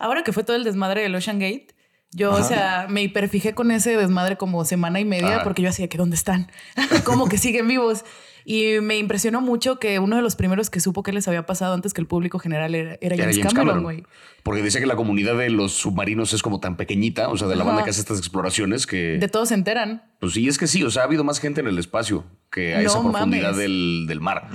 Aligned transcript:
Ahora 0.00 0.24
que 0.24 0.32
fue 0.32 0.42
todo 0.42 0.56
el 0.56 0.64
desmadre 0.64 1.02
del 1.02 1.14
Ocean 1.14 1.38
Gate, 1.38 1.68
yo, 2.12 2.32
o 2.32 2.42
sea, 2.42 2.86
me 2.88 3.02
hiperfijé 3.02 3.54
con 3.54 3.70
ese 3.70 3.96
desmadre 3.96 4.36
como 4.36 4.64
semana 4.64 4.98
y 4.98 5.04
media 5.04 5.36
Ajá. 5.36 5.44
porque 5.44 5.62
yo 5.62 5.68
hacía 5.68 5.88
que 5.88 5.96
dónde 5.96 6.16
están, 6.16 6.50
como 7.04 7.28
que 7.28 7.38
siguen 7.38 7.68
vivos. 7.68 8.04
Y 8.44 8.80
me 8.80 8.96
impresionó 8.98 9.40
mucho 9.42 9.78
que 9.78 9.98
uno 9.98 10.16
de 10.16 10.22
los 10.22 10.34
primeros 10.34 10.70
que 10.70 10.80
supo 10.80 11.02
que 11.02 11.12
les 11.12 11.28
había 11.28 11.44
pasado 11.46 11.74
antes 11.74 11.92
que 11.92 12.00
el 12.00 12.06
público 12.08 12.38
general 12.38 12.74
era, 12.74 12.96
era 13.00 13.14
Era 13.14 13.24
James, 13.24 13.36
James 13.36 13.54
Cameron, 13.54 13.82
güey. 13.82 14.04
Porque 14.42 14.62
decía 14.62 14.80
que 14.80 14.86
la 14.86 14.96
comunidad 14.96 15.36
de 15.36 15.50
los 15.50 15.72
submarinos 15.72 16.32
es 16.32 16.42
como 16.42 16.58
tan 16.58 16.76
pequeñita, 16.76 17.28
o 17.28 17.36
sea, 17.36 17.46
de 17.46 17.54
la 17.54 17.62
Ajá. 17.62 17.70
banda 17.72 17.84
que 17.84 17.90
hace 17.90 18.00
estas 18.00 18.18
exploraciones, 18.18 18.86
que. 18.86 19.18
De 19.18 19.28
todos 19.28 19.50
se 19.50 19.54
enteran. 19.54 20.02
Pues 20.18 20.32
sí, 20.32 20.48
es 20.48 20.56
que 20.58 20.66
sí, 20.66 20.82
o 20.82 20.90
sea, 20.90 21.02
ha 21.02 21.04
habido 21.04 21.22
más 21.22 21.38
gente 21.38 21.60
en 21.60 21.68
el 21.68 21.78
espacio 21.78 22.24
que 22.50 22.74
a 22.74 22.80
No 22.80 22.86
esa 22.88 23.02
profundidad 23.02 23.54
del, 23.54 24.06
del 24.08 24.20
mar. 24.20 24.48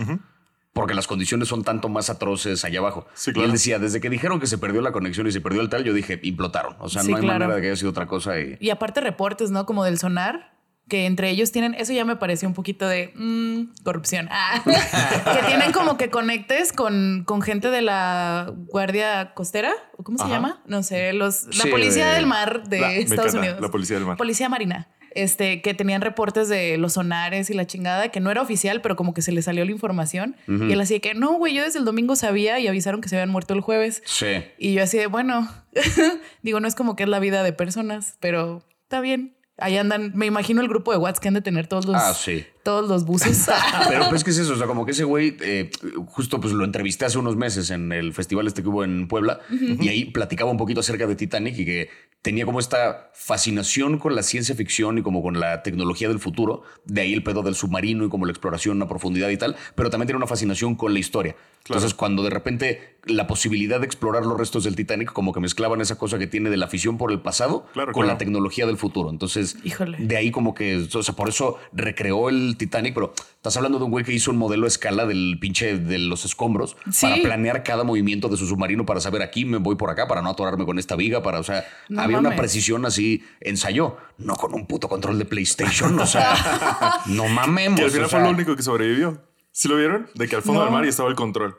Porque 0.76 0.94
las 0.94 1.08
condiciones 1.08 1.48
son 1.48 1.64
tanto 1.64 1.88
más 1.88 2.10
atroces 2.10 2.66
allá 2.66 2.80
abajo. 2.80 3.08
Sí, 3.14 3.30
Y 3.30 3.34
claro. 3.34 3.46
él 3.48 3.54
decía, 3.54 3.80
desde 3.80 4.02
que 4.02 4.10
dijeron 4.10 4.42
que 4.42 4.46
se 4.46 4.58
perdió 4.58 4.82
la 4.82 4.92
conexión 4.92 5.26
y 5.26 5.32
se 5.32 5.40
perdió 5.40 5.62
el 5.62 5.70
tal, 5.70 5.86
yo 5.86 5.94
dije, 5.94 6.20
implotaron. 6.22 6.76
O 6.80 6.90
sea, 6.90 7.02
Sí, 7.02 7.12
no 7.12 7.16
hay 7.16 7.24
claro. 7.24 7.40
manera 7.40 7.56
de 7.56 7.62
que 7.62 7.68
haya 7.70 7.78
sido 7.78 7.92
otra 7.92 8.08
cosa. 8.08 8.38
Y... 8.42 8.58
Y 8.60 8.72
aparte 8.72 9.00
reportes, 9.00 9.52
¿no? 9.52 9.66
Como 9.66 9.86
del 9.86 9.98
sonar, 9.98 10.54
que 10.90 11.06
entre 11.06 11.30
ellos 11.30 11.54
tienen, 11.54 11.76
eso 11.76 11.94
ya 11.94 12.04
me 12.04 12.18
pareció 12.18 12.50
un 12.50 12.54
poquito 12.54 12.90
de 12.90 13.14
mm, 13.16 13.84
corrupción. 13.86 14.28
Ah. 14.30 14.62
que 14.66 15.48
tienen 15.48 15.72
como 15.72 15.96
que 15.96 16.10
conectes 16.10 16.74
con, 16.74 17.24
con 17.26 17.42
gente 17.42 17.70
de 17.72 17.82
la 17.82 18.52
Guardia 18.54 19.34
Costera, 19.34 19.72
¿o 19.98 20.04
¿cómo 20.04 20.18
se 20.18 20.26
Ajá. 20.26 20.34
llama? 20.34 20.62
No 20.66 20.84
sé, 20.84 21.14
los, 21.14 21.46
la 21.56 21.64
Sí, 21.64 21.70
policía 21.70 22.10
de- 22.10 22.16
del 22.16 22.28
mar 22.28 22.68
de 22.68 22.82
La- 22.82 22.92
Estados 22.92 23.34
Unidos. 23.34 23.62
la 23.62 23.72
policía 23.72 23.96
del 23.96 24.06
mar. 24.06 24.18
Policía 24.18 24.50
marina. 24.50 24.90
Este, 25.16 25.62
que 25.62 25.74
tenían 25.74 26.02
reportes 26.02 26.50
de 26.50 26.78
los 26.78 26.94
sonares 26.94 27.50
y 27.50 27.54
la 27.54 27.66
chingada, 27.66 28.10
que 28.10 28.20
no 28.20 28.30
era 28.32 28.42
oficial, 28.42 28.82
pero 28.82 28.96
como 28.98 29.14
que 29.14 29.22
se 29.22 29.32
le 29.32 29.42
salió 29.42 29.64
la 29.66 29.72
información. 29.72 30.36
Y 30.48 30.74
él 30.74 30.82
así 30.82 30.96
de 30.96 31.02
que, 31.02 31.14
no, 31.14 31.34
güey, 31.36 31.54
yo 31.54 31.64
desde 31.64 31.80
el 31.80 31.86
domingo 31.86 32.18
sabía 32.18 32.60
y 32.60 32.68
avisaron 32.68 33.00
que 33.00 33.08
se 33.08 33.16
habían 33.16 33.30
muerto 33.30 33.54
el 33.54 33.62
jueves. 33.62 34.04
Sí. 34.06 34.44
Y 34.58 34.74
yo 34.74 34.84
así 34.84 34.98
de, 34.98 35.08
bueno, 35.08 35.50
digo, 36.44 36.60
no 36.60 36.68
es 36.68 36.76
como 36.76 36.96
que 36.96 37.04
es 37.04 37.10
la 37.10 37.20
vida 37.20 37.44
de 37.44 37.54
personas, 37.54 38.18
pero 38.20 38.62
está 38.84 39.00
bien. 39.00 39.38
Ahí 39.58 39.78
andan, 39.78 40.12
me 40.16 40.26
imagino 40.26 40.62
el 40.62 40.68
grupo 40.68 40.92
de 40.92 40.98
Watts 40.98 41.22
que 41.22 41.30
han 41.30 41.34
de 41.34 41.42
tener 41.42 41.68
todos 41.68 41.86
los, 41.86 41.96
Ah, 41.96 42.14
sí. 42.14 42.46
Todos 42.66 42.90
los 42.90 43.06
buses. 43.06 43.48
Pero 43.90 44.10
pues, 44.10 44.24
¿qué 44.24 44.32
es 44.32 44.40
eso? 44.40 44.54
O 44.54 44.56
sea, 44.58 44.66
como 44.66 44.86
que 44.86 44.92
ese 44.92 45.04
güey, 45.04 45.38
eh, 45.40 45.70
justo 46.08 46.42
pues 46.42 46.52
lo 46.52 46.66
entrevisté 46.66 47.06
hace 47.06 47.20
unos 47.20 47.36
meses 47.36 47.70
en 47.70 47.92
el 47.92 48.12
festival 48.12 48.48
este 48.48 48.64
que 48.64 48.70
hubo 48.70 48.84
en 48.84 49.08
Puebla 49.08 49.40
y 49.52 49.88
ahí 49.88 50.06
platicaba 50.06 50.50
un 50.50 50.58
poquito 50.58 50.80
acerca 50.80 51.06
de 51.06 51.16
Titanic 51.16 51.58
y 51.60 51.64
que 51.66 51.90
tenía 52.24 52.44
como 52.44 52.60
esta 52.60 53.12
fascinación 53.14 54.00
con 54.00 54.16
la 54.16 54.24
ciencia 54.24 54.56
ficción 54.56 54.98
y 54.98 55.04
como 55.04 55.22
con 55.22 55.40
la 55.40 55.62
tecnología 55.62 56.08
del 56.08 56.18
futuro. 56.20 56.64
De 56.86 57.02
ahí 57.02 57.14
el 57.14 57.22
pedo 57.22 57.44
del 57.44 57.54
submarino 57.54 58.04
y 58.04 58.10
como 58.10 58.26
la 58.26 58.32
exploración 58.32 58.82
a 58.82 58.88
profundidad 58.88 59.30
y 59.30 59.38
tal, 59.38 59.56
pero 59.76 59.92
también 59.92 60.08
tiene 60.08 60.18
una 60.18 60.26
fascinación 60.28 60.74
con 60.76 60.92
la 60.94 61.00
historia. 61.00 61.36
Entonces, 61.68 61.94
cuando 61.94 62.22
de 62.24 62.30
repente 62.30 62.98
la 63.06 63.26
posibilidad 63.28 63.80
de 63.80 63.86
explorar 63.88 64.24
los 64.24 64.38
restos 64.40 64.64
del 64.64 64.76
Titanic, 64.76 65.12
como 65.14 65.34
que 65.34 65.40
mezclaban 65.40 65.82
esa 65.82 65.98
cosa 65.98 66.18
que 66.20 66.28
tiene 66.28 66.50
de 66.52 66.58
la 66.58 66.66
afición 66.66 66.98
por 66.98 67.12
el 67.12 67.22
pasado 67.22 67.68
Claro, 67.74 67.92
con 67.92 68.02
claro. 68.04 68.14
la 68.14 68.18
tecnología 68.18 68.66
del 68.68 68.78
futuro. 68.78 69.10
Entonces, 69.10 69.58
Híjole. 69.64 69.98
de 70.00 70.18
ahí 70.18 70.32
como 70.32 70.54
que, 70.54 70.88
o 70.94 71.04
sea, 71.04 71.16
por 71.16 71.30
eso 71.30 71.58
recreó 71.74 72.30
el 72.30 72.55
Titanic, 72.56 72.94
pero 72.94 73.14
estás 73.36 73.56
hablando 73.58 73.78
de 73.80 73.86
un 73.86 73.92
güey 73.92 74.04
que 74.06 74.12
hizo 74.14 74.32
un 74.32 74.38
modelo 74.38 74.66
a 74.66 74.68
escala 74.68 75.06
del 75.06 75.38
pinche 75.40 75.78
de 75.78 75.98
los 76.00 76.26
escombros 76.26 76.76
Sí. 76.92 77.06
para 77.06 77.22
planear 77.22 77.64
cada 77.64 77.84
movimiento 77.84 78.28
de 78.30 78.38
su 78.38 78.48
submarino 78.48 78.86
para 78.86 79.00
saber 79.00 79.22
aquí 79.22 79.46
me 79.46 79.58
voy 79.58 79.76
por 79.76 79.90
acá 79.90 80.08
para 80.08 80.22
no 80.22 80.30
atorarme 80.30 80.66
con 80.66 80.80
esta 80.80 80.96
viga, 80.96 81.22
para, 81.24 81.40
o 81.40 81.44
sea, 81.44 81.66
No 81.90 82.02
había 82.02 82.18
una 82.20 82.36
precisión 82.36 82.86
así, 82.86 83.24
ensayó, 83.42 83.98
no 84.18 84.36
con 84.36 84.54
un 84.54 84.66
puto 84.66 84.88
control 84.90 85.20
de 85.20 85.26
PlayStation, 85.26 86.00
o 86.00 86.06
sea, 86.08 86.34
no 87.08 87.28
mamemos. 87.28 87.80
Que 87.80 87.86
al 87.86 87.92
final 87.92 88.06
o 88.06 88.10
fue 88.10 88.20
lo 88.22 88.30
único 88.30 88.56
que 88.56 88.64
sobrevivió. 88.64 89.22
¿Sí 89.52 89.68
lo 89.70 89.78
vieron? 89.78 90.08
De 90.16 90.28
que 90.28 90.36
al 90.36 90.42
fondo 90.42 90.60
No. 90.62 90.66
del 90.66 90.74
mar 90.74 90.86
y 90.86 90.90
estaba 90.90 91.08
el 91.10 91.16
control. 91.16 91.58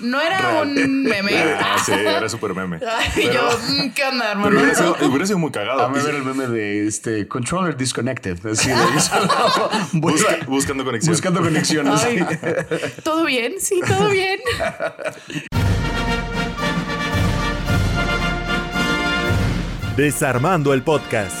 No 0.00 0.20
era 0.20 0.38
Real. 0.38 0.68
un 0.68 1.02
meme. 1.04 1.32
Ah, 1.60 1.76
sí, 1.84 1.92
era 1.92 2.28
súper 2.28 2.54
meme. 2.54 2.78
Ay, 2.88 3.08
Pero- 3.14 3.32
yo, 3.32 3.58
mm, 3.68 3.90
¿qué 3.90 4.04
onda, 4.04 4.24
Pero 4.26 4.30
hermano? 4.32 4.56
hubiera 4.60 4.74
sido, 4.74 4.96
hubiera 5.08 5.26
sido 5.26 5.38
muy 5.38 5.50
cagado. 5.50 5.80
A 5.82 5.88
ver 5.88 6.14
el 6.14 6.22
meme 6.24 6.46
de 6.46 6.86
este 6.86 7.26
controller 7.28 7.76
disconnected, 7.76 8.44
así 8.46 8.68
de 8.70 8.76
Busca- 9.92 10.46
buscando 10.46 10.84
conexión. 10.84 11.12
Buscando 11.14 11.40
conexiones. 11.42 12.02
Ay, 12.04 12.24
¿Todo 13.02 13.24
bien? 13.24 13.54
Sí, 13.60 13.80
todo 13.86 14.08
bien. 14.10 14.40
Desarmando 19.96 20.72
el 20.74 20.82
podcast. 20.82 21.36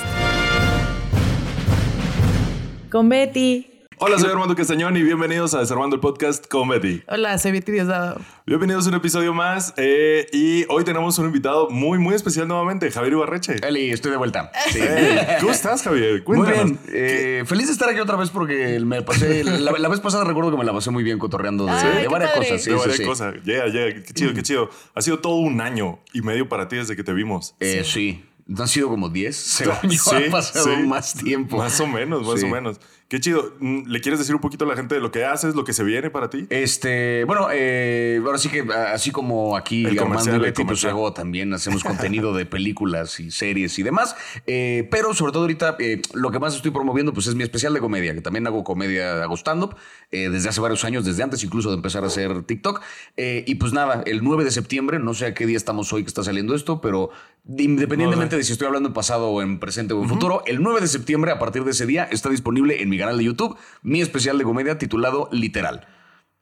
Con 2.90 3.08
Betty. 3.08 3.73
Hola, 3.98 4.18
soy 4.18 4.28
Armando 4.30 4.54
Castañón 4.56 4.96
y 4.96 5.02
bienvenidos 5.02 5.54
a 5.54 5.60
Desarmando 5.60 5.94
el 5.96 6.00
Podcast 6.00 6.46
con 6.48 6.68
Betty. 6.68 7.02
Hola, 7.06 7.38
soy 7.38 7.52
Betty 7.52 7.72
Diosdado. 7.72 8.20
Bienvenidos 8.44 8.86
a 8.86 8.88
un 8.90 8.96
episodio 8.96 9.32
más 9.32 9.72
eh, 9.76 10.26
y 10.32 10.64
hoy 10.68 10.84
tenemos 10.84 11.18
un 11.18 11.26
invitado 11.26 11.70
muy, 11.70 11.98
muy 11.98 12.14
especial 12.14 12.48
nuevamente, 12.48 12.90
Javier 12.90 13.12
Ibarreche. 13.14 13.56
Eli, 13.66 13.90
estoy 13.90 14.10
de 14.10 14.16
vuelta. 14.16 14.50
Sí. 14.70 14.78
Eh, 14.82 15.36
¿Cómo 15.40 15.52
estás, 15.52 15.82
Javier? 15.82 16.12
Muy 16.26 16.38
Cuéntanos. 16.38 16.64
bien. 16.64 16.78
Eh, 16.92 17.44
feliz 17.46 17.66
de 17.68 17.72
estar 17.72 17.88
aquí 17.88 18.00
otra 18.00 18.16
vez 18.16 18.30
porque 18.30 18.78
me 18.80 19.02
pasé. 19.02 19.44
La, 19.44 19.70
la 19.72 19.88
vez 19.88 20.00
pasada 20.00 20.24
recuerdo 20.24 20.50
que 20.50 20.56
me 20.58 20.64
la 20.64 20.72
pasé 20.72 20.90
muy 20.90 21.04
bien 21.04 21.18
cotorreando 21.18 21.64
de, 21.64 21.72
Ay, 21.72 21.96
de 21.96 22.02
qué 22.02 22.08
varias 22.08 22.32
padre. 22.32 22.48
cosas. 22.48 22.62
Sí, 22.64 22.70
de 22.70 22.76
varias 22.76 22.96
sí. 22.96 23.04
cosas. 23.04 23.34
Llega, 23.44 23.66
llega. 23.68 24.02
Qué 24.02 24.12
chido, 24.12 24.34
qué 24.34 24.42
chido. 24.42 24.70
Ha 24.94 25.02
sido 25.02 25.20
todo 25.20 25.36
un 25.36 25.60
año 25.60 26.00
y 26.12 26.20
medio 26.22 26.48
para 26.48 26.68
ti 26.68 26.76
desde 26.76 26.96
que 26.96 27.04
te 27.04 27.12
vimos. 27.12 27.54
Eh, 27.60 27.82
sí. 27.84 28.24
¿No 28.46 28.60
han 28.62 28.68
sido 28.68 28.88
como 28.88 29.08
10? 29.08 29.34
Según 29.36 29.76
yo, 29.90 29.90
Sí, 29.98 30.16
ha 30.28 30.30
pasado 30.30 30.66
sí. 30.66 30.82
más 30.82 31.14
tiempo. 31.14 31.56
Más 31.56 31.80
o 31.80 31.86
menos, 31.86 32.26
más 32.26 32.40
Sí. 32.40 32.46
o 32.46 32.48
menos. 32.50 32.78
Qué 33.14 33.20
chido. 33.20 33.52
Mm, 33.60 33.86
¿Le 33.86 34.00
quieres 34.00 34.18
decir 34.18 34.34
un 34.34 34.40
poquito 34.40 34.64
a 34.64 34.68
la 34.68 34.74
gente 34.74 34.96
de 34.96 35.00
lo 35.00 35.12
que 35.12 35.24
haces, 35.24 35.54
lo 35.54 35.62
que 35.62 35.72
se 35.72 35.84
viene 35.84 36.10
para 36.10 36.30
ti? 36.30 36.48
Este, 36.50 37.22
bueno, 37.22 37.46
eh, 37.52 38.20
ahora 38.26 38.38
sí 38.38 38.48
que 38.48 38.64
así 38.92 39.12
como 39.12 39.56
aquí 39.56 39.84
El 39.84 39.96
Armando 40.00 40.34
y 40.34 40.38
Betty, 40.40 40.64
pues 40.64 40.84
hago 40.84 41.12
también, 41.12 41.54
hacemos 41.54 41.84
contenido 41.84 42.34
de 42.34 42.44
películas 42.44 43.20
y 43.20 43.30
series 43.30 43.78
y 43.78 43.84
demás. 43.84 44.16
Eh, 44.48 44.88
pero 44.90 45.14
sobre 45.14 45.30
todo 45.30 45.42
ahorita 45.42 45.76
eh, 45.78 46.02
lo 46.12 46.32
que 46.32 46.40
más 46.40 46.56
estoy 46.56 46.72
promoviendo 46.72 47.12
pues 47.12 47.28
es 47.28 47.36
mi 47.36 47.44
especial 47.44 47.72
de 47.72 47.78
comedia, 47.78 48.14
que 48.14 48.20
también 48.20 48.48
hago 48.48 48.64
comedia, 48.64 49.22
hago 49.22 49.36
stand-up 49.36 49.76
eh, 50.10 50.28
desde 50.28 50.48
hace 50.48 50.60
varios 50.60 50.84
años, 50.84 51.04
desde 51.04 51.22
antes 51.22 51.44
incluso 51.44 51.68
de 51.70 51.76
empezar 51.76 52.02
a 52.02 52.08
hacer 52.08 52.42
TikTok. 52.42 52.82
Y 53.16 53.54
pues 53.54 53.72
nada, 53.72 54.02
el 54.06 54.24
9 54.24 54.42
de 54.42 54.50
septiembre, 54.50 54.98
no 54.98 55.14
sé 55.14 55.26
a 55.26 55.34
qué 55.34 55.46
día 55.46 55.56
estamos 55.56 55.92
hoy 55.92 56.02
que 56.02 56.08
está 56.08 56.24
saliendo 56.24 56.56
esto, 56.56 56.80
pero 56.80 57.10
independientemente 57.46 58.36
No 58.36 58.36
sé. 58.36 58.36
de 58.38 58.44
si 58.44 58.52
estoy 58.52 58.66
hablando 58.66 58.88
en 58.88 58.92
pasado 58.92 59.28
o 59.28 59.40
en 59.40 59.60
presente 59.60 59.94
o 59.94 60.02
en 60.02 60.08
futuro, 60.08 60.42
el 60.46 60.60
9 60.62 60.80
de 60.80 60.88
septiembre, 60.88 61.30
a 61.30 61.38
partir 61.38 61.62
de 61.62 61.70
ese 61.70 61.86
día, 61.86 62.08
está 62.10 62.28
disponible 62.28 62.82
en 62.82 62.88
mi 62.88 62.96
canal 63.04 63.18
de 63.18 63.24
YouTube 63.24 63.56
mi 63.82 64.00
especial 64.00 64.38
de 64.38 64.44
comedia 64.44 64.78
titulado 64.78 65.28
Literal. 65.30 65.86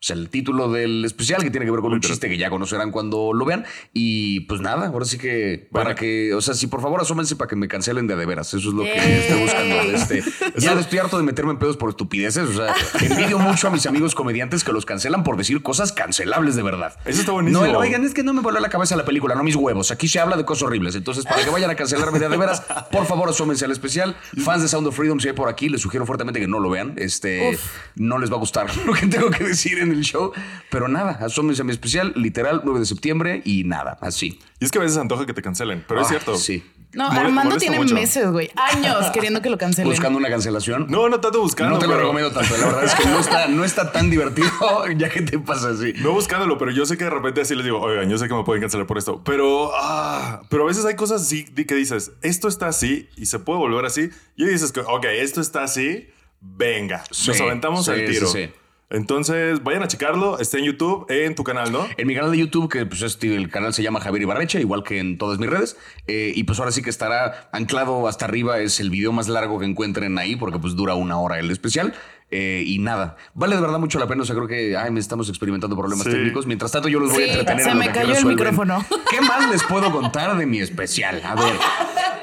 O 0.02 0.04
sea, 0.04 0.16
el 0.16 0.30
título 0.30 0.68
del 0.68 1.04
especial 1.04 1.44
que 1.44 1.50
tiene 1.50 1.64
que 1.64 1.70
ver 1.70 1.80
con 1.80 1.92
un 1.92 2.00
chiste 2.00 2.28
que 2.28 2.36
ya 2.36 2.50
conocerán 2.50 2.90
cuando 2.90 3.32
lo 3.32 3.44
vean. 3.44 3.64
Y 3.92 4.40
pues 4.40 4.60
nada, 4.60 4.88
ahora 4.88 5.04
sí 5.04 5.16
que 5.16 5.68
para 5.70 5.94
que, 5.94 6.34
o 6.34 6.40
sea, 6.40 6.54
si 6.54 6.66
por 6.66 6.82
favor 6.82 7.00
asómense 7.00 7.36
para 7.36 7.48
que 7.48 7.54
me 7.54 7.68
cancelen 7.68 8.08
de 8.08 8.16
de 8.16 8.26
veras. 8.26 8.52
Eso 8.52 8.68
es 8.70 8.74
lo 8.74 8.82
que 8.82 8.96
Yay. 8.96 9.12
estoy 9.12 9.42
buscando. 9.42 9.80
Este, 9.82 10.24
ya 10.58 10.72
estoy 10.72 10.98
harto 10.98 11.18
de 11.18 11.22
meterme 11.22 11.52
en 11.52 11.58
pedos 11.58 11.76
por 11.76 11.90
estupideces. 11.90 12.48
O 12.48 12.52
sea, 12.52 12.74
envidio 13.00 13.38
mucho 13.38 13.68
a 13.68 13.70
mis 13.70 13.86
amigos 13.86 14.16
comediantes 14.16 14.64
que 14.64 14.72
los 14.72 14.84
cancelan 14.86 15.22
por 15.22 15.36
decir 15.36 15.62
cosas 15.62 15.92
cancelables 15.92 16.56
de 16.56 16.62
verdad. 16.64 16.96
Eso 17.04 17.20
está 17.20 17.30
buenísimo. 17.30 17.64
No, 17.64 17.78
oigan, 17.78 18.04
es 18.04 18.12
que 18.12 18.24
no 18.24 18.32
me 18.32 18.40
voló 18.42 18.58
la 18.58 18.70
cabeza 18.70 18.96
la 18.96 19.04
película, 19.04 19.36
no 19.36 19.44
mis 19.44 19.54
huevos. 19.54 19.92
Aquí 19.92 20.08
se 20.08 20.18
habla 20.18 20.36
de 20.36 20.44
cosas 20.44 20.64
horribles. 20.64 20.96
Entonces, 20.96 21.24
para 21.24 21.44
que 21.44 21.50
vayan 21.50 21.70
a 21.70 21.76
cancelarme 21.76 22.18
de 22.18 22.28
de 22.28 22.36
veras, 22.36 22.62
por 22.90 23.06
favor, 23.06 23.28
asómense 23.28 23.64
al 23.64 23.70
especial. 23.70 24.16
Fans 24.44 24.62
de 24.62 24.68
Sound 24.68 24.86
of 24.88 24.96
Freedom, 24.96 25.20
si 25.20 25.28
hay 25.28 25.34
por 25.34 25.48
aquí, 25.48 25.68
les 25.68 25.80
sugiero 25.80 26.06
fuertemente 26.06 26.40
que 26.40 26.48
no 26.48 26.58
lo 26.58 26.70
vean. 26.70 26.94
Este, 26.96 27.50
Uf. 27.54 27.60
no 27.94 28.18
les 28.18 28.32
va 28.32 28.36
a 28.36 28.40
gustar 28.40 28.66
lo 28.86 28.94
que 28.94 29.06
tengo 29.06 29.30
que 29.30 29.44
decir 29.44 29.78
en 29.78 29.91
el 29.92 30.02
show. 30.02 30.32
Pero 30.70 30.88
nada, 30.88 31.18
asómense 31.20 31.62
a 31.62 31.64
mi 31.64 31.72
especial, 31.72 32.12
literal, 32.16 32.62
9 32.64 32.80
de 32.80 32.86
septiembre 32.86 33.42
y 33.44 33.64
nada, 33.64 33.98
así. 34.00 34.38
Y 34.60 34.64
es 34.64 34.70
que 34.70 34.78
a 34.78 34.82
veces 34.82 34.96
antoja 34.98 35.26
que 35.26 35.34
te 35.34 35.42
cancelen, 35.42 35.84
pero 35.86 36.00
es 36.00 36.06
Ah, 36.06 36.10
cierto. 36.10 36.36
sí. 36.36 36.64
No, 36.94 37.08
Mole- 37.08 37.20
Armando 37.20 37.56
tiene 37.56 37.78
mucho. 37.78 37.94
meses, 37.94 38.30
güey. 38.30 38.50
Años 38.54 39.06
queriendo 39.14 39.40
que 39.40 39.48
lo 39.48 39.56
cancelen. 39.56 39.88
Buscando 39.90 40.18
una 40.18 40.28
cancelación. 40.28 40.88
No, 40.90 41.08
no 41.08 41.20
tanto 41.20 41.40
buscando. 41.40 41.72
No 41.76 41.78
te 41.78 41.86
lo 41.86 41.92
pero- 41.92 42.02
recomiendo 42.02 42.32
tanto. 42.32 42.54
La 42.58 42.66
verdad 42.66 42.84
es 42.84 42.94
que 42.94 43.06
no 43.08 43.18
está, 43.18 43.48
no 43.48 43.64
está 43.64 43.92
tan 43.92 44.10
divertido 44.10 44.50
ya 44.98 45.08
que 45.08 45.22
te 45.22 45.38
pasa 45.38 45.70
así. 45.70 45.94
No 46.02 46.12
buscándolo, 46.12 46.58
pero 46.58 46.70
yo 46.70 46.84
sé 46.84 46.98
que 46.98 47.04
de 47.04 47.08
repente 47.10 47.40
así 47.40 47.54
les 47.54 47.64
digo, 47.64 47.80
oigan, 47.80 48.10
yo 48.10 48.18
sé 48.18 48.28
que 48.28 48.34
me 48.34 48.44
pueden 48.44 48.60
cancelar 48.60 48.86
por 48.86 48.98
esto, 48.98 49.22
pero, 49.24 49.70
ah, 49.74 50.42
pero 50.50 50.64
a 50.64 50.66
veces 50.66 50.84
hay 50.84 50.94
cosas 50.94 51.22
así 51.22 51.46
que 51.46 51.74
dices, 51.74 52.12
esto 52.20 52.46
está 52.46 52.66
así 52.68 53.08
y 53.16 53.24
se 53.24 53.38
puede 53.38 53.58
volver 53.58 53.86
así. 53.86 54.10
Y 54.36 54.44
dices, 54.44 54.70
que, 54.70 54.80
ok, 54.80 55.04
esto 55.18 55.40
está 55.40 55.62
así, 55.62 56.10
venga, 56.42 57.04
Sí, 57.10 57.28
nos 57.28 57.40
aventamos 57.40 57.86
sí, 57.86 57.92
el 57.92 58.10
tiro. 58.10 58.26
sí, 58.26 58.44
sí. 58.46 58.52
Entonces, 58.92 59.62
vayan 59.62 59.82
a 59.82 59.88
checarlo, 59.88 60.38
está 60.38 60.58
en 60.58 60.64
YouTube, 60.64 61.06
en 61.08 61.34
tu 61.34 61.44
canal, 61.44 61.72
¿no? 61.72 61.86
En 61.96 62.06
mi 62.06 62.14
canal 62.14 62.30
de 62.30 62.38
YouTube, 62.38 62.70
que 62.70 62.84
pues 62.84 63.00
este, 63.00 63.34
el 63.34 63.48
canal 63.48 63.72
se 63.72 63.82
llama 63.82 64.00
Javier 64.00 64.22
Ibarreche, 64.22 64.60
igual 64.60 64.82
que 64.82 64.98
en 64.98 65.16
todas 65.16 65.38
mis 65.38 65.48
redes. 65.48 65.76
eh, 66.06 66.32
y 66.34 66.44
pues 66.44 66.58
ahora 66.58 66.72
sí 66.72 66.82
que 66.82 66.90
estará 66.90 67.48
anclado 67.52 68.06
hasta 68.06 68.26
arriba. 68.26 68.60
Es 68.60 68.80
el 68.80 68.90
video 68.90 69.10
más 69.12 69.28
largo 69.28 69.58
que 69.58 69.64
encuentren 69.64 70.18
ahí, 70.18 70.36
porque 70.36 70.58
pues 70.58 70.76
dura 70.76 70.94
una 70.94 71.18
hora 71.18 71.38
el 71.38 71.50
especial. 71.50 71.94
Eh, 72.32 72.64
y 72.66 72.78
nada, 72.78 73.16
vale 73.34 73.54
de 73.56 73.60
verdad 73.62 73.78
mucho 73.78 73.98
la 73.98 74.06
pena. 74.08 74.22
O 74.22 74.24
sea, 74.24 74.34
creo 74.34 74.48
que 74.48 74.76
ay, 74.76 74.90
me 74.90 74.98
estamos 75.00 75.28
experimentando 75.28 75.76
problemas 75.76 76.04
Sí. 76.04 76.10
técnicos. 76.10 76.46
Mientras 76.46 76.72
tanto, 76.72 76.88
yo 76.88 76.98
los 76.98 77.12
voy 77.12 77.24
a 77.24 77.26
entretener. 77.26 77.64
se 77.64 77.74
me 77.74 77.86
cayó 77.88 78.00
el 78.02 78.08
resuelven. 78.08 78.36
micrófono. 78.36 78.84
¿Qué 79.10 79.20
más 79.20 79.48
les 79.50 79.62
puedo 79.64 79.92
contar 79.92 80.36
de 80.36 80.46
mi 80.46 80.58
especial? 80.60 81.20
A 81.24 81.34
ver, 81.34 81.54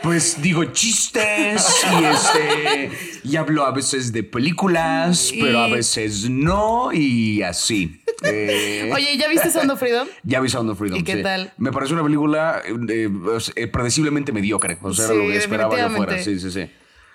pues 0.03 0.41
digo 0.41 0.63
chistes 0.65 1.85
y 1.99 2.03
este 2.03 2.91
y 3.23 3.35
hablo 3.35 3.65
a 3.65 3.71
veces 3.71 4.11
de 4.11 4.23
películas, 4.23 5.31
pero 5.39 5.59
a 5.59 5.67
veces 5.67 6.29
no 6.29 6.91
y 6.91 7.41
así. 7.43 8.01
Eh, 8.23 8.91
Oye, 8.93 9.17
¿ya 9.17 9.27
viste 9.29 9.49
Sound 9.49 9.71
of 9.71 9.79
Freedom? 9.79 10.07
ya 10.23 10.39
vi 10.41 10.49
Sound 10.49 10.69
of 10.71 10.77
Freedom. 10.77 10.99
¿Y 10.99 11.03
qué 11.03 11.17
sí. 11.17 11.23
tal? 11.23 11.53
Me 11.57 11.71
pareció 11.71 11.95
una 11.95 12.03
película 12.03 12.61
eh, 12.65 13.09
eh, 13.55 13.67
predeciblemente 13.67 14.31
mediocre. 14.31 14.77
O 14.81 14.93
sea, 14.93 15.05
era 15.05 15.13
lo 15.13 15.21
que 15.27 15.37
esperaba 15.37 15.77
yo 15.77 15.89
fuera. 15.91 16.17
Sí, 16.21 16.39
sí, 16.39 16.51
sí. 16.51 16.69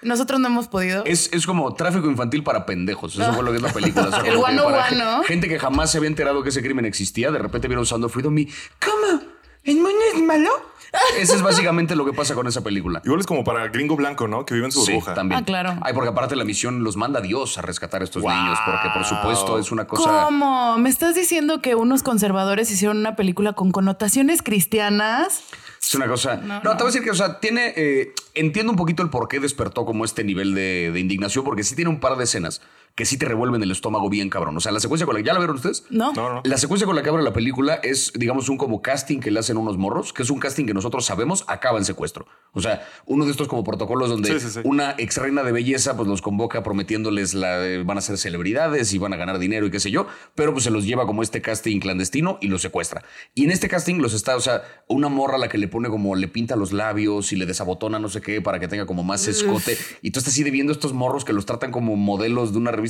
Nosotros 0.05 0.41
no 0.41 0.49
hemos 0.49 0.69
podido. 0.69 1.05
Es, 1.05 1.31
es 1.33 1.47
como 1.47 1.75
tráfico 1.75 2.09
infantil 2.09 2.43
para 2.43 2.67
pendejos. 2.67 3.15
Eso 3.19 3.33
fue 3.35 3.43
lo 3.45 3.51
que 3.51 3.57
es 3.59 3.63
la 3.63 3.73
película. 3.73 4.05
El 4.25 4.35
como 4.35 4.45
que 4.47 4.53
101, 4.53 4.65
para 4.65 4.83
ge- 4.85 4.97
¿no? 4.97 5.23
Gente 5.25 5.49
que 5.49 5.59
jamás 5.59 5.91
se 5.91 5.99
había 5.99 6.09
enterado 6.09 6.43
que 6.43 6.51
ese 6.51 6.63
crimen 6.63 6.85
existía, 6.85 7.31
de 7.31 7.39
repente 7.39 7.69
vieron 7.69 7.85
of 8.05 8.13
Freedom 8.13 8.37
y 8.39 8.47
¿Cómo? 8.85 9.21
¿El 9.65 9.77
mundo 9.77 9.99
es 10.15 10.23
malo? 10.23 10.51
Ese 11.19 11.35
es 11.35 11.43
básicamente 11.43 11.97
lo 11.97 12.05
que 12.05 12.13
pasa 12.13 12.35
con 12.37 12.47
esa 12.47 12.63
película. 12.63 13.03
Igual 13.05 13.19
es 13.19 13.27
como 13.27 13.43
para 13.43 13.67
gringo 13.67 13.97
blanco, 13.97 14.29
¿no? 14.29 14.45
Que 14.47 14.55
vive 14.55 14.67
en 14.67 14.73
su 14.73 14.83
Sí, 14.85 14.93
burbuja. 14.93 15.15
también. 15.15 15.41
Ah, 15.41 15.45
claro. 15.45 15.77
Ay, 15.83 15.93
porque 15.93 16.11
aparte 16.11 16.37
la 16.37 16.45
misión 16.45 16.85
los 16.85 16.97
manda 16.97 17.21
Dios 17.21 17.59
a 17.59 17.63
rescatar 17.63 18.03
a 18.03 18.05
estos 18.05 18.23
Wow. 18.23 18.31
niños, 18.33 18.59
porque 18.65 18.89
por 18.95 19.05
supuesto 19.05 19.59
es 19.59 19.73
una 19.73 19.87
cosa. 19.89 20.27
¿Cómo? 20.27 20.79
¿Me 20.79 20.89
estás 20.91 21.17
diciendo 21.17 21.61
que 21.61 21.75
unos 21.75 22.05
conservadores 22.05 22.71
hicieron 22.71 22.99
una 22.99 23.17
película 23.17 23.55
con 23.55 23.73
connotaciones 23.73 24.43
cristianas? 24.43 25.43
Es 25.89 25.95
una 25.95 26.07
cosa. 26.09 26.37
No, 26.37 26.63
No, 26.63 26.71
te 26.77 26.83
voy 26.83 26.85
a 26.85 26.87
decir 26.87 27.03
que, 27.03 27.11
o 27.11 27.15
sea, 27.15 27.41
tiene. 27.41 27.73
eh, 27.77 28.13
entiendo 28.35 28.73
un 28.73 28.77
poquito 28.77 29.03
el 29.03 29.11
por 29.11 29.29
qué 29.29 29.41
despertó 29.41 29.85
como 29.85 30.05
este 30.05 30.25
nivel 30.25 30.55
de, 30.55 30.91
de 30.93 31.01
indignación, 31.01 31.45
porque 31.45 31.63
sí 31.65 31.75
tiene 31.75 31.91
un 31.91 32.01
par 32.01 32.17
de 32.17 32.25
escenas 32.25 32.63
que 32.95 33.05
sí 33.05 33.19
te 33.19 33.27
revuelven 33.27 33.63
el 33.63 33.71
estómago 33.73 34.09
bien 34.09 34.31
cabrón. 34.31 34.57
O 34.57 34.61
sea, 34.61 34.71
la 34.71 34.81
secuencia 34.81 35.05
con 35.05 35.15
la. 35.17 35.21
¿Ya 35.21 35.33
la 35.33 35.41
vieron 35.41 35.57
ustedes? 35.57 35.85
¿No? 35.91 36.13
No, 36.13 36.35
no. 36.35 36.43
La 36.45 36.57
secuencia 36.59 36.87
con 36.87 36.95
la 36.95 37.03
que 37.03 37.09
abre 37.09 37.23
la 37.25 37.33
película 37.33 37.75
es, 37.83 38.13
digamos, 38.15 38.49
un 38.49 38.57
como 38.57 38.83
casting 38.83 39.19
que 39.19 39.31
le 39.33 39.41
hacen 39.41 39.57
unos 39.57 39.77
morros, 39.79 40.13
que 40.13 40.23
es 40.23 40.31
un 40.31 40.39
casting 40.39 40.65
que 40.67 40.75
nosotros 40.75 41.05
sabemos 41.05 41.45
acaba 41.49 41.79
en 41.79 41.85
secuestro. 41.85 42.27
O 42.53 42.61
sea, 42.61 42.87
uno 43.07 43.25
de 43.25 43.33
estos 43.33 43.49
como 43.49 43.65
protocolos 43.65 44.09
donde 44.11 44.39
Sí, 44.39 44.39
sí, 44.39 44.53
sí. 44.55 44.61
una 44.63 44.95
ex 44.99 45.17
reina 45.17 45.43
de 45.43 45.51
belleza 45.51 45.97
pues 45.97 46.09
los 46.09 46.23
convoca 46.23 46.63
prometiéndoles 46.63 47.35
la 47.35 47.59
van 47.85 47.99
a 47.99 48.01
ser 48.01 48.17
celebridades 48.17 48.93
y 48.95 48.99
van 48.99 49.13
a 49.13 49.17
ganar 49.17 49.41
dinero 49.41 49.67
y 49.67 49.73
qué 49.73 49.81
sé 49.81 49.91
yo, 49.91 50.07
pero 50.37 50.53
pues 50.53 50.63
se 50.63 50.71
los 50.71 50.85
lleva 50.85 51.05
como 51.05 51.25
este 51.25 51.43
casting 51.43 51.81
clandestino 51.81 52.39
y 52.41 52.47
los 52.47 52.63
secuestra. 52.63 53.03
Y 53.35 53.45
en 53.45 53.51
este 53.51 53.69
casting 53.69 53.97
los 53.97 54.15
está, 54.15 54.37
o 54.37 54.41
sea, 54.41 54.63
una 54.87 55.09
morra 55.09 55.35
a 55.35 55.39
la 55.39 55.49
que 55.49 55.59
le 55.59 55.67
pone 55.67 55.89
como 55.89 56.15
le 56.15 56.29
pinta 56.29 56.55
los 56.55 56.73
labios 56.73 57.33
y 57.33 57.37
le 57.37 57.45
desabotona 57.47 57.99
no 57.99 58.09
sé 58.09 58.21
qué 58.21 58.41
para 58.41 58.61
que 58.61 58.69
tenga 58.69 58.87
como 58.87 59.03
más 59.03 59.27
escote. 59.27 59.77
Y 60.01 60.13
tú 60.13 60.21
estás 60.21 60.35
así 60.35 60.45
de 60.45 60.53
viendo 60.53 60.73
estos 60.73 60.93
morros 60.93 61.25
que 61.25 61.33
los 61.33 61.45
tratan 61.45 61.73
como 61.73 61.97
modelos 61.97 62.53
de 62.53 62.59
una 62.59 62.71
revista. 62.71 62.84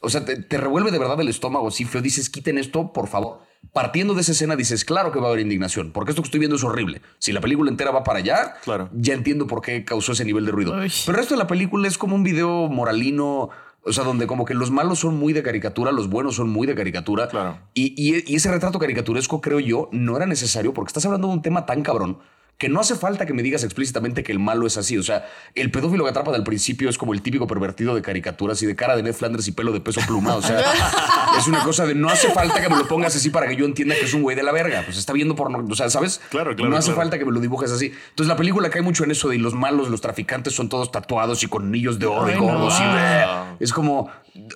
O 0.00 0.08
sea, 0.10 0.24
te, 0.24 0.36
te 0.36 0.56
revuelve 0.58 0.90
de 0.90 0.98
verdad 0.98 1.20
el 1.20 1.28
estómago 1.28 1.68
así 1.68 1.84
feo. 1.84 2.00
Dices, 2.02 2.30
quiten 2.30 2.58
esto, 2.58 2.92
por 2.92 3.08
favor. 3.08 3.40
Partiendo 3.72 4.14
de 4.14 4.22
esa 4.22 4.32
escena 4.32 4.56
dices, 4.56 4.84
claro 4.84 5.12
que 5.12 5.20
va 5.20 5.26
a 5.26 5.28
haber 5.30 5.40
indignación, 5.40 5.92
porque 5.92 6.10
esto 6.10 6.22
que 6.22 6.26
estoy 6.26 6.40
viendo 6.40 6.56
es 6.56 6.64
horrible. 6.64 7.00
Si 7.18 7.32
la 7.32 7.40
película 7.40 7.70
entera 7.70 7.90
va 7.92 8.02
para 8.02 8.18
allá, 8.18 8.54
Claro. 8.64 8.88
ya 8.92 9.14
entiendo 9.14 9.46
por 9.46 9.62
qué 9.62 9.84
causó 9.84 10.12
ese 10.12 10.24
nivel 10.24 10.44
de 10.44 10.50
ruido. 10.52 10.72
Uy. 10.72 10.92
Pero 11.06 11.16
el 11.16 11.22
resto 11.22 11.34
de 11.34 11.38
la 11.38 11.46
película 11.46 11.86
es 11.86 11.96
como 11.96 12.16
un 12.16 12.24
video 12.24 12.68
moralino, 12.68 13.50
o 13.84 13.92
sea, 13.92 14.02
donde 14.04 14.26
como 14.26 14.44
que 14.44 14.54
los 14.54 14.70
malos 14.72 14.98
son 14.98 15.16
muy 15.16 15.32
de 15.32 15.42
caricatura, 15.44 15.92
los 15.92 16.08
buenos 16.10 16.34
son 16.36 16.50
muy 16.50 16.66
de 16.66 16.74
caricatura. 16.74 17.28
Claro. 17.28 17.58
Y, 17.72 17.94
y- 17.96 18.24
y 18.26 18.34
ese 18.36 18.50
retrato 18.50 18.78
caricaturesco, 18.80 19.40
creo 19.40 19.60
yo, 19.60 19.88
no 19.92 20.16
era 20.16 20.26
necesario 20.26 20.74
porque 20.74 20.88
estás 20.88 21.04
hablando 21.06 21.28
de 21.28 21.34
un 21.34 21.42
tema 21.42 21.64
tan 21.64 21.82
cabrón 21.82 22.18
que 22.62 22.68
no 22.68 22.78
hace 22.78 22.94
falta 22.94 23.26
que 23.26 23.34
me 23.34 23.42
digas 23.42 23.64
explícitamente 23.64 24.22
que 24.22 24.30
el 24.30 24.38
malo 24.38 24.68
es 24.68 24.76
así. 24.76 24.96
O 24.96 25.02
sea, 25.02 25.26
el 25.56 25.72
pedófilo 25.72 26.04
que 26.04 26.10
atrapa 26.10 26.30
del 26.30 26.44
principio 26.44 26.88
es 26.88 26.96
como 26.96 27.12
el 27.12 27.20
típico 27.20 27.48
pervertido 27.48 27.92
de 27.96 28.02
caricaturas 28.02 28.62
y 28.62 28.66
de 28.66 28.76
cara 28.76 28.94
de 28.94 29.02
Ned 29.02 29.14
Flanders 29.14 29.48
y 29.48 29.50
pelo 29.50 29.72
de 29.72 29.80
peso 29.80 30.00
pluma. 30.06 30.36
O 30.36 30.42
sea, 30.42 30.62
es 31.36 31.48
una 31.48 31.64
cosa 31.64 31.86
de 31.86 31.96
no 31.96 32.08
hace 32.08 32.30
falta 32.30 32.60
que 32.60 32.68
me 32.68 32.76
lo 32.76 32.86
pongas 32.86 33.16
así 33.16 33.30
para 33.30 33.48
que 33.48 33.56
yo 33.56 33.64
entienda 33.64 33.96
que 33.96 34.02
es 34.04 34.14
un 34.14 34.22
güey 34.22 34.36
de 34.36 34.44
la 34.44 34.52
verga. 34.52 34.82
Pues 34.84 34.96
está 34.96 35.12
viendo 35.12 35.34
porno. 35.34 35.66
O 35.68 35.74
sea, 35.74 35.90
¿sabes? 35.90 36.20
Claro, 36.30 36.54
claro, 36.54 36.70
No 36.70 36.76
hace 36.76 36.90
claro. 36.92 37.00
falta 37.00 37.18
que 37.18 37.24
me 37.24 37.32
lo 37.32 37.40
dibujes 37.40 37.72
así. 37.72 37.86
Entonces 38.10 38.28
la 38.28 38.36
película 38.36 38.70
cae 38.70 38.82
mucho 38.82 39.02
en 39.02 39.10
eso 39.10 39.28
de 39.28 39.38
los 39.38 39.54
malos, 39.54 39.90
los 39.90 40.00
traficantes 40.00 40.54
son 40.54 40.68
todos 40.68 40.92
tatuados 40.92 41.42
y 41.42 41.48
con 41.48 41.66
anillos 41.66 41.98
de 41.98 42.06
oro 42.06 42.30
y 42.30 42.36
gordos 42.36 42.78
y 42.78 42.84
bleh. 42.84 43.24
es 43.58 43.72
como, 43.72 44.08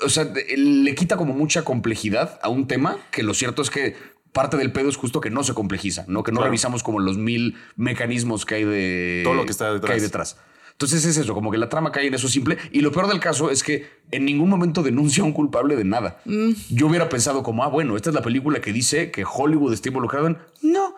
o 0.04 0.08
sea, 0.08 0.28
le 0.56 0.94
quita 0.94 1.16
como 1.16 1.34
mucha 1.34 1.64
complejidad 1.64 2.38
a 2.40 2.50
un 2.50 2.68
tema 2.68 2.98
que 3.10 3.24
lo 3.24 3.34
cierto 3.34 3.62
es 3.62 3.70
que 3.70 3.96
parte 4.36 4.56
del 4.56 4.70
pedo 4.70 4.88
es 4.88 4.96
justo 4.96 5.20
que 5.20 5.30
no 5.30 5.42
se 5.42 5.54
complejiza, 5.54 6.04
¿no? 6.06 6.22
Que 6.22 6.30
no 6.30 6.36
Claro. 6.36 6.50
revisamos 6.50 6.82
como 6.84 7.00
los 7.00 7.16
mil 7.18 7.56
mecanismos 7.74 8.44
que 8.46 8.54
hay 8.56 8.64
de 8.64 9.22
Todo 9.24 9.34
lo 9.34 9.44
que 9.46 9.50
está 9.50 9.72
detrás. 9.72 9.88
que 9.90 9.94
hay 9.94 10.00
detrás. 10.00 10.36
Entonces 10.72 11.06
es 11.06 11.16
eso, 11.16 11.32
como 11.32 11.50
que 11.50 11.56
la 11.56 11.70
trama 11.70 11.90
cae 11.90 12.06
en 12.06 12.12
eso 12.14 12.28
simple. 12.28 12.58
Y 12.70 12.80
lo 12.82 12.92
peor 12.92 13.08
del 13.08 13.18
caso 13.18 13.50
es 13.50 13.62
que 13.62 13.86
en 14.10 14.26
ningún 14.26 14.50
momento 14.50 14.82
denuncia 14.82 15.22
a 15.22 15.26
un 15.26 15.32
culpable 15.32 15.74
de 15.74 15.84
nada. 15.84 16.20
Mm. 16.26 16.50
Yo 16.68 16.86
hubiera 16.88 17.08
pensado 17.08 17.42
como, 17.42 17.64
ah, 17.64 17.68
bueno, 17.68 17.96
esta 17.96 18.10
es 18.10 18.14
la 18.14 18.20
película 18.20 18.60
que 18.60 18.74
dice 18.74 19.10
que 19.10 19.24
Hollywood 19.24 19.72
está 19.72 19.88
involucrado 19.88 20.26
en... 20.26 20.36
No. 20.60 20.94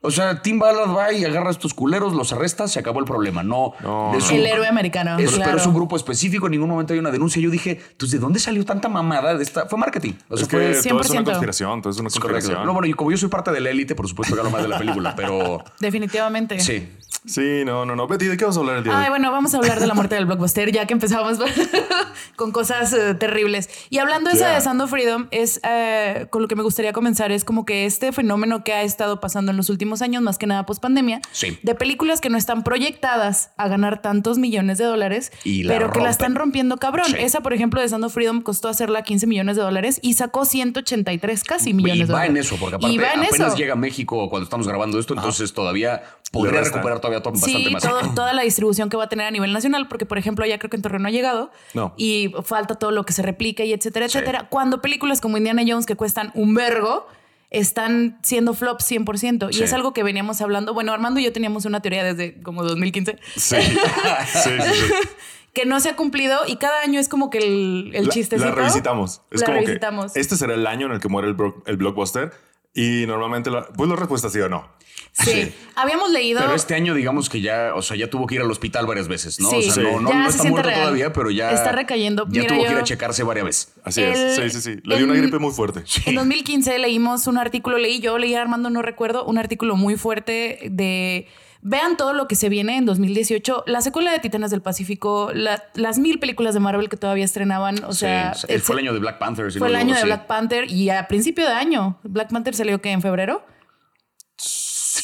O 0.00 0.12
sea, 0.12 0.40
Tim 0.42 0.60
Ballard 0.60 0.96
va 0.96 1.12
y 1.12 1.24
agarra 1.24 1.48
a 1.48 1.50
estos 1.50 1.74
culeros, 1.74 2.12
los 2.12 2.32
arresta, 2.32 2.68
se 2.68 2.78
acabó 2.78 3.00
el 3.00 3.04
problema. 3.04 3.42
No, 3.42 3.72
No, 3.82 4.16
es 4.16 4.30
no. 4.30 4.36
El 4.36 4.46
héroe 4.46 4.68
americano. 4.68 5.18
es- 5.18 5.32
claro. 5.32 5.44
Pero 5.50 5.56
es 5.60 5.66
un 5.66 5.74
grupo 5.74 5.96
específico, 5.96 6.46
en 6.46 6.52
ningún 6.52 6.68
momento 6.68 6.92
hay 6.92 7.00
una 7.00 7.10
denuncia. 7.10 7.42
Yo 7.42 7.50
dije, 7.50 7.80
entonces, 7.90 8.12
¿de 8.12 8.18
dónde 8.18 8.38
salió 8.38 8.64
tanta 8.64 8.88
mamada 8.88 9.34
de 9.34 9.42
esta? 9.42 9.66
Fue 9.66 9.76
marketing. 9.76 10.12
O 10.28 10.36
sea, 10.36 10.44
Es 10.44 10.48
que 10.48 10.56
fue... 10.56 10.88
todo 10.88 11.00
es 11.00 11.10
una 11.10 11.22
100%. 11.22 11.24
conspiración, 11.24 11.82
todo 11.82 11.92
es 11.92 11.98
una 11.98 12.08
Es 12.08 12.14
correcto. 12.14 12.34
conspiración. 12.36 12.66
No, 12.66 12.72
bueno, 12.74 12.86
y 12.86 12.92
como 12.94 13.10
yo 13.10 13.16
soy 13.16 13.28
parte 13.28 13.50
de 13.50 13.60
la 13.60 13.70
élite, 13.70 13.96
por 13.96 14.06
supuesto 14.06 14.34
que 14.36 14.40
hablo 14.40 14.52
más 14.52 14.62
de 14.62 14.68
la 14.68 14.78
película, 14.78 15.14
pero 15.16 15.64
Definitivamente. 15.80 16.60
sí. 16.60 16.88
Sí, 17.28 17.62
no, 17.64 17.84
no, 17.84 17.94
no. 17.94 18.06
Betty, 18.06 18.26
¿de 18.26 18.36
qué 18.36 18.44
vamos 18.44 18.56
a 18.56 18.60
hablar 18.60 18.76
el 18.78 18.84
día 18.84 18.92
de 18.92 18.98
Ay, 18.98 19.04
hoy? 19.04 19.10
bueno, 19.10 19.30
vamos 19.30 19.54
a 19.54 19.58
hablar 19.58 19.78
de 19.80 19.86
la 19.86 19.94
muerte 19.94 20.14
del 20.14 20.26
blockbuster, 20.26 20.72
ya 20.72 20.86
que 20.86 20.94
empezamos 20.94 21.38
con 22.36 22.52
cosas 22.52 22.92
eh, 22.92 23.14
terribles. 23.14 23.68
Y 23.90 23.98
hablando 23.98 24.30
de 24.30 24.36
esa 24.36 24.46
Yeah. 24.48 24.54
de 24.56 24.60
Sound 24.62 24.80
of 24.80 24.90
Freedom, 24.90 25.26
es 25.30 25.60
eh, 25.62 26.26
con 26.30 26.40
lo 26.42 26.48
que 26.48 26.56
me 26.56 26.62
gustaría 26.62 26.92
comenzar, 26.92 27.30
es 27.32 27.44
como 27.44 27.64
que 27.66 27.84
este 27.84 28.12
fenómeno 28.12 28.64
que 28.64 28.72
ha 28.72 28.82
estado 28.82 29.20
pasando 29.20 29.50
en 29.50 29.56
los 29.56 29.68
últimos 29.68 30.00
años, 30.00 30.22
más 30.22 30.38
que 30.38 30.46
nada 30.46 30.64
post 30.64 30.80
pandemia, 30.80 31.20
Sí. 31.32 31.58
de 31.62 31.74
películas 31.74 32.20
que 32.20 32.30
no 32.30 32.38
están 32.38 32.62
proyectadas 32.64 33.50
a 33.56 33.68
ganar 33.68 34.00
tantos 34.00 34.38
millones 34.38 34.78
de 34.78 34.84
dólares, 34.84 35.32
Y 35.44 35.66
pero 35.66 35.90
que 35.90 36.00
la 36.00 36.10
están 36.10 36.34
rompiendo 36.34 36.76
cabrón. 36.78 37.06
Sí. 37.08 37.16
Esa, 37.18 37.40
por 37.40 37.52
ejemplo, 37.52 37.80
de 37.80 37.88
Sound 37.88 38.04
of 38.04 38.14
Freedom 38.14 38.40
costó 38.42 38.68
hacerla 38.68 39.02
15 39.02 39.26
millones 39.26 39.56
de 39.56 39.62
dólares 39.62 39.98
y 40.02 40.14
sacó 40.14 40.44
183 40.44 41.44
casi 41.44 41.74
millones 41.74 41.96
Y 41.96 41.98
de 42.00 42.06
va 42.12 42.20
dólares. 42.20 42.30
en 42.30 42.36
eso, 42.38 42.56
porque 42.58 42.76
aparte 42.76 42.96
apenas 43.06 43.32
eso. 43.48 43.56
llega 43.56 43.74
a 43.74 43.76
México 43.76 44.28
cuando 44.30 44.44
estamos 44.44 44.66
grabando 44.66 44.98
esto, 44.98 45.14
entonces 45.14 45.52
todavía 45.52 46.02
podría 46.32 46.60
recuperar 46.62 47.00
todavía 47.00 47.17
bastante 47.22 47.58
Sí, 47.58 47.70
más. 47.70 47.82
todo- 47.82 48.00
toda 48.14 48.32
la 48.32 48.42
distribución 48.42 48.88
que 48.90 48.96
va 48.96 49.04
a 49.04 49.08
tener 49.08 49.26
a 49.26 49.30
nivel 49.30 49.52
nacional, 49.52 49.88
porque 49.88 50.06
por 50.06 50.18
ejemplo 50.18 50.44
ya 50.46 50.58
creo 50.58 50.70
que 50.70 50.76
en 50.76 50.82
Torreón 50.82 51.02
no 51.02 51.08
ha 51.08 51.12
llegado 51.12 51.50
No. 51.74 51.94
y 51.96 52.32
falta 52.44 52.74
todo 52.76 52.90
lo 52.90 53.04
que 53.04 53.12
se 53.12 53.22
replique 53.22 53.64
y 53.66 53.72
etcétera, 53.72 54.08
Sí. 54.08 54.18
etcétera. 54.18 54.48
Cuando 54.48 54.80
películas 54.82 55.20
como 55.20 55.36
Indiana 55.36 55.62
Jones 55.66 55.86
que 55.86 55.96
cuestan 55.96 56.30
un 56.34 56.54
vergo 56.54 57.06
están 57.50 58.18
siendo 58.22 58.52
flops 58.54 58.84
100% 58.84 59.48
y 59.50 59.54
Sí. 59.54 59.62
es 59.62 59.72
algo 59.72 59.94
que 59.94 60.02
veníamos 60.02 60.40
hablando. 60.42 60.74
Bueno, 60.74 60.92
Armando 60.92 61.18
y 61.20 61.24
yo 61.24 61.32
teníamos 61.32 61.64
una 61.64 61.80
teoría 61.80 62.04
desde 62.04 62.40
como 62.42 62.62
2015 62.62 63.18
Sí. 63.36 63.56
sí, 63.56 64.50
que 65.54 65.64
no 65.64 65.80
se 65.80 65.88
ha 65.88 65.96
cumplido 65.96 66.40
y 66.46 66.56
cada 66.56 66.82
año 66.82 67.00
es 67.00 67.08
como 67.08 67.30
que 67.30 67.38
el, 67.38 67.90
el 67.94 68.04
La- 68.06 68.12
chistecito. 68.12 68.48
La 68.50 68.54
revisitamos. 68.54 69.22
Es 69.30 69.40
la 69.40 69.46
como 69.46 69.58
revisitamos. 69.60 70.12
que 70.12 70.20
este 70.20 70.36
será 70.36 70.54
el 70.54 70.66
año 70.66 70.86
en 70.86 70.92
el 70.92 71.00
que 71.00 71.08
muere 71.08 71.28
el, 71.28 71.36
el 71.66 71.76
blockbuster 71.78 72.32
y 72.74 73.06
normalmente 73.06 73.50
la, 73.50 73.66
pues 73.66 73.88
la 73.88 73.96
respuesta 73.96 74.26
es 74.28 74.32
sí 74.34 74.40
o 74.40 74.48
no. 74.50 74.68
Sí. 75.12 75.30
Sí. 75.32 75.52
Habíamos 75.74 76.10
leído. 76.10 76.40
Pero 76.40 76.54
este 76.54 76.74
año, 76.74 76.94
digamos 76.94 77.28
que 77.28 77.40
ya, 77.40 77.72
o 77.74 77.82
sea, 77.82 77.96
ya 77.96 78.08
tuvo 78.08 78.26
que 78.26 78.36
ir 78.36 78.40
al 78.40 78.50
hospital 78.50 78.86
varias 78.86 79.08
veces, 79.08 79.40
¿no? 79.40 79.50
Sí. 79.50 79.56
O 79.56 79.62
sea, 79.62 79.72
Sí. 79.72 79.80
no, 79.82 80.00
no, 80.00 80.30
se 80.30 80.36
está 80.38 80.48
muerto 80.48 80.68
real. 80.68 80.80
todavía, 80.82 81.12
pero 81.12 81.30
ya. 81.30 81.50
Está 81.50 81.72
recayendo. 81.72 82.24
Ya 82.28 82.42
Mira, 82.42 82.54
tuvo 82.54 82.64
que 82.66 82.72
ir 82.72 82.78
a 82.78 82.82
checarse 82.84 83.22
varias 83.24 83.44
veces. 83.46 83.72
Así 83.84 84.00
El- 84.02 84.12
es. 84.12 84.36
Sí, 84.36 84.50
sí, 84.50 84.60
sí. 84.60 84.80
Le 84.84 84.96
dio 84.96 85.06
una 85.06 85.14
gripe 85.14 85.38
muy 85.38 85.52
fuerte. 85.52 85.82
En 86.06 86.14
2015 86.14 86.78
leímos 86.78 87.26
un 87.26 87.38
artículo, 87.38 87.78
leí 87.78 88.00
yo, 88.00 88.18
leí 88.18 88.34
a 88.34 88.42
Armando, 88.42 88.70
no 88.70 88.82
recuerdo, 88.82 89.24
un 89.24 89.38
artículo 89.38 89.76
muy 89.76 89.96
fuerte 89.96 90.58
de... 90.70 91.26
Vean 91.60 91.96
todo 91.96 92.12
lo 92.12 92.28
que 92.28 92.36
se 92.36 92.48
viene 92.48 92.76
en 92.76 92.86
2018, 92.86 93.64
la 93.66 93.80
secuela 93.80 94.12
de 94.12 94.20
Titanes 94.20 94.52
del 94.52 94.62
Pacífico, 94.62 95.32
la- 95.34 95.64
las 95.74 95.98
mil 95.98 96.20
películas 96.20 96.54
de 96.54 96.60
Marvel 96.60 96.88
que 96.88 96.96
todavía 96.96 97.24
estrenaban, 97.24 97.82
o 97.82 97.92
sea... 97.92 98.34
Sí, 98.34 98.46
fue 98.60 98.76
el 98.76 98.82
año 98.86 98.92
de 98.92 99.00
Black 99.00 99.18
Panther. 99.18 99.50
si 99.52 99.58
fue 99.58 99.66
no 99.68 99.74
el 99.74 99.80
año 99.80 99.96
de 99.96 100.04
Black 100.04 100.26
Panther 100.28 100.70
y 100.70 100.90
a 100.90 101.08
principio 101.08 101.44
de 101.46 101.52
año, 101.54 101.98
Black 102.04 102.30
Panther 102.30 102.54
salió 102.54 102.80
que 102.80 102.92
en 102.92 103.02
febrero. 103.02 103.44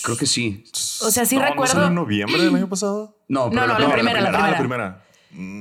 Creo 0.04 0.16
que 0.18 0.26
sí. 0.26 0.64
O 1.02 1.10
sea, 1.10 1.24
sí 1.24 1.34
no, 1.36 1.42
¿no 1.42 1.48
recuerdo 1.48 1.72
salió 1.72 1.88
en 1.88 1.94
noviembre 1.94 2.42
del 2.42 2.54
año 2.54 2.68
pasado? 2.68 3.16
No, 3.28 3.48
pero 3.50 3.66
No, 3.66 3.66
no, 3.74 3.78
la 3.78 3.94
primera, 3.94 4.20
la 4.20 4.28
Ah, 4.28 4.32
la 4.32 4.58
primera. 4.58 4.58
primera. 4.58 5.03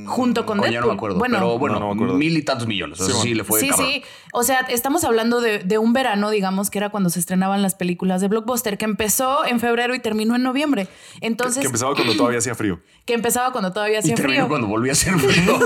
Junto 0.06 0.46
con 0.46 0.58
Deadpool. 0.60 0.74
ya 0.74 0.82
no 0.82 0.88
me 0.88 0.94
acuerdo. 0.94 1.18
Bueno, 1.18 1.38
pero 1.38 1.58
bueno, 1.60 1.76
No, 1.76 1.80
no 1.82 1.88
me 1.88 1.94
acuerdo. 1.94 2.14
mil 2.16 2.38
y 2.38 2.44
tantos 2.44 2.68
millones. 2.68 3.00
O 3.02 3.06
sea, 3.06 3.16
Sí, 3.16 3.22
sí, 3.30 3.34
le 3.34 3.44
fue 3.44 3.60
sí, 3.60 3.70
sí. 3.76 4.04
O 4.32 4.44
sea, 4.44 4.60
estamos 4.70 5.04
hablando 5.04 5.42
de, 5.42 5.60
de 5.60 5.78
un 5.78 5.94
verano, 5.94 6.30
digamos, 6.30 6.70
que 6.70 6.78
era 6.80 6.90
cuando 6.90 7.10
se 7.10 7.20
estrenaban 7.20 7.62
las 7.62 7.76
películas 7.76 8.22
de 8.22 8.28
Blockbuster, 8.28 8.78
que 8.78 8.86
empezó 8.86 9.46
en 9.46 9.60
febrero 9.60 9.94
y 9.96 10.00
terminó 10.00 10.36
en 10.36 10.44
noviembre. 10.44 10.88
Entonces, 11.22 11.62
que 11.62 11.68
empezaba 11.68 11.94
cuando 11.96 12.16
todavía 12.16 12.40
hacía 12.40 12.56
frío. 12.56 12.80
que 13.06 13.14
empezaba 13.14 13.52
cuando 13.52 13.72
todavía 13.74 13.98
Y 13.98 14.00
hacía 14.00 14.16
terminó 14.16 14.42
frío. 14.42 14.50
cuando 14.50 14.68
volvió 14.68 14.92
a 14.92 14.94
hacer 14.94 15.14
frío. 15.20 15.60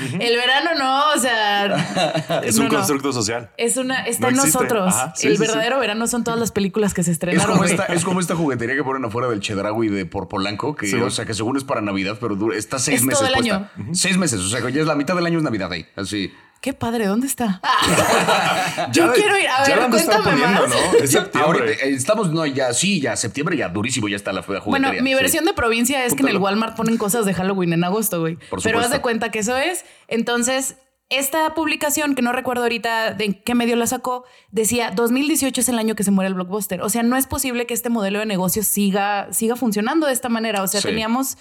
El 0.20 0.36
verano 0.36 0.70
no, 0.78 1.12
o 1.14 1.18
sea. 1.18 2.40
Es 2.44 2.56
no, 2.56 2.64
un 2.64 2.68
no. 2.68 2.76
constructo 2.76 3.12
social. 3.12 3.50
Es 3.56 3.76
una, 3.76 4.06
está 4.06 4.30
No 4.30 4.30
en 4.30 4.36
nosotros. 4.36 4.94
Ajá, 4.94 5.12
sí, 5.16 5.26
el 5.28 5.36
sí, 5.36 5.42
sí. 5.42 5.48
verdadero 5.48 5.78
verano 5.80 6.06
son 6.06 6.24
todas 6.24 6.38
las 6.38 6.52
películas 6.52 6.94
que 6.94 7.02
se 7.02 7.10
Es 7.10 7.14
estrenaron. 7.16 7.46
como, 7.46 7.58
güey. 7.62 7.70
esta, 7.70 7.84
es 7.86 8.04
como 8.04 8.20
esta 8.20 8.34
juguetería 8.36 8.74
que 8.76 8.84
ponen 8.84 9.04
afuera 9.04 9.28
del 9.28 9.40
Chedraui 9.40 9.88
de 9.88 10.06
por 10.06 10.28
Polanco, 10.28 10.74
que, 10.76 10.86
Sí, 10.86 10.96
o 10.96 11.10
sea, 11.10 11.24
que 11.24 11.34
según 11.34 11.56
es 11.56 11.64
para 11.64 11.80
Navidad, 11.80 12.18
pero 12.20 12.34
dura- 12.36 12.56
está 12.56 12.78
seis 12.78 13.00
Es 13.00 13.06
meses 13.06 13.22
Seis 13.92 14.16
meses, 14.16 14.40
o 14.40 14.48
sea, 14.48 14.60
ya 14.70 14.80
es 14.80 14.86
la 14.86 14.94
mitad 14.94 15.14
del 15.14 15.26
año 15.26 15.38
es 15.38 15.44
Navidad 15.44 15.72
ahí. 15.72 15.86
Así. 15.96 16.32
qué 16.60 16.72
padre, 16.72 17.06
¿dónde 17.06 17.26
está? 17.28 17.60
Yo 18.92 19.06
Ya- 19.06 19.12
quiero 19.12 19.38
ir. 19.38 19.46
A 19.48 19.66
ya 19.68 19.76
ver, 19.76 19.94
estar 19.94 20.20
cuéntame 20.22 20.24
poniendo, 20.42 20.62
más. 20.62 20.70
¿no? 20.70 20.98
Es 20.98 21.10
Ya, 21.12 21.30
ahorita, 21.34 21.64
eh, 21.66 21.78
estamos, 21.94 22.30
no, 22.32 22.44
ya, 22.46 22.72
sí, 22.72 23.00
ya, 23.00 23.14
septiembre 23.16 23.56
ya, 23.56 23.68
durísimo, 23.68 24.08
ya 24.08 24.16
está 24.16 24.32
la 24.32 24.42
juguetería. 24.42 24.70
Bueno, 24.70 24.92
mi 25.02 25.10
sí. 25.10 25.14
versión 25.14 25.44
de 25.44 25.52
provincia 25.52 26.04
es 26.04 26.14
que 26.14 26.22
en 26.22 26.28
el. 26.28 26.38
Walmart 26.38 26.76
ponen 26.76 26.96
cosas 26.96 27.24
de 27.26 27.34
Halloween 27.34 27.72
en 27.72 27.84
agosto, 27.84 28.20
güey. 28.20 28.36
Por 28.50 28.62
Pero 28.62 28.80
haz 28.80 28.90
de 28.90 29.00
cuenta 29.00 29.30
que 29.30 29.38
eso 29.40 29.56
es. 29.56 29.84
Entonces, 30.08 30.76
esta 31.08 31.54
publicación, 31.54 32.16
que 32.16 32.22
no 32.22 32.32
recuerdo 32.32 32.64
ahorita 32.64 33.12
de 33.14 33.40
qué 33.40 33.54
medio 33.54 33.76
la 33.76 33.86
sacó, 33.86 34.24
decía 34.50 34.90
2018 34.90 35.60
es 35.60 35.68
el 35.68 35.78
año 35.78 35.94
que 35.94 36.02
se 36.02 36.10
muere 36.10 36.28
el 36.28 36.34
blockbuster. 36.34 36.80
O 36.82 36.88
sea, 36.88 37.04
no 37.04 37.16
es 37.16 37.26
posible 37.28 37.66
que 37.66 37.74
este 37.74 37.90
modelo 37.90 38.18
de 38.18 38.26
negocio 38.26 38.64
siga, 38.64 39.28
siga 39.32 39.54
funcionando 39.54 40.08
de 40.08 40.12
esta 40.14 40.28
manera. 40.28 40.62
O 40.62 40.66
sea, 40.66 40.80
Sí. 40.80 40.88
teníamos. 40.88 41.36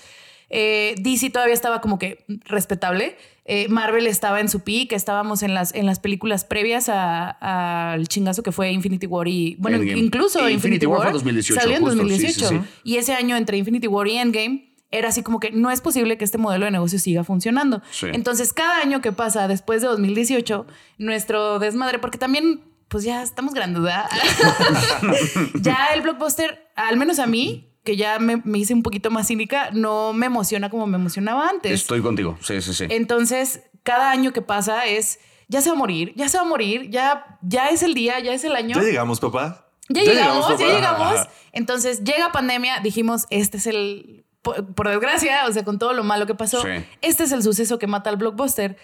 Eh, 0.50 0.96
DC 1.00 1.30
todavía 1.30 1.54
estaba 1.54 1.82
como 1.82 1.98
que 2.00 2.25
respetable. 2.46 3.18
Eh, 3.48 3.68
Marvel 3.70 4.08
estaba 4.08 4.40
en 4.40 4.50
su 4.50 4.62
peak. 4.62 4.92
Estábamos 4.94 5.44
en 5.44 5.54
las, 5.54 5.74
en 5.75 5.86
las 5.86 6.00
películas 6.00 6.46
previas 6.46 6.90
a- 6.90 7.92
al 7.94 8.08
chingazo 8.08 8.42
que 8.44 8.52
fue 8.52 8.72
Infinity 8.72 9.06
War 9.08 9.28
y. 9.28 9.56
Bueno, 9.60 9.78
Endgame. 9.78 10.00
incluso 10.00 10.40
Infinity 10.40 10.54
Infinity, 10.56 10.86
War 10.88 11.00
War, 11.00 11.08
fue 11.08 11.14
2018, 11.14 11.62
salió 11.62 11.75
en 11.78 11.82
justo, 11.84 11.94
sí, 11.96 12.00
2018. 12.10 12.48
sí, 12.50 12.56
sí. 12.56 12.62
Y 12.84 12.98
ese 12.98 13.14
año 13.14 13.36
entre 13.38 13.58
Infinity 13.58 13.88
War 13.88 14.08
y 14.08 14.18
Endgame 14.18 14.72
era 14.92 15.10
así 15.10 15.24
como 15.24 15.40
que 15.40 15.52
no 15.52 15.72
es 15.72 15.82
posible 15.82 16.18
que 16.18 16.24
este 16.25 16.38
modelo 16.38 16.66
de 16.66 16.72
negocio 16.72 16.98
siga 17.00 17.24
funcionando. 17.24 17.82
Entonces, 18.14 18.54
cada 18.54 18.80
año 18.80 19.02
que 19.02 19.12
pasa 19.12 19.48
después 19.48 19.82
de 19.82 19.88
2018, 19.90 20.66
nuestro 21.00 21.60
desmadre, 21.60 22.00
porque 22.00 22.18
también, 22.18 22.62
pues 22.88 23.04
ya 23.04 23.22
estamos 23.22 23.54
grandes, 23.54 23.82
ya 25.62 25.88
el 25.94 26.02
blockbuster, 26.02 26.68
al 26.75 26.98
menos 26.98 27.20
a 27.20 27.28
mí, 27.28 27.70
que 27.86 27.96
ya 27.96 28.20
me, 28.20 28.42
me 28.44 28.58
hice 28.58 28.74
un 28.74 28.84
poquito 28.84 29.12
más 29.12 29.27
cínica, 29.27 29.70
no 29.72 30.12
me 30.12 30.25
emociona 30.25 30.70
como 30.70 30.88
me 30.88 30.98
emocionaba 30.98 31.48
antes. 31.48 31.72
Estoy 31.72 32.01
contigo, 32.01 32.38
sí, 32.42 32.62
sí, 32.62 32.74
sí. 32.74 32.86
Entonces, 32.89 33.62
cada 33.84 34.12
año 34.12 34.34
que 34.34 34.42
pasa 34.42 34.86
es, 34.88 35.20
ya 35.48 35.62
se 35.62 35.70
va 35.70 35.75
a 35.75 35.80
morir, 35.80 36.12
ya 36.15 36.27
se 36.27 36.38
va 36.38 36.44
a 36.44 36.48
morir, 36.48 36.89
ya, 36.89 37.38
ya 37.44 37.70
es 37.70 37.84
el 37.84 37.94
día, 37.94 38.20
ya 38.20 38.34
es 38.34 38.44
el 38.44 38.56
año. 38.56 38.75
Ya 38.75 38.82
llegamos, 38.82 39.20
papá. 39.22 39.68
Ya, 39.88 40.01
llegamos, 40.01 40.48
ya 40.50 40.54
papá. 40.58 40.65
llegamos. 40.74 41.27
Entonces 41.51 42.04
llega 42.04 42.32
pandemia, 42.32 42.80
dijimos, 42.80 43.27
este 43.30 43.58
es 43.58 43.68
el, 43.68 44.25
por, 44.42 44.74
por 44.74 44.89
desgracia, 44.89 45.46
o 45.48 45.51
sea, 45.54 45.63
con 45.63 45.77
todo 45.77 45.94
lo 45.94 46.04
malo 46.04 46.25
que 46.25 46.34
pasó, 46.36 46.62
Sí. 46.63 46.70
este 47.01 47.24
es 47.25 47.32
el 47.32 47.44
suceso 47.44 47.77
que 47.80 47.86
mata 47.88 48.10
al 48.10 48.18
blockbuster. 48.18 48.77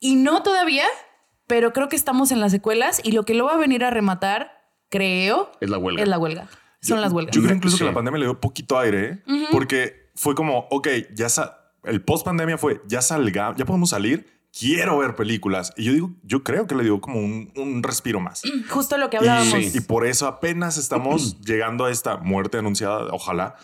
Y 0.00 0.16
no 0.16 0.42
todavía, 0.42 0.84
pero 1.46 1.72
creo 1.72 1.88
que 1.88 1.96
estamos 1.96 2.30
en 2.30 2.40
las 2.40 2.52
secuelas 2.52 3.00
y 3.02 3.12
lo 3.12 3.24
que 3.24 3.32
lo 3.32 3.46
va 3.46 3.54
a 3.54 3.56
venir 3.56 3.84
a 3.84 3.90
rematar, 3.90 4.52
creo, 4.90 5.50
Es 5.62 5.70
la 5.70 5.78
huelga. 5.78 6.02
Es 6.02 6.08
la 6.08 6.18
huelga. 6.18 6.46
Son 6.84 6.96
Yo- 6.98 7.02
las 7.02 7.12
huelgas. 7.12 7.34
Yo 7.34 7.42
creo 7.42 7.54
incluso 7.56 7.76
que 7.76 7.84
Sí. 7.84 7.88
la 7.88 7.94
pandemia 7.94 8.20
le 8.20 8.26
dio 8.26 8.40
poquito 8.40 8.78
aire, 8.78 9.22
¿eh? 9.26 9.46
porque 9.50 10.10
fue 10.14 10.34
como, 10.34 10.66
ok, 10.70 10.88
ya 11.14 11.28
sa- 11.28 11.58
el 11.84 12.02
post 12.02 12.24
pandemia 12.24 12.56
fue, 12.58 12.80
ya 12.86 13.02
salga, 13.02 13.54
ya 13.56 13.64
podemos 13.64 13.90
salir, 13.90 14.26
quiero 14.56 14.98
ver 14.98 15.16
películas. 15.16 15.72
Y 15.76 15.84
yo 15.84 15.92
digo, 15.92 16.12
yo 16.22 16.44
creo 16.44 16.66
que 16.66 16.74
le 16.74 16.84
dio 16.84 17.00
como 17.00 17.18
un, 17.20 17.52
un 17.56 17.82
respiro 17.82 18.20
más. 18.20 18.42
Justo 18.70 18.96
lo 18.98 19.10
que 19.10 19.16
hablábamos. 19.16 19.54
Y, 19.74 19.78
y 19.78 19.80
por 19.80 20.06
eso 20.06 20.26
apenas 20.28 20.76
estamos 20.78 21.40
llegando 21.44 21.84
a 21.86 21.90
esta 21.90 22.18
muerte 22.18 22.58
anunciada, 22.58 23.08
ojalá, 23.12 23.56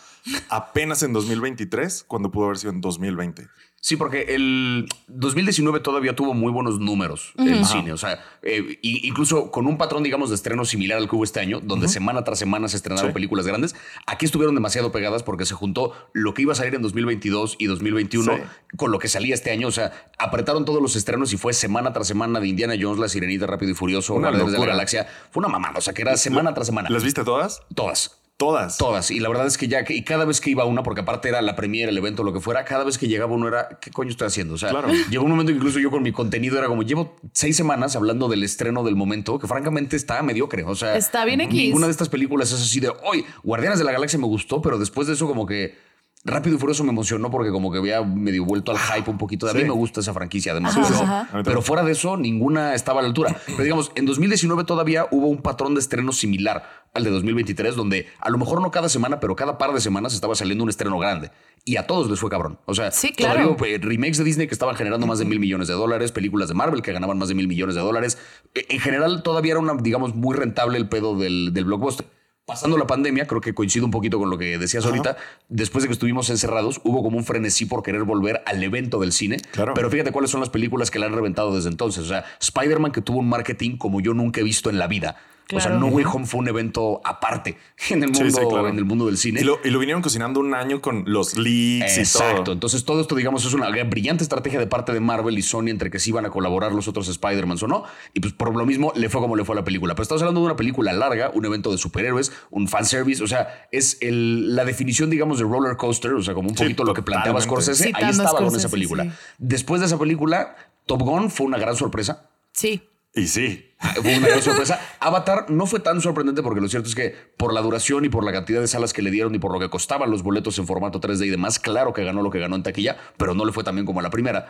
apenas 0.49 1.03
en 1.03 1.13
2023, 1.13 2.05
cuando 2.07 2.31
pudo 2.31 2.47
haber 2.47 2.59
sido 2.59 2.73
en 2.73 2.81
2020. 2.81 3.47
Sí, 3.83 3.97
porque 3.97 4.27
el 4.35 4.87
2019 5.09 5.81
todavía 5.81 6.15
tuvo 6.15 6.35
muy 6.35 6.53
buenos 6.53 6.79
números 6.79 7.33
en 7.39 7.65
cine. 7.65 7.95
O 7.95 7.97
sea, 7.97 8.23
eh, 8.43 8.79
incluso 8.83 9.51
con 9.51 9.67
un 9.67 9.79
patrón, 9.79 10.03
digamos, 10.03 10.29
de 10.29 10.35
estreno 10.35 10.67
similar 10.67 10.99
al 10.99 11.09
que 11.09 11.17
hubo 11.17 11.25
este 11.25 11.41
año, 11.41 11.61
donde 11.63 11.89
semana 11.89 12.23
tras 12.23 12.39
semana 12.39 12.69
se 12.69 12.77
estrenaron 12.77 13.11
Sí. 13.11 13.15
películas 13.15 13.47
grandes. 13.47 13.75
Aquí 14.07 14.27
estuvieron 14.27 14.55
demasiado 14.55 14.93
pegadas 14.93 15.23
porque 15.23 15.47
se 15.47 15.55
juntó 15.55 15.95
lo 16.13 16.35
que 16.35 16.43
iba 16.43 16.53
a 16.53 16.57
salir 16.57 16.75
en 16.75 16.83
2022 16.83 17.57
y 17.59 17.67
2021 17.67 18.37
Sí. 18.37 18.43
con 18.77 18.91
lo 18.93 18.99
que 18.99 19.09
salía 19.09 19.35
este 19.35 19.51
año. 19.51 19.69
O 19.69 19.73
sea, 19.73 19.93
apretaron 20.19 20.67
todos 20.67 20.83
los 20.83 20.95
estrenos 20.95 21.33
y 21.33 21.39
fue 21.39 21.55
semana 21.55 21.95
tras 21.95 22.07
semana 22.07 22.39
de 22.39 22.49
Indiana 22.49 22.75
Jones, 22.79 22.99
La 22.99 23.09
Sirenita, 23.09 23.47
Rápido 23.47 23.73
y 23.73 23.75
Furioso, 23.75 24.13
Una 24.13 24.29
Guardianes 24.29 24.53
de 24.53 24.59
la. 24.59 24.67
Galaxia. 24.67 25.07
Fue 25.31 25.41
una 25.41 25.49
mamada. 25.49 25.79
O 25.79 25.81
sea, 25.81 25.95
que 25.95 26.03
era 26.03 26.19
semana 26.19 26.53
tras 26.53 26.67
semana. 26.67 26.91
¿Las 26.91 27.03
viste 27.03 27.25
todas? 27.25 27.63
Todas. 27.75 28.20
Todas. 28.41 28.79
Todas. 28.79 29.11
Y 29.11 29.21
la 29.21 29.29
verdad 29.29 29.47
es 29.47 29.59
que 29.59 29.69
ya, 29.69 29.85
que- 29.85 29.93
y 29.95 30.03
cada 30.03 30.25
vez 30.25 30.41
que 30.41 30.49
iba 30.49 30.65
una, 30.65 30.83
porque 30.83 31.03
aparte 31.03 31.29
era 31.29 31.43
la 31.43 31.57
premiere, 31.57 31.91
el 31.93 31.99
evento, 31.99 32.23
lo 32.25 32.33
que 32.33 32.41
fuera, 32.41 32.65
cada 32.65 32.85
vez 32.85 32.97
que 32.97 33.07
llegaba 33.07 33.35
uno 33.35 33.47
era, 33.49 33.79
¿qué 33.83 33.91
coño 33.91 34.09
estoy 34.09 34.29
haciendo? 34.29 34.55
O 34.55 34.57
sea, 34.57 34.71
Claro. 34.71 34.89
llegó 35.11 35.25
un 35.25 35.31
momento 35.31 35.53
que 35.53 35.57
incluso 35.59 35.79
yo 35.79 35.91
con 35.91 36.03
mi 36.03 36.11
contenido 36.11 36.57
era 36.57 36.67
como, 36.67 36.83
llevo 36.83 37.17
seis 37.35 37.55
semanas 37.55 37.97
hablando 37.97 38.29
del 38.29 38.43
estreno 38.43 38.83
del 38.83 38.97
momento, 38.97 39.39
que 39.39 39.47
francamente 39.47 39.95
está 39.95 40.23
mediocre. 40.23 40.65
O 40.65 40.75
sea, 40.75 40.97
Está 40.97 41.27
bien 41.27 41.43
X. 41.43 41.55
Ninguna 41.55 41.85
de 41.85 41.93
estas 41.93 42.09
películas 42.09 42.51
es 42.51 42.63
así 42.63 42.81
de, 42.81 42.89
hoy, 43.05 43.27
Guardianes 43.43 43.79
de 43.79 43.85
la 43.85 43.93
Galaxia 43.93 44.19
me 44.19 44.27
gustó, 44.27 44.63
pero 44.63 44.79
después 44.79 45.07
de 45.07 45.13
eso 45.13 45.27
como 45.27 45.45
que... 45.45 45.90
Rápido 46.23 46.57
y 46.57 46.59
Furioso 46.59 46.85
me 46.85 46.91
emocionó 46.91 47.31
porque 47.31 47.51
como 47.51 47.73
que 47.73 47.79
había 47.79 48.03
medio 48.03 48.45
vuelto 48.45 48.73
al 48.73 48.79
hype 48.79 49.11
un 49.11 49.17
poquito. 49.17 49.49
A 49.49 49.55
mí 49.55 49.61
Sí. 49.61 49.65
me 49.67 49.73
gusta 49.73 50.01
esa 50.01 50.13
franquicia 50.13 50.53
además. 50.53 50.77
Ajá, 50.77 50.87
pero, 50.89 51.03
ajá. 51.03 51.43
Pero 51.45 51.63
fuera 51.63 51.83
de 51.83 51.93
eso, 51.93 52.19
ninguna 52.19 52.75
estaba 52.75 53.01
a 53.01 53.03
la 53.03 53.09
altura. 53.09 53.35
Pero 53.47 53.63
digamos, 53.63 53.91
en 53.95 54.05
2019 54.05 54.65
todavía 54.65 55.07
hubo 55.11 55.29
un 55.29 55.41
patrón 55.41 55.75
de 55.75 55.81
estreno 55.81 56.13
similar 56.13 56.63
al 56.93 57.05
de 57.05 57.11
2023, 57.11 57.75
donde 57.75 58.07
a 58.21 58.29
lo 58.29 58.37
mejor 58.37 58.61
no 58.61 58.71
cada 58.71 58.91
semana, 58.91 59.19
pero 59.19 59.35
cada 59.35 59.57
par 59.57 59.73
de 59.73 59.81
semanas 59.81 60.13
estaba 60.13 60.35
saliendo 60.35 60.63
un 60.63 60.69
estreno 60.71 60.99
grande. 60.99 61.31
Y 61.65 61.77
a 61.77 61.87
todos 61.87 62.11
les 62.11 62.21
fue 62.21 62.29
cabrón. 62.29 62.59
O 62.67 62.75
sea, 62.75 62.91
Sí, 62.91 63.13
claro. 63.13 63.35
todavía, 63.37 63.57
pues, 63.57 63.81
remakes 63.81 64.19
de 64.19 64.25
Disney 64.25 64.47
que 64.47 64.55
estaban 64.55 64.75
generando 64.77 65.07
más 65.07 65.21
de 65.21 65.25
mil 65.25 65.41
millones 65.41 65.69
de 65.69 65.75
dólares, 65.75 66.13
películas 66.13 66.49
de 66.49 66.55
Marvel 66.55 66.83
que 66.83 66.93
ganaban 66.93 67.17
más 67.19 67.29
de 67.29 67.35
mil 67.35 67.49
millones 67.49 67.75
de 67.77 67.81
dólares. 67.81 68.19
Eh, 68.55 68.67
En 68.69 68.81
general, 68.81 69.23
todavía 69.23 69.53
era 69.53 69.61
una, 69.61 69.75
digamos, 69.81 70.15
muy 70.15 70.37
rentable 70.37 70.77
el 70.77 70.89
pedo 70.89 71.17
del, 71.17 71.53
del 71.55 71.65
blockbuster. 71.65 72.07
Pasando 72.51 72.77
la 72.77 72.87
pandemia, 72.89 73.29
creo 73.29 73.41
que 73.41 73.55
coincido 73.55 73.85
un 73.85 73.93
poquito 73.93 74.19
con 74.19 74.29
lo 74.29 74.37
que 74.37 74.59
decías 74.59 74.85
ahorita. 74.85 75.17
Después 75.49 75.83
de 75.83 75.89
que 75.89 75.93
estuvimos 75.93 76.31
encerrados, 76.31 76.81
hubo 76.83 77.01
como 77.01 77.17
un 77.17 77.25
frenesí 77.25 77.65
por 77.65 77.85
querer 77.85 78.03
volver 78.03 78.43
al 78.45 78.61
evento 78.61 78.99
del 78.99 79.13
cine. 79.13 79.37
Claro. 79.53 79.73
Pero 79.75 79.89
fíjate 79.89 80.11
cuáles 80.11 80.33
son 80.33 80.41
las 80.41 80.51
películas 80.51 80.91
que 80.91 80.99
la 80.99 81.07
han 81.07 81.13
reventado 81.13 81.55
desde 81.55 81.69
entonces. 81.69 82.03
O 82.03 82.09
sea, 82.09 82.25
Spider-Man 82.41 82.91
que 82.91 83.03
tuvo 83.03 83.21
un 83.21 83.29
marketing 83.29 83.77
como 83.77 84.01
yo 84.01 84.15
nunca 84.15 84.41
he 84.41 84.43
visto 84.43 84.69
en 84.69 84.81
la 84.81 84.89
vida. 84.89 85.17
O 85.57 85.61
sea. 85.61 85.71
No 85.73 85.87
Way 85.87 86.05
Home 86.13 86.27
fue 86.27 86.41
un 86.41 86.49
evento 86.49 87.01
aparte 87.05 87.57
en 87.91 88.03
el 88.03 88.11
mundo, 88.13 88.31
sí, 88.31 88.47
claro. 88.49 88.69
en 88.69 88.79
el 88.79 88.85
mundo 88.85 89.07
del 89.07 89.17
cine. 89.19 89.41
Y 89.41 89.45
lo, 89.45 89.59
y 89.65 89.71
lo 89.71 89.79
vinieron 89.79 90.03
cocinando 90.03 90.41
un 90.41 90.55
año 90.55 90.81
con 90.81 91.05
los 91.07 91.37
leaks 91.37 91.97
y 91.97 92.01
Exacto. 92.01 92.45
todo. 92.45 92.53
Entonces, 92.55 92.85
todo 92.85 93.01
esto, 93.01 93.15
digamos, 93.15 93.45
es 93.45 93.53
una 93.55 93.69
brillante 93.85 94.23
estrategia 94.23 94.59
de 94.59 94.67
parte 94.67 94.93
de 94.93 95.01
Marvel 95.01 95.39
y 95.39 95.43
Sony 95.43 95.69
entre 95.69 95.91
que 95.91 95.99
sí 95.99 96.11
iban 96.11 96.27
a 96.27 96.31
colaborar 96.31 96.73
los 96.73 96.89
otros 96.89 97.09
Spider-Man 97.09 97.59
o 97.63 97.67
no. 97.67 97.85
Y 98.15 98.21
pues 98.21 98.33
por 98.33 98.55
lo 98.57 98.65
mismo 98.67 98.93
le 98.95 99.09
fue 99.09 99.21
como 99.21 99.37
le 99.37 99.45
fue 99.45 99.55
a 99.55 99.57
la 99.57 99.65
película. 99.65 99.95
Pero 99.95 100.03
estamos 100.03 100.23
hablando 100.23 100.41
de 100.41 100.47
una 100.47 100.57
película 100.57 100.93
larga, 100.93 101.31
un 101.35 101.45
evento 101.45 101.71
de 101.73 101.79
superhéroes, 101.79 102.33
un 102.51 102.69
fanservice. 102.69 103.23
O 103.23 103.27
sea, 103.27 103.69
es 103.73 103.99
el- 104.01 104.55
la 104.55 104.65
definición, 104.65 105.11
digamos, 105.11 105.39
de 105.39 105.45
roller 105.45 105.77
coaster. 105.77 106.13
O 106.15 106.23
sea, 106.23 106.35
como 106.35 106.49
un 106.51 106.57
Sí, 106.57 106.65
poquito 106.65 106.85
lo 106.85 106.95
que 106.95 107.03
planteaba. 107.03 107.41
Scorsese. 107.41 107.93
Ahí 107.95 108.11
estaba 108.11 108.39
con 108.39 108.55
esa 108.55 108.69
película. 108.69 109.05
sí. 109.05 109.11
Después 109.39 109.81
de 109.81 109.87
esa 109.87 109.99
película, 109.99 110.57
Top 110.87 111.03
Gun 111.03 111.31
fue 111.31 111.47
una 111.47 111.59
gran 111.59 111.77
sorpresa. 111.77 112.29
Sí. 112.53 112.83
Y 113.15 113.27
sí. 113.27 113.70
Fue 114.03 114.19
una 114.19 114.29
gran 114.29 114.43
sorpresa. 114.43 114.81
Avatar 115.01 115.51
no 115.51 115.67
fue 115.67 115.81
tan 115.81 116.01
sorprendente 116.01 116.43
porque 116.43 116.61
lo 116.61 116.69
cierto 116.69 116.89
es 116.89 116.95
que 116.95 117.15
por 117.37 117.53
la 117.55 117.63
duración 117.63 118.05
y 118.05 118.09
por 118.11 118.25
la 118.25 118.33
cantidad 118.33 118.61
de 118.61 118.69
salas 118.69 118.93
que 118.93 119.01
le 119.03 119.11
dieron 119.11 119.35
y 119.35 119.39
por 119.39 119.53
lo 119.53 119.59
que 119.59 119.71
costaban 119.71 120.11
los 120.11 120.23
boletos 120.23 120.59
en 120.59 120.67
formato 120.67 121.01
3D 121.01 121.27
y 121.27 121.31
demás, 121.31 121.59
claro 121.59 121.93
que 121.93 122.05
ganó 122.05 122.23
lo 122.23 122.31
que 122.31 122.39
ganó 122.39 122.57
en 122.57 122.63
taquilla, 122.63 122.97
pero 123.17 123.35
no 123.35 123.45
le 123.45 123.53
fue 123.53 123.65
tan 123.65 123.75
bien 123.75 123.87
como 123.87 124.01
a 124.01 124.03
la 124.03 124.11
primera. 124.11 124.49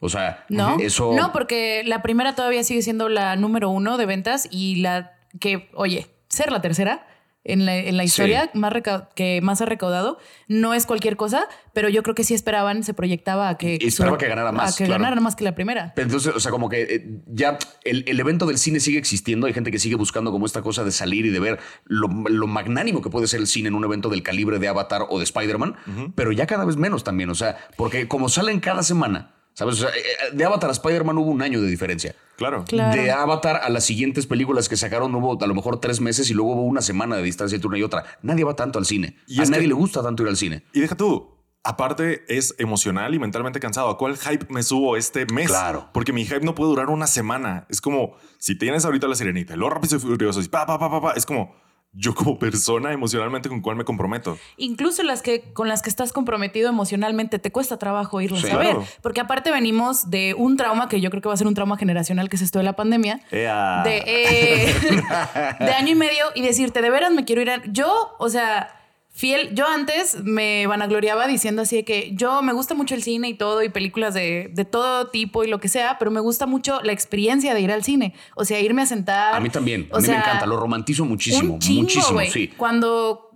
O 0.00 0.08
sea, 0.08 0.44
No, 0.48 0.76
eso. 0.78 1.12
no, 1.16 1.32
porque 1.32 1.82
la 1.84 2.02
primera 2.02 2.34
todavía 2.34 2.62
sigue 2.62 2.82
siendo 2.82 3.08
la 3.08 3.34
número 3.36 3.70
uno 3.70 3.96
de 3.96 4.06
ventas 4.06 4.46
y 4.50 4.76
la 4.76 5.12
que, 5.40 5.70
oye, 5.74 6.06
ser 6.28 6.52
la 6.52 6.60
tercera 6.60 7.06
en 7.48 7.66
la, 7.66 7.76
en 7.76 7.96
la 7.96 8.04
historia 8.04 8.50
más 8.54 8.72
que 9.14 9.40
más 9.42 9.60
ha 9.60 9.66
recaudado 9.66 10.18
no 10.46 10.74
es 10.74 10.86
cualquier 10.86 11.16
cosa, 11.16 11.48
pero 11.72 11.88
yo 11.88 12.02
creo 12.02 12.14
que 12.14 12.24
sí 12.24 12.34
esperaban, 12.34 12.82
se 12.84 12.94
proyectaba 12.94 13.48
a 13.48 13.58
que, 13.58 13.78
Y 13.80 13.86
esperaba 13.86 14.18
que 14.18 14.28
ganara 14.28 14.52
más, 14.52 14.74
a 14.74 14.78
que 14.78 14.84
claro. 14.84 15.02
ganara 15.02 15.20
más 15.20 15.36
que 15.36 15.44
la 15.44 15.54
primera. 15.54 15.92
Pero 15.94 16.06
entonces, 16.06 16.34
o 16.34 16.40
sea, 16.40 16.50
como 16.50 16.68
que 16.68 16.82
eh, 16.82 17.20
ya 17.26 17.58
el, 17.84 18.04
el 18.06 18.20
evento 18.20 18.46
del 18.46 18.58
cine 18.58 18.80
sigue 18.80 18.98
existiendo. 18.98 19.46
Hay 19.46 19.52
gente 19.52 19.70
que 19.70 19.78
sigue 19.78 19.96
buscando 19.96 20.30
como 20.30 20.46
esta 20.46 20.62
cosa 20.62 20.84
de 20.84 20.92
salir 20.92 21.26
y 21.26 21.30
de 21.30 21.40
ver 21.40 21.58
lo, 21.84 22.08
lo 22.08 22.46
magnánimo 22.46 23.02
que 23.02 23.10
puede 23.10 23.26
ser 23.26 23.40
el 23.40 23.46
cine 23.46 23.68
en 23.68 23.74
un 23.74 23.84
evento 23.84 24.08
del 24.08 24.22
calibre 24.22 24.58
de 24.58 24.68
Avatar 24.68 25.06
o 25.08 25.18
de 25.18 25.24
Spider-Man, 25.24 25.76
pero 26.14 26.32
ya 26.32 26.46
cada 26.46 26.64
vez 26.64 26.76
menos 26.76 27.04
también. 27.04 27.30
O 27.30 27.34
sea, 27.34 27.56
porque 27.76 28.08
como 28.08 28.28
salen 28.28 28.60
cada 28.60 28.82
semana, 28.82 29.37
¿sabes? 29.58 29.74
O 29.74 29.78
sea, 29.78 29.88
eh, 29.90 30.00
eh, 30.00 30.36
de 30.36 30.44
Avatar 30.44 30.70
a 30.70 30.72
Spider-Man 30.72 31.18
hubo 31.18 31.30
un 31.32 31.42
año 31.42 31.60
de 31.60 31.66
diferencia. 31.68 32.14
Claro. 32.36 32.64
Claro. 32.68 33.02
De 33.02 33.10
Avatar 33.10 33.56
a 33.56 33.68
las 33.70 33.84
siguientes 33.84 34.26
películas 34.26 34.68
que 34.68 34.76
sacaron 34.76 35.12
hubo 35.16 35.36
a 35.42 35.46
lo 35.48 35.54
mejor 35.56 35.80
tres 35.80 36.00
meses 36.00 36.30
y 36.30 36.34
luego 36.34 36.52
hubo 36.52 36.62
una 36.62 36.80
semana 36.80 37.16
de 37.16 37.22
distancia 37.24 37.56
entre 37.56 37.66
una 37.66 37.78
y 37.78 37.82
otra. 37.82 38.04
Nadie 38.22 38.44
va 38.44 38.54
tanto 38.54 38.78
al 38.78 38.86
cine. 38.86 39.16
Y 39.26 39.40
a 39.40 39.44
nadie 39.46 39.62
que- 39.62 39.68
le 39.68 39.74
gusta 39.74 40.00
tanto 40.00 40.22
ir 40.22 40.28
al 40.28 40.36
cine. 40.36 40.62
Y 40.72 40.78
deja 40.80 40.94
tú. 40.96 41.34
Aparte, 41.64 42.22
es 42.28 42.54
emocional 42.58 43.12
y 43.14 43.18
mentalmente 43.18 43.58
cansado. 43.58 43.88
¿A 43.90 43.98
cuál 43.98 44.16
hype 44.16 44.46
me 44.48 44.62
subo 44.62 44.96
este 44.96 45.26
mes? 45.26 45.48
Claro. 45.48 45.90
Porque 45.92 46.12
mi 46.12 46.24
hype 46.24 46.40
no 46.40 46.54
puede 46.54 46.70
durar 46.70 46.88
una 46.88 47.08
semana. 47.08 47.66
Es 47.68 47.80
como 47.80 48.14
si 48.38 48.56
tienes 48.56 48.84
ahorita 48.84 49.08
la 49.08 49.16
sirenita, 49.16 49.56
los 49.56 49.68
rápidos 49.70 50.02
y 50.02 50.06
furiosos, 50.06 50.46
y 50.46 50.48
pa, 50.48 50.64
pa, 50.66 50.78
pa, 50.78 50.88
pa, 50.88 51.00
pa. 51.02 51.12
Es 51.14 51.26
como 51.26 51.54
yo, 51.92 52.14
como 52.14 52.38
persona, 52.38 52.92
emocionalmente 52.92 53.48
con 53.48 53.60
cuál 53.60 53.76
me 53.76 53.84
comprometo. 53.84 54.38
Incluso 54.56 55.02
las 55.02 55.22
que 55.22 55.52
con 55.52 55.68
las 55.68 55.82
que 55.82 55.88
estás 55.90 56.12
comprometido 56.12 56.68
emocionalmente 56.68 57.38
te 57.38 57.50
cuesta 57.50 57.78
trabajo 57.78 58.20
irlas 58.20 58.42
Sí. 58.42 58.50
a 58.50 58.56
ver, 58.56 58.66
Claro. 58.76 58.84
porque 59.02 59.20
aparte 59.20 59.50
venimos 59.50 60.10
de 60.10 60.34
un 60.34 60.56
trauma 60.56 60.88
que 60.88 61.00
yo 61.00 61.10
creo 61.10 61.22
que 61.22 61.28
va 61.28 61.34
a 61.34 61.38
ser 61.38 61.46
un 61.46 61.54
trauma 61.54 61.76
generacional 61.76 62.28
que 62.28 62.36
es 62.36 62.42
esto 62.42 62.58
de 62.58 62.64
la 62.64 62.74
pandemia. 62.74 63.20
Ea. 63.32 63.82
de, 63.84 64.02
eh, 64.06 64.74
de 65.60 65.72
año 65.72 65.92
y 65.92 65.94
medio 65.94 66.24
y 66.34 66.42
decirte, 66.42 66.82
de 66.82 66.90
veras 66.90 67.10
me 67.12 67.24
quiero 67.24 67.40
ir 67.42 67.50
a... 67.50 67.62
Yo, 67.66 68.14
o 68.18 68.28
sea, 68.28 68.74
fiel. 69.18 69.52
Yo 69.52 69.66
antes 69.66 70.22
me 70.22 70.68
vanagloriaba 70.68 71.26
diciendo 71.26 71.62
así 71.62 71.76
de 71.76 71.84
que 71.84 72.12
yo 72.14 72.40
me 72.40 72.52
gusta 72.52 72.74
mucho 72.74 72.94
el 72.94 73.02
cine 73.02 73.28
y 73.28 73.34
todo, 73.34 73.64
y 73.64 73.68
películas 73.68 74.14
de, 74.14 74.48
de 74.52 74.64
todo 74.64 75.08
tipo 75.08 75.42
y 75.42 75.48
lo 75.48 75.58
que 75.58 75.66
sea, 75.66 75.96
pero 75.98 76.12
me 76.12 76.20
gusta 76.20 76.46
mucho 76.46 76.80
la 76.82 76.92
experiencia 76.92 77.52
de 77.52 77.60
ir 77.60 77.72
al 77.72 77.82
cine. 77.82 78.14
O 78.36 78.44
sea, 78.44 78.60
irme 78.60 78.82
a 78.82 78.86
sentar. 78.86 79.34
A 79.34 79.40
mí 79.40 79.50
también. 79.50 79.88
O 79.90 79.96
A 79.96 80.00
mí 80.00 80.06
me 80.06 80.14
encanta. 80.14 80.46
Lo 80.46 80.56
romantizo 80.56 81.04
muchísimo. 81.04 81.54
un 81.54 81.60
chingo, 81.60 81.82
muchísimo, 81.82 82.20
sí. 82.32 82.46
Cuando 82.56 83.32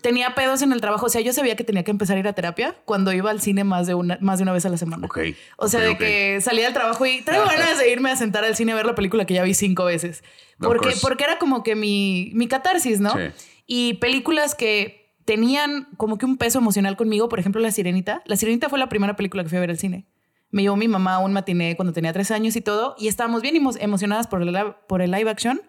tenía 0.00 0.36
pedos 0.36 0.62
en 0.62 0.70
el 0.70 0.80
trabajo, 0.80 1.06
o 1.06 1.08
sea, 1.08 1.20
yo 1.22 1.32
sabía 1.32 1.56
que 1.56 1.64
tenía 1.64 1.82
que 1.82 1.90
empezar 1.90 2.16
a 2.16 2.20
ir 2.20 2.28
a 2.28 2.32
terapia 2.32 2.76
cuando 2.84 3.12
iba 3.12 3.28
al 3.28 3.40
cine 3.40 3.64
más 3.64 3.88
de 3.88 3.94
una, 3.94 4.18
más 4.20 4.38
de 4.38 4.44
una 4.44 4.52
vez 4.52 4.64
a 4.64 4.68
la 4.68 4.76
semana. 4.76 5.04
Ok, 5.04 5.18
O 5.56 5.66
sea, 5.66 5.80
de 5.80 5.98
que 5.98 6.40
salía 6.40 6.66
del 6.66 6.72
trabajo 6.72 7.04
y 7.04 7.22
traigo 7.22 7.46
ganas 7.46 7.80
de 7.80 7.90
irme 7.90 8.12
a 8.12 8.16
sentar 8.16 8.44
al 8.44 8.54
cine 8.54 8.70
a 8.70 8.76
ver 8.76 8.86
la 8.86 8.94
película 8.94 9.24
que 9.26 9.34
ya 9.34 9.42
vi 9.42 9.54
cinco 9.54 9.86
veces. 9.86 10.22
Porque, 10.60 10.90
porque 11.02 11.24
era 11.24 11.38
como 11.38 11.64
que 11.64 11.74
mi, 11.74 12.30
mi 12.34 12.46
catarsis, 12.46 13.00
¿no? 13.00 13.10
Sí. 13.10 13.32
Y 13.66 13.94
películas 13.94 14.54
que 14.54 15.05
tenían 15.26 15.88
como 15.98 16.16
que 16.16 16.24
un 16.24 16.38
peso 16.38 16.58
emocional 16.58 16.96
conmigo, 16.96 17.28
por 17.28 17.38
ejemplo, 17.38 17.60
La 17.60 17.70
Sirenita. 17.70 18.22
La 18.24 18.36
Sirenita 18.36 18.70
fue 18.70 18.78
la 18.78 18.88
primera 18.88 19.14
película 19.16 19.42
que 19.42 19.50
fui 19.50 19.58
a 19.58 19.60
ver 19.60 19.70
al 19.70 19.78
cine. 19.78 20.06
Me 20.50 20.62
llevó 20.62 20.76
mi 20.76 20.88
mamá 20.88 21.16
a 21.16 21.18
un 21.18 21.32
matiné 21.34 21.76
cuando 21.76 21.92
tenía 21.92 22.12
tres 22.14 22.30
años 22.30 22.56
y 22.56 22.60
todo, 22.62 22.94
y 22.98 23.08
estábamos 23.08 23.42
bien 23.42 23.56
emo- 23.56 23.76
emocionadas 23.78 24.26
por 24.28 24.40
el, 24.42 24.56
por 24.88 25.02
el 25.02 25.10
live 25.10 25.28
action. 25.28 25.60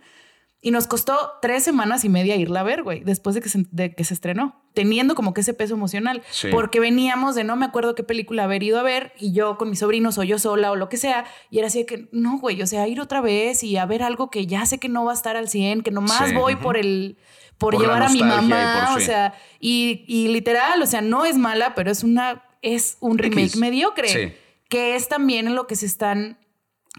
Y 0.60 0.72
nos 0.72 0.88
costó 0.88 1.16
tres 1.40 1.64
semanas 1.64 2.04
y 2.04 2.10
media 2.10 2.36
irla 2.36 2.62
a 2.62 2.64
ver, 2.64 2.82
güey, 2.82 3.04
después 3.04 3.36
de 3.36 3.42
que, 3.42 3.50
se, 3.50 3.66
de 3.72 3.94
que 3.94 4.04
se 4.04 4.16
estrenó, 4.16 4.60
teniendo 4.74 5.14
como 5.14 5.34
que 5.34 5.42
ese 5.42 5.54
peso 5.54 5.76
emocional. 5.76 6.24
Sí. 6.32 6.48
Porque 6.52 6.80
veníamos 6.80 7.36
de 7.36 7.44
no 7.44 7.56
me 7.56 7.66
acuerdo 7.66 7.94
qué 7.94 8.04
película 8.04 8.44
haber 8.46 8.64
ido 8.64 8.80
a 8.80 8.84
ver 8.84 9.14
y 9.20 9.34
yo 9.34 9.58
con 9.60 9.70
mis 9.70 9.80
sobrinos 9.80 10.18
o 10.18 10.24
yo 10.24 10.40
sola 10.40 10.72
o 10.72 10.76
lo 10.76 10.90
que 10.90 10.98
sea. 10.98 11.26
Y 11.52 11.60
era 11.60 11.68
así 11.68 11.80
de 11.80 11.86
que, 11.86 12.10
no, 12.12 12.40
güey, 12.40 12.60
o 12.64 12.68
sea, 12.68 12.88
ir 12.88 13.00
otra 13.00 13.22
vez 13.22 13.64
y 13.64 13.78
a 13.78 13.86
ver 13.86 14.02
algo 14.02 14.32
que 14.32 14.48
ya 14.48 14.66
sé 14.66 14.80
que 14.80 14.90
no 14.90 15.06
va 15.06 15.12
a 15.12 15.16
estar 15.16 15.36
al 15.38 15.48
100, 15.48 15.82
que 15.84 15.92
nomás 15.92 16.30
Sí. 16.30 16.36
voy 16.36 16.56
por 16.56 16.76
el... 16.78 17.18
Por, 17.58 17.80
llevar 17.80 18.04
a 18.04 18.10
mi 18.10 18.22
mamá, 18.22 18.94
o 18.96 19.00
sí. 19.00 19.06
sea, 19.08 19.34
y, 19.60 20.04
y 20.08 20.28
literal, 20.28 20.82
o 20.82 20.86
sea, 20.86 21.02
no 21.02 21.26
es 21.26 21.38
mala, 21.38 21.74
pero 21.76 21.90
es 21.92 22.04
una, 22.04 22.44
es 22.62 22.98
un 23.00 23.18
remake 23.18 23.46
X. 23.48 23.58
mediocre, 23.58 24.08
Sí. 24.10 24.34
que 24.70 24.96
es 24.96 25.10
también 25.10 25.48
en 25.48 25.56
lo 25.56 25.66
que 25.68 25.76
se 25.76 25.86
están 25.88 26.38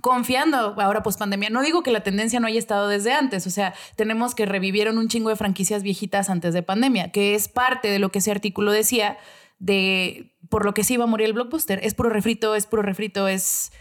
confiando 0.00 0.74
ahora 0.80 1.02
post 1.02 1.18
pandemia. 1.18 1.50
No 1.50 1.62
digo 1.62 1.82
que 1.82 1.90
la 1.90 2.02
tendencia 2.02 2.40
no 2.40 2.46
haya 2.46 2.58
estado 2.58 2.88
desde 2.88 3.12
antes, 3.12 3.46
o 3.46 3.50
sea, 3.50 3.74
tenemos 3.96 4.34
que 4.34 4.46
revivieron 4.46 4.98
un 4.98 5.08
chingo 5.08 5.28
de 5.30 5.36
franquicias 5.36 5.82
viejitas 5.82 6.30
antes 6.30 6.54
de 6.54 6.62
pandemia, 6.62 7.10
que 7.12 7.34
es 7.34 7.48
parte 7.48 7.88
de 7.88 7.98
lo 7.98 8.10
que 8.10 8.18
ese 8.20 8.30
artículo 8.30 8.72
decía 8.72 9.18
de 9.58 10.32
por 10.48 10.64
lo 10.64 10.72
que 10.74 10.84
se 10.84 10.94
iba 10.94 11.04
a 11.04 11.06
morir 11.08 11.26
el 11.26 11.32
blockbuster. 11.32 11.80
Es 11.82 11.94
puro 11.94 12.10
refrito, 12.10 12.54
es 12.54 12.66
puro 12.66 12.82
refrito, 12.82 13.26
es 13.28 13.72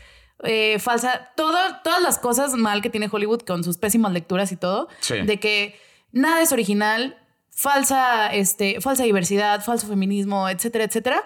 eh, 0.44 0.78
falsa, 0.80 1.30
todo, 1.36 1.58
todas 1.84 2.02
las 2.02 2.18
cosas 2.20 2.54
mal 2.56 2.82
que 2.82 2.90
tiene 2.90 3.10
Hollywood 3.12 3.42
con 3.42 3.64
sus 3.64 3.78
pésimas 3.78 4.12
lecturas 4.12 4.52
y 4.52 4.58
todo, 4.58 4.88
Sí. 5.00 5.22
de 5.22 5.40
que 5.40 5.80
nada 6.18 6.42
es 6.42 6.52
original, 6.52 7.18
falsa, 7.50 8.28
este, 8.28 8.82
falsa 8.82 9.04
diversidad, 9.04 9.64
falso 9.64 9.88
feminismo, 9.88 10.50
etcétera, 10.50 10.84
etcétera. 10.86 11.24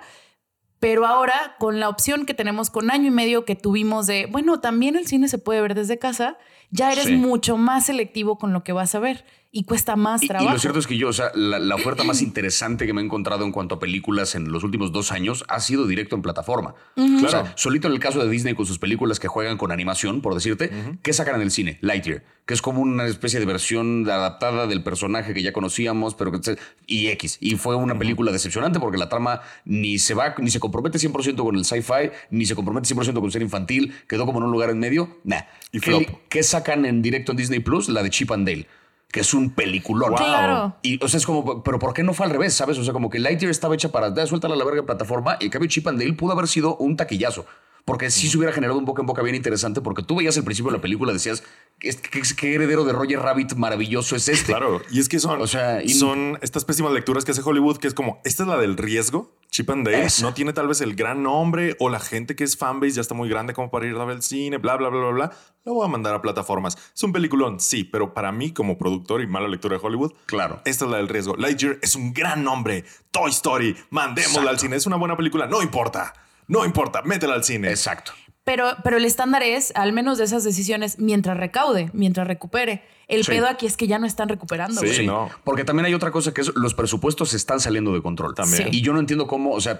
Pero 0.79 1.05
ahora, 1.05 1.55
con 1.59 1.79
la 1.79 1.89
opción 1.89 2.25
que 2.25 2.33
tenemos 2.33 2.69
con 2.71 2.89
año 2.89 3.07
y 3.07 3.11
medio 3.11 3.45
que 3.45 3.55
tuvimos 3.55 4.07
de, 4.07 4.25
bueno, 4.25 4.59
también 4.59 4.95
el 4.95 5.05
cine 5.07 5.27
se 5.27 5.37
puede 5.37 5.61
ver 5.61 5.75
desde 5.75 5.99
casa, 5.99 6.37
ya 6.71 6.91
eres 6.91 7.05
Sí. 7.05 7.15
mucho 7.15 7.57
más 7.57 7.85
selectivo 7.85 8.37
con 8.39 8.51
lo 8.53 8.63
que 8.63 8.71
vas 8.73 8.95
a 8.95 8.99
ver 8.99 9.23
y 9.51 9.63
cuesta 9.65 9.95
más 9.95 10.21
Y, 10.21 10.25
y 10.25 10.27
trabajo. 10.29 10.53
lo 10.53 10.59
cierto 10.59 10.79
es 10.79 10.87
que 10.87 10.97
yo, 10.97 11.09
o 11.09 11.13
sea, 11.13 11.31
la, 11.35 11.59
la 11.59 11.75
oferta 11.75 12.03
más 12.03 12.21
interesante 12.21 12.85
que 12.85 12.93
me 12.93 13.01
he 13.01 13.05
encontrado 13.05 13.43
en 13.45 13.51
cuanto 13.51 13.75
a 13.75 13.79
películas 13.79 14.35
en 14.35 14.51
los 14.51 14.63
últimos 14.63 14.91
dos 14.93 15.11
años 15.11 15.43
ha 15.49 15.59
sido 15.59 15.87
directo 15.87 16.15
en 16.15 16.21
plataforma. 16.21 16.73
O 16.95 17.03
Claro. 17.19 17.29
sea, 17.29 17.53
solito 17.57 17.87
en 17.87 17.93
el 17.93 17.99
caso 17.99 18.23
de 18.23 18.29
Disney 18.29 18.53
con 18.55 18.65
sus 18.65 18.79
películas 18.79 19.19
que 19.19 19.27
juegan 19.27 19.57
con 19.57 19.71
animación, 19.71 20.21
por 20.21 20.33
decirte, 20.33 20.71
¿qué 21.03 21.11
sacan 21.13 21.35
en 21.35 21.41
el 21.41 21.51
cine? 21.51 21.77
Lightyear, 21.81 22.23
que 22.45 22.53
es 22.53 22.61
como 22.61 22.81
una 22.81 23.05
especie 23.07 23.39
de 23.39 23.45
versión 23.45 24.09
adaptada 24.09 24.67
del 24.67 24.83
personaje 24.83 25.33
que 25.33 25.43
ya 25.43 25.51
conocíamos, 25.53 26.15
pero 26.15 26.31
que 26.31 26.57
y 26.87 27.07
X. 27.07 27.37
Y 27.41 27.55
fue 27.55 27.75
una 27.75 27.97
película 27.99 28.31
decepcionante 28.31 28.79
porque 28.79 28.97
la 28.97 29.09
trama 29.09 29.41
ni 29.65 29.99
se 29.99 30.13
va, 30.13 30.33
ni 30.39 30.49
se 30.49 30.59
compromete 30.59 30.97
100% 30.97 31.35
con 31.43 31.55
el 31.55 31.65
sci-fi, 31.65 32.11
ni 32.29 32.45
se 32.45 32.55
compromete 32.55 32.93
100% 32.95 33.19
con 33.19 33.31
ser 33.31 33.41
infantil, 33.41 33.93
quedó 34.07 34.25
como 34.25 34.39
en 34.39 34.45
un 34.45 34.51
lugar 34.51 34.69
en 34.69 34.79
medio. 34.79 35.17
Nah. 35.23 35.41
Y 35.73 35.79
¿Qué, 35.79 35.91
flop. 35.91 36.03
¿Qué 36.29 36.41
sacan 36.43 36.85
en 36.85 37.01
directo 37.01 37.31
en 37.33 37.37
Disney 37.37 37.59
Plus? 37.59 37.89
La 37.89 38.01
de 38.03 38.09
Chip 38.09 38.31
and 38.31 38.47
Dale. 38.47 38.67
Que 39.11 39.21
es 39.21 39.33
un 39.33 39.49
peliculón. 39.51 40.11
Wow. 40.11 40.17
Claro. 40.17 40.75
Y, 40.81 41.03
o 41.03 41.07
sea, 41.07 41.17
es 41.17 41.25
como, 41.25 41.63
pero 41.63 41.79
¿por 41.79 41.93
qué 41.93 42.03
no 42.03 42.13
fue 42.13 42.25
al 42.25 42.31
revés? 42.31 42.53
¿Sabes? 42.53 42.77
O 42.77 42.83
sea, 42.83 42.93
como 42.93 43.09
que 43.09 43.19
Lightyear 43.19 43.51
estaba 43.51 43.75
hecha 43.75 43.91
para 43.91 44.09
dar 44.09 44.27
suelta 44.27 44.47
a 44.47 44.55
la 44.55 44.63
verga 44.63 44.79
en 44.79 44.85
plataforma 44.85 45.37
y 45.39 45.45
en 45.45 45.51
cambio 45.51 45.69
Chip 45.69 45.87
and 45.87 45.99
Dale 45.99 46.13
pudo 46.13 46.31
haber 46.31 46.47
sido 46.47 46.77
un 46.77 46.95
taquillazo. 46.95 47.45
Porque 47.85 48.11
sí 48.11 48.27
se 48.29 48.37
hubiera 48.37 48.53
generado 48.53 48.77
un 48.79 48.85
boca 48.85 49.01
en 49.01 49.07
boca 49.07 49.21
bien 49.21 49.35
interesante 49.35 49.81
porque 49.81 50.03
tú 50.03 50.17
veías 50.17 50.37
el 50.37 50.43
principio 50.43 50.71
de 50.71 50.77
la 50.77 50.81
película 50.81 51.11
decías, 51.13 51.43
¿qué, 51.79 51.89
qué, 51.95 52.21
qué 52.37 52.53
heredero 52.55 52.83
de 52.85 52.93
Roger 52.93 53.19
Rabbit 53.19 53.53
maravilloso 53.55 54.15
es 54.15 54.27
este? 54.29 54.45
Claro, 54.53 54.81
y 54.91 54.99
es 54.99 55.09
que 55.09 55.19
son, 55.19 55.41
O 55.41 55.47
sea, 55.47 55.81
y- 55.83 55.89
son 55.89 56.37
estas 56.41 56.63
pésimas 56.63 56.93
lecturas 56.93 57.25
que 57.25 57.31
hace 57.31 57.41
Hollywood, 57.43 57.77
que 57.77 57.87
es 57.87 57.93
como, 57.93 58.21
esta 58.23 58.43
es 58.43 58.49
la 58.49 58.57
del 58.57 58.77
riesgo. 58.77 59.35
Chip 59.49 59.69
and 59.69 59.85
Dale 59.85 60.05
Esa. 60.05 60.21
no 60.23 60.33
tiene 60.33 60.53
tal 60.53 60.69
vez 60.69 60.79
el 60.79 60.95
gran 60.95 61.23
nombre 61.23 61.75
o 61.79 61.89
la 61.89 61.99
gente 61.99 62.37
que 62.37 62.45
es 62.45 62.55
fanbase 62.55 62.93
ya 62.93 63.01
está 63.01 63.13
muy 63.15 63.27
grande 63.27 63.53
como 63.53 63.69
para 63.69 63.85
ir 63.85 63.95
a 63.97 64.05
ver 64.05 64.15
el 64.15 64.21
cine, 64.23 64.59
bla, 64.59 64.77
bla, 64.77 64.87
bla, 64.87 65.01
bla, 65.01 65.09
bla. 65.11 65.31
Lo 65.65 65.73
voy 65.73 65.85
a 65.85 65.89
mandar 65.89 66.15
a 66.15 66.21
plataformas. 66.21 66.77
Es 66.95 67.03
un 67.03 67.11
peliculón, 67.11 67.59
sí, 67.59 67.83
pero 67.83 68.13
para 68.13 68.31
mí 68.31 68.53
como 68.53 68.77
productor 68.77 69.21
y 69.21 69.27
mala 69.27 69.49
lectura 69.49 69.77
de 69.77 69.85
Hollywood, 69.85 70.13
Claro. 70.27 70.61
esta 70.63 70.85
es 70.85 70.91
la 70.91 70.97
del 70.97 71.09
riesgo. 71.09 71.35
Lightyear 71.35 71.79
es 71.81 71.95
un 71.97 72.13
gran 72.13 72.45
nombre. 72.45 72.85
Toy 73.11 73.29
Story, 73.31 73.75
mandémosla 73.89 74.51
al 74.51 74.57
cine. 74.59 74.77
Es 74.77 74.85
una 74.85 74.95
buena 74.95 75.17
película, 75.17 75.47
no 75.47 75.61
importa. 75.61 76.13
No 76.47 76.65
importa, 76.65 77.01
métela 77.03 77.33
al 77.35 77.43
cine. 77.43 77.69
Exacto. 77.69 78.11
Pero, 78.43 78.65
pero 78.83 78.97
el 78.97 79.05
estándar 79.05 79.43
es, 79.43 79.71
al 79.75 79.93
menos 79.93 80.17
de 80.17 80.23
esas 80.23 80.43
decisiones, 80.43 80.97
mientras 80.99 81.37
recaude, 81.37 81.89
mientras 81.93 82.27
recupere. 82.27 82.83
El 83.07 83.23
Sí. 83.23 83.31
pedo 83.31 83.47
aquí 83.47 83.65
es 83.67 83.77
que 83.77 83.87
ya 83.87 83.99
no 83.99 84.07
están 84.07 84.29
recuperando. 84.29 84.81
Sí, 84.81 85.05
no. 85.05 85.29
Porque 85.43 85.63
también 85.63 85.85
hay 85.85 85.93
otra 85.93 86.11
cosa 86.11 86.33
que 86.33 86.41
es 86.41 86.51
los 86.55 86.73
presupuestos 86.73 87.33
están 87.33 87.59
saliendo 87.59 87.93
de 87.93 88.01
control. 88.01 88.33
También. 88.33 88.63
Sí. 88.71 88.77
Y 88.77 88.81
yo 88.81 88.93
no 88.93 88.99
entiendo 88.99 89.27
cómo, 89.27 89.51
o 89.51 89.61
sea, 89.61 89.79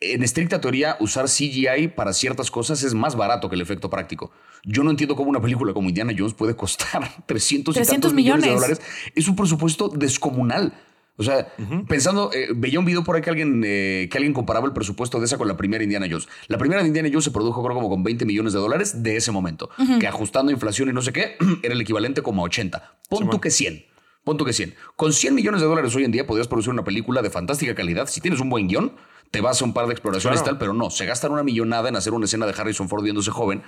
en 0.00 0.22
estricta 0.22 0.60
teoría, 0.60 0.96
usar 1.00 1.26
CGI 1.28 1.88
para 1.88 2.12
ciertas 2.12 2.50
cosas 2.50 2.82
es 2.82 2.94
más 2.94 3.14
barato 3.14 3.48
que 3.48 3.56
el 3.56 3.60
efecto 3.60 3.90
práctico. 3.90 4.30
Yo 4.64 4.82
no 4.84 4.90
entiendo 4.90 5.14
cómo 5.14 5.28
una 5.28 5.40
película 5.42 5.74
como 5.74 5.88
Indiana 5.88 6.12
Jones 6.16 6.34
puede 6.34 6.56
costar 6.56 7.02
300, 7.26 7.74
y 7.74 7.78
300 7.80 7.88
tantos 7.88 8.14
millones 8.14 8.42
de 8.44 8.50
millones. 8.50 8.78
dólares. 8.78 9.12
Es 9.14 9.28
un 9.28 9.36
presupuesto 9.36 9.88
descomunal. 9.88 10.72
O 11.16 11.22
sea, 11.22 11.52
pensando, 11.88 12.30
eh, 12.32 12.48
veía 12.54 12.78
un 12.78 12.84
video 12.86 13.04
por 13.04 13.16
ahí 13.16 13.22
que 13.22 13.28
alguien, 13.30 13.62
eh, 13.66 14.08
que 14.10 14.16
alguien 14.18 14.32
comparaba 14.32 14.66
el 14.66 14.72
presupuesto 14.72 15.18
de 15.20 15.26
esa 15.26 15.36
con 15.36 15.46
la 15.46 15.56
primera 15.56 15.84
Indiana 15.84 16.06
Jones. 16.08 16.26
La 16.48 16.56
primera 16.58 16.80
de 16.82 16.88
Indiana 16.88 17.08
Jones 17.10 17.24
se 17.24 17.30
produjo 17.30 17.62
creo 17.62 17.74
como 17.74 17.90
con 17.90 18.02
20 18.02 18.24
millones 18.24 18.54
de 18.54 18.58
dólares 18.58 19.02
de 19.02 19.16
ese 19.16 19.30
momento, 19.30 19.68
que 20.00 20.06
ajustando 20.06 20.50
inflación 20.50 20.88
y 20.88 20.92
no 20.92 21.02
sé 21.02 21.12
qué, 21.12 21.36
era 21.62 21.74
el 21.74 21.80
equivalente 21.80 22.22
como 22.22 22.42
a 22.42 22.46
80. 22.46 22.98
Pon 23.08 23.28
tú 23.28 23.40
que 23.40 23.50
100. 23.50 23.84
Pon 24.24 24.36
tú 24.36 24.44
que 24.44 24.52
100. 24.52 24.74
Con 24.96 25.12
100 25.12 25.34
millones 25.34 25.60
de 25.60 25.66
dólares 25.66 25.94
hoy 25.94 26.04
en 26.04 26.12
día 26.12 26.26
podrías 26.26 26.48
producir 26.48 26.72
una 26.72 26.84
película 26.84 27.20
de 27.22 27.28
fantástica 27.30 27.74
calidad. 27.74 28.06
Si 28.08 28.20
tienes 28.20 28.40
un 28.40 28.48
buen 28.48 28.66
guion, 28.68 28.92
te 29.30 29.40
vas 29.40 29.60
a 29.60 29.64
un 29.64 29.74
par 29.74 29.86
de 29.86 29.92
exploraciones 29.92 30.40
Claro. 30.40 30.50
y 30.50 30.50
tal, 30.52 30.58
pero 30.58 30.72
no, 30.72 30.90
se 30.90 31.04
gastan 31.06 31.32
una 31.32 31.42
millonada 31.42 31.88
en 31.88 31.96
hacer 31.96 32.12
una 32.14 32.24
escena 32.24 32.46
de 32.46 32.54
Harrison 32.58 32.88
Ford 32.88 33.02
viéndose 33.02 33.30
joven 33.30 33.62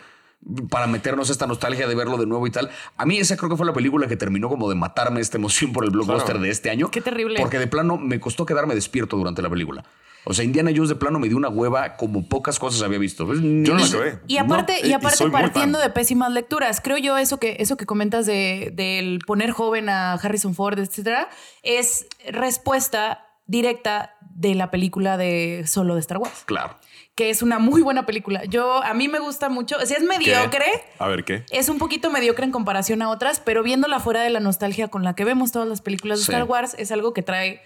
para 0.71 0.87
meternos 0.87 1.31
esta 1.31 1.47
nostalgia 1.47 1.87
de 1.87 1.95
verlo 1.95 2.17
de 2.19 2.27
nuevo 2.27 2.47
y 2.47 2.51
tal. 2.51 2.71
A 2.97 3.07
mí 3.07 3.19
esa 3.19 3.37
creo 3.37 3.49
que 3.51 3.57
fue 3.57 3.67
la 3.67 3.73
película 3.73 4.07
que 4.07 4.17
terminó 4.17 4.49
como 4.49 4.69
de 4.69 4.75
matarme 4.75 5.21
esta 5.21 5.39
emoción 5.39 5.73
por 5.73 5.85
el 5.85 5.91
blockbuster 5.91 6.25
Claro. 6.27 6.41
de 6.41 6.51
este 6.51 6.71
año. 6.71 6.91
Qué 6.91 7.01
terrible. 7.01 7.41
Porque 7.41 7.59
de 7.59 7.67
plano 7.67 7.97
me 7.97 8.21
costó 8.21 8.45
quedarme 8.47 8.75
despierto 8.75 9.17
durante 9.17 9.41
la 9.43 9.49
película. 9.51 9.85
O 10.27 10.33
sea, 10.33 10.43
Indiana 10.43 10.71
Jones 10.75 10.89
de 10.89 10.95
plano 10.95 11.19
me 11.19 11.29
dio 11.29 11.37
una 11.37 11.51
hueva 11.51 11.97
como 11.97 12.27
pocas 12.27 12.59
cosas 12.59 12.81
había 12.83 12.99
visto. 12.99 13.27
Yo 13.35 13.41
no 13.43 13.79
la 13.79 13.85
acabé. 13.87 14.19
Y 14.27 14.39
aparte, 14.39 14.79
No, 14.83 14.89
y 14.89 14.93
aparte 14.95 15.19
soy 15.19 15.31
muy 15.31 15.39
partiendo 15.41 15.79
de 15.79 15.91
pésimas 15.91 16.33
lecturas, 16.33 16.81
creo 16.83 16.97
yo 16.97 17.19
eso 17.19 17.39
que, 17.39 17.57
eso 17.61 17.77
que 17.77 17.85
comentas 17.85 18.25
de, 18.25 18.71
del 18.75 19.19
poner 19.27 19.51
joven 19.51 19.91
a 19.91 20.15
Harrison 20.15 20.55
Ford, 20.55 20.79
etcétera, 20.79 21.29
es 21.63 22.07
respuesta 22.27 23.27
directa 23.47 24.17
de 24.35 24.55
la 24.55 24.71
película 24.71 25.19
de 25.19 25.65
Solo 25.67 25.95
de 25.95 26.01
Star 26.01 26.17
Wars, 26.19 26.43
Claro. 26.47 26.77
Que 27.15 27.31
es 27.31 27.43
una 27.43 27.59
muy 27.59 27.81
buena 27.83 28.07
película. 28.07 28.45
Yo, 28.45 28.83
a 28.83 28.93
mí 28.95 29.07
me 29.09 29.19
gusta 29.21 29.49
mucho, 29.49 29.77
o 29.77 29.87
sea, 29.87 29.97
es 29.97 30.03
¿Qué? 30.03 30.09
mediocre. 30.09 30.67
A 30.99 31.07
ver, 31.07 31.25
¿qué? 31.25 31.45
Es 31.51 31.69
un 31.69 31.79
poquito 31.79 32.11
mediocre 32.11 32.45
en 32.45 32.51
comparación 32.51 33.03
a 33.03 33.11
otras, 33.11 33.39
pero 33.41 33.63
viéndola 33.63 34.01
fuera 34.01 34.23
de 34.23 34.31
la 34.31 34.41
nostalgia 34.41 34.89
con 34.89 35.05
la 35.05 35.15
que 35.15 35.25
vemos 35.25 35.53
todas 35.53 35.69
las 35.69 35.81
películas 35.81 36.19
de 36.19 36.25
Sí. 36.25 36.33
Star 36.33 36.45
Wars, 36.45 36.75
es 36.79 36.91
algo 36.91 37.13
que 37.15 37.23
trae 37.23 37.63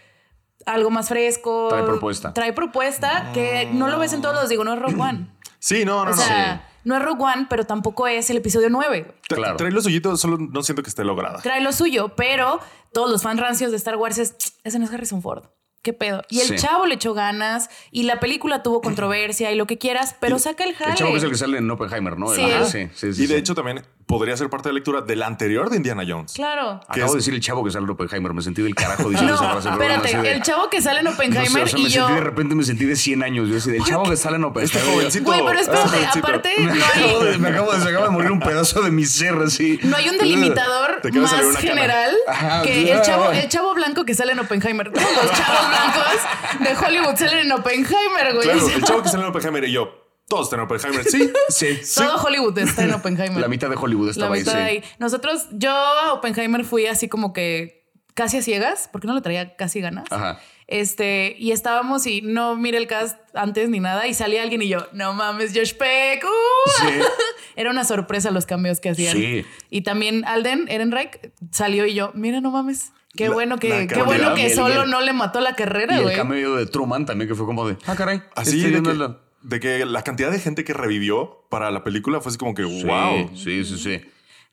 algo 0.67 0.91
más 0.91 1.09
fresco. 1.09 1.69
Trae 1.71 1.83
propuesta. 1.85 2.35
Trae 2.35 2.53
propuesta 2.53 3.31
que 3.33 3.69
no 3.73 3.89
lo 3.89 3.99
ves 3.99 4.13
en 4.13 4.21
todos 4.21 4.35
los, 4.35 4.49
digo, 4.51 4.65
no 4.65 4.75
es 4.75 4.79
Rogue 4.81 5.01
One. 5.01 5.29
Sí, 5.61 5.85
no, 5.85 6.05
no, 6.05 6.13
O 6.13 6.15
no. 6.15 6.23
sea, 6.23 6.69
no 6.85 6.97
es 6.97 7.03
Rogue 7.03 7.25
One, 7.25 7.47
pero 7.51 7.65
tampoco 7.67 8.07
es 8.07 8.31
el 8.31 8.37
episodio 8.37 8.69
9. 8.71 8.87
güey. 9.03 9.21
Tra- 9.29 9.35
claro. 9.37 9.57
Trae 9.57 9.73
lo 9.73 9.81
suyito, 9.83 10.17
solo 10.17 10.37
no 10.39 10.63
siento 10.63 10.85
que 10.85 10.89
esté 10.89 11.03
lograda. 11.03 11.41
Trae 11.43 11.61
lo 11.61 11.73
suyo, 11.73 12.15
pero 12.15 12.61
todos 12.93 13.11
los 13.11 13.23
fans 13.25 13.41
rancios 13.41 13.73
de 13.73 13.77
Star 13.77 13.97
Wars 13.97 14.19
es, 14.19 14.37
ese 14.63 14.79
no 14.79 14.85
es 14.85 14.93
Harrison 14.93 15.21
Ford. 15.21 15.47
¿Qué 15.83 15.93
pedo? 15.93 16.23
Y 16.29 16.41
el 16.41 16.49
Sí. 16.49 16.57
chavo 16.57 16.87
le 16.87 16.95
echó 16.95 17.15
ganas 17.15 17.71
y 17.91 18.03
la 18.03 18.19
película 18.21 18.63
tuvo 18.63 18.81
controversia 18.81 19.53
y 19.53 19.57
lo 19.57 19.67
que 19.67 19.79
quieras, 19.79 20.17
pero 20.21 20.39
saca 20.39 20.65
el 20.65 20.75
jale. 20.75 20.91
El 20.93 20.97
chavo 20.99 21.13
que 21.13 21.19
es 21.19 21.25
el 21.25 21.31
que 21.31 21.37
sale 21.37 21.59
en 21.59 21.71
Oppenheimer, 21.71 22.19
¿no? 22.19 22.29
Sí. 22.35 22.43
Ajá. 22.43 22.65
sí, 22.67 22.89
sí, 22.95 23.13
sí, 23.15 23.23
y 23.23 23.27
de 23.27 23.35
sí. 23.35 23.41
hecho 23.41 23.55
también 23.55 23.83
podría 24.09 24.37
ser 24.37 24.49
parte 24.51 24.69
de 24.71 24.73
la 24.73 24.79
lectura 24.79 25.03
del 25.03 25.23
anterior 25.23 25.69
de 25.71 25.77
Indiana 25.77 26.03
Jones. 26.09 26.33
Claro. 26.33 26.81
¿Qué 26.93 27.01
Acabo 27.03 27.07
es? 27.09 27.13
de 27.13 27.19
decir 27.19 27.35
el 27.35 27.41
chavo 27.41 27.63
que 27.63 27.71
sale 27.71 27.85
en 27.85 27.91
Oppenheimer. 27.91 28.33
Me 28.35 28.43
sentí 28.43 28.63
del 28.63 28.75
carajo 28.75 29.09
diciendo 29.11 29.35
No, 29.37 29.41
esa 29.41 29.53
frase. 29.53 29.69
espérate, 29.69 30.17
de- 30.23 30.33
el 30.33 30.43
chavo 30.43 30.71
que 30.71 30.81
sale 30.83 30.99
en 31.01 31.05
no 31.05 31.11
sé, 31.11 31.17
Oppenheimer 31.17 31.63
o 31.63 31.67
sea, 31.69 31.79
y 31.79 31.83
me 31.85 31.89
yo. 31.91 32.07
sentí 32.07 32.15
de 32.15 32.25
repente 32.25 32.55
me 32.57 32.65
sentí 32.65 32.85
de 32.87 32.97
100 32.97 33.23
años. 33.23 33.49
Yo 33.49 33.59
así, 33.59 33.71
del 33.71 33.85
chavo 33.85 34.05
que 34.09 34.17
sale 34.17 34.37
en 34.37 34.45
Este 34.45 34.49
Oppenheimer. 34.49 34.95
jovencito. 34.95 35.25
Güey, 35.25 35.41
pero 35.47 35.59
espérate, 35.61 36.03
este 36.03 36.19
aparte 36.19 36.55
Me 36.59 36.65
no 36.65 36.73
acabo, 36.85 37.21
hay, 37.21 37.27
de, 37.33 37.39
me, 37.39 37.49
acabo 37.49 37.73
de, 37.73 37.81
se 37.83 37.89
acaba 37.91 38.05
de 38.07 38.11
morir 38.11 38.31
un 38.33 38.41
pedazo 38.41 38.83
de 38.83 38.91
mi 38.91 39.05
ser 39.05 39.35
así. 39.45 39.79
no 39.83 39.97
hay 39.97 40.09
un 40.09 40.17
delimitador 40.19 41.01
más 41.15 41.57
general 41.59 42.17
Ajá, 42.27 42.63
que 42.63 42.91
el 42.91 43.03
chavo, 43.03 43.31
el 43.31 43.49
chavo 43.49 43.75
blanco 43.75 44.05
que 44.07 44.15
sale 44.15 44.33
en 44.33 44.41
Oppenheimer. 44.41 44.91
Todos 44.91 45.07
los 45.23 45.33
chavos 45.33 45.69
blancos 45.69 46.61
de 46.81 46.87
Hollywood 46.87 47.17
salen 47.17 47.39
en 47.47 47.53
Oppenheimer, 47.53 48.35
güey. 48.35 48.49
Claro, 48.49 48.69
el 48.69 48.83
chavo 48.85 49.03
que 49.03 49.09
sale 49.11 49.23
en 49.25 49.29
Oppenheimer 49.29 49.65
y 49.65 49.73
yo, 49.73 50.08
todos 50.29 50.47
están 50.47 50.61
en 50.61 50.67
Oppenheimer. 50.67 51.05
Sí, 51.05 51.31
Sí. 51.49 51.81
Todo 51.97 52.17
Hollywood 52.23 52.59
está 52.59 52.85
en 52.85 52.93
Oppenheimer. 52.93 53.41
La 53.41 53.49
mitad 53.49 53.69
de 53.71 53.77
Hollywood 53.77 54.07
La 54.07 54.11
estaba 54.13 54.35
ahí. 54.35 54.45
sí. 54.45 54.51
de 54.51 54.57
ahí. 54.63 54.85
Nosotros, 54.99 55.47
yo 55.53 55.71
a 55.73 56.13
Oppenheimer 56.13 56.65
fui 56.65 56.87
así 56.87 57.09
como 57.09 57.33
que 57.33 57.87
casi 58.15 58.37
a 58.39 58.43
ciegas, 58.43 58.89
porque 58.93 59.07
no 59.07 59.15
le 59.15 59.21
traía 59.21 59.57
casi 59.57 59.81
ganas. 59.81 60.05
Ajá. 60.11 60.39
Este, 60.67 61.35
y 61.39 61.53
estábamos 61.53 62.07
y 62.07 62.21
no 62.21 62.55
miré 62.57 62.77
el 62.77 62.87
cast 62.87 63.17
antes 63.35 63.71
ni 63.71 63.81
nada, 63.81 64.07
y 64.07 64.13
salía 64.13 64.43
alguien 64.43 64.61
y 64.61 64.69
yo, 64.69 64.87
no 64.93 65.15
mames, 65.15 65.53
Josh 65.55 65.73
Peck. 65.75 66.25
¡uh! 66.25 66.71
Sí. 66.83 66.95
Era 67.57 67.71
una 67.71 67.85
sorpresa 67.85 68.31
los 68.31 68.45
cambios 68.45 68.79
que 68.81 68.91
hacían. 68.91 69.17
Sí. 69.17 69.47
Y 69.71 69.81
también 69.81 70.25
Alden 70.27 70.67
Ehrenreich 70.69 71.33
salió 71.53 71.87
y 71.87 71.95
yo, 71.95 72.11
mira, 72.15 72.41
no 72.43 72.51
mames. 72.51 72.93
Qué 73.17 73.29
La- 73.29 73.35
bueno 73.35 73.57
que, 73.59 73.87
qué 73.87 74.03
bueno 74.03 74.35
que 74.35 74.55
solo 74.55 74.83
el- 74.83 74.91
no 74.91 75.01
le 75.01 75.13
mató 75.15 75.41
la 75.41 75.55
carrera, 75.57 75.95
Y 75.95 75.99
el 75.99 76.03
güey. 76.05 76.17
cameo 76.17 76.57
de 76.57 76.67
Truman 76.67 77.07
también 77.07 77.29
que 77.29 77.35
fue 77.35 77.47
como 77.47 77.67
de, 77.67 77.79
ah, 77.87 77.95
caray. 77.97 78.23
así 78.37 78.59
este 78.59 78.71
de 78.73 78.83
que, 78.83 78.95
la- 78.95 79.19
de 79.43 79.61
que 79.61 79.85
la 79.85 80.03
cantidad 80.03 80.31
de 80.31 80.39
gente 80.39 80.65
que 80.65 80.73
revivió 80.73 81.45
para 81.49 81.71
la 81.71 81.85
película 81.85 82.21
fue 82.21 82.31
así 82.31 82.39
como 82.39 82.55
que, 82.55 82.65
Sí, 82.65 82.85
wow. 82.85 83.31
Sí, 83.35 83.65
sí, 83.65 83.79
sí. 83.79 84.01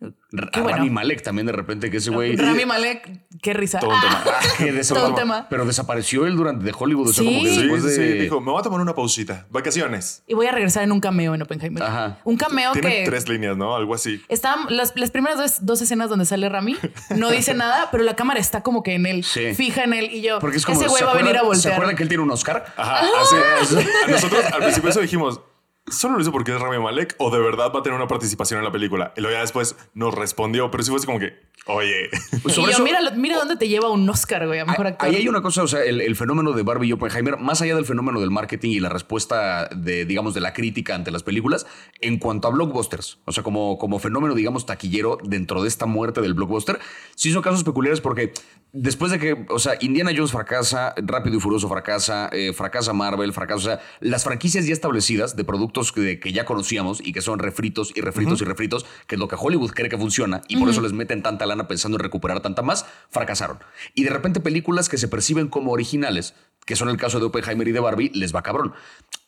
A 0.01 0.61
bueno. 0.61 0.77
Rami 0.77 0.89
Malek 0.89 1.23
también 1.23 1.45
de 1.47 1.53
repente 1.53 1.89
que 1.89 1.97
ese 1.97 2.11
güey... 2.11 2.35
Rami 2.35 2.65
Malek, 2.65 3.21
qué 3.41 3.53
risa. 3.53 3.79
Todo 3.79 3.91
un 3.91 4.01
tema. 4.01 4.23
Ah, 4.59 4.81
Todo 4.93 5.09
un 5.09 5.15
tema. 5.15 5.47
Pero 5.49 5.65
desapareció 5.65 6.25
él 6.25 6.35
durante 6.35 6.63
de 6.65 6.73
Hollywood. 6.77 7.09
O 7.09 7.13
sea, 7.13 7.23
Sí. 7.23 7.29
como 7.29 7.43
que 7.43 7.49
Sí, 7.49 7.61
después 7.61 7.81
sí, 7.83 7.87
de... 7.87 7.95
sí, 8.13 8.19
dijo, 8.19 8.41
me 8.41 8.51
voy 8.51 8.59
a 8.59 8.63
tomar 8.63 8.81
una 8.81 8.93
pausita. 8.93 9.47
Vacaciones. 9.49 10.23
Y 10.27 10.33
voy 10.33 10.47
a 10.47 10.51
regresar 10.51 10.83
en 10.83 10.91
un 10.91 10.99
cameo 10.99 11.33
en 11.33 11.41
Oppenheimer. 11.41 11.81
Ajá. 11.81 12.19
Un 12.25 12.35
cameo 12.37 12.73
Tiene 12.73 12.89
que. 12.89 13.03
tres 13.05 13.27
líneas, 13.29 13.55
¿no? 13.57 13.75
Algo 13.75 13.95
así. 13.95 14.21
Están 14.27 14.65
las, 14.69 14.93
las 14.95 15.11
primeras 15.11 15.37
dos, 15.37 15.65
dos 15.65 15.81
escenas 15.81 16.09
donde 16.09 16.25
sale 16.25 16.49
Rami, 16.49 16.75
no 17.15 17.31
dice 17.31 17.53
nada, 17.55 17.89
pero 17.91 18.03
la 18.03 18.15
cámara 18.17 18.39
está 18.39 18.61
como 18.63 18.83
que 18.83 18.95
en 18.95 19.05
él, 19.05 19.23
Sí. 19.23 19.53
fija 19.55 19.83
en 19.85 19.93
él 19.93 20.09
y 20.11 20.21
yo. 20.21 20.39
Porque 20.39 20.57
es 20.57 20.65
como... 20.65 20.77
ese 20.79 20.87
güey 20.89 20.99
¿se 20.99 21.05
va 21.05 21.11
a 21.11 21.15
venir 21.15 21.35
a 21.37 21.39
acuerdan- 21.39 21.41
¿Se 21.55 21.69
voltear. 21.69 21.73
acuerdan 21.73 21.95
que 21.95 22.03
él 22.03 22.09
tiene 22.09 22.23
un 22.23 22.31
Oscar? 22.31 22.65
Ajá, 22.75 23.01
así. 23.21 23.75
Nosotros 24.11 24.45
al 24.51 24.61
principio 24.61 24.89
eso 24.89 24.99
dijimos, 24.99 25.39
¿solo 25.87 26.15
lo 26.15 26.21
hizo 26.21 26.31
porque 26.31 26.53
es 26.53 26.59
Rami 26.59 26.81
Malek 26.81 27.15
o 27.19 27.29
de 27.31 27.39
verdad 27.39 27.71
va 27.73 27.79
a 27.79 27.83
tener 27.83 27.97
una 27.97 28.07
participación 28.07 28.59
en 28.59 28.65
la 28.65 28.71
película? 28.71 29.13
Y 29.17 29.21
luego 29.21 29.35
ya 29.35 29.41
después 29.41 29.75
nos 29.93 30.13
respondió, 30.13 30.71
pero 30.71 30.83
sí 30.83 30.89
fue 30.89 30.97
así 30.97 31.05
como 31.05 31.19
que, 31.19 31.33
oye. 31.67 32.09
Pues 32.43 32.57
y 32.57 32.61
yo, 32.61 32.67
eso- 32.69 32.83
mira, 32.83 32.99
mira 33.15 33.37
dónde 33.37 33.55
te 33.55 33.67
lleva 33.67 33.89
un 33.89 34.07
Oscar, 34.09 34.45
güey, 34.47 34.59
a 34.59 34.65
mejor 34.65 34.87
Ahí- 34.87 34.91
actor. 34.93 35.09
Ahí 35.09 35.15
hay 35.17 35.27
una 35.27 35.41
cosa, 35.41 35.63
o 35.63 35.67
sea, 35.67 35.83
el, 35.83 36.01
el 36.01 36.15
fenómeno 36.15 36.51
de 36.53 36.63
Barbie 36.63 36.87
y 36.89 36.91
Oppenheimer, 36.93 37.37
más 37.37 37.61
allá 37.61 37.75
del 37.75 37.85
fenómeno 37.85 38.19
del 38.19 38.31
marketing 38.31 38.71
y 38.71 38.79
la 38.79 38.89
respuesta 38.89 39.67
de, 39.75 40.05
digamos, 40.05 40.33
de 40.33 40.41
la 40.41 40.53
crítica 40.53 40.95
ante 40.95 41.11
las 41.11 41.23
películas, 41.23 41.65
en 42.01 42.17
cuanto 42.19 42.47
a 42.47 42.51
blockbusters, 42.51 43.19
o 43.25 43.31
sea, 43.31 43.43
como, 43.43 43.77
como 43.77 43.99
fenómeno, 43.99 44.33
digamos, 44.35 44.65
taquillero 44.65 45.17
dentro 45.23 45.61
de 45.61 45.67
esta 45.67 45.85
muerte 45.85 46.21
del 46.21 46.33
blockbuster, 46.33 46.79
sí 47.15 47.31
son 47.31 47.41
casos 47.41 47.63
peculiares 47.63 48.01
porque 48.01 48.33
después 48.73 49.11
de 49.11 49.19
que, 49.19 49.45
o 49.49 49.59
sea, 49.59 49.73
Indiana 49.81 50.11
Jones 50.15 50.31
fracasa, 50.31 50.93
Rápido 50.97 51.37
y 51.37 51.39
Furioso 51.39 51.69
fracasa, 51.69 52.29
eh, 52.31 52.53
fracasa 52.53 52.91
Marvel, 52.93 53.31
fracasa, 53.33 53.57
o 53.57 53.61
sea, 53.61 53.79
las 54.01 54.23
franquicias 54.23 54.65
ya 54.65 54.73
establecidas 54.73 55.35
de 55.35 55.43
productos 55.43 55.74
que, 55.91 56.19
que 56.19 56.33
ya 56.33 56.45
conocíamos 56.45 57.01
y 57.05 57.13
que 57.13 57.21
son 57.21 57.39
refritos 57.39 57.91
y 57.95 58.01
refritos 58.01 58.41
y 58.41 58.45
refritos, 58.45 58.85
que 59.07 59.15
es 59.15 59.19
lo 59.19 59.27
que 59.27 59.35
Hollywood 59.37 59.71
cree 59.71 59.89
que 59.89 59.97
funciona 59.97 60.41
y 60.47 60.57
por 60.57 60.69
eso 60.69 60.81
les 60.81 60.93
meten 60.93 61.21
tanta 61.21 61.45
lana 61.45 61.67
pensando 61.67 61.97
en 61.97 62.03
recuperar 62.03 62.41
tanta 62.41 62.61
más, 62.61 62.85
fracasaron. 63.09 63.59
Y 63.93 64.03
de 64.03 64.09
repente 64.09 64.39
películas 64.39 64.89
que 64.89 64.97
se 64.97 65.07
perciben 65.07 65.47
como 65.47 65.71
originales, 65.71 66.33
que 66.65 66.75
son 66.75 66.89
el 66.89 66.97
caso 66.97 67.19
de 67.19 67.25
Oppenheimer 67.25 67.67
y 67.67 67.71
de 67.71 67.79
Barbie, 67.79 68.11
les 68.13 68.35
va 68.35 68.41
cabrón. 68.41 68.73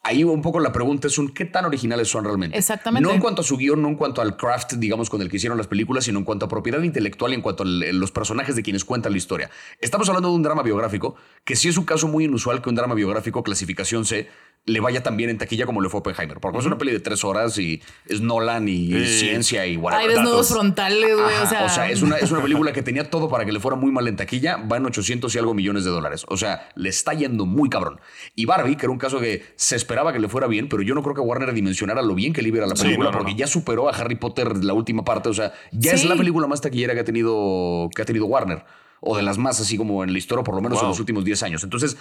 Ahí 0.04 0.24
un 0.24 0.42
poco 0.42 0.60
la 0.60 0.72
pregunta 0.72 1.08
es 1.08 1.18
un 1.18 1.34
qué 1.34 1.46
tan 1.46 1.66
originales 1.66 2.08
son 2.08 2.24
realmente. 2.24 2.58
Exactamente. 2.58 3.08
No 3.08 3.14
en 3.14 3.20
cuanto 3.20 3.42
a 3.42 3.44
su 3.44 3.58
guion, 3.58 3.82
no 3.82 3.90
en 3.90 3.96
cuanto 3.96 4.22
al 4.22 4.38
craft, 4.38 4.74
digamos, 4.76 5.10
con 5.10 5.22
el 5.22 5.30
que 5.30 5.36
hicieron 5.36 5.58
las 5.58 5.68
películas, 5.68 6.06
sino 6.06 6.20
en 6.20 6.26
cuanto 6.26 6.46
a 6.46 6.50
propiedad 6.50 6.82
intelectual 6.82 7.34
y 7.34 7.36
en 7.36 7.42
cuanto 7.42 7.64
a 7.64 7.66
los 7.66 8.12
personajes 8.12 8.56
de 8.56 8.64
quienes 8.64 8.86
cuentan 8.86 9.12
la 9.12 9.18
historia. 9.18 9.50
Estamos 9.82 10.08
hablando 10.08 10.30
de 10.30 10.36
un 10.36 10.44
drama 10.44 10.64
biográfico, 10.64 11.16
que 11.44 11.56
sí 11.56 11.68
es 11.68 11.78
un 11.78 11.84
caso 11.84 12.08
muy 12.08 12.24
inusual 12.24 12.62
que 12.62 12.70
un 12.70 12.76
drama 12.76 12.96
biográfico 12.96 13.44
clasificación 13.44 14.06
C 14.06 14.30
le 14.68 14.80
vaya 14.82 15.02
tan 15.02 15.16
bien 15.18 15.30
en 15.30 15.38
taquilla 15.38 15.66
como 15.66 15.82
le 15.82 15.88
fue 15.90 15.98
a 15.98 16.02
Oppenheimer. 16.02 16.40
Porque 16.40 16.60
es 16.60 16.66
una 16.66 16.78
peli 16.78 16.92
de 16.92 17.00
tres 17.00 17.24
horas 17.24 17.58
y 17.58 17.82
es 18.06 18.22
Nolan 18.22 18.68
y 18.68 18.90
Sí. 19.06 19.20
ciencia 19.20 19.66
y 19.66 19.78
whatever. 19.78 20.06
Hay 20.10 20.14
desnudos 20.14 20.50
frontales, 20.50 21.16
güey. 21.16 21.36
O 21.64 21.70
sea, 21.70 21.90
es, 21.90 22.02
una, 22.02 22.18
es 22.18 22.30
una 22.32 22.42
película 22.42 22.74
que 22.74 22.84
tenía 22.84 23.10
todo 23.10 23.30
para 23.30 23.46
que 23.46 23.52
le 23.54 23.60
fuera 23.62 23.78
muy 23.78 23.92
mal 23.92 24.08
en 24.10 24.18
taquilla, 24.18 24.58
va 24.58 24.76
en 24.78 24.86
800 24.86 25.34
y 25.34 25.40
algo 25.40 25.54
millones 25.54 25.86
de 25.86 25.90
dólares. 25.92 26.26
O 26.28 26.36
sea, 26.36 26.68
le 26.76 26.90
está 26.90 27.14
yendo 27.14 27.46
muy 27.46 27.70
cabrón. 27.70 28.00
Y 28.36 28.46
Barbie, 28.46 28.76
que 28.76 28.86
era 28.86 28.92
un 28.92 28.98
caso 29.00 29.20
que 29.22 29.46
se 29.56 29.76
esperaba 29.78 30.12
que 30.12 30.20
le 30.20 30.28
fuera 30.28 30.48
bien, 30.48 30.68
pero 30.68 30.82
yo 30.84 30.94
no 30.96 31.02
creo 31.02 31.16
que 31.16 31.22
Warner 31.22 31.54
dimensionara 31.54 32.02
lo 32.02 32.14
bien 32.14 32.34
que 32.34 32.42
le 32.42 32.50
iba 32.50 32.64
a 32.64 32.68
la 32.68 32.76
Sí, 32.76 32.84
película, 32.84 33.06
no, 33.10 33.12
no, 33.14 33.18
porque 33.20 33.32
no. 33.32 33.38
ya 33.38 33.48
superó 33.48 33.88
a 33.88 33.94
Harry 33.94 34.16
Potter 34.16 34.64
la 34.66 34.74
última 34.74 35.06
parte. 35.06 35.30
O 35.30 35.34
sea, 35.34 35.54
ya 35.72 35.94
es 35.94 36.04
la 36.04 36.18
película 36.18 36.46
más 36.46 36.60
taquillera 36.60 36.94
que 36.94 37.00
ha 37.00 37.06
tenido, 37.06 37.90
que 37.96 38.02
ha 38.02 38.06
tenido 38.06 38.26
Warner. 38.26 38.66
O 39.00 39.16
de 39.16 39.22
las 39.22 39.38
más 39.38 39.60
así 39.62 39.78
como 39.78 40.04
en 40.04 40.12
la 40.12 40.18
historia, 40.18 40.44
por 40.44 40.56
lo 40.56 40.62
menos 40.62 40.82
en 40.82 40.88
los 40.88 41.00
últimos 41.00 41.24
10 41.24 41.44
años. 41.44 41.64
Entonces, 41.64 41.98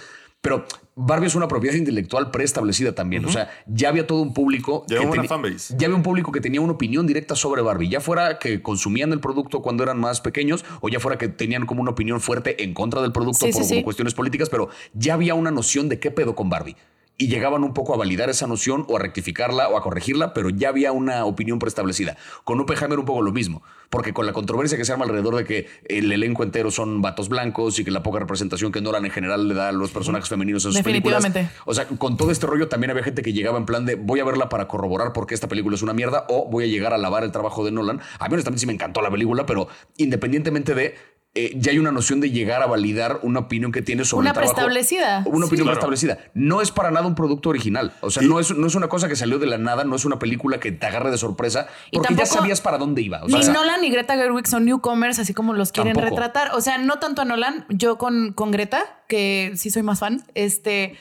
pero 0.47 0.65
Barbie 0.95 1.27
es 1.27 1.35
una 1.35 1.47
propiedad 1.49 1.75
intelectual 1.75 2.31
preestablecida 2.31 2.95
también. 2.95 3.25
O 3.25 3.29
sea, 3.29 3.51
ya 3.67 3.89
había 3.89 4.07
todo 4.07 4.21
un 4.21 4.33
público. 4.33 4.85
Ya 4.87 4.97
que 4.99 5.05
hubo 5.05 5.11
una 5.13 5.23
teni- 5.23 5.27
fanbase. 5.27 5.75
ya 5.77 5.87
había 5.87 5.97
un 5.97 6.03
público 6.03 6.31
que 6.31 6.39
tenía 6.39 6.61
una 6.61 6.71
opinión 6.73 7.05
directa 7.05 7.35
sobre 7.35 7.61
Barbie, 7.61 7.89
ya 7.89 7.99
fuera 7.99 8.39
que 8.39 8.61
consumían 8.61 9.11
el 9.11 9.19
producto 9.19 9.61
cuando 9.61 9.83
eran 9.83 9.99
más 9.99 10.21
pequeños 10.21 10.63
o 10.79 10.87
ya 10.87 10.99
fuera 11.01 11.17
que 11.17 11.27
tenían 11.27 11.65
como 11.65 11.81
una 11.81 11.91
opinión 11.91 12.21
fuerte 12.21 12.63
en 12.63 12.73
contra 12.73 13.01
del 13.01 13.11
producto 13.11 13.45
Sí, 13.45 13.51
por 13.51 13.63
sí, 13.63 13.69
como 13.69 13.79
sí. 13.79 13.83
cuestiones 13.83 14.13
políticas, 14.13 14.49
pero 14.49 14.69
ya 14.93 15.15
había 15.15 15.33
una 15.35 15.51
noción 15.51 15.89
de 15.89 15.99
qué 15.99 16.11
pedo 16.11 16.33
con 16.33 16.49
Barbie. 16.49 16.77
Y 17.19 17.27
llegaban 17.27 17.63
un 17.63 17.73
poco 17.73 17.93
a 17.93 17.97
validar 17.97 18.29
esa 18.29 18.47
noción 18.47 18.85
o 18.87 18.95
a 18.95 18.99
rectificarla 18.99 19.67
o 19.69 19.77
a 19.77 19.81
corregirla, 19.81 20.33
pero 20.33 20.49
ya 20.49 20.69
había 20.69 20.91
una 20.91 21.25
opinión 21.25 21.59
preestablecida. 21.59 22.15
Con 22.43 22.59
Oppenheimer 22.59 22.99
un 22.99 23.05
poco 23.05 23.21
lo 23.23 23.31
mismo, 23.31 23.63
porque 23.89 24.13
con 24.13 24.25
la 24.25 24.33
controversia 24.33 24.77
que 24.77 24.85
se 24.85 24.91
arma 24.91 25.05
alrededor 25.05 25.35
de 25.35 25.45
que 25.45 25.67
el 25.85 26.11
elenco 26.11 26.43
entero 26.43 26.71
son 26.71 27.01
vatos 27.01 27.29
blancos 27.29 27.79
y 27.79 27.83
que 27.83 27.91
la 27.91 28.03
poca 28.03 28.19
representación 28.19 28.71
que 28.71 28.81
Nolan 28.81 29.05
en 29.05 29.11
general 29.11 29.47
le 29.47 29.53
da 29.53 29.69
a 29.69 29.71
los 29.71 29.91
personajes 29.91 30.29
femeninos 30.29 30.65
en 30.65 30.73
sus 30.73 30.81
películas. 30.81 31.25
O 31.65 31.73
sea, 31.73 31.87
con 31.87 32.17
todo 32.17 32.31
este 32.31 32.47
rollo 32.47 32.67
también 32.67 32.91
había 32.91 33.03
gente 33.03 33.21
que 33.21 33.33
llegaba 33.33 33.57
en 33.57 33.65
plan 33.65 33.85
de 33.85 33.95
voy 33.95 34.19
a 34.19 34.25
verla 34.25 34.49
para 34.49 34.67
corroborar 34.67 35.13
por 35.13 35.27
qué 35.27 35.33
esta 35.33 35.47
película 35.47 35.75
es 35.75 35.81
una 35.81 35.93
mierda 35.93 36.25
o 36.29 36.49
voy 36.49 36.65
a 36.65 36.67
llegar 36.67 36.93
a 36.93 36.97
lavar 36.97 37.23
el 37.23 37.31
trabajo 37.31 37.63
de 37.63 37.71
Nolan. 37.71 38.01
A 38.19 38.27
mí 38.27 38.33
honestamente 38.33 38.59
sí 38.59 38.67
me 38.67 38.73
encantó 38.73 39.01
la 39.01 39.11
película, 39.11 39.45
pero 39.45 39.67
independientemente 39.97 40.75
de... 40.75 41.16
eh, 41.37 41.53
ya 41.55 41.71
hay 41.71 41.79
una 41.79 41.91
noción 41.91 42.19
de 42.19 42.31
llegar 42.31 42.61
a 42.61 42.65
validar 42.65 43.19
una 43.23 43.39
opinión 43.41 43.71
que 43.71 43.81
tienes 43.81 44.07
sobre 44.09 44.21
Una 44.21 44.29
el 44.31 44.33
trabajo. 44.33 44.53
preestablecida. 44.55 45.23
Una 45.25 45.45
Sí. 45.45 45.49
opinión 45.49 45.67
Claro. 45.67 45.79
preestablecida. 45.79 46.17
No 46.33 46.61
es 46.61 46.71
para 46.71 46.91
nada 46.91 47.05
un 47.07 47.15
producto 47.15 47.49
original. 47.49 47.93
O 48.01 48.09
sea, 48.09 48.23
no, 48.23 48.39
es, 48.39 48.55
no 48.55 48.67
es 48.67 48.75
una 48.75 48.87
cosa 48.89 49.07
que 49.07 49.15
salió 49.15 49.39
de 49.39 49.45
la 49.47 49.57
nada, 49.57 49.83
no 49.83 49.95
es 49.95 50.05
una 50.05 50.19
película 50.19 50.59
que 50.59 50.71
te 50.71 50.85
agarre 50.85 51.11
de 51.11 51.17
sorpresa, 51.17 51.67
porque 51.91 52.15
ya 52.15 52.25
sabías 52.25 52.61
para 52.61 52.77
dónde 52.77 53.01
iba. 53.01 53.23
O 53.23 53.27
Ni 53.27 53.43
sea, 53.43 53.53
Nolan 53.53 53.81
ni 53.81 53.89
Greta 53.89 54.15
Gerwig 54.15 54.47
son 54.47 54.65
newcomers, 54.65 55.19
así 55.19 55.33
como 55.33 55.53
los 55.53 55.71
quieren 55.71 55.93
Tampoco. 55.93 56.15
retratar. 56.15 56.55
O 56.55 56.61
sea, 56.61 56.77
no 56.77 56.99
tanto 56.99 57.21
a 57.21 57.25
Nolan, 57.25 57.65
yo 57.69 57.97
con, 57.97 58.33
con 58.33 58.51
Greta, 58.51 59.03
que 59.07 59.51
sí 59.55 59.69
soy 59.69 59.83
más 59.83 59.99
fan, 59.99 60.23
este, 60.33 60.95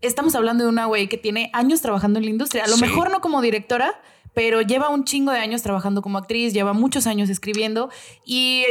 estamos 0.00 0.34
hablando 0.34 0.64
de 0.64 0.70
una 0.70 0.86
güey 0.86 1.08
que 1.08 1.18
tiene 1.18 1.50
años 1.52 1.80
trabajando 1.80 2.18
en 2.18 2.24
la 2.24 2.30
industria. 2.30 2.64
A 2.64 2.68
lo 2.68 2.76
Sí. 2.76 2.82
mejor 2.82 3.10
no 3.10 3.20
como 3.20 3.42
directora, 3.42 4.00
pero 4.42 4.62
lleva 4.62 4.88
un 4.88 5.04
chingo 5.04 5.32
de 5.32 5.38
años 5.38 5.60
trabajando 5.60 6.00
como 6.00 6.16
actriz, 6.16 6.54
lleva 6.54 6.72
muchos 6.72 7.06
años 7.06 7.28
escribiendo 7.28 7.90
y 8.24 8.64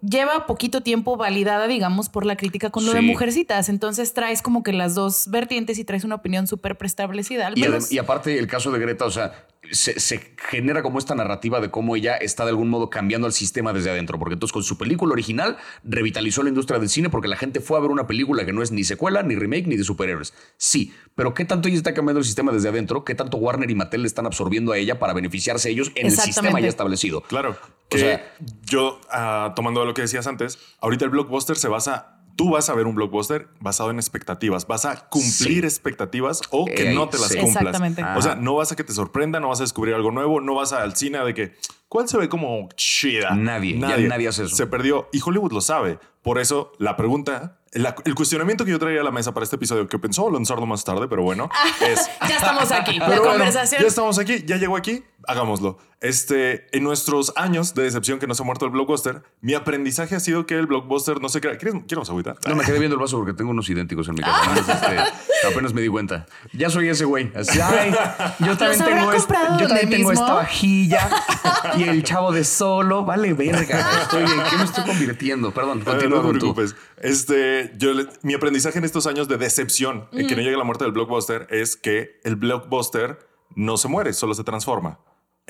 lleva 0.00 0.46
poquito 0.46 0.80
tiempo 0.80 1.18
validada, 1.18 1.66
digamos, 1.66 2.08
por 2.08 2.24
la 2.24 2.34
crítica 2.34 2.70
con 2.70 2.86
lo 2.86 2.94
de 2.94 3.02
mujercitas. 3.02 3.68
Entonces 3.68 4.14
traes 4.14 4.40
como 4.40 4.62
que 4.62 4.72
las 4.72 4.94
dos 4.94 5.28
vertientes 5.28 5.78
y 5.78 5.84
traes 5.84 6.04
una 6.04 6.14
opinión 6.14 6.46
súper 6.46 6.78
preestablecida. 6.78 7.48
Al 7.48 7.58
Y, 7.58 7.60
menos- 7.60 7.92
y 7.92 7.98
aparte, 7.98 8.38
el 8.38 8.46
caso 8.46 8.72
de 8.72 8.78
Greta, 8.78 9.04
o 9.04 9.10
sea, 9.10 9.46
se, 9.70 9.98
se 10.00 10.34
genera 10.50 10.82
como 10.82 10.98
esta 10.98 11.14
narrativa 11.14 11.60
de 11.60 11.70
cómo 11.70 11.94
ella 11.94 12.16
está 12.16 12.44
de 12.44 12.50
algún 12.50 12.68
modo 12.68 12.90
cambiando 12.90 13.26
el 13.26 13.32
sistema 13.32 13.72
desde 13.72 13.90
adentro. 13.90 14.18
Porque 14.18 14.34
entonces, 14.34 14.52
con 14.52 14.64
su 14.64 14.76
película 14.76 15.12
original, 15.12 15.56
revitalizó 15.84 16.42
la 16.42 16.48
industria 16.48 16.78
del 16.80 16.88
cine 16.88 17.10
porque 17.10 17.28
la 17.28 17.36
gente 17.36 17.60
fue 17.60 17.78
a 17.78 17.80
ver 17.80 17.90
una 17.90 18.06
película 18.06 18.44
que 18.44 18.52
no 18.52 18.62
es 18.62 18.72
ni 18.72 18.84
secuela, 18.84 19.22
ni 19.22 19.36
remake, 19.36 19.66
ni 19.68 19.76
de 19.76 19.84
superhéroes. 19.84 20.34
Sí, 20.56 20.92
pero 21.14 21.32
¿qué 21.34 21.44
tanto 21.44 21.68
ella 21.68 21.76
está 21.76 21.94
cambiando 21.94 22.18
el 22.18 22.24
sistema 22.24 22.50
desde 22.52 22.68
adentro? 22.70 23.04
¿Qué 23.04 23.14
tanto 23.14 23.36
Warner 23.36 23.70
y 23.70 23.74
Mattel 23.74 24.02
le 24.02 24.08
están 24.08 24.26
absorbiendo 24.26 24.72
a 24.72 24.78
ella 24.78 24.98
para 24.98 25.12
beneficiarse 25.12 25.70
ellos 25.70 25.92
en 25.94 26.06
el 26.06 26.12
sistema 26.12 26.58
ya 26.60 26.68
establecido? 26.68 27.22
Claro. 27.22 27.50
O 27.50 27.88
Que 27.88 27.98
sea- 27.98 28.34
yo, 28.64 29.00
ah, 29.10 29.52
tomando 29.54 29.84
lo 29.84 29.94
que 29.94 30.02
decías 30.02 30.26
antes, 30.26 30.58
ahorita 30.80 31.04
el 31.04 31.10
blockbuster 31.10 31.56
se 31.56 31.68
basa. 31.68 32.18
Tú 32.36 32.50
vas 32.50 32.68
a 32.70 32.74
ver 32.74 32.86
un 32.86 32.94
blockbuster 32.94 33.48
basado 33.60 33.90
en 33.90 33.96
expectativas. 33.98 34.66
Vas 34.66 34.84
a 34.84 35.08
cumplir 35.08 35.32
Sí. 35.32 35.58
expectativas 35.60 36.40
o 36.50 36.64
que 36.64 36.90
Eh, 36.90 36.94
no 36.94 37.08
te 37.08 37.18
las 37.18 37.28
sí. 37.28 37.38
cumplas. 37.38 37.56
Exactamente. 37.64 38.02
O 38.16 38.22
sea, 38.22 38.34
no 38.36 38.54
vas 38.54 38.72
a 38.72 38.76
que 38.76 38.84
te 38.84 38.92
sorprenda, 38.92 39.38
no 39.40 39.48
vas 39.48 39.60
a 39.60 39.64
descubrir 39.64 39.94
algo 39.94 40.10
nuevo, 40.10 40.40
no 40.40 40.54
vas 40.54 40.72
al 40.72 40.96
cine 40.96 41.18
de 41.24 41.34
que 41.34 41.54
¿cuál 41.88 42.08
se 42.08 42.16
ve 42.16 42.28
como 42.28 42.68
chida? 42.76 43.34
Nadie, 43.34 43.78
ya 43.78 43.96
nadie 43.98 44.28
hace 44.28 44.44
eso. 44.44 44.56
Se 44.56 44.66
perdió 44.66 45.08
y 45.12 45.20
Hollywood 45.24 45.52
lo 45.52 45.60
sabe. 45.60 45.98
Por 46.22 46.38
eso 46.38 46.72
la 46.78 46.96
pregunta, 46.96 47.58
la- 47.72 47.96
el 48.04 48.14
cuestionamiento 48.14 48.64
que 48.64 48.70
yo 48.70 48.78
traía 48.78 49.00
a 49.00 49.04
la 49.04 49.10
mesa 49.10 49.34
para 49.34 49.44
este 49.44 49.56
episodio, 49.56 49.88
que 49.88 49.98
pensó 49.98 50.30
lanzarlo 50.30 50.66
más 50.66 50.84
tarde, 50.84 51.08
pero 51.08 51.22
bueno, 51.22 51.50
es 51.86 52.08
ya 52.28 52.36
estamos 52.36 52.70
aquí. 52.72 52.98
la 52.98 53.06
pero 53.08 53.20
bueno, 53.22 53.38
conversación. 53.38 53.82
ya 53.82 53.88
estamos 53.88 54.18
aquí, 54.18 54.42
ya 54.46 54.56
llegó 54.56 54.76
aquí. 54.76 55.02
Hagámoslo. 55.26 55.78
Este, 56.00 56.66
en 56.76 56.82
nuestros 56.82 57.32
años 57.36 57.74
de 57.74 57.84
decepción 57.84 58.18
que 58.18 58.26
no 58.26 58.34
se 58.34 58.42
ha 58.42 58.44
muerto 58.46 58.64
el 58.64 58.72
blockbuster, 58.72 59.22
mi 59.40 59.54
aprendizaje 59.54 60.16
ha 60.16 60.20
sido 60.20 60.46
que 60.46 60.54
el 60.58 60.66
blockbuster 60.66 61.20
no 61.20 61.28
se 61.28 61.40
crea. 61.40 61.56
¿Quieres, 61.58 61.80
¿quieres 61.86 62.08
agüita? 62.10 62.34
No, 62.48 62.56
me 62.56 62.64
quedé 62.64 62.80
viendo 62.80 62.96
el 62.96 63.00
vaso 63.00 63.18
porque 63.18 63.32
tengo 63.34 63.52
unos 63.52 63.70
idénticos 63.70 64.08
en 64.08 64.14
mi 64.16 64.22
casa. 64.22 64.52
Este, 64.56 65.46
apenas 65.52 65.72
me 65.72 65.80
di 65.80 65.86
cuenta. 65.88 66.26
Ya 66.52 66.70
soy 66.70 66.88
ese 66.88 67.04
güey. 67.04 67.30
Así, 67.36 67.60
ay, 67.60 67.94
yo 68.40 68.56
también 68.58 68.84
tengo, 68.84 69.12
este- 69.12 69.34
yo 69.60 69.68
también 69.68 69.90
tengo 69.90 70.10
esta 70.12 70.34
vajilla 70.34 71.08
y 71.76 71.84
el 71.84 72.02
chavo 72.02 72.32
de 72.32 72.42
solo. 72.42 73.04
Vale, 73.04 73.32
verga. 73.34 74.02
Estoy, 74.02 74.22
¿En 74.24 74.42
qué 74.50 74.56
me 74.56 74.64
estoy 74.64 74.84
convirtiendo? 74.84 75.52
Perdón, 75.54 75.82
continúa 75.82 76.18
no 76.18 76.22
te 76.22 76.28
con 76.30 76.38
tú. 76.40 76.52
preocupes. 76.54 76.74
Este, 76.96 77.72
yo, 77.78 77.92
le- 77.94 78.08
mi 78.22 78.34
aprendizaje 78.34 78.78
en 78.78 78.84
estos 78.84 79.06
años 79.06 79.28
de 79.28 79.36
decepción 79.36 80.08
en 80.10 80.26
que 80.26 80.34
no 80.34 80.42
llegue 80.42 80.56
la 80.56 80.64
muerte 80.64 80.82
del 80.82 80.92
blockbuster 80.92 81.46
es 81.50 81.76
que 81.76 82.18
el 82.24 82.34
blockbuster 82.34 83.18
no 83.54 83.76
se 83.76 83.86
muere, 83.86 84.12
solo 84.14 84.34
se 84.34 84.42
transforma. 84.42 84.98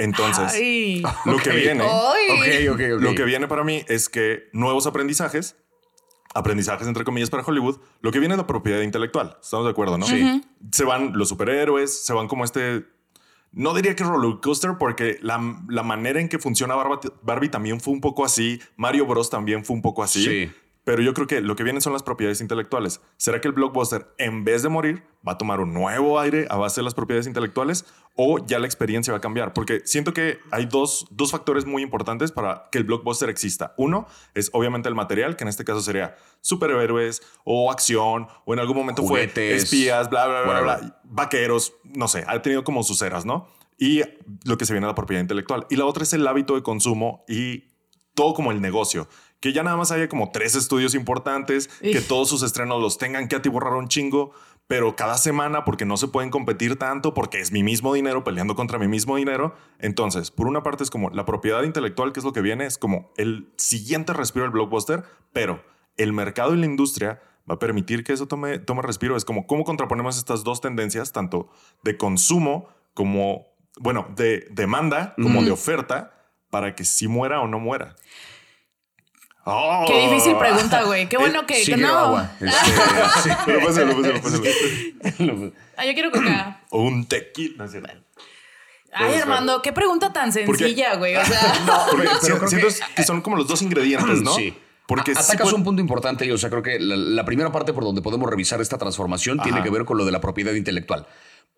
Entonces, 0.02 0.52
Ay. 0.54 1.02
lo 1.24 1.36
que 1.36 1.50
viene, 1.50 1.84
lo 2.98 3.14
que 3.14 3.24
viene 3.24 3.46
para 3.46 3.62
mí 3.62 3.84
es 3.88 4.08
que 4.08 4.48
nuevos 4.52 4.86
aprendizajes, 4.86 5.56
aprendizajes 6.34 6.88
entre 6.88 7.04
comillas 7.04 7.30
para 7.30 7.44
Hollywood, 7.44 7.78
lo 8.00 8.10
que 8.10 8.18
viene 8.18 8.34
es 8.34 8.38
la 8.38 8.46
propiedad 8.46 8.80
intelectual. 8.80 9.36
Estamos 9.40 9.66
de 9.66 9.70
acuerdo, 9.70 9.98
¿no? 9.98 10.06
Sí. 10.06 10.42
Se 10.72 10.84
van 10.84 11.12
los 11.14 11.28
superhéroes, 11.28 12.04
se 12.04 12.12
van 12.12 12.26
como 12.26 12.44
este. 12.44 12.84
No 13.52 13.74
diría 13.74 13.94
que 13.94 14.02
roller 14.02 14.40
coaster, 14.40 14.72
porque 14.78 15.18
la, 15.20 15.38
la 15.68 15.82
manera 15.82 16.20
en 16.20 16.28
que 16.28 16.38
funciona 16.38 16.74
Barbie, 16.74 17.10
Barbie 17.22 17.50
también 17.50 17.80
fue 17.80 17.92
un 17.92 18.00
poco 18.00 18.24
así. 18.24 18.60
Mario 18.76 19.06
Bros. 19.06 19.28
también 19.28 19.64
fue 19.64 19.76
un 19.76 19.82
poco 19.82 20.02
así. 20.02 20.24
Sí. 20.24 20.52
Pero 20.84 21.00
yo 21.00 21.14
creo 21.14 21.26
que 21.28 21.40
lo 21.40 21.54
que 21.54 21.62
vienen 21.62 21.80
son 21.80 21.92
las 21.92 22.02
propiedades 22.02 22.40
intelectuales. 22.40 23.00
¿Será 23.16 23.40
que 23.40 23.46
el 23.46 23.54
blockbuster, 23.54 24.12
en 24.18 24.42
vez 24.42 24.62
de 24.62 24.68
morir, 24.68 25.04
va 25.26 25.32
a 25.32 25.38
tomar 25.38 25.60
un 25.60 25.72
nuevo 25.72 26.18
aire 26.18 26.46
a 26.50 26.56
base 26.56 26.80
de 26.80 26.84
las 26.84 26.94
propiedades 26.94 27.28
intelectuales 27.28 27.84
o 28.16 28.44
ya 28.44 28.58
la 28.58 28.66
experiencia 28.66 29.12
va 29.12 29.18
a 29.18 29.20
cambiar? 29.20 29.52
Porque 29.52 29.82
siento 29.84 30.12
que 30.12 30.40
hay 30.50 30.66
dos, 30.66 31.06
dos 31.10 31.30
factores 31.30 31.66
muy 31.66 31.82
importantes 31.82 32.32
para 32.32 32.68
que 32.72 32.78
el 32.78 32.84
blockbuster 32.84 33.28
exista. 33.28 33.74
Uno 33.76 34.08
es 34.34 34.50
obviamente 34.52 34.88
el 34.88 34.96
material, 34.96 35.36
que 35.36 35.44
en 35.44 35.48
este 35.48 35.64
caso 35.64 35.80
sería 35.80 36.16
superhéroes 36.40 37.22
o 37.44 37.70
acción 37.70 38.26
o 38.44 38.52
en 38.52 38.58
algún 38.58 38.76
momento 38.76 39.02
fue 39.02 39.20
Juguetes, 39.20 39.62
espías, 39.62 40.10
bla, 40.10 40.26
bla, 40.26 40.42
bla, 40.42 40.60
bla, 40.60 40.76
bla, 40.78 41.00
vaqueros, 41.04 41.74
no 41.84 42.08
sé, 42.08 42.24
ha 42.26 42.42
tenido 42.42 42.64
como 42.64 42.82
sus 42.82 43.02
eras, 43.02 43.24
¿no? 43.24 43.48
Y 43.78 44.02
lo 44.44 44.58
que 44.58 44.66
se 44.66 44.72
viene 44.72 44.86
a 44.86 44.88
la 44.88 44.94
propiedad 44.94 45.20
intelectual. 45.20 45.66
Y 45.70 45.76
la 45.76 45.86
otra 45.86 46.02
es 46.02 46.12
el 46.12 46.26
hábito 46.26 46.54
de 46.54 46.62
consumo 46.62 47.24
y 47.28 47.72
todo 48.14 48.34
como 48.34 48.52
el 48.52 48.60
negocio. 48.60 49.08
Que 49.42 49.52
ya 49.52 49.62
nada 49.62 49.76
más 49.76 49.90
haya 49.90 50.08
como 50.08 50.30
tres 50.30 50.54
estudios 50.54 50.94
importantes, 50.94 51.68
que 51.80 52.00
todos 52.00 52.30
sus 52.30 52.42
estrenos 52.42 52.80
los 52.80 52.96
tengan 52.96 53.28
que 53.28 53.36
atiborrar 53.36 53.74
un 53.74 53.88
chingo, 53.88 54.32
pero 54.68 54.96
cada 54.96 55.18
semana 55.18 55.64
porque 55.64 55.84
no 55.84 55.96
se 55.96 56.08
pueden 56.08 56.30
competir 56.30 56.78
tanto, 56.78 57.12
porque 57.12 57.40
es 57.40 57.52
mi 57.52 57.62
mismo 57.62 57.92
dinero 57.92 58.24
peleando 58.24 58.54
contra 58.54 58.78
mi 58.78 58.88
mismo 58.88 59.16
dinero. 59.16 59.54
Entonces, 59.78 60.30
por 60.30 60.46
una 60.46 60.62
parte 60.62 60.84
es 60.84 60.90
como 60.90 61.10
la 61.10 61.26
propiedad 61.26 61.64
intelectual, 61.64 62.12
que 62.12 62.20
es 62.20 62.24
lo 62.24 62.32
que 62.32 62.40
viene, 62.40 62.64
es 62.64 62.78
como 62.78 63.12
el 63.16 63.52
siguiente 63.56 64.12
respiro 64.12 64.44
del 64.44 64.52
blockbuster, 64.52 65.02
pero 65.32 65.62
el 65.96 66.12
mercado 66.12 66.54
y 66.54 66.58
la 66.58 66.66
industria 66.66 67.20
va 67.50 67.56
a 67.56 67.58
permitir 67.58 68.04
que 68.04 68.12
eso 68.12 68.28
tome, 68.28 68.60
tome 68.60 68.82
respiro. 68.82 69.16
Es 69.16 69.24
como 69.24 69.46
cómo 69.46 69.64
contraponemos 69.64 70.16
estas 70.16 70.44
dos 70.44 70.60
tendencias, 70.60 71.12
tanto 71.12 71.50
de 71.82 71.96
consumo 71.96 72.68
como, 72.94 73.48
bueno, 73.80 74.06
de 74.14 74.46
demanda 74.52 75.14
como 75.20 75.42
de 75.42 75.50
oferta, 75.50 76.14
para 76.50 76.74
que 76.74 76.84
sí 76.84 77.08
muera 77.08 77.40
o 77.40 77.48
no 77.48 77.58
muera. 77.58 77.96
Oh. 79.44 79.84
Qué 79.88 80.08
difícil 80.08 80.36
pregunta, 80.36 80.84
güey. 80.84 81.08
Qué 81.08 81.16
bueno 81.16 81.46
que, 81.46 81.64
Sí 81.64 81.72
quiero 81.72 81.88
no. 81.88 81.98
agua. 81.98 82.30
Este, 82.40 82.60
sí. 83.22 83.30
Pero 83.44 83.60
pásalo, 83.66 83.96
pásalo, 83.96 84.20
pásalo. 84.22 85.52
Ah, 85.76 85.84
yo 85.84 85.94
quiero 85.94 86.10
coca. 86.12 86.60
O 86.70 86.82
un 86.82 87.06
tequila. 87.06 87.66
No. 87.66 88.02
Ay, 88.94 89.14
Armando, 89.16 89.62
qué 89.62 89.72
pregunta 89.72 90.12
tan 90.12 90.30
Porque- 90.32 90.64
sencilla, 90.64 90.94
güey. 90.96 91.16
O 91.16 91.24
sea, 91.24 91.86
Porque 91.90 92.06
Pero 92.08 92.20
si- 92.20 92.26
creo 92.32 92.48
siento 92.48 92.68
que- 92.68 92.94
que, 92.94 93.02
son 93.04 93.20
como 93.22 93.36
los 93.36 93.48
dos 93.48 93.62
ingredientes, 93.62 94.22
¿no? 94.22 94.34
Sí. 94.34 94.54
Porque 94.86 95.14
sí 95.14 95.20
atacas 95.20 95.42
puede- 95.44 95.54
un 95.56 95.64
punto 95.64 95.80
importante 95.80 96.26
y, 96.26 96.30
o 96.30 96.38
sea, 96.38 96.50
creo 96.50 96.62
que 96.62 96.78
la, 96.78 96.96
la 96.96 97.24
primera 97.24 97.50
parte 97.50 97.72
por 97.72 97.84
donde 97.84 98.02
podemos 98.02 98.28
revisar 98.28 98.60
esta 98.60 98.76
transformación 98.78 99.40
tiene 99.40 99.62
que 99.62 99.70
ver 99.70 99.84
con 99.84 99.96
lo 99.98 100.04
de 100.04 100.12
la 100.12 100.20
propiedad 100.20 100.52
intelectual. 100.52 101.06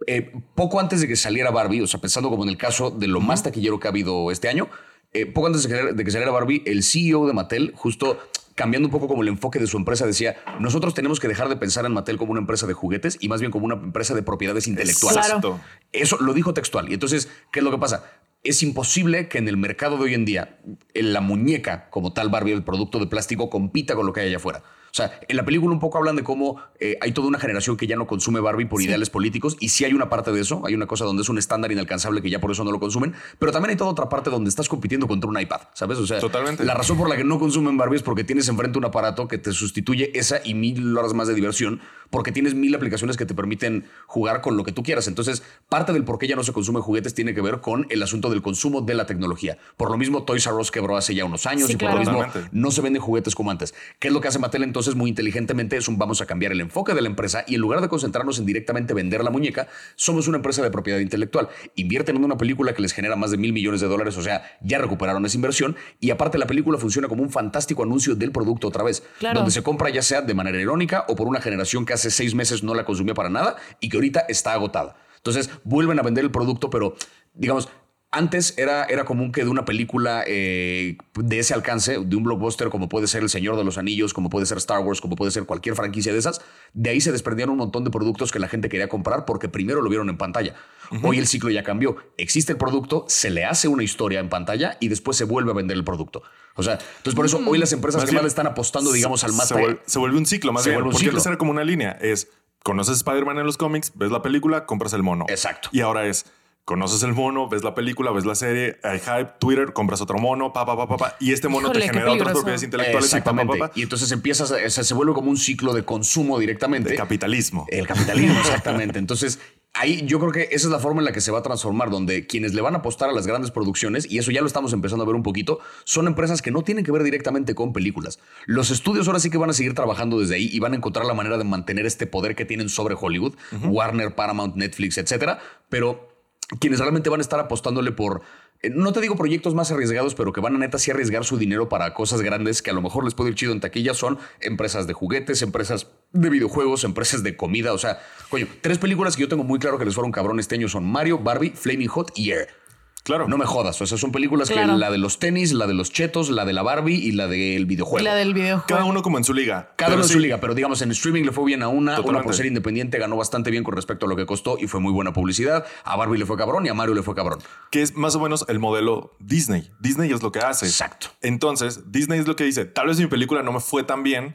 Eh, 0.06 0.32
poco 0.54 0.78
antes 0.80 1.00
de 1.00 1.08
que 1.08 1.16
saliera 1.16 1.50
Barbie, 1.50 1.80
o 1.80 1.86
sea, 1.86 2.00
pensando 2.00 2.28
como 2.30 2.44
en 2.44 2.50
el 2.50 2.56
caso 2.56 2.90
de 2.90 3.08
lo 3.08 3.20
más 3.20 3.42
taquillero 3.42 3.78
que 3.80 3.88
ha 3.88 3.90
habido 3.90 4.30
este 4.30 4.48
año, 4.48 4.68
eh, 5.14 5.26
poco 5.26 5.46
antes 5.46 5.68
de 5.68 5.68
que, 5.68 5.92
de 5.94 6.04
que 6.04 6.10
saliera 6.10 6.32
Barbie, 6.32 6.62
el 6.66 6.82
CEO 6.82 7.26
de 7.26 7.32
Mattel, 7.32 7.72
justo 7.74 8.18
cambiando 8.54 8.88
un 8.88 8.92
poco 8.92 9.08
como 9.08 9.22
el 9.22 9.28
enfoque 9.28 9.58
de 9.58 9.66
su 9.66 9.76
empresa, 9.76 10.06
decía, 10.06 10.36
nosotros 10.60 10.94
tenemos 10.94 11.20
que 11.20 11.28
dejar 11.28 11.48
de 11.48 11.56
pensar 11.56 11.84
en 11.86 11.92
Mattel 11.92 12.18
como 12.18 12.32
una 12.32 12.40
empresa 12.40 12.66
de 12.66 12.72
juguetes 12.72 13.18
y 13.20 13.28
más 13.28 13.40
bien 13.40 13.50
como 13.50 13.64
una 13.66 13.74
empresa 13.74 14.14
de 14.14 14.22
propiedades 14.22 14.68
intelectuales. 14.68 15.24
Exacto. 15.24 15.60
Eso 15.92 16.18
lo 16.20 16.32
dijo 16.32 16.54
textual. 16.54 16.88
Y 16.90 16.94
entonces, 16.94 17.28
¿qué 17.52 17.60
es 17.60 17.64
lo 17.64 17.70
que 17.70 17.78
pasa? 17.78 18.04
Es 18.42 18.62
imposible 18.62 19.28
que 19.28 19.38
en 19.38 19.48
el 19.48 19.56
mercado 19.56 19.96
de 19.96 20.04
hoy 20.04 20.14
en 20.14 20.24
día 20.24 20.58
en 20.92 21.12
la 21.12 21.20
muñeca 21.20 21.88
como 21.90 22.12
tal 22.12 22.28
Barbie, 22.28 22.52
el 22.52 22.62
producto 22.62 22.98
de 22.98 23.06
plástico, 23.06 23.50
compita 23.50 23.94
con 23.94 24.06
lo 24.06 24.12
que 24.12 24.20
hay 24.20 24.28
allá 24.28 24.36
afuera. 24.36 24.62
O 24.94 24.96
sea, 24.96 25.18
en 25.26 25.36
la 25.36 25.44
película 25.44 25.72
un 25.74 25.80
poco 25.80 25.98
hablan 25.98 26.14
de 26.14 26.22
cómo 26.22 26.62
eh, 26.78 26.96
hay 27.00 27.10
toda 27.10 27.26
una 27.26 27.40
generación 27.40 27.76
que 27.76 27.88
ya 27.88 27.96
no 27.96 28.06
consume 28.06 28.38
Barbie 28.38 28.66
por 28.66 28.80
ideales 28.80 29.10
políticos 29.10 29.56
y 29.58 29.70
sí 29.70 29.84
hay 29.84 29.92
una 29.92 30.08
parte 30.08 30.30
de 30.30 30.40
eso, 30.40 30.62
hay 30.64 30.74
una 30.76 30.86
cosa 30.86 31.04
donde 31.04 31.22
es 31.24 31.28
un 31.28 31.36
estándar 31.36 31.72
inalcanzable 31.72 32.22
que 32.22 32.30
ya 32.30 32.40
por 32.40 32.52
eso 32.52 32.62
no 32.62 32.70
lo 32.70 32.78
consumen, 32.78 33.12
pero 33.40 33.50
también 33.50 33.70
hay 33.70 33.76
toda 33.76 33.90
otra 33.90 34.08
parte 34.08 34.30
donde 34.30 34.50
estás 34.50 34.68
compitiendo 34.68 35.08
contra 35.08 35.28
un 35.28 35.36
iPad, 35.40 35.62
¿sabes? 35.72 35.98
O 35.98 36.06
sea, 36.06 36.20
Totalmente. 36.20 36.64
la 36.64 36.74
razón 36.74 36.96
por 36.96 37.08
la 37.08 37.16
que 37.16 37.24
no 37.24 37.40
consumen 37.40 37.76
Barbie 37.76 37.96
es 37.96 38.02
porque 38.04 38.22
tienes 38.22 38.46
enfrente 38.48 38.78
un 38.78 38.84
aparato 38.84 39.26
que 39.26 39.36
te 39.36 39.50
sustituye 39.50 40.16
esa 40.16 40.40
y 40.44 40.54
mil 40.54 40.96
horas 40.96 41.12
más 41.12 41.26
de 41.26 41.34
diversión, 41.34 41.80
porque 42.10 42.30
tienes 42.30 42.54
mil 42.54 42.72
aplicaciones 42.72 43.16
que 43.16 43.26
te 43.26 43.34
permiten 43.34 43.86
jugar 44.06 44.42
con 44.42 44.56
lo 44.56 44.62
que 44.62 44.70
tú 44.70 44.84
quieras. 44.84 45.08
Entonces, 45.08 45.42
parte 45.68 45.92
del 45.92 46.04
por 46.04 46.18
qué 46.20 46.28
ya 46.28 46.36
no 46.36 46.44
se 46.44 46.52
consumen 46.52 46.82
juguetes 46.82 47.14
tiene 47.14 47.34
que 47.34 47.40
ver 47.40 47.60
con 47.60 47.88
el 47.90 48.00
asunto 48.00 48.30
del 48.30 48.42
consumo 48.42 48.82
de 48.82 48.94
la 48.94 49.06
tecnología. 49.06 49.58
Por 49.76 49.90
lo 49.90 49.96
mismo, 49.96 50.22
Toys 50.22 50.46
R 50.46 50.54
Us 50.54 50.70
quebró 50.70 50.96
hace 50.96 51.16
ya 51.16 51.24
unos 51.24 51.46
años 51.46 51.66
Sí, 51.66 51.72
y 51.72 51.76
por 51.76 51.88
claro. 51.88 51.94
lo 51.94 52.00
mismo 52.00 52.24
Totalmente. 52.26 52.50
no 52.56 52.70
se 52.70 52.80
venden 52.82 53.02
juguetes 53.02 53.34
como 53.34 53.50
antes. 53.50 53.74
¿Qué 53.98 54.06
es 54.08 54.14
lo 54.14 54.20
que 54.20 54.28
hace 54.28 54.38
Mattel 54.38 54.62
entonces 54.62 54.83
muy 54.94 55.08
inteligentemente? 55.08 55.76
Es 55.76 55.88
un 55.88 55.98
vamos 55.98 56.20
a 56.20 56.26
cambiar 56.26 56.52
el 56.52 56.60
enfoque 56.60 56.92
de 56.94 57.00
la 57.00 57.08
empresa 57.08 57.44
y 57.46 57.54
en 57.54 57.60
lugar 57.62 57.80
de 57.80 57.88
concentrarnos 57.88 58.38
en 58.38 58.46
directamente 58.46 58.92
vender 58.94 59.24
la 59.24 59.30
muñeca, 59.30 59.66
somos 59.96 60.28
una 60.28 60.36
empresa 60.36 60.62
de 60.62 60.70
propiedad 60.70 60.98
intelectual. 60.98 61.48
Invierten 61.76 62.16
en 62.16 62.24
una 62.24 62.36
película 62.36 62.74
que 62.74 62.82
les 62.82 62.92
genera 62.92 63.16
más 63.16 63.30
de 63.30 63.38
mil 63.38 63.52
millones 63.52 63.80
de 63.80 63.86
dólares, 63.88 64.16
o 64.18 64.22
sea, 64.22 64.42
ya 64.60 64.78
recuperaron 64.78 65.24
esa 65.24 65.36
inversión 65.36 65.76
y 66.00 66.10
aparte 66.10 66.36
la 66.38 66.46
película 66.46 66.76
funciona 66.78 67.08
como 67.08 67.22
un 67.22 67.30
fantástico 67.30 67.82
anuncio 67.82 68.14
del 68.14 68.30
producto 68.32 68.68
otra 68.68 68.84
vez, 68.84 69.02
Claro. 69.18 69.38
donde 69.40 69.50
se 69.52 69.62
compra 69.62 69.88
ya 69.90 70.02
sea 70.02 70.20
de 70.20 70.34
manera 70.34 70.60
irónica 70.60 71.06
o 71.08 71.16
por 71.16 71.26
una 71.26 71.40
generación 71.40 71.86
que 71.86 71.94
hace 71.94 72.10
seis 72.10 72.34
meses 72.34 72.62
no 72.62 72.74
la 72.74 72.84
consumía 72.84 73.14
para 73.14 73.30
nada 73.30 73.56
y 73.80 73.88
que 73.88 73.96
ahorita 73.96 74.20
está 74.28 74.52
agotada. 74.52 74.96
Entonces 75.16 75.48
vuelven 75.64 75.98
a 75.98 76.02
vender 76.02 76.22
el 76.24 76.30
producto, 76.30 76.68
pero 76.68 76.96
digamos, 77.32 77.68
antes 78.14 78.54
era, 78.56 78.84
era 78.84 79.04
común 79.04 79.32
que 79.32 79.44
de 79.44 79.50
una 79.50 79.64
película 79.64 80.24
eh, 80.26 80.96
de 81.14 81.38
ese 81.38 81.52
alcance, 81.54 81.98
de 81.98 82.16
un 82.16 82.24
blockbuster 82.24 82.70
como 82.70 82.88
puede 82.88 83.06
ser 83.06 83.22
El 83.22 83.28
Señor 83.28 83.56
de 83.56 83.64
los 83.64 83.76
Anillos, 83.76 84.14
como 84.14 84.30
puede 84.30 84.46
ser 84.46 84.58
Star 84.58 84.80
Wars, 84.80 85.00
como 85.00 85.16
puede 85.16 85.30
ser 85.30 85.44
cualquier 85.44 85.74
franquicia 85.74 86.12
de 86.12 86.18
esas, 86.18 86.40
de 86.72 86.90
ahí 86.90 87.00
se 87.00 87.12
desprendían 87.12 87.50
un 87.50 87.58
montón 87.58 87.84
de 87.84 87.90
productos 87.90 88.32
que 88.32 88.38
la 88.38 88.48
gente 88.48 88.68
quería 88.68 88.88
comprar 88.88 89.24
porque 89.24 89.48
primero 89.48 89.82
lo 89.82 89.88
vieron 89.90 90.08
en 90.08 90.16
pantalla. 90.16 90.54
Hoy 91.02 91.18
el 91.18 91.26
ciclo 91.26 91.50
ya 91.50 91.62
cambió. 91.62 91.96
Existe 92.16 92.52
el 92.52 92.58
producto, 92.58 93.04
se 93.08 93.30
le 93.30 93.44
hace 93.44 93.68
una 93.68 93.82
historia 93.82 94.20
en 94.20 94.28
pantalla 94.28 94.76
y 94.80 94.88
después 94.88 95.16
se 95.16 95.24
vuelve 95.24 95.50
a 95.50 95.54
vender 95.54 95.76
el 95.76 95.84
producto. 95.84 96.22
O 96.54 96.62
sea, 96.62 96.74
entonces 96.74 97.14
por 97.14 97.26
eso 97.26 97.40
hoy 97.44 97.58
las 97.58 97.72
empresas 97.72 98.02
Más 98.02 98.04
que 98.04 98.12
bien, 98.12 98.16
más 98.16 98.24
le 98.24 98.28
están 98.28 98.46
apostando, 98.46 98.92
digamos, 98.92 99.24
al 99.24 99.32
más 99.32 99.48
se, 99.48 99.54
vuelve, 99.54 99.80
se 99.86 99.98
vuelve 99.98 100.18
un 100.18 100.26
ciclo, 100.26 100.52
más 100.52 100.62
Se 100.62 100.70
bien. 100.70 100.76
vuelve 100.76 100.88
un 100.88 100.92
porque 100.92 101.04
ciclo. 101.06 101.18
antes 101.18 101.26
era 101.26 101.38
como 101.38 101.50
una 101.50 101.64
línea. 101.64 101.98
Es, 102.00 102.28
conoces 102.62 102.96
Spider-Man 102.98 103.38
en 103.38 103.46
los 103.46 103.56
cómics, 103.56 103.92
ves 103.94 104.10
la 104.10 104.22
película, 104.22 104.66
compras 104.66 104.92
el 104.92 105.02
mono. 105.02 105.26
Exacto. 105.28 105.68
Y 105.72 105.80
ahora 105.80 106.06
es, 106.06 106.26
conoces 106.64 107.02
el 107.02 107.12
mono, 107.12 107.48
ves 107.48 107.62
la 107.62 107.74
película, 107.74 108.10
ves 108.10 108.24
la 108.24 108.34
serie, 108.34 108.78
hay 108.82 108.98
hype, 108.98 109.32
Twitter, 109.38 109.72
compras 109.72 110.00
otro 110.00 110.18
mono, 110.18 110.52
pa, 110.52 110.64
pa, 110.64 110.76
pa, 110.76 110.88
pa, 110.88 110.96
pa, 110.96 111.16
y 111.20 111.32
este 111.32 111.48
mono 111.48 111.68
Híjole, 111.68 111.80
te 111.80 111.86
genera 111.92 112.12
otras 112.12 112.32
propiedades 112.32 112.62
intelectuales 112.62 113.10
y 113.12 113.16
pa, 113.16 113.24
pa, 113.24 113.30
Exactamente. 113.30 113.58
pa, 113.58 113.68
pa, 113.68 113.72
Y 113.78 113.82
entonces 113.82 114.10
empiezas, 114.12 114.50
a- 114.50 114.56
o 114.66 114.70
sea, 114.70 114.82
se 114.84 114.94
vuelve 114.94 115.12
como 115.12 115.30
un 115.30 115.36
ciclo 115.36 115.74
de 115.74 115.84
consumo 115.84 116.38
directamente. 116.38 116.90
de 116.90 116.96
capitalismo. 116.96 117.66
El 117.68 117.86
capitalismo, 117.86 118.38
exactamente. 118.40 118.98
Entonces, 118.98 119.38
ahí 119.74 120.06
yo 120.06 120.18
creo 120.20 120.32
que 120.32 120.42
esa 120.52 120.66
es 120.66 120.70
la 120.72 120.78
forma 120.78 121.00
en 121.02 121.04
la 121.04 121.12
que 121.12 121.20
se 121.20 121.30
va 121.30 121.40
a 121.40 121.42
transformar, 121.42 121.90
donde 121.90 122.26
quienes 122.26 122.54
le 122.54 122.62
van 122.62 122.74
a 122.74 122.78
apostar 122.78 123.10
a 123.10 123.12
las 123.12 123.26
grandes 123.26 123.50
producciones, 123.50 124.10
y 124.10 124.16
eso 124.18 124.30
ya 124.30 124.40
lo 124.40 124.46
estamos 124.46 124.72
empezando 124.72 125.02
a 125.04 125.06
ver 125.06 125.16
un 125.16 125.22
poquito, 125.22 125.58
son 125.84 126.06
empresas 126.06 126.40
que 126.40 126.50
no 126.50 126.62
tienen 126.62 126.84
que 126.84 126.92
ver 126.92 127.02
directamente 127.02 127.54
con 127.54 127.74
películas. 127.74 128.18
Los 128.46 128.70
estudios 128.70 129.06
ahora 129.06 129.20
sí 129.20 129.28
que 129.28 129.36
van 129.36 129.50
a 129.50 129.52
seguir 129.52 129.74
trabajando 129.74 130.18
desde 130.18 130.36
ahí 130.36 130.48
y 130.50 130.60
van 130.60 130.72
a 130.72 130.76
encontrar 130.76 131.04
la 131.04 131.12
manera 131.14 131.36
de 131.36 131.44
mantener 131.44 131.84
este 131.84 132.06
poder 132.06 132.34
que 132.34 132.46
tienen 132.46 132.70
sobre 132.70 132.94
Hollywood, 132.98 133.34
Warner, 133.64 134.14
Paramount, 134.14 134.56
Netflix, 134.56 134.96
etcétera, 134.96 135.40
pero 135.68 136.13
quienes 136.60 136.80
realmente 136.80 137.10
van 137.10 137.20
a 137.20 137.22
estar 137.22 137.40
apostándole 137.40 137.92
por, 137.92 138.22
eh, 138.62 138.70
no 138.70 138.92
te 138.92 139.00
digo 139.00 139.16
proyectos 139.16 139.54
más 139.54 139.70
arriesgados, 139.70 140.14
pero 140.14 140.32
que 140.32 140.40
van 140.40 140.54
a 140.54 140.58
neta 140.58 140.78
sí 140.78 140.90
arriesgar 140.90 141.24
su 141.24 141.38
dinero 141.38 141.68
para 141.68 141.94
cosas 141.94 142.20
grandes 142.22 142.62
que 142.62 142.70
a 142.70 142.74
lo 142.74 142.82
mejor 142.82 143.04
les 143.04 143.14
puede 143.14 143.30
ir 143.30 143.36
chido 143.36 143.52
en 143.52 143.60
taquilla, 143.60 143.94
son 143.94 144.18
empresas 144.40 144.86
de 144.86 144.92
juguetes, 144.92 145.42
empresas 145.42 145.88
de 146.12 146.30
videojuegos, 146.30 146.84
empresas 146.84 147.22
de 147.22 147.36
comida. 147.36 147.72
O 147.72 147.78
sea, 147.78 148.00
coño, 148.28 148.46
tres 148.60 148.78
películas 148.78 149.16
que 149.16 149.22
yo 149.22 149.28
tengo 149.28 149.44
muy 149.44 149.58
claro 149.58 149.78
que 149.78 149.84
les 149.84 149.94
fueron 149.94 150.12
cabrón 150.12 150.38
este 150.40 150.54
año 150.54 150.68
son 150.68 150.84
Mario, 150.84 151.18
Barbie, 151.18 151.50
Flaming 151.50 151.88
Hot 151.88 152.12
y 152.14 152.30
Air. 152.30 152.63
Claro. 153.04 153.28
No 153.28 153.36
me 153.36 153.44
jodas. 153.44 153.80
O 153.82 153.86
sea, 153.86 153.98
son 153.98 154.12
películas 154.12 154.48
Claro. 154.48 154.72
que 154.72 154.78
la 154.78 154.90
de 154.90 154.96
los 154.96 155.18
tenis, 155.18 155.52
la 155.52 155.66
de 155.66 155.74
los 155.74 155.92
chetos, 155.92 156.30
la 156.30 156.46
de 156.46 156.54
la 156.54 156.62
Barbie 156.62 156.94
y 156.96 157.12
la 157.12 157.28
del 157.28 157.66
videojuego. 157.66 158.02
La 158.02 158.14
del 158.14 158.32
videojuego. 158.32 158.64
Cada 158.66 158.84
uno 158.84 159.02
como 159.02 159.18
en 159.18 159.24
su 159.24 159.34
liga. 159.34 159.74
Cada 159.76 159.90
Pero 159.90 159.94
uno 159.96 160.04
en 160.04 160.08
sí, 160.08 160.14
su 160.14 160.20
liga, 160.20 160.40
pero 160.40 160.54
digamos 160.54 160.80
en 160.80 160.90
streaming 160.90 161.22
le 161.24 161.30
fue 161.32 161.44
bien 161.44 161.62
a 161.62 161.68
una, 161.68 162.00
una 162.00 162.22
por 162.22 162.34
ser 162.34 162.46
independiente 162.46 162.98
ganó 162.98 163.16
bastante 163.16 163.50
bien 163.50 163.62
con 163.62 163.74
respecto 163.76 164.06
a 164.06 164.08
lo 164.08 164.16
que 164.16 164.24
costó 164.24 164.56
y 164.58 164.66
fue 164.66 164.80
muy 164.80 164.90
buena 164.90 165.12
publicidad. 165.12 165.66
A 165.84 165.96
Barbie 165.96 166.18
le 166.18 166.24
fue 166.24 166.38
cabrón 166.38 166.64
y 166.64 166.70
a 166.70 166.74
Mario 166.74 166.94
le 166.94 167.02
fue 167.02 167.14
cabrón. 167.14 167.40
Que 167.70 167.82
es 167.82 167.94
más 167.94 168.14
o 168.14 168.20
menos 168.20 168.46
el 168.48 168.58
modelo 168.58 169.14
Disney. 169.20 169.70
Disney 169.80 170.10
es 170.10 170.22
lo 170.22 170.32
que 170.32 170.38
hace. 170.38 170.64
Exacto. 170.64 171.08
Entonces, 171.20 171.92
Disney 171.92 172.18
es 172.20 172.26
lo 172.26 172.36
que 172.36 172.44
dice, 172.44 172.64
tal 172.64 172.86
vez 172.86 172.98
mi 172.98 173.06
película 173.06 173.42
no 173.42 173.52
me 173.52 173.60
fue 173.60 173.82
tan 173.82 174.02
bien 174.02 174.34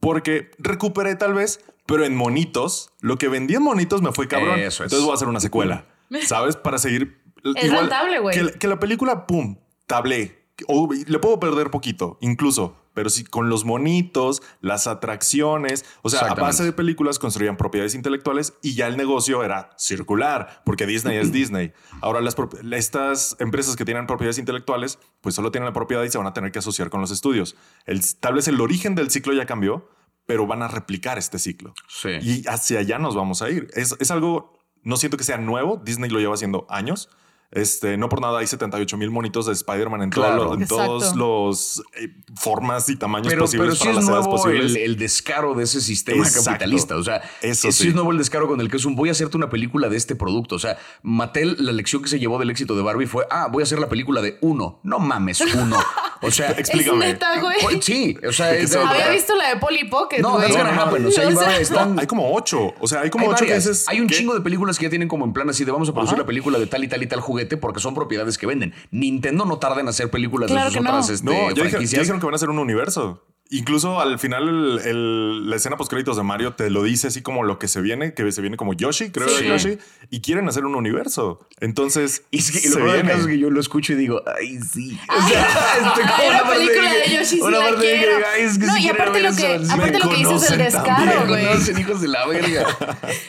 porque 0.00 0.50
recuperé 0.58 1.14
tal 1.14 1.34
vez, 1.34 1.60
pero 1.86 2.04
en 2.04 2.16
monitos, 2.16 2.90
lo 3.00 3.16
que 3.16 3.28
vendí 3.28 3.54
en 3.54 3.62
monitos 3.62 4.02
me 4.02 4.10
fue 4.10 4.26
cabrón. 4.26 4.58
Eso 4.58 4.82
es. 4.82 4.88
Entonces 4.92 5.04
voy 5.04 5.12
a 5.12 5.14
hacer 5.14 5.28
una 5.28 5.38
secuela, 5.38 5.84
¿sabes? 6.26 6.56
Para 6.56 6.78
seguir... 6.78 7.21
Es 7.44 7.70
rentable, 7.70 8.18
güey. 8.20 8.36
Que, 8.36 8.42
la- 8.44 8.52
que 8.52 8.68
la 8.68 8.78
película, 8.78 9.26
pum, 9.26 9.56
tablé. 9.86 10.42
O 10.68 10.88
le 10.92 11.18
puedo 11.18 11.40
perder 11.40 11.70
poquito, 11.70 12.18
incluso. 12.20 12.76
Pero 12.94 13.08
sí, 13.08 13.24
con 13.24 13.48
los 13.48 13.64
monitos, 13.64 14.42
las 14.60 14.86
atracciones, 14.86 15.84
o 16.02 16.10
sea, 16.10 16.20
a 16.20 16.34
base 16.34 16.62
de 16.62 16.72
películas 16.72 17.18
construían 17.18 17.56
propiedades 17.56 17.94
intelectuales 17.94 18.52
y 18.62 18.74
ya 18.74 18.86
el 18.86 18.98
negocio 18.98 19.42
era 19.42 19.70
circular, 19.78 20.62
porque 20.66 20.86
Disney 20.86 21.16
es 21.16 21.32
Disney. 21.32 21.72
Ahora 22.02 22.20
las 22.20 22.36
estas 22.72 23.36
empresas 23.40 23.76
que 23.76 23.84
tienen 23.86 24.06
propiedades 24.06 24.38
intelectuales, 24.38 24.98
pues 25.22 25.34
solo 25.34 25.50
tienen 25.50 25.66
la 25.66 25.72
propiedad 25.72 26.02
y 26.04 26.10
se 26.10 26.18
van 26.18 26.26
a 26.26 26.34
tener 26.34 26.52
que 26.52 26.58
asociar 26.58 26.90
con 26.90 27.00
los 27.00 27.10
estudios. 27.10 27.56
El, 27.86 28.02
tal 28.20 28.34
vez 28.34 28.46
el 28.46 28.60
origen 28.60 28.94
del 28.94 29.10
ciclo 29.10 29.32
ya 29.32 29.46
cambió, 29.46 29.88
pero 30.26 30.46
van 30.46 30.62
a 30.62 30.68
replicar 30.68 31.16
este 31.18 31.38
ciclo. 31.38 31.72
Sí. 31.88 32.10
Y 32.20 32.46
hacia 32.46 32.80
allá 32.80 32.98
nos 32.98 33.16
vamos 33.16 33.40
a 33.42 33.48
ir. 33.50 33.68
Es, 33.74 33.96
es 34.00 34.10
algo, 34.10 34.58
no 34.82 34.96
siento 34.96 35.16
que 35.16 35.24
sea 35.24 35.38
nuevo, 35.38 35.80
Disney 35.82 36.10
lo 36.10 36.20
lleva 36.20 36.34
haciendo 36.34 36.66
años. 36.68 37.08
Este, 37.54 37.98
no 37.98 38.08
por 38.08 38.20
nada 38.22 38.38
hay 38.38 38.46
78 38.46 38.96
mil 38.96 39.10
monitos 39.10 39.44
de 39.44 39.52
Spider-Man 39.52 40.02
en, 40.04 40.10
todo 40.10 40.24
Claro. 40.24 40.44
lo- 40.44 40.54
en 40.54 40.66
todos 40.66 41.14
los 41.14 41.82
eh, 42.00 42.08
formas 42.34 42.88
y 42.88 42.96
tamaños 42.96 43.28
Pero, 43.28 43.42
posibles 43.42 43.66
pero 43.66 43.74
sí 43.74 43.80
para 43.80 43.90
es 43.90 43.96
las 43.96 44.04
edades 44.08 44.26
nuevo 44.26 44.42
posibles. 44.42 44.70
el, 44.70 44.76
el 44.78 44.96
descaro 44.96 45.54
de 45.54 45.64
ese 45.64 45.82
sistema 45.82 46.24
Exacto. 46.24 46.46
capitalista. 46.46 46.96
O 46.96 47.02
sea, 47.04 47.20
Eso 47.42 47.68
es- 47.68 47.74
sí. 47.76 47.88
es 47.88 47.94
nuevo 47.94 48.10
el 48.10 48.16
descaro 48.18 48.48
con 48.48 48.58
el 48.62 48.70
que 48.70 48.78
es 48.78 48.84
un 48.86 48.96
voy 48.96 49.10
a 49.10 49.12
hacerte 49.12 49.36
una 49.36 49.50
película 49.50 49.90
de 49.90 49.98
este 49.98 50.16
producto. 50.16 50.54
O 50.54 50.58
sea, 50.58 50.78
Mattel, 51.02 51.56
la 51.58 51.72
lección 51.72 52.02
que 52.02 52.08
se 52.08 52.18
llevó 52.18 52.38
del 52.38 52.48
éxito 52.48 52.74
de 52.74 52.82
Barbie 52.82 53.06
fue, 53.06 53.26
ah, 53.30 53.48
voy 53.52 53.62
a 53.62 53.64
hacer 53.64 53.78
la 53.78 53.88
película 53.90 54.22
de 54.22 54.38
uno. 54.40 54.80
No 54.82 54.98
mames, 54.98 55.40
uno. 55.42 55.76
O 56.22 56.30
sea, 56.30 56.52
Explícame. 56.58 57.04
Es 57.06 57.12
neta, 57.12 57.38
güey. 57.38 57.56
Pues, 57.60 57.84
Sí, 57.84 58.16
o 58.26 58.32
sea, 58.32 58.54
es- 58.56 58.74
Había 58.74 59.10
visto 59.10 59.36
la 59.36 59.50
de 59.50 59.56
Polly 59.56 59.88
Pocket, 59.90 60.20
No, 60.20 60.38
that's 60.38 60.56
gonna 60.56 60.74
happen. 60.82 61.04
O 61.04 61.10
sea, 61.10 61.28
ahí 61.28 61.34
va, 61.34 61.56
están- 61.58 61.96
No, 61.96 62.00
hay 62.00 62.06
como 62.06 62.32
ocho. 62.34 62.72
O 62.80 62.88
sea, 62.88 63.02
hay 63.02 63.10
como 63.10 63.26
hay, 63.26 63.32
ocho 63.32 63.44
que. 63.44 63.52
Hay 63.88 64.00
un 64.00 64.06
¿qué? 64.06 64.14
chingo 64.14 64.32
de 64.32 64.40
películas 64.40 64.78
que 64.78 64.84
ya 64.86 64.90
tienen 64.90 65.08
como 65.08 65.26
en 65.26 65.34
plan 65.34 65.50
así 65.50 65.64
de 65.66 65.72
vamos 65.72 65.90
a 65.90 65.92
producir 65.92 66.14
Ajá. 66.14 66.22
la 66.22 66.26
película 66.26 66.58
de 66.58 66.66
tal 66.66 66.82
y 66.82 66.88
tal 66.88 67.02
y 67.02 67.06
tal 67.06 67.20
juguete 67.20 67.41
porque 67.46 67.80
son 67.80 67.94
propiedades 67.94 68.38
que 68.38 68.46
venden. 68.46 68.74
Nintendo 68.90 69.44
no 69.44 69.58
tarda 69.58 69.80
en 69.80 69.88
hacer 69.88 70.10
películas 70.10 70.50
Claro 70.50 70.66
de 70.66 70.70
sus 70.70 70.78
que 70.78 70.82
no. 70.84 70.90
otras 70.90 71.08
este, 71.10 71.24
No, 71.26 71.32
ya 71.32 71.38
dijeron, 71.38 71.56
ya 71.64 71.70
franquicias. 71.70 72.00
dijeron 72.02 72.20
que 72.20 72.26
van 72.26 72.34
a 72.34 72.36
hacer 72.36 72.50
un 72.50 72.58
universo. 72.58 73.24
Incluso 73.54 74.00
al 74.00 74.18
final 74.18 74.48
el- 74.48 74.78
el- 74.86 75.50
la 75.50 75.56
escena 75.56 75.76
post 75.76 75.90
créditos 75.90 76.16
de 76.16 76.22
Mario 76.22 76.54
te 76.54 76.70
lo 76.70 76.82
dice 76.84 77.08
así 77.08 77.20
como 77.20 77.42
lo 77.42 77.58
que 77.58 77.68
se 77.68 77.82
viene, 77.82 78.14
que 78.14 78.32
se 78.32 78.40
viene 78.40 78.56
como 78.56 78.72
Yoshi, 78.72 79.10
creo 79.10 79.28
Sí. 79.28 79.42
que 79.42 79.48
Yoshi, 79.48 79.78
y 80.08 80.22
quieren 80.22 80.48
hacer 80.48 80.64
un 80.64 80.74
universo. 80.74 81.46
Entonces, 81.60 82.22
Y 82.30 82.38
es 82.38 82.50
que 82.50 82.60
se 82.60 82.70
lo 82.70 82.76
peor 82.76 82.86
del 82.92 82.94
viene. 83.02 83.10
caso 83.10 83.20
es 83.24 83.26
que 83.28 83.38
yo 83.38 83.50
lo 83.50 83.60
escucho 83.60 83.92
y 83.92 83.96
digo, 83.96 84.22
ay, 84.38 84.58
sí. 84.62 84.98
O 85.06 85.28
sea, 85.28 85.46
estoy 85.86 86.02
como 86.02 86.14
Hay 86.14 86.28
una 86.30 86.48
película 86.48 86.92
de 86.94 87.10
Yoshi, 87.12 87.24
sí 87.26 87.40
una 87.42 87.58
la 87.58 87.64
parte 87.68 87.86
de 87.86 87.92
que, 87.92 87.98
quiero. 87.98 88.26
ay, 88.34 88.42
es 88.42 88.58
que 88.58 88.66
No, 88.66 88.76
y 88.78 88.88
aparte 88.88 89.20
lo 89.22 89.36
que- 89.36 89.54
eso. 89.56 89.72
aparte 89.74 89.98
lo 89.98 90.08
que 90.08 90.16
dices 90.16 90.42
es 90.44 90.50
el 90.52 90.58
descaro, 90.58 91.26
güey. 91.28 91.42
me 91.42 91.48
conocen, 91.50 91.78
hijos 91.78 92.00
de 92.00 92.08
la 92.08 92.26
verga. 92.26 92.66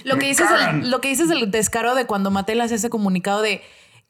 Lo 0.05 0.17
que, 0.17 0.25
dices 0.27 0.47
el, 0.69 0.89
lo 0.89 1.01
que 1.01 1.09
dices 1.09 1.29
el 1.31 1.51
descaro 1.51 1.95
de 1.95 2.05
cuando 2.05 2.31
Mattel 2.31 2.61
hace 2.61 2.75
ese 2.75 2.89
comunicado 2.89 3.41
de 3.41 3.61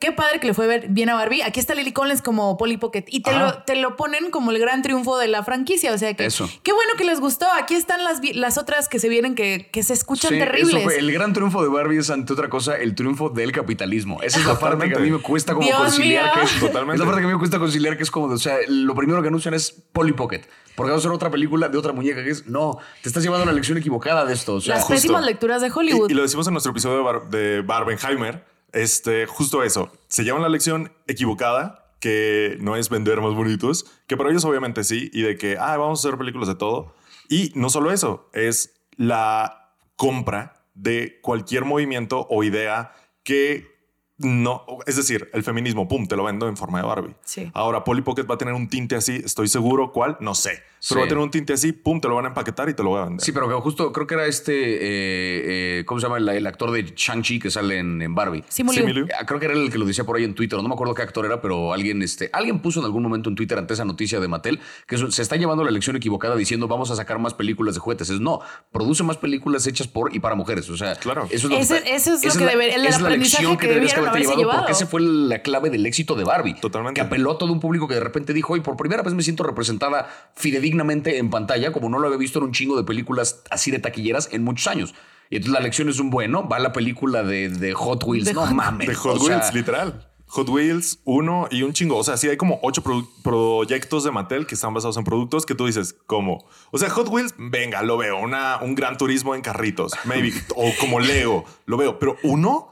qué 0.03 0.11
padre 0.11 0.41
que 0.41 0.47
le 0.47 0.53
fue 0.53 0.67
ver 0.67 0.87
bien 0.89 1.07
a 1.09 1.13
Barbie. 1.15 1.41
Aquí 1.43 1.61
está 1.61 1.73
Lily 1.75 1.93
Collins 1.93 2.21
como 2.21 2.57
Polly 2.57 2.75
Pocket 2.75 3.05
y 3.07 3.21
te 3.21 3.31
lo, 3.33 3.59
te 3.63 3.77
lo 3.77 3.95
ponen 3.95 4.31
como 4.31 4.51
el 4.51 4.59
gran 4.59 4.81
triunfo 4.81 5.17
de 5.17 5.27
la 5.29 5.43
franquicia. 5.43 5.93
O 5.93 5.97
sea 5.97 6.13
que 6.13 6.25
Eso. 6.25 6.49
qué 6.61 6.73
bueno 6.73 6.91
que 6.97 7.05
les 7.05 7.21
gustó. 7.21 7.45
Aquí 7.57 7.75
están 7.75 8.03
las, 8.03 8.19
las 8.33 8.57
otras 8.57 8.89
que 8.89 8.99
se 8.99 9.07
vienen 9.07 9.33
que, 9.33 9.69
que 9.71 9.81
se 9.81 9.93
escuchan 9.93 10.31
Sí, 10.31 10.37
terribles. 10.39 10.75
eso 10.75 10.81
fue 10.83 10.97
el 10.99 11.09
gran 11.13 11.31
triunfo 11.31 11.63
de 11.63 11.69
Barbie 11.69 11.99
es 11.99 12.09
ante 12.09 12.33
otra 12.33 12.49
cosa 12.49 12.75
el 12.77 12.95
triunfo 12.95 13.29
del 13.29 13.53
capitalismo. 13.53 14.21
Esa 14.21 14.39
es 14.39 14.45
la 14.45 14.59
parte 14.59 14.89
que 14.89 14.95
a 14.95 14.99
mí 14.99 15.09
me 15.09 15.19
cuesta 15.19 15.53
como 15.53 15.65
Dios 15.65 15.77
conciliar. 15.79 16.25
mío. 16.25 16.33
Que 16.35 16.41
es, 16.41 16.59
Totalmente. 16.59 16.93
Es 16.95 16.99
la 16.99 17.05
parte 17.05 17.21
que 17.21 17.25
a 17.25 17.27
mí 17.29 17.33
me 17.33 17.39
cuesta 17.39 17.59
conciliar 17.59 17.95
que 17.95 18.03
es 18.03 18.11
como, 18.11 18.25
o 18.27 18.37
sea, 18.37 18.57
lo 18.67 18.93
primero 18.95 19.21
que 19.21 19.29
anuncian 19.29 19.53
es 19.53 19.71
Polly 19.93 20.11
Pocket. 20.11 20.41
Porque 20.75 20.91
va 20.91 20.97
a 20.97 21.01
ser 21.01 21.11
otra 21.11 21.29
película 21.29 21.69
de 21.69 21.77
otra 21.77 21.93
muñeca 21.93 22.23
que 22.23 22.31
es, 22.31 22.47
no, 22.47 22.79
te 23.01 23.07
estás 23.07 23.21
llevando 23.23 23.45
la 23.45 23.51
lección 23.53 23.77
equivocada 23.77 24.25
de 24.25 24.33
esto. 24.33 24.55
O 24.55 24.59
sea, 24.61 24.75
las 24.75 24.83
justo. 24.85 24.95
pésimas 24.95 25.23
lecturas 25.23 25.61
de 25.61 25.71
Hollywood. 25.71 26.09
Y, 26.09 26.13
y 26.13 26.15
lo 26.15 26.23
decimos 26.23 26.47
en 26.47 26.53
nuestro 26.53 26.71
episodio 26.71 26.97
de, 26.97 27.03
Bar- 27.03 27.29
de 27.29 27.61
Barbenheimer. 27.61 28.43
Este, 28.73 29.25
justo 29.27 29.63
eso. 29.63 29.91
Se 30.07 30.23
llevan 30.23 30.41
la 30.41 30.49
lección 30.49 30.91
equivocada, 31.07 31.95
que 31.99 32.57
no 32.59 32.75
es 32.75 32.89
vender 32.89 33.21
más 33.21 33.33
bonitos, 33.33 33.86
que 34.07 34.17
para 34.17 34.29
ellos 34.29 34.43
obviamente 34.43 34.83
sí, 34.83 35.09
y 35.13 35.21
de 35.21 35.38
que, 35.38 35.57
ah, 35.57 35.77
vamos 35.77 36.03
a 36.03 36.07
hacer 36.07 36.17
películas 36.17 36.49
de 36.49 36.55
todo. 36.55 36.93
Y 37.29 37.53
no 37.55 37.69
solo 37.69 37.91
eso, 37.91 38.29
es 38.33 38.73
la 38.97 39.77
compra 39.95 40.65
de 40.73 41.19
cualquier 41.21 41.65
movimiento 41.65 42.27
o 42.29 42.43
idea 42.43 42.91
que 43.23 43.71
no, 44.17 44.65
es 44.86 44.95
decir, 44.95 45.29
el 45.33 45.43
feminismo, 45.43 45.88
pum, 45.88 46.07
te 46.07 46.15
lo 46.15 46.23
vendo 46.23 46.47
en 46.47 46.57
forma 46.57 46.79
de 46.79 46.86
Barbie. 46.86 47.15
Sí. 47.23 47.51
Ahora, 47.53 47.83
Polly 47.83 48.01
Pocket 48.01 48.25
va 48.29 48.36
a 48.36 48.38
tener 48.38 48.53
un 48.53 48.69
tinte 48.69 48.95
así, 48.95 49.21
estoy 49.23 49.47
seguro 49.47 49.91
cuál, 49.91 50.17
no 50.19 50.36
sé, 50.36 50.62
pero 50.89 51.00
Sí. 51.00 51.00
va 51.00 51.06
a 51.06 51.08
tener 51.08 51.24
un 51.24 51.32
tinte 51.32 51.54
así, 51.54 51.72
pum, 51.72 52.02
te 52.02 52.08
lo 52.08 52.15
van 52.15 52.26
a 52.26 52.28
empaquetar 52.30 52.67
y 52.69 52.74
te 52.74 52.84
lo 52.84 52.89
voy 52.89 53.02
a 53.02 53.06
vender. 53.06 53.24
Sí, 53.26 53.32
pero 53.32 53.48
que 53.48 53.54
justo 53.56 53.91
creo 53.93 54.06
que 54.06 54.15
era 54.15 54.26
este, 54.26 54.54
eh, 54.54 55.80
eh, 55.80 55.86
¿cómo 55.86 56.00
se 56.00 56.06
llama? 56.08 56.17
El, 56.17 56.28
el 56.30 56.46
actor 56.48 56.72
de 56.72 56.84
Shang-Chi 56.96 57.39
que 57.39 57.50
sale 57.52 57.78
en, 57.80 58.02
en 58.02 58.13
Barbie. 58.15 58.43
Simu 58.50 58.72
Liu. 58.72 58.82
Simu 58.82 58.93
Liu. 58.93 59.08
Ah, 59.19 59.26
Creo 59.26 59.39
que 59.39 59.46
era 59.46 59.54
el 59.56 59.72
que 59.72 59.78
lo 59.78 59.86
decía 59.86 60.04
por 60.04 60.17
ahí 60.17 60.24
en 60.24 60.34
Twitter. 60.36 60.62
No 60.62 60.67
me 60.67 60.74
acuerdo 60.74 60.93
qué 60.93 61.02
actor 61.02 61.26
era, 61.26 61.41
pero 61.41 61.74
alguien, 61.74 62.02
este, 62.02 62.30
alguien 62.34 62.60
puso 62.60 62.80
en 62.80 62.86
algún 62.86 63.02
momento 63.04 63.30
en 63.30 63.36
Twitter 63.36 63.58
ante 63.58 63.74
esa 63.74 63.86
noticia 63.86 64.19
de 64.19 64.28
Mattel 64.28 64.60
que 64.88 64.98
se 64.98 65.22
está 65.22 65.36
llevando 65.36 65.63
la 65.63 65.69
elección 65.69 65.96
equivocada 65.96 66.36
diciendo 66.36 66.67
vamos 66.67 66.91
a 66.91 66.96
sacar 66.96 67.19
más 67.19 67.34
películas 67.34 67.74
de 67.76 67.80
juguetes. 67.80 68.10
Es 68.10 68.19
no, 68.19 68.41
produce 68.72 69.04
más 69.04 69.17
películas 69.17 69.65
hechas 69.67 69.88
por 69.88 70.13
y 70.13 70.19
para 70.19 70.36
mujeres. 70.36 70.69
O 70.69 70.78
sea, 70.78 70.96
Claro. 70.96 71.26
eso 71.32 71.48
es 71.48 71.54
lo 71.54 71.58
Ese- 71.58 71.84
que, 71.84 71.96
eso 71.96 72.13
es 72.13 72.24
lo 72.24 72.30
esa 72.30 72.39
que 72.39 72.46
debe- 72.46 72.76
el 72.76 72.86
es 72.86 73.00
la 73.02 73.10
lección 73.10 73.58
que 73.58 73.67
deberías 73.67 73.91
debieron 73.93 74.10
haberte 74.10 74.36
llevado. 74.36 74.60
Porque 74.60 74.72
esa 74.74 74.86
fue 74.88 75.02
la 75.02 75.41
clave 75.41 75.69
del 75.69 75.86
éxito 75.86 76.15
de 76.15 76.24
Barbie. 76.24 76.56
Totalmente. 76.60 77.00
Que 77.00 77.06
apeló 77.08 77.32
a 77.32 77.38
todo 77.38 77.54
un 77.54 77.60
público 77.60 77.88
que 77.88 77.93
de 77.96 78.00
repente 78.02 78.34
dijo, 78.34 78.58
y 78.58 78.62
por 78.62 78.76
primera 78.78 79.02
vez 79.04 79.13
me 79.13 79.24
siento 79.24 79.43
representada 79.43 80.32
fidedignamente 80.77 81.17
en 81.19 81.29
pantalla, 81.29 81.71
como 81.71 81.89
no 81.89 81.99
lo 81.99 82.07
había 82.07 82.17
visto 82.17 82.39
en 82.39 82.45
un 82.45 82.51
chingo 82.51 82.75
de 82.77 82.83
películas 82.83 83.41
así 83.49 83.71
de 83.71 83.79
taquilleras 83.79 84.29
en 84.31 84.43
muchos 84.43 84.67
años. 84.67 84.93
Y 85.29 85.38
entonces 85.38 85.53
la 85.53 85.63
lección 85.63 85.89
es 85.89 85.99
un 85.99 86.09
bueno, 86.09 86.47
va 86.47 86.59
la 86.59 86.73
película 86.73 87.23
de, 87.23 87.49
de 87.49 87.73
Hot 87.73 88.03
Wheels. 88.05 88.25
De 88.25 88.33
no 88.33 88.41
Hot- 88.45 88.53
mames. 88.53 88.88
De 88.88 88.95
Hot 88.95 89.19
sea, 89.19 89.38
Wheels, 89.38 89.53
literal. 89.53 90.09
Hot 90.27 90.49
Wheels, 90.49 90.99
uno 91.05 91.47
y 91.51 91.62
un 91.62 91.73
chingo. 91.73 91.95
O 91.97 92.03
sea, 92.03 92.17
sí 92.17 92.27
hay 92.27 92.38
como 92.38 92.59
ocho 92.63 92.81
proyectos 93.23 94.03
de 94.03 94.12
Mattel 94.12 94.45
que 94.47 94.55
están 94.55 94.73
basados 94.73 94.97
en 94.97 95.03
productos 95.03 95.45
que 95.45 95.53
tú 95.55 95.67
dices, 95.67 95.95
¿cómo? 96.07 96.45
O 96.71 96.77
sea, 96.79 96.89
Hot 96.89 97.07
Wheels, 97.09 97.36
venga, 97.38 97.83
lo 97.83 97.97
veo. 97.97 98.19
Una, 98.19 98.57
un 98.62 98.73
gran 98.75 98.97
turismo 98.97 99.36
en 99.36 99.41
carritos, 99.41 99.93
maybe. 100.05 100.33
o 100.55 100.71
como 100.79 100.99
Lego, 100.99 101.45
lo 101.65 101.77
veo. 101.77 101.99
Pero 101.99 102.17
uno, 102.23 102.69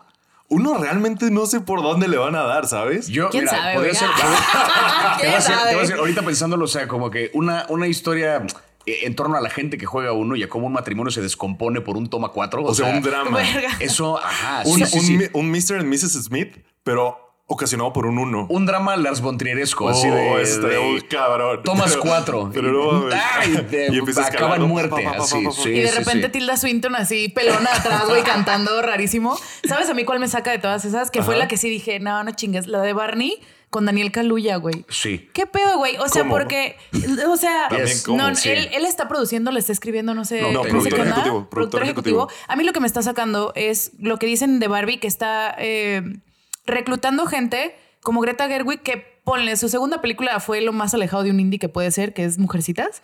uno 0.51 0.77
realmente 0.77 1.31
no 1.31 1.45
sé 1.47 1.61
por 1.61 1.81
dónde 1.81 2.07
le 2.07 2.17
van 2.17 2.35
a 2.35 2.43
dar, 2.43 2.67
¿sabes? 2.67 3.07
Yo, 3.07 3.29
¿Quién 3.29 3.45
mira, 3.45 3.57
sabe, 3.57 3.73
podría 3.75 3.93
ser. 3.95 4.07
te 4.09 4.21
voy 4.23 4.35
a 4.35 5.17
¿Quién 5.19 5.33
hacer- 5.33 5.55
te 5.55 5.61
voy 5.63 5.63
a 5.63 5.71
sabe? 5.71 5.81
hacer- 5.83 5.97
ahorita 5.99 6.21
pensándolo, 6.23 6.65
o 6.65 6.67
sea, 6.67 6.87
como 6.87 7.09
que 7.09 7.31
una, 7.33 7.65
una 7.69 7.87
historia 7.87 8.45
eh, 8.85 8.99
en 9.03 9.15
torno 9.15 9.37
a 9.37 9.41
la 9.41 9.49
gente 9.49 9.77
que 9.77 9.85
juega 9.85 10.11
uno 10.11 10.35
y 10.35 10.43
a 10.43 10.49
cómo 10.49 10.67
un 10.67 10.73
matrimonio 10.73 11.09
se 11.11 11.21
descompone 11.21 11.81
por 11.81 11.97
un 11.97 12.09
toma 12.09 12.29
cuatro. 12.29 12.63
o 12.63 12.73
sea, 12.75 12.87
un 12.87 13.01
drama. 13.01 13.37
Verga. 13.37 13.69
Eso, 13.79 14.17
ajá. 14.17 14.63
Un, 14.65 14.79
sí, 14.79 14.85
sí, 14.85 14.97
un 14.99 15.21
sí. 15.21 15.29
un 15.33 15.51
Mr. 15.51 15.79
and 15.79 15.87
Mrs. 15.93 16.23
Smith, 16.25 16.57
pero 16.83 17.30
ocasionado 17.53 17.93
por 17.93 18.05
un 18.05 18.17
uno. 18.17 18.45
Un 18.49 18.65
drama 18.65 18.95
Lars 18.97 19.21
von 19.21 19.37
Trieresco, 19.37 19.85
Oh, 19.85 19.89
así 19.89 20.07
de. 20.09 20.67
de- 20.67 20.79
muy 20.79 21.01
cabrón. 21.01 21.61
Tomas 21.63 21.91
Pero- 21.91 22.01
cuatro. 22.01 22.49
Pero 22.53 22.71
no, 22.71 23.07
Ay, 23.39 23.51
de- 23.69 23.87
y 23.91 23.97
empieza 23.97 24.21
a 24.21 24.25
acaba 24.27 24.55
escalar, 24.55 24.55
en 24.57 24.61
¿no? 24.63 24.67
muerte, 24.67 25.03
Pa, 25.03 25.11
pa, 25.11 25.17
pa, 25.17 25.23
así, 25.23 25.43
pa, 25.43 25.49
pa. 25.49 25.55
sí. 25.55 25.69
Y 25.69 25.81
de 25.81 25.91
repente 25.91 26.29
Tilda 26.29 26.57
Swinton 26.57 26.95
así 26.95 27.29
pelona 27.29 27.69
atrás, 27.73 28.05
güey, 28.07 28.23
cantando 28.23 28.81
rarísimo. 28.81 29.37
¿Sabes 29.67 29.89
a 29.89 29.93
mí 29.93 30.03
cuál 30.05 30.19
me 30.19 30.27
saca 30.27 30.51
de 30.51 30.59
todas 30.59 30.85
esas? 30.85 31.11
Que 31.11 31.21
fue 31.23 31.35
la 31.37 31.47
que 31.47 31.57
sí 31.57 31.69
dije, 31.69 31.99
no, 31.99 32.23
no 32.23 32.31
chingues, 32.31 32.67
la 32.67 32.81
de 32.81 32.93
Barney 32.93 33.39
con 33.69 33.85
Daniel 33.85 34.11
Kaluuya, 34.11 34.57
güey. 34.57 34.85
Sí. 34.89 35.29
¿Qué 35.33 35.47
pedo, 35.47 35.77
güey? 35.77 35.95
O 35.97 36.09
sea, 36.09 36.23
¿Cómo? 36.23 36.33
porque, 36.33 36.75
o 37.29 37.37
sea, 37.37 37.67
También, 37.69 37.97
¿cómo? 38.05 38.17
no, 38.17 38.35
Sí. 38.35 38.49
él, 38.49 38.67
él 38.73 38.83
está 38.85 39.07
produciendo, 39.07 39.49
le 39.51 39.59
está 39.59 39.71
escribiendo, 39.71 40.13
no 40.13 40.25
sé, 40.25 40.41
No, 40.41 40.51
no, 40.51 40.61
productor 40.63 40.99
ejecutivo, 41.07 41.49
productor 41.49 41.83
ejecutivo. 41.83 42.29
A 42.49 42.55
mí 42.57 42.65
lo 42.65 42.73
que 42.73 42.81
me 42.81 42.87
está 42.87 43.01
sacando 43.01 43.53
es 43.55 43.91
lo 43.97 44.17
que 44.17 44.25
dicen 44.25 44.59
de 44.59 44.67
Barbie, 44.67 44.99
que 44.99 45.07
está 45.07 45.55
eh, 45.57 46.01
reclutando 46.65 47.26
gente 47.26 47.76
como 48.02 48.21
Greta 48.21 48.47
Gerwig, 48.47 48.82
que 48.82 48.97
ponle, 49.24 49.56
su 49.58 49.69
segunda 49.69 50.02
película 50.02 50.39
fue 50.39 50.62
lo 50.62 50.74
más 50.74 50.93
alejado 50.93 51.24
de 51.24 51.30
un 51.32 51.39
indie 51.39 51.60
que 51.60 51.69
puede 51.69 51.91
ser, 51.91 52.13
que 52.13 52.24
es 52.24 52.38
Mujercitas. 52.38 53.02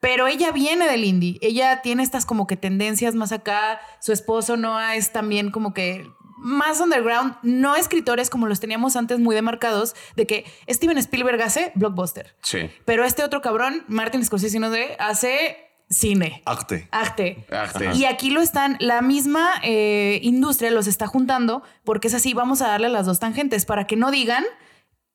Pero 0.00 0.26
ella 0.26 0.50
viene 0.52 0.88
del 0.88 1.04
indie. 1.04 1.38
Ella 1.42 1.82
tiene 1.82 2.02
estas 2.02 2.24
como 2.24 2.46
que 2.46 2.56
tendencias 2.56 3.14
más 3.14 3.32
acá. 3.32 3.80
Su 4.00 4.12
esposo 4.12 4.56
Noah 4.56 4.96
es 4.96 5.12
también 5.12 5.50
como 5.50 5.74
que 5.74 6.10
más 6.38 6.80
underground, 6.80 7.36
no 7.42 7.76
escritores 7.76 8.30
como 8.30 8.46
los 8.46 8.60
teníamos 8.60 8.96
antes 8.96 9.18
muy 9.18 9.34
demarcados, 9.34 9.94
de 10.16 10.26
que 10.26 10.44
Steven 10.68 10.96
Spielberg 10.96 11.42
hace 11.42 11.70
blockbuster. 11.74 12.34
Sí. 12.42 12.70
Pero 12.86 13.04
este 13.04 13.22
otro 13.22 13.42
cabrón, 13.42 13.84
Martin 13.88 14.24
Scorsese, 14.24 14.58
no 14.58 14.72
sé, 14.72 14.96
hace 14.98 15.69
cine. 15.90 16.42
Arte. 16.46 16.88
Arte. 16.92 17.44
Arte. 17.50 17.90
Y 17.94 18.04
aquí 18.04 18.30
lo 18.30 18.40
están, 18.40 18.76
la 18.78 19.02
misma 19.02 19.50
eh, 19.62 20.20
industria 20.22 20.70
los 20.70 20.86
está 20.86 21.06
juntando 21.06 21.62
porque 21.84 22.08
es 22.08 22.14
así, 22.14 22.32
vamos 22.32 22.62
a 22.62 22.68
darle 22.68 22.86
a 22.86 22.90
las 22.90 23.06
dos 23.06 23.18
tangentes 23.18 23.66
para 23.66 23.86
que 23.86 23.96
no 23.96 24.10
digan 24.10 24.44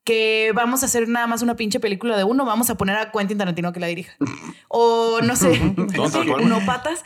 que 0.04 0.52
vamos 0.54 0.84
a 0.84 0.86
hacer 0.86 1.08
nada 1.08 1.26
más 1.26 1.42
una 1.42 1.56
pinche 1.56 1.80
película 1.80 2.16
de 2.16 2.24
uno, 2.24 2.46
vamos 2.46 2.70
a 2.70 2.76
poner 2.76 2.96
a 2.98 3.12
Quentin 3.12 3.40
Tarantino 3.40 3.74
que 3.74 3.80
la 3.80 3.88
dirija. 3.88 4.16
O 4.68 5.20
no 5.24 5.36
sé, 5.36 5.60
no 6.44 6.66
patas. 6.66 7.04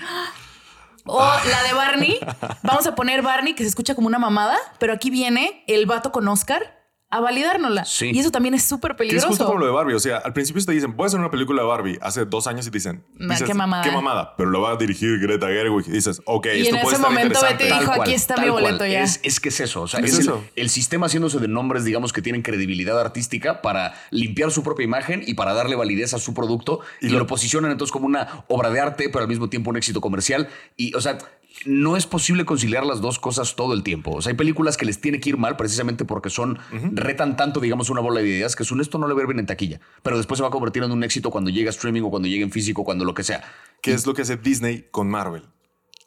O 1.06 1.20
la 1.20 1.64
de 1.64 1.74
Barney, 1.74 2.20
vamos 2.62 2.86
a 2.88 2.96
poner 2.96 3.22
Barney 3.22 3.56
que 3.56 3.64
se 3.64 3.70
escucha 3.70 3.96
como 3.96 4.08
una 4.08 4.20
mamada, 4.20 4.58
pero 4.80 4.94
aquí 4.94 5.10
viene 5.10 5.64
el 5.68 5.86
vato 5.86 6.12
con 6.12 6.28
Oscar 6.28 6.79
a 7.12 7.20
validárnosla. 7.22 7.86
Sí. 7.86 8.12
Y 8.14 8.20
eso 8.20 8.30
también 8.30 8.54
es 8.54 8.64
súper 8.64 8.92
Que 8.92 9.04
es 9.04 9.10
peligroso. 9.10 9.28
justo 9.30 9.46
como 9.48 9.58
lo 9.60 9.66
de 9.66 9.72
Barbie. 9.72 9.96
O 9.96 10.00
sea, 10.00 10.18
al 10.18 10.32
principio 10.34 10.64
te 10.64 10.72
dicen, 10.74 10.96
voy 10.96 11.06
a 11.06 11.08
hacer 11.08 11.20
una 11.20 11.32
película 11.32 11.64
de 11.64 11.68
Barbie 11.68 11.98
hace 12.04 12.26
dos 12.26 12.46
años 12.46 12.68
y 12.68 12.70
te 12.72 12.78
dicen, 12.78 13.04
Nah, 13.16 13.34
dices, 13.34 13.48
qué 13.48 13.54
mamada. 13.56 13.84
Qué 13.84 13.92
mamada. 13.92 14.36
Pero 14.38 14.52
lo 14.52 14.62
va 14.62 14.72
a 14.74 14.76
dirigir 14.76 15.18
Greta 15.20 15.48
Gerwig. 15.48 15.88
Y 15.88 15.92
dices, 15.92 16.22
ok, 16.26 16.46
Y 16.56 16.62
esto 16.62 16.76
en 16.76 16.82
puede 16.82 16.96
ese 16.98 17.02
estar 17.04 17.12
momento. 17.12 17.40
Betty 17.42 17.64
dijo, 17.64 17.92
aquí 18.02 18.14
está 18.14 18.38
mi 18.38 18.50
boleto 18.50 18.86
ya. 18.86 19.02
Es, 19.02 19.20
es 19.24 19.40
que 19.40 19.50
es 19.50 19.60
eso. 19.60 19.82
O 19.82 19.88
sea, 19.88 20.02
Es 20.02 20.08
es, 20.12 20.14
el- 20.16 20.22
eso. 20.22 20.44
El, 20.56 20.70
sistema 20.70 21.08
haciéndose 21.08 21.40
de 21.40 21.48
nombres, 21.48 21.84
digamos, 21.84 22.14
que 22.14 22.22
tienen 22.22 22.44
credibilidad 22.44 23.00
artística 23.00 23.62
para 23.64 23.96
limpiar 24.12 24.52
su 24.52 24.62
propia 24.62 24.84
imagen 24.84 25.24
y 25.26 25.34
para 25.34 25.54
darle 25.56 25.76
validez 25.76 26.14
a 26.14 26.20
su 26.20 26.36
producto. 26.36 26.82
Y, 27.02 27.08
Y 27.08 27.10
lo, 27.10 27.18
lo- 27.20 27.26
posicionan 27.28 27.72
entonces 27.72 27.92
como 27.92 28.06
una 28.06 28.44
obra 28.50 28.70
de 28.70 28.82
arte, 28.82 29.10
pero 29.10 29.24
al 29.24 29.28
mismo 29.28 29.50
tiempo 29.50 29.72
un 29.72 29.78
éxito 29.78 30.00
comercial. 30.00 30.48
Y, 30.78 30.94
o 30.94 31.02
sea, 31.02 31.18
no 31.66 31.98
es 31.98 32.06
posible 32.06 32.46
conciliar 32.46 32.86
las 32.86 33.02
dos 33.02 33.20
cosas 33.20 33.56
todo 33.56 33.74
el 33.74 33.84
tiempo. 33.84 34.12
O 34.16 34.22
sea, 34.22 34.32
hay 34.32 34.38
películas 34.38 34.78
que 34.78 34.86
les 34.86 35.02
tiene 35.02 35.20
que 35.20 35.30
ir 35.30 35.38
mal 35.38 35.58
precisamente 35.58 36.06
porque 36.06 36.30
son, 36.30 36.60
retan 36.94 37.36
tanto, 37.36 37.60
digamos, 37.60 37.90
una 37.90 38.02
bola 38.02 38.22
de 38.22 38.28
ideas 38.28 38.56
que 38.56 38.64
es 38.64 38.72
un 38.72 38.82
esto 38.82 38.98
no 38.98 39.08
le 39.08 39.14
ver 39.14 39.28
bien 39.28 39.40
en 39.40 39.46
taquilla. 39.46 39.80
Pero 40.04 40.18
después 40.18 40.38
se 40.38 40.42
va 40.42 40.50
a 40.50 40.52
convertir 40.52 40.84
en 40.84 40.92
un 40.92 41.04
éxito 41.04 41.32
cuando 41.32 41.50
llega 41.50 41.70
a 41.70 41.72
streaming 41.72 42.04
o 42.04 42.10
cuando 42.10 42.28
llegue 42.28 42.44
en 42.44 42.52
físico, 42.52 42.84
cuando 42.84 43.06
lo 43.06 43.14
que 43.14 43.24
sea. 43.24 43.44
¿Qué 43.82 43.94
es 43.94 44.06
lo 44.06 44.14
que 44.14 44.22
hace 44.22 44.38
Disney 44.38 44.88
con 44.92 45.10
Marvel? 45.10 45.44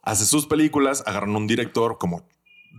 Hace 0.02 0.24
sus 0.24 0.46
películas, 0.46 1.04
agarran 1.06 1.36
un 1.36 1.46
director 1.46 1.98
como 1.98 2.26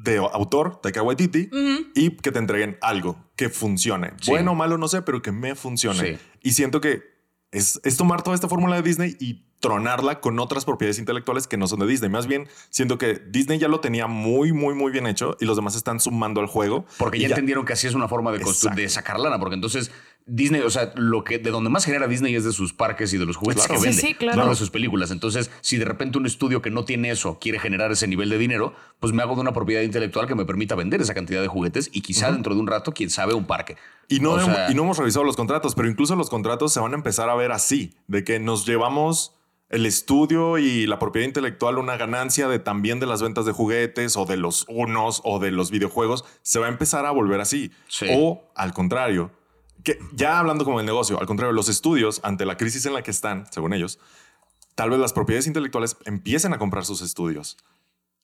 de 0.04 0.18
autor, 0.18 0.82
Taika 0.82 1.04
Waititi, 1.04 1.50
y 1.96 2.10
que 2.18 2.32
te 2.32 2.40
entreguen 2.40 2.78
algo 2.82 3.18
que 3.36 3.50
funcione. 3.50 4.14
Sí. 4.20 4.32
Bueno 4.32 4.52
o 4.52 4.56
malo, 4.56 4.78
no 4.78 4.88
sé, 4.88 5.04
pero 5.04 5.22
que 5.22 5.32
me 5.32 5.56
funcione. 5.56 6.00
Sí. 6.00 6.18
Y 6.42 6.52
siento 6.54 6.82
que 6.82 7.04
es, 7.52 7.80
es 7.84 7.98
tomar 7.98 8.24
toda 8.24 8.36
esta 8.36 8.50
fórmula 8.50 8.76
de 8.76 8.82
Disney 8.82 9.16
y 9.20 9.46
tronarla 9.64 10.20
con 10.20 10.38
otras 10.40 10.66
propiedades 10.66 11.00
intelectuales 11.00 11.48
que 11.48 11.56
no 11.56 11.68
son 11.68 11.80
de 11.80 11.88
Disney. 11.88 12.10
Más 12.10 12.28
bien, 12.28 12.50
siento 12.70 12.98
que 12.98 13.22
Disney 13.30 13.60
ya 13.60 13.70
lo 13.70 13.80
tenía 13.80 14.08
muy, 14.08 14.52
muy, 14.52 14.76
muy 14.76 14.92
bien 14.92 15.08
hecho 15.08 15.38
y 15.40 15.46
los 15.46 15.56
demás 15.56 15.78
están 15.78 16.02
sumando 16.02 16.42
al 16.42 16.48
juego. 16.48 16.86
Porque 16.98 17.18
ya, 17.20 17.30
entendieron 17.30 17.64
que 17.64 17.72
así 17.72 17.88
es 17.88 17.94
una 17.94 18.10
forma 18.10 18.34
de, 18.34 18.42
constru- 18.42 18.76
de 18.76 18.90
sacar 18.90 19.18
lana. 19.22 19.40
Porque 19.40 19.56
entonces 19.56 19.90
Disney, 20.26 20.60
o 20.62 20.70
sea, 20.70 20.92
lo 20.96 21.24
que 21.24 21.38
de 21.40 21.50
donde 21.50 21.70
más 21.70 21.86
genera 21.86 22.08
Disney 22.10 22.36
es 22.36 22.44
de 22.44 22.52
sus 22.52 22.74
parques 22.74 23.14
y 23.14 23.18
de 23.18 23.26
los 23.26 23.38
juguetes 23.38 23.66
Claro. 23.66 23.82
que 23.82 23.92
Sí, 23.94 23.96
vende, 23.98 24.02
sí, 24.10 24.14
claro. 24.16 24.44
no 24.44 24.50
de 24.50 24.56
sus 24.58 24.70
películas. 24.70 25.12
Entonces, 25.12 25.50
si 25.62 25.78
de 25.78 25.86
repente 25.86 26.18
un 26.18 26.26
estudio 26.26 26.62
que 26.62 26.70
no 26.70 26.84
tiene 26.84 27.10
eso 27.12 27.40
quiere 27.40 27.58
generar 27.58 27.90
ese 27.94 28.06
nivel 28.08 28.30
de 28.30 28.38
dinero, 28.38 28.74
pues 29.00 29.14
me 29.14 29.22
hago 29.24 29.36
de 29.36 29.42
una 29.42 29.54
propiedad 29.54 29.82
intelectual 29.82 30.28
que 30.28 30.36
me 30.36 30.44
permita 30.44 30.76
vender 30.76 31.00
esa 31.02 31.14
cantidad 31.14 31.42
de 31.42 31.48
juguetes 31.48 31.90
y 31.94 32.02
quizá 32.02 32.34
dentro 32.34 32.54
de 32.54 32.60
un 32.60 32.68
rato, 32.68 32.92
quién 32.94 33.10
sabe, 33.10 33.34
un 33.34 33.46
parque. 33.46 33.78
Y 34.10 34.20
no, 34.20 34.32
O 34.34 34.40
hem- 34.40 34.46
sea- 34.54 34.72
y 34.72 34.76
no 34.76 34.84
hemos 34.84 34.98
revisado 34.98 35.24
los 35.24 35.38
contratos, 35.38 35.74
pero 35.74 35.90
incluso 35.90 36.16
los 36.18 36.30
contratos 36.30 36.74
se 36.74 36.82
van 36.82 36.92
a 36.92 36.96
empezar 36.96 37.30
a 37.30 37.36
ver 37.36 37.54
así, 37.54 37.94
de 38.08 38.26
que 38.26 38.40
nos 38.42 38.66
llevamos 38.66 39.34
el 39.74 39.86
estudio 39.86 40.58
y 40.60 40.86
la 40.86 41.00
propiedad 41.00 41.28
intelectual 41.28 41.78
una 41.80 41.98
ganancia 41.98 42.48
de 42.48 42.60
también 42.60 43.00
de 43.00 43.08
las 43.08 43.22
ventas 43.22 43.46
de 43.46 43.52
juguetes 43.52 44.16
o 44.18 44.26
de 44.26 44.38
los 44.38 44.66
unos 44.70 45.22
o 45.24 45.40
de 45.40 45.52
los 45.52 45.72
videojuegos, 45.72 46.24
se 46.44 46.60
va 46.60 46.68
a 46.68 46.70
empezar 46.70 47.06
a 47.06 47.12
volver 47.12 47.42
así. 47.42 47.72
Sí. 47.88 48.06
O 48.12 48.44
al 48.56 48.74
contrario, 48.74 49.32
que 49.84 49.98
ya 50.14 50.40
hablando 50.40 50.64
como 50.64 50.80
el 50.80 50.86
negocio, 50.86 51.20
al 51.20 51.26
contrario, 51.26 51.54
los 51.54 51.70
estudios, 51.70 52.22
ante 52.24 52.46
la 52.46 52.56
crisis 52.56 52.86
en 52.86 52.94
la 52.94 53.02
que 53.02 53.12
están, 53.12 53.46
según 53.52 53.74
ellos, 53.74 54.00
tal 54.76 54.92
vez 54.92 55.00
las 55.00 55.12
propiedades 55.12 55.48
intelectuales 55.48 55.98
empiecen 56.06 56.54
a 56.54 56.60
comprar 56.60 56.86
sus 56.86 57.02
estudios. 57.02 57.58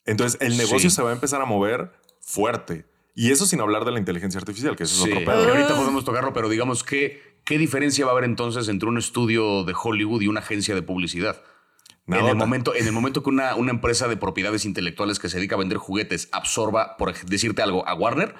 Entonces 0.05 0.39
el 0.41 0.55
negocio 0.55 0.89
Sí. 0.89 0.95
se 0.95 1.01
va 1.01 1.09
a 1.09 1.13
empezar 1.13 1.41
a 1.41 1.45
mover 1.45 1.91
fuerte. 2.21 2.85
Y 3.15 3.31
eso 3.31 3.45
sin 3.45 3.59
hablar 3.59 3.85
de 3.85 3.91
la 3.91 3.99
inteligencia 3.99 4.37
artificial, 4.39 4.75
que 4.75 4.83
eso 4.83 4.95
es 4.95 5.01
otro 5.01 5.19
que 5.19 5.25
pedo. 5.25 5.49
ahorita 5.49 5.75
podemos 5.75 6.05
tocarlo, 6.05 6.31
pero 6.31 6.47
digamos 6.47 6.83
que 6.83 7.28
¿qué 7.49 7.57
diferencia 7.57 8.05
va 8.05 8.11
a 8.11 8.13
haber 8.13 8.25
entonces 8.25 8.69
entre 8.69 8.87
un 8.87 8.97
estudio 8.99 9.63
de 9.63 9.73
Hollywood 9.73 10.21
y 10.21 10.27
una 10.27 10.39
agencia 10.39 10.75
de 10.75 10.81
publicidad? 10.83 11.41
En 12.07 12.25
el, 12.25 12.35
momento, 12.35 12.73
en 12.75 12.85
el 12.87 12.91
momento 12.91 13.21
que 13.23 13.29
una, 13.29 13.55
una 13.55 13.71
empresa 13.71 14.07
de 14.07 14.17
propiedades 14.17 14.65
intelectuales 14.65 15.19
que 15.19 15.29
se 15.29 15.37
dedica 15.37 15.55
a 15.55 15.59
vender 15.59 15.77
juguetes 15.77 16.29
absorba, 16.31 16.95
por 16.97 17.13
decirte 17.25 17.61
algo, 17.61 17.87
a 17.87 17.93
Warner, 17.95 18.33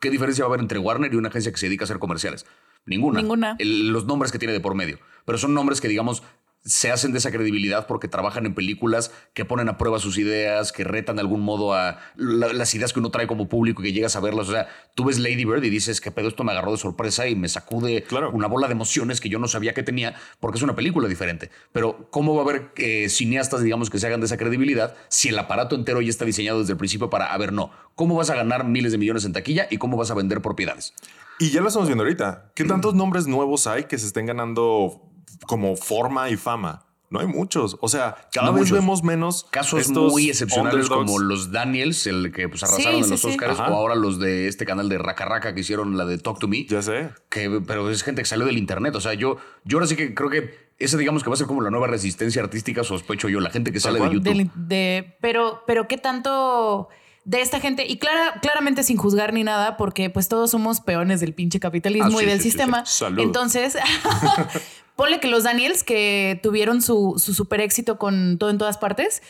¿qué 0.00 0.10
diferencia 0.10 0.44
va 0.44 0.48
a 0.48 0.50
haber 0.50 0.60
entre 0.60 0.78
Warner 0.78 1.12
y 1.12 1.16
una 1.16 1.28
agencia 1.28 1.52
que 1.52 1.58
se 1.58 1.66
dedica 1.66 1.84
a 1.84 1.86
hacer 1.86 1.98
comerciales? 1.98 2.44
Ninguna. 2.86 3.20
Ninguna. 3.20 3.56
El- 3.58 3.88
los 3.88 4.04
nombres 4.06 4.32
que 4.32 4.38
tiene 4.38 4.52
de 4.52 4.60
por 4.60 4.74
medio. 4.74 4.98
Pero 5.24 5.38
son 5.38 5.54
nombres 5.54 5.80
que, 5.80 5.88
digamos, 5.88 6.22
se 6.66 6.90
hacen 6.90 7.12
de 7.12 7.18
esa 7.18 7.30
credibilidad 7.30 7.86
porque 7.86 8.08
trabajan 8.08 8.44
en 8.44 8.54
películas 8.54 9.12
que 9.34 9.44
ponen 9.44 9.68
a 9.68 9.78
prueba 9.78 9.98
sus 10.00 10.18
ideas, 10.18 10.72
que 10.72 10.84
retan 10.84 11.16
de 11.16 11.22
algún 11.22 11.40
modo 11.40 11.72
a 11.74 11.98
la- 12.16 12.52
las 12.52 12.74
ideas 12.74 12.92
que 12.92 12.98
uno 12.98 13.10
trae 13.10 13.26
como 13.26 13.48
público 13.48 13.80
y 13.82 13.86
que 13.86 13.92
llegas 13.92 14.16
a 14.16 14.20
verlas. 14.20 14.48
O 14.48 14.52
sea, 14.52 14.68
tú 14.94 15.04
ves 15.04 15.18
Lady 15.18 15.44
Bird 15.44 15.62
y 15.62 15.70
dices 15.70 16.00
que 16.00 16.10
pedo 16.10 16.28
esto 16.28 16.42
me 16.44 16.50
agarró 16.52 16.72
de 16.72 16.78
sorpresa 16.78 17.28
y 17.28 17.36
me 17.36 17.48
sacude 17.48 18.02
Claro. 18.02 18.30
una 18.32 18.48
bola 18.48 18.66
de 18.66 18.72
emociones 18.72 19.20
que 19.20 19.28
yo 19.28 19.38
no 19.38 19.48
sabía 19.48 19.72
que 19.74 19.82
tenía 19.82 20.16
porque 20.40 20.58
es 20.58 20.62
una 20.62 20.74
película 20.74 21.08
diferente. 21.08 21.50
Pero 21.72 22.08
¿cómo 22.10 22.34
va 22.34 22.40
a 22.42 22.44
haber 22.44 22.72
eh, 22.76 23.08
cineastas, 23.08 23.62
digamos, 23.62 23.88
que 23.88 23.98
se 23.98 24.06
hagan 24.08 24.20
de 24.20 24.26
esa 24.26 24.36
credibilidad 24.36 24.94
si 25.08 25.28
el 25.28 25.38
aparato 25.38 25.76
entero 25.76 26.00
ya 26.00 26.10
está 26.10 26.24
diseñado 26.24 26.58
desde 26.58 26.72
el 26.72 26.78
principio 26.78 27.08
para, 27.10 27.32
a 27.32 27.38
ver, 27.38 27.52
no, 27.52 27.70
¿cómo 27.94 28.16
vas 28.16 28.30
a 28.30 28.34
ganar 28.34 28.64
miles 28.66 28.90
de 28.92 28.98
millones 28.98 29.24
en 29.24 29.32
taquilla 29.32 29.68
y 29.70 29.76
cómo 29.78 29.96
vas 29.96 30.10
a 30.10 30.14
vender 30.14 30.42
propiedades? 30.42 30.94
Y 31.38 31.50
ya 31.50 31.60
lo 31.60 31.68
estamos 31.68 31.86
viendo 31.88 32.02
ahorita. 32.02 32.50
¿Qué 32.54 32.64
tantos 32.64 32.94
nombres 32.94 33.26
nuevos 33.26 33.66
hay 33.66 33.84
que 33.84 33.98
se 33.98 34.06
estén 34.06 34.26
ganando 34.26 35.02
como 35.46 35.76
forma 35.76 36.30
y 36.30 36.36
fama? 36.36 36.82
No 37.08 37.20
hay 37.20 37.28
muchos. 37.28 37.76
O 37.80 37.88
sea, 37.88 38.16
cada 38.32 38.48
No 38.48 38.52
vez 38.54 38.62
muchos. 38.64 38.78
vemos 38.78 39.04
menos 39.04 39.46
Casos 39.50 39.80
estos 39.80 40.10
muy 40.12 40.28
excepcionales 40.28 40.86
underdogs. 40.90 41.06
como 41.06 41.18
los 41.20 41.52
Daniels, 41.52 42.04
el 42.08 42.32
que 42.32 42.48
pues 42.48 42.64
arrasaron 42.64 42.98
Sí, 42.98 43.04
en 43.04 43.10
los 43.10 43.20
sí. 43.20 43.28
Oscars, 43.28 43.60
o 43.60 43.62
ahora 43.62 43.94
los 43.94 44.18
de 44.18 44.48
este 44.48 44.66
canal 44.66 44.88
de 44.88 44.98
Raka 44.98 45.24
Raka 45.24 45.54
que 45.54 45.60
hicieron 45.60 45.96
la 45.96 46.04
de 46.04 46.18
Talk 46.18 46.40
to 46.40 46.48
Me. 46.48 46.66
Ya 46.66 46.82
sé. 46.82 47.10
que, 47.28 47.62
pero 47.64 47.88
es 47.90 48.02
gente 48.02 48.22
que 48.22 48.26
salió 48.26 48.44
del 48.44 48.58
internet. 48.58 48.96
O 48.96 49.00
sea, 49.00 49.14
yo, 49.14 49.36
yo 49.64 49.78
ahora 49.78 49.86
sí 49.86 49.94
que 49.94 50.14
creo 50.14 50.30
que 50.30 50.66
ese, 50.80 50.98
digamos, 50.98 51.22
que 51.22 51.30
va 51.30 51.34
a 51.34 51.36
ser 51.36 51.46
como 51.46 51.62
la 51.62 51.70
nueva 51.70 51.86
resistencia 51.86 52.42
artística, 52.42 52.82
sospecho 52.82 53.28
yo, 53.28 53.38
la 53.38 53.50
gente 53.50 53.70
que 53.72 53.78
sale 53.78 54.00
de. 54.00 54.10
YouTube. 54.12 54.50
De, 54.56 55.16
pero, 55.20 55.62
pero 55.64 55.86
qué 55.86 55.98
tanto 55.98 56.88
de 57.24 57.40
esta 57.40 57.60
gente, 57.60 57.86
y 57.86 57.98
clara, 57.98 58.40
claramente 58.42 58.82
sin 58.82 58.96
juzgar 58.96 59.32
ni 59.32 59.42
nada, 59.44 59.76
porque 59.76 60.10
pues 60.10 60.26
todos 60.28 60.50
somos 60.50 60.80
peones 60.80 61.20
del 61.20 61.34
pinche 61.34 61.58
capitalismo 61.60 62.18
Ah, 62.18 62.20
sí, 62.20 62.24
y 62.24 62.28
del 62.28 62.38
sí, 62.38 62.42
sí, 62.42 62.50
sistema. 62.50 62.84
sí. 62.84 62.98
Salud. 62.98 63.20
Entonces, 63.22 63.76
ponle 64.96 65.20
que 65.20 65.28
los 65.28 65.44
Daniels 65.44 65.84
que 65.84 66.40
tuvieron 66.42 66.82
su, 66.82 67.14
su 67.18 67.34
super 67.34 67.60
éxito 67.60 67.98
con 67.98 68.38
todo 68.38 68.50
en 68.50 68.58
todas 68.58 68.78
partes. 68.78 69.22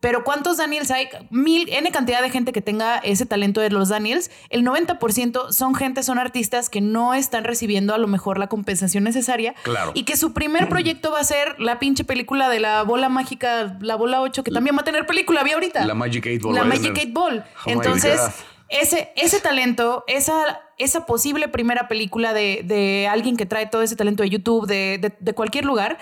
Pero 0.00 0.22
¿cuántos 0.22 0.58
Daniels 0.58 0.92
hay? 0.92 1.08
Mil, 1.30 1.68
N 1.70 1.90
cantidad 1.90 2.22
de 2.22 2.30
gente 2.30 2.52
que 2.52 2.62
tenga 2.62 2.98
ese 2.98 3.26
talento 3.26 3.60
de 3.60 3.70
los 3.70 3.88
Daniels. 3.88 4.30
El 4.48 4.64
90% 4.64 5.50
son 5.50 5.74
gente, 5.74 6.04
son 6.04 6.20
artistas 6.20 6.70
que 6.70 6.80
no 6.80 7.14
están 7.14 7.42
recibiendo 7.42 7.94
a 7.94 7.98
lo 7.98 8.06
mejor 8.06 8.38
la 8.38 8.46
compensación 8.46 9.02
necesaria. 9.02 9.54
Claro. 9.64 9.90
Y 9.94 10.04
que 10.04 10.16
su 10.16 10.32
primer 10.32 10.68
proyecto 10.68 11.10
va 11.10 11.18
a 11.18 11.24
ser 11.24 11.58
la 11.58 11.80
pinche 11.80 12.04
película 12.04 12.48
de 12.48 12.60
la 12.60 12.84
bola 12.84 13.08
mágica, 13.08 13.76
la 13.80 13.96
bola 13.96 14.20
8, 14.20 14.44
que 14.44 14.52
también 14.52 14.76
va 14.76 14.82
a 14.82 14.84
tener 14.84 15.04
película, 15.04 15.42
vi 15.42 15.50
ahorita. 15.50 15.84
La 15.84 15.94
Magic 15.94 16.24
8 16.28 16.38
Ball. 16.46 16.54
La 16.54 16.64
Magic 16.64 16.94
tener- 16.94 17.08
8 17.08 17.12
Ball. 17.12 17.44
Oh 17.66 17.70
Entonces. 17.70 18.20
Ese, 18.68 19.12
ese 19.16 19.40
talento, 19.40 20.04
esa, 20.08 20.60
esa 20.78 21.06
posible 21.06 21.48
primera 21.48 21.88
película 21.88 22.32
de, 22.32 22.62
de 22.64 23.08
alguien 23.10 23.36
que 23.36 23.46
trae 23.46 23.66
todo 23.66 23.82
ese 23.82 23.96
talento 23.96 24.22
de 24.22 24.30
YouTube, 24.30 24.66
de, 24.66 24.98
de- 25.00 25.14
de 25.18 25.32
cualquier 25.34 25.64
lugar, 25.64 25.98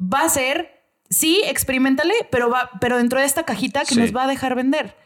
va 0.00 0.20
a 0.22 0.28
ser, 0.28 0.82
sí, 1.08 1.40
experimentale, 1.46 2.14
pero, 2.30 2.50
va, 2.50 2.70
pero 2.80 2.96
dentro 2.98 3.18
de 3.20 3.26
esta 3.26 3.44
cajita 3.44 3.80
que 3.80 3.94
Sí. 3.94 4.00
nos 4.00 4.14
va 4.14 4.24
a 4.24 4.26
dejar 4.26 4.54
vender. 4.54 4.96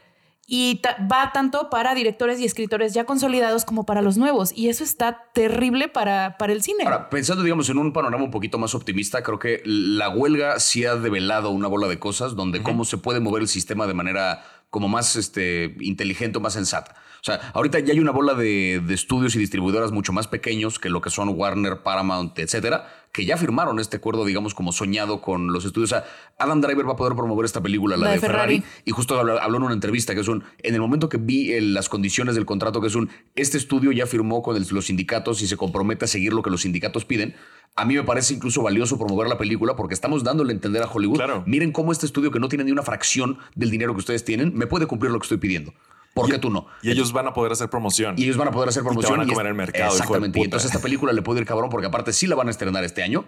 Y 0.47 0.79
va 1.11 1.31
tanto 1.33 1.71
para 1.71 1.95
directores 1.95 2.39
y 2.39 2.45
escritores 2.45 2.93
ya 2.93 3.05
consolidados 3.05 3.65
como 3.65 3.83
para 3.87 4.03
los 4.03 4.15
nuevos. 4.17 4.51
Y 4.55 4.69
eso 4.69 4.83
está 4.83 5.23
terrible 5.33 5.87
para, 5.87 6.37
para 6.37 6.53
el 6.53 6.61
cine. 6.61 6.83
Ahora, 6.83 7.09
pensando, 7.09 7.41
digamos, 7.41 7.67
en 7.69 7.79
un 7.79 7.91
panorama 7.91 8.23
un 8.25 8.29
poquito 8.29 8.59
más 8.59 8.75
optimista, 8.75 9.23
creo 9.23 9.39
que 9.39 9.63
la 9.65 10.09
huelga 10.09 10.59
sí 10.59 10.85
ha 10.85 10.97
develado 10.97 11.49
una 11.49 11.67
bola 11.67 11.87
de 11.87 11.97
cosas 11.97 12.35
donde 12.35 12.61
cómo 12.61 12.85
se 12.85 12.99
puede 12.99 13.19
mover 13.21 13.41
el 13.41 13.47
sistema 13.47 13.87
de 13.87 13.95
manera 13.95 14.43
como 14.69 14.87
más 14.87 15.15
este, 15.15 15.75
inteligente 15.79 16.37
o 16.37 16.41
más 16.41 16.53
sensata. 16.53 16.93
O 17.25 17.31
sea, 17.31 17.51
ahorita 17.55 17.79
ya 17.79 17.91
hay 17.91 17.99
una 17.99 18.11
bola 18.11 18.35
de, 18.35 18.83
de 18.85 18.93
estudios 18.93 19.35
y 19.35 19.39
distribuidoras 19.39 19.91
mucho 19.91 20.13
más 20.13 20.27
pequeños 20.27 20.77
que 20.77 20.91
lo 20.91 21.01
que 21.01 21.09
son 21.09 21.29
Warner, 21.29 21.81
Paramount, 21.81 22.37
etcétera, 22.37 22.85
que 23.11 23.25
ya 23.25 23.35
firmaron 23.35 23.79
este 23.79 23.97
acuerdo, 23.97 24.25
digamos, 24.25 24.53
como 24.53 24.71
soñado 24.71 25.21
con 25.21 25.51
los 25.51 25.65
estudios. 25.65 25.91
O 25.91 25.95
sea, 25.95 26.05
Adam 26.37 26.61
Driver 26.61 26.87
va 26.87 26.93
a 26.93 26.95
poder 26.95 27.15
promover 27.15 27.45
esta 27.45 27.63
película, 27.63 27.97
la, 27.97 28.11
de, 28.11 28.19
Ferrari. 28.19 28.61
Y 28.85 28.91
justo 28.91 29.19
habló, 29.19 29.41
habló 29.41 29.57
en 29.57 29.63
una 29.63 29.73
entrevista 29.73 30.13
que 30.13 30.21
es 30.21 30.27
un, 30.27 30.43
en 30.61 30.75
el 30.75 30.79
momento 30.81 31.09
que 31.09 31.17
vi 31.17 31.51
eh, 31.53 31.61
las 31.61 31.89
condiciones 31.89 32.35
del 32.35 32.45
contrato, 32.45 32.79
que 32.79 32.87
es 32.87 32.95
un, 32.95 33.09
este 33.35 33.57
estudio 33.57 33.91
ya 33.91 34.05
firmó 34.05 34.43
con 34.43 34.55
el- 34.55 34.67
los 34.69 34.85
sindicatos 34.85 35.41
y 35.41 35.47
se 35.47 35.57
compromete 35.57 36.05
a 36.05 36.07
seguir 36.07 36.31
lo 36.31 36.43
que 36.43 36.51
los 36.51 36.61
sindicatos 36.61 37.05
piden. 37.05 37.33
A 37.75 37.85
mí 37.85 37.95
me 37.95 38.03
parece 38.03 38.35
incluso 38.35 38.61
valioso 38.61 38.99
promover 38.99 39.27
la 39.29 39.39
película 39.39 39.75
porque 39.75 39.95
estamos 39.95 40.23
dándole 40.23 40.51
a 40.51 40.53
entender 40.53 40.83
a 40.83 40.85
Hollywood, 40.87 41.15
Claro. 41.17 41.43
miren 41.47 41.71
cómo 41.71 41.91
este 41.91 42.05
estudio 42.05 42.29
que 42.29 42.39
no 42.39 42.49
tiene 42.49 42.65
ni 42.65 42.71
una 42.71 42.83
fracción 42.83 43.39
del 43.55 43.71
dinero 43.71 43.93
que 43.93 43.99
ustedes 43.99 44.23
tienen, 44.23 44.55
me 44.55 44.67
puede 44.67 44.85
cumplir 44.85 45.11
lo 45.11 45.17
que 45.17 45.23
estoy 45.25 45.39
pidiendo. 45.39 45.73
¿Por 46.15 46.29
Y- 46.29 46.31
qué 46.31 46.39
tú 46.39 46.49
no? 46.49 46.65
Y 46.81 46.89
ellos 46.91 47.11
van 47.11 47.27
a 47.27 47.33
poder 47.33 47.51
hacer 47.51 47.69
promoción. 47.69 48.15
Y 48.17 48.23
ellos 48.23 48.37
van 48.37 48.47
a 48.47 48.51
poder 48.51 48.69
hacer 48.69 48.81
te 48.83 48.87
promoción. 48.87 49.11
van 49.17 49.19
a 49.19 49.23
y 49.25 49.27
comer 49.33 49.45
es- 49.47 49.49
el 49.49 49.55
mercado, 49.55 49.91
Exactamente. 49.91 50.39
Y 50.39 50.43
entonces 50.43 50.71
esta 50.71 50.81
película 50.81 51.11
le 51.11 51.21
puede 51.21 51.41
ir 51.41 51.45
cabrón 51.45 51.69
porque 51.69 51.87
aparte 51.87 52.13
sí 52.13 52.25
la 52.25 52.35
van 52.35 52.47
a 52.47 52.51
estrenar 52.51 52.85
este 52.85 53.03
año. 53.03 53.25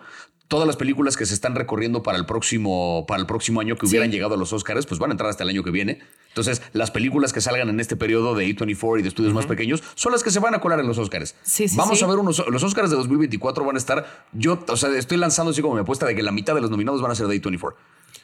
Todas 0.48 0.66
las 0.66 0.78
películas 0.78 1.18
que 1.18 1.26
se 1.26 1.34
están 1.34 1.54
recorriendo 1.56 2.02
para 2.02 2.18
el 2.18 2.26
próximo, 2.26 3.04
para 3.06 3.20
el 3.20 3.28
próximo 3.28 3.60
año 3.60 3.76
que 3.76 3.86
hubieran 3.86 4.10
Sí. 4.10 4.16
llegado 4.16 4.36
a 4.36 4.38
los 4.38 4.54
Oscars, 4.54 4.86
pues 4.86 5.00
van 5.02 5.12
a 5.12 5.14
entrar 5.16 5.30
hasta 5.30 5.44
el 5.44 5.50
año 5.50 5.64
que 5.64 5.72
viene. 5.72 6.00
Entonces, 6.30 6.62
las 6.72 6.90
películas 6.92 7.34
que 7.34 7.42
salgan 7.42 7.68
en 7.68 7.82
este 7.82 7.98
periodo 7.98 8.36
de 8.36 8.46
A24 8.46 9.00
y 9.00 9.02
de 9.02 9.10
estudios 9.10 9.34
más 9.34 9.46
pequeños 9.48 9.84
son 9.96 10.14
las 10.14 10.24
que 10.24 10.32
se 10.32 10.40
van 10.40 10.56
a 10.56 10.62
colar 10.62 10.80
en 10.80 10.88
los 10.88 10.98
Oscars. 10.98 11.36
Sí, 11.44 11.68
sí, 11.68 11.76
Vamos 11.76 12.00
sí. 12.00 12.06
a 12.06 12.08
ver 12.08 12.20
unos. 12.20 12.42
Los 12.50 12.64
Oscars 12.64 12.90
de 12.90 12.96
2024 12.96 13.66
van 13.66 13.76
a 13.76 13.80
estar. 13.80 14.26
Yo, 14.32 14.64
o 14.66 14.78
sea, 14.78 14.90
estoy 14.98 15.18
lanzando 15.18 15.52
así 15.52 15.62
como 15.62 15.74
mi 15.76 15.82
apuesta 15.82 16.06
de 16.06 16.16
que 16.16 16.24
la 16.24 16.32
mitad 16.32 16.56
de 16.56 16.62
los 16.62 16.72
nominados 16.72 17.02
van 17.02 17.12
a 17.12 17.16
ser 17.16 17.28
de 17.28 17.36
A24. 17.42 17.76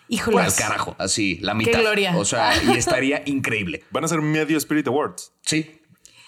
Híjole. 0.10 0.42
Al 0.42 0.54
carajo, 0.56 0.96
así, 1.00 1.38
la 1.42 1.54
mitad. 1.54 1.80
gloria. 1.80 2.16
O 2.18 2.26
sea, 2.26 2.52
y 2.64 2.72
estaría 2.78 3.24
increíble. 3.26 3.84
Van 3.92 4.04
a 4.04 4.08
ser 4.08 4.22
medio 4.22 4.58
Spirit 4.58 4.88
Awards. 4.88 5.32
Sí. 5.42 5.80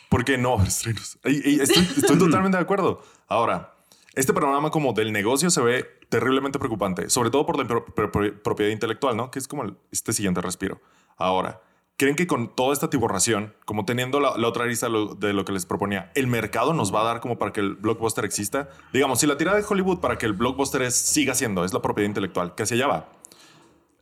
¿Por 0.10 0.24
qué 0.24 0.38
no 0.38 0.62
estrenos? 0.64 1.18
Estoy, 1.24 1.60
estoy 1.96 2.18
totalmente 2.20 2.58
de 2.58 2.64
acuerdo. 2.64 3.02
Ahora, 3.28 3.74
este 4.14 4.34
panorama 4.34 4.72
como 4.72 4.94
del 4.94 5.12
negocio 5.12 5.50
se 5.50 5.62
ve 5.62 5.86
terriblemente 6.10 6.58
preocupante, 6.60 7.10
sobre 7.10 7.30
todo 7.32 7.46
por 7.46 7.58
la 7.58 7.66
pro- 7.68 7.86
pro- 7.86 8.12
pro- 8.12 8.42
propiedad 8.42 8.72
intelectual, 8.72 9.18
¿no? 9.18 9.30
Que 9.32 9.40
es 9.40 9.48
como 9.48 9.64
el- 9.64 9.76
este 9.92 10.14
siguiente 10.14 10.40
respiro. 10.42 10.80
Ahora, 11.18 11.62
¿creen 11.98 12.16
que 12.16 12.28
con 12.28 12.56
toda 12.56 12.72
esta 12.72 12.90
tiborración, 12.90 13.54
como 13.66 13.84
teniendo 13.84 14.20
la, 14.22 14.38
la 14.38 14.48
otra 14.48 14.64
arista 14.64 14.88
lo- 14.88 15.16
de 15.16 15.34
lo 15.34 15.44
que 15.44 15.52
les 15.52 15.66
proponía, 15.66 16.12
el 16.16 16.28
mercado 16.28 16.74
nos 16.74 16.94
va 16.96 17.02
a 17.02 17.04
dar 17.04 17.20
como 17.20 17.38
para 17.38 17.52
que 17.52 17.60
el 17.60 17.76
blockbuster 17.76 18.24
exista? 18.24 18.70
Digamos, 18.94 19.20
si 19.20 19.28
la 19.28 19.36
tirada 19.38 19.58
de 19.58 19.66
Hollywood 19.68 20.00
para 20.00 20.18
que 20.18 20.26
el 20.28 20.34
blockbuster 20.34 20.84
es- 20.84 20.96
siga 20.96 21.34
siendo, 21.36 21.66
es 21.66 21.74
la 21.74 21.82
propiedad 21.82 22.08
intelectual, 22.08 22.56
que 22.56 22.64
hacia 22.64 22.76
allá 22.78 22.88
va. 22.88 23.10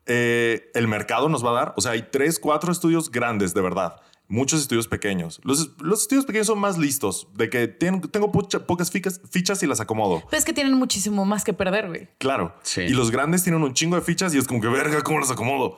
Eh, 0.06 0.70
el 0.74 0.88
mercado 0.88 1.30
nos 1.30 1.46
va 1.46 1.52
a 1.52 1.54
dar. 1.54 1.74
O 1.78 1.82
sea, 1.82 1.92
hay 1.94 2.08
tres, 2.12 2.40
cuatro 2.40 2.72
estudios 2.72 3.10
grandes, 3.12 3.54
de 3.54 3.62
verdad. 3.62 3.96
Muchos 4.28 4.62
estudios 4.62 4.88
pequeños. 4.88 5.40
Los, 5.44 5.72
los 5.82 6.02
estudios 6.04 6.26
pequeños 6.26 6.48
son 6.48 6.58
más 6.60 6.78
listos, 6.78 7.28
de 7.36 7.50
que 7.50 7.68
ten- 7.68 8.02
tengo 8.02 8.32
pocas 8.32 8.90
fichas, 8.90 9.22
fichas 9.30 9.62
y 9.64 9.68
las 9.68 9.80
acomodo. 9.82 10.24
Pero 10.30 10.38
es 10.40 10.46
que 10.46 10.54
tienen 10.54 10.74
muchísimo 10.74 11.26
más 11.26 11.44
que 11.44 11.54
perder, 11.54 11.88
güey. 11.90 12.10
Claro. 12.20 12.56
Sí. 12.64 12.82
Y 12.82 12.90
los 12.90 13.12
grandes 13.12 13.44
tienen 13.44 13.62
un 13.62 13.74
chingo 13.74 13.96
de 13.96 14.02
fichas 14.02 14.34
y 14.34 14.38
es 14.38 14.48
como 14.48 14.62
que, 14.62 14.68
verga, 14.70 15.02
¿cómo 15.04 15.20
las 15.20 15.30
acomodo? 15.30 15.78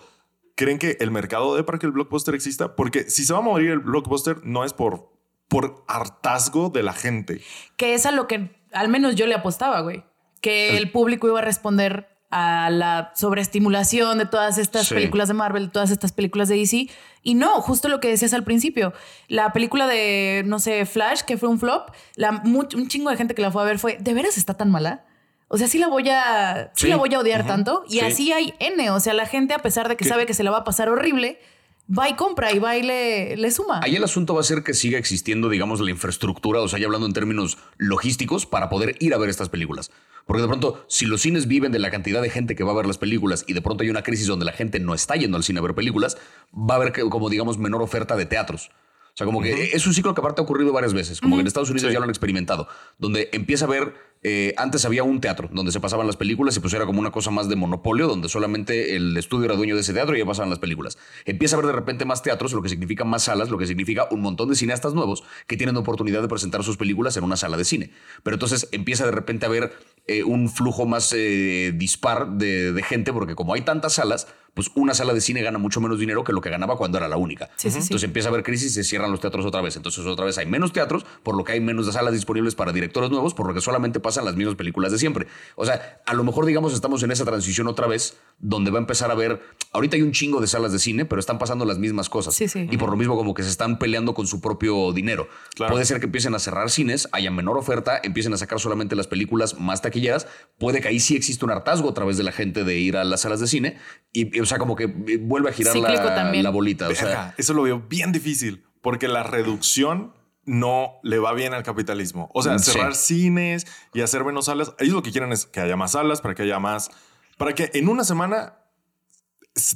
¿Creen 0.56 0.78
que 0.80 0.96
el 1.02 1.12
mercado 1.12 1.56
dé 1.56 1.64
para 1.64 1.80
que 1.80 1.86
el 1.88 1.92
blockbuster 1.92 2.34
exista? 2.36 2.76
Porque 2.76 3.10
si 3.10 3.26
se 3.26 3.34
va 3.34 3.40
a 3.40 3.42
morir 3.42 3.72
el 3.72 3.80
blockbuster, 3.80 4.38
no 4.46 4.64
es 4.64 4.74
por, 4.74 5.12
por 5.50 5.84
hartazgo 5.88 6.70
de 6.70 6.84
la 6.84 6.94
gente. 6.94 7.42
Que 7.78 7.94
es 7.94 8.06
a 8.06 8.12
lo 8.12 8.28
que 8.28 8.56
al 8.72 8.88
menos 8.90 9.16
yo 9.16 9.26
le 9.28 9.34
apostaba, 9.36 9.82
güey. 9.82 10.04
Que 10.40 10.78
el 10.78 10.92
público 10.92 11.28
iba 11.28 11.40
a 11.40 11.42
responder 11.42 12.15
a 12.32 12.70
la 12.70 13.12
sobreestimulación 13.16 14.18
de 14.18 14.26
todas 14.26 14.58
estas 14.58 14.88
Sí. 14.88 14.96
películas 14.96 15.28
de 15.28 15.34
Marvel, 15.36 15.70
todas 15.72 15.92
estas 15.92 16.12
películas 16.12 16.50
de 16.50 16.56
DC. 16.56 16.90
Y 17.24 17.36
no, 17.36 17.62
justo 17.62 17.88
lo 17.88 18.00
que 18.00 18.10
decías 18.10 18.34
al 18.34 18.44
principio. 18.44 18.94
La 19.28 19.54
película 19.54 19.88
de, 19.88 20.44
no 20.46 20.60
sé, 20.60 20.86
Flash, 20.86 21.22
que 21.22 21.38
fue 21.38 21.50
un 21.50 21.60
flop, 21.60 21.90
la, 22.16 22.32
mu- 22.32 22.68
un 22.76 22.88
chingo 22.88 23.10
de 23.10 23.18
gente 23.18 23.36
que 23.36 23.42
la 23.42 23.52
fue 23.52 23.62
a 23.62 23.66
ver 23.66 23.80
fue, 23.80 23.98
¿de 24.00 24.14
veras 24.14 24.38
está 24.38 24.56
tan 24.56 24.70
mala? 24.72 25.06
O 25.48 25.58
sea, 25.58 25.68
sí 25.68 25.78
la 25.78 25.88
voy 25.88 26.10
a, 26.10 26.72
sí 26.76 26.84
Sí. 26.86 26.88
la 26.88 26.98
voy 26.98 27.14
a 27.14 27.20
odiar 27.20 27.46
tanto. 27.46 27.84
Y 27.88 28.00
Sí. 28.00 28.00
así 28.02 28.32
hay 28.34 28.54
N. 28.60 28.90
O 28.90 29.00
sea, 29.00 29.14
la 29.14 29.28
gente, 29.28 29.54
a 29.54 29.60
pesar 29.60 29.88
de 29.88 29.96
que 29.96 30.04
¿Qué? 30.04 30.10
sabe 30.10 30.26
que 30.26 30.34
se 30.34 30.44
la 30.44 30.52
va 30.52 30.58
a 30.60 30.64
pasar 30.64 30.90
horrible, 30.90 31.40
va 31.88 32.10
y 32.10 32.16
compra 32.16 32.52
y 32.52 32.60
va 32.60 32.78
y 32.78 32.84
le, 32.84 33.38
le 33.38 33.52
suma. 33.52 33.80
Ahí 33.84 33.96
el 33.96 34.04
asunto 34.04 34.34
va 34.34 34.42
a 34.42 34.44
ser 34.44 34.64
que 34.64 34.74
siga 34.74 34.98
existiendo, 34.98 35.50
digamos, 35.50 35.80
la 35.80 35.92
infraestructura, 35.92 36.62
o 36.62 36.68
sea, 36.68 36.80
ya 36.80 36.86
hablando 36.86 37.08
en 37.08 37.14
términos 37.14 37.58
logísticos, 37.78 38.46
para 38.46 38.70
poder 38.70 38.96
ir 39.00 39.14
a 39.14 39.18
ver 39.18 39.30
estas 39.30 39.50
películas. 39.50 39.92
Porque 40.26 40.42
de 40.42 40.48
pronto, 40.48 40.84
si 40.88 41.06
los 41.06 41.22
cines 41.22 41.48
viven 41.48 41.72
de 41.72 41.80
la 41.80 41.92
cantidad 41.92 42.22
de 42.22 42.30
gente 42.30 42.56
que 42.56 42.64
va 42.64 42.72
a 42.72 42.76
ver 42.76 42.88
las 42.88 42.98
películas 42.98 43.46
y 43.48 43.54
de 43.54 43.62
pronto 43.62 43.84
hay 43.84 43.90
una 43.90 44.02
crisis 44.02 44.28
donde 44.28 44.46
la 44.46 44.54
gente 44.54 44.80
no 44.80 44.96
está 44.96 45.16
yendo 45.16 45.38
al 45.38 45.44
cine 45.44 45.60
a 45.60 45.62
ver 45.62 45.76
películas, 45.76 46.18
va 46.54 46.76
a 46.76 46.78
haber 46.78 46.94
como, 47.10 47.30
digamos, 47.30 47.60
menor 47.60 47.82
oferta 47.84 48.16
de 48.16 48.26
teatros. 48.26 48.72
O 49.16 49.18
sea, 49.18 49.26
como 49.26 49.42
que 49.42 49.70
es 49.72 49.88
un 49.88 49.94
ciclo 49.94 50.14
que 50.14 50.20
aparte 50.20 50.42
ha 50.42 50.44
ocurrido 50.44 50.74
varias 50.74 50.94
veces, 50.94 51.22
como 51.22 51.38
que 51.38 51.42
en 51.42 51.48
Estados 51.48 51.70
Unidos 51.70 51.88
Sí. 51.88 51.94
ya 51.94 52.00
lo 52.00 52.04
han 52.04 52.10
experimentado, 52.10 52.68
donde 52.98 53.30
empieza 53.32 53.64
a 53.64 53.70
haber, 53.70 53.94
eh, 54.24 54.54
antes 54.58 54.84
había 54.84 55.04
un 55.04 55.22
teatro 55.22 55.50
donde 55.54 55.72
se 55.72 55.80
pasaban 55.80 56.06
las 56.06 56.18
películas 56.18 56.58
y 56.58 56.60
pues 56.60 56.74
era 56.74 56.86
como 56.86 57.00
una 57.00 57.12
cosa 57.12 57.32
más 57.32 57.48
de 57.48 57.56
monopolio, 57.56 58.08
donde 58.10 58.28
solamente 58.28 58.98
el 58.98 59.16
estudio 59.16 59.46
era 59.46 59.56
dueño 59.56 59.74
de 59.76 59.82
ese 59.82 59.94
teatro 59.94 60.18
y 60.18 60.20
ya 60.20 60.26
pasaban 60.26 60.50
las 60.50 60.60
películas. 60.60 60.98
Empieza 61.24 61.56
a 61.56 61.60
haber 61.60 61.68
de 61.68 61.78
repente 61.80 62.04
más 62.04 62.24
teatros, 62.24 62.52
lo 62.52 62.62
que 62.62 62.68
significa 62.68 63.06
más 63.06 63.24
salas, 63.24 63.50
lo 63.50 63.58
que 63.58 63.68
significa 63.68 64.06
un 64.12 64.20
montón 64.20 64.50
de 64.50 64.56
cineastas 64.56 64.94
nuevos 64.94 65.24
que 65.48 65.56
tienen 65.56 65.78
oportunidad 65.78 66.22
de 66.22 66.28
presentar 66.28 66.66
sus 66.66 66.76
películas 66.76 67.16
en 67.16 67.24
una 67.24 67.38
sala 67.38 67.56
de 67.56 67.64
cine. 67.64 67.92
Pero 68.22 68.36
entonces 68.36 68.68
empieza 68.74 69.06
de 69.06 69.12
repente 69.12 69.46
a 69.46 69.48
haber 69.50 69.72
eh, 70.08 70.24
un 70.26 70.50
flujo 70.50 70.86
más 70.86 71.14
eh, 71.16 71.72
dispar 71.74 72.32
de, 72.32 72.74
de 72.74 72.84
gente, 72.84 73.14
porque 73.14 73.36
como 73.36 73.54
hay 73.54 73.62
tantas 73.62 73.94
salas, 73.94 74.28
pues 74.56 74.72
una 74.74 74.94
sala 74.94 75.14
de 75.14 75.20
cine 75.20 75.42
gana 75.42 75.60
mucho 75.60 75.82
menos 75.82 76.00
dinero 76.00 76.24
que 76.24 76.32
lo 76.32 76.40
que 76.40 76.50
ganaba 76.50 76.78
cuando 76.78 76.98
era 76.98 77.10
la 77.10 77.18
única. 77.18 77.50
Sí, 77.58 77.70
sí, 77.70 77.74
sí. 77.74 77.88
Entonces 77.88 78.06
empieza 78.06 78.30
a 78.30 78.32
haber 78.32 78.42
crisis 78.44 78.72
y 78.72 78.74
se 78.76 78.84
cierran 78.86 79.12
los 79.12 79.20
teatros 79.20 79.46
otra 79.46 79.62
vez. 79.62 79.76
Entonces 79.76 80.06
otra 80.06 80.26
vez 80.26 80.38
hay 80.38 80.46
menos 80.46 80.72
teatros, 80.72 81.06
por 81.24 81.36
lo 81.36 81.44
que 81.44 81.52
hay 81.52 81.60
menos 81.60 81.92
salas 81.92 82.14
disponibles 82.14 82.56
para 82.56 82.72
directores 82.72 83.12
nuevos, 83.12 83.34
por 83.34 83.48
lo 83.48 83.54
que 83.54 83.60
solamente 83.60 84.00
pasan 84.00 84.24
las 84.24 84.36
mismas 84.38 84.56
películas 84.56 84.94
de 84.94 84.98
siempre. 84.98 85.28
O 85.58 85.66
sea, 85.66 86.02
a 86.06 86.14
lo 86.14 86.24
mejor 86.24 86.46
digamos 86.46 86.74
estamos 86.74 87.04
en 87.04 87.12
esa 87.12 87.26
transición 87.26 87.68
otra 87.68 87.86
vez, 87.88 88.18
donde 88.40 88.72
va 88.72 88.80
a 88.80 88.82
empezar 88.82 89.12
a 89.12 89.16
ver, 89.16 89.42
ahorita 89.74 89.98
hay 89.98 90.04
un 90.04 90.14
chingo 90.14 90.40
de 90.40 90.48
salas 90.48 90.72
de 90.72 90.80
cine, 90.80 91.04
pero 91.04 91.20
están 91.20 91.38
pasando 91.38 91.66
las 91.66 91.78
mismas 91.78 92.08
cosas. 92.08 92.34
Sí, 92.34 92.48
sí. 92.48 92.68
Y 92.72 92.78
por 92.78 92.90
lo 92.90 92.96
mismo 92.96 93.18
como 93.18 93.34
que 93.34 93.44
se 93.44 93.50
están 93.50 93.78
peleando 93.78 94.14
con 94.14 94.26
su 94.26 94.40
propio 94.40 94.94
dinero. 94.94 95.28
Claro. 95.56 95.74
Puede 95.74 95.84
ser 95.84 96.00
que 96.00 96.06
empiecen 96.06 96.34
a 96.34 96.40
cerrar 96.40 96.70
cines, 96.70 97.10
haya 97.12 97.30
menor 97.30 97.58
oferta, 97.58 98.00
empiecen 98.02 98.34
a 98.34 98.38
sacar 98.38 98.62
solamente 98.62 98.96
las 98.96 99.08
películas 99.08 99.60
más 99.60 99.82
taquilleras. 99.82 100.28
Puede 100.58 100.80
que 100.80 100.88
ahí 100.88 101.02
sí 101.02 101.18
existe 101.18 101.44
un 101.44 101.52
hartazgo 101.52 101.90
a 101.90 101.94
través 101.94 102.16
de 102.16 102.24
la 102.24 102.32
gente 102.32 102.64
de 102.64 102.80
ir 102.80 102.96
a 102.96 103.04
las 103.04 103.22
salas 103.22 103.42
de 103.42 103.48
cine. 103.48 103.78
Y, 104.14 104.38
y, 104.38 104.45
o 104.46 104.48
sea, 104.48 104.58
como 104.60 104.76
que 104.76 104.84
eh, 104.84 105.18
vuelve 105.22 105.50
a 105.50 105.54
girar 105.54 105.76
la, 105.76 106.16
también. 106.16 106.44
la 106.44 106.52
bolita. 106.52 106.88
O 106.88 106.94
sea, 106.96 107.06
Verga, 107.08 107.36
eso 107.38 107.54
lo 107.54 107.64
veo 107.64 107.80
bien 107.80 108.12
difícil 108.12 108.64
porque 108.82 109.08
la 109.08 109.24
reducción 109.24 110.14
no 110.46 111.00
le 111.02 111.18
va 111.18 111.34
bien 111.34 111.54
al 111.56 111.64
capitalismo. 111.64 112.30
O 112.34 112.44
sea, 112.44 112.54
Mm, 112.54 112.60
Sí. 112.60 112.72
cerrar 112.72 112.94
cines 112.96 113.66
y 113.94 114.02
hacer 114.02 114.24
menos 114.24 114.46
salas. 114.46 114.74
Ellos 114.78 114.94
lo 114.94 115.02
que 115.02 115.12
quieren 115.12 115.32
es 115.32 115.48
que 115.48 115.60
haya 115.60 115.76
más 115.76 115.94
salas 115.94 116.22
para 116.22 116.36
que 116.36 116.44
haya 116.44 116.60
más. 116.60 116.92
Para 117.38 117.54
que 117.54 117.72
en 117.74 117.90
una 117.90 118.04
semana, 118.04 118.54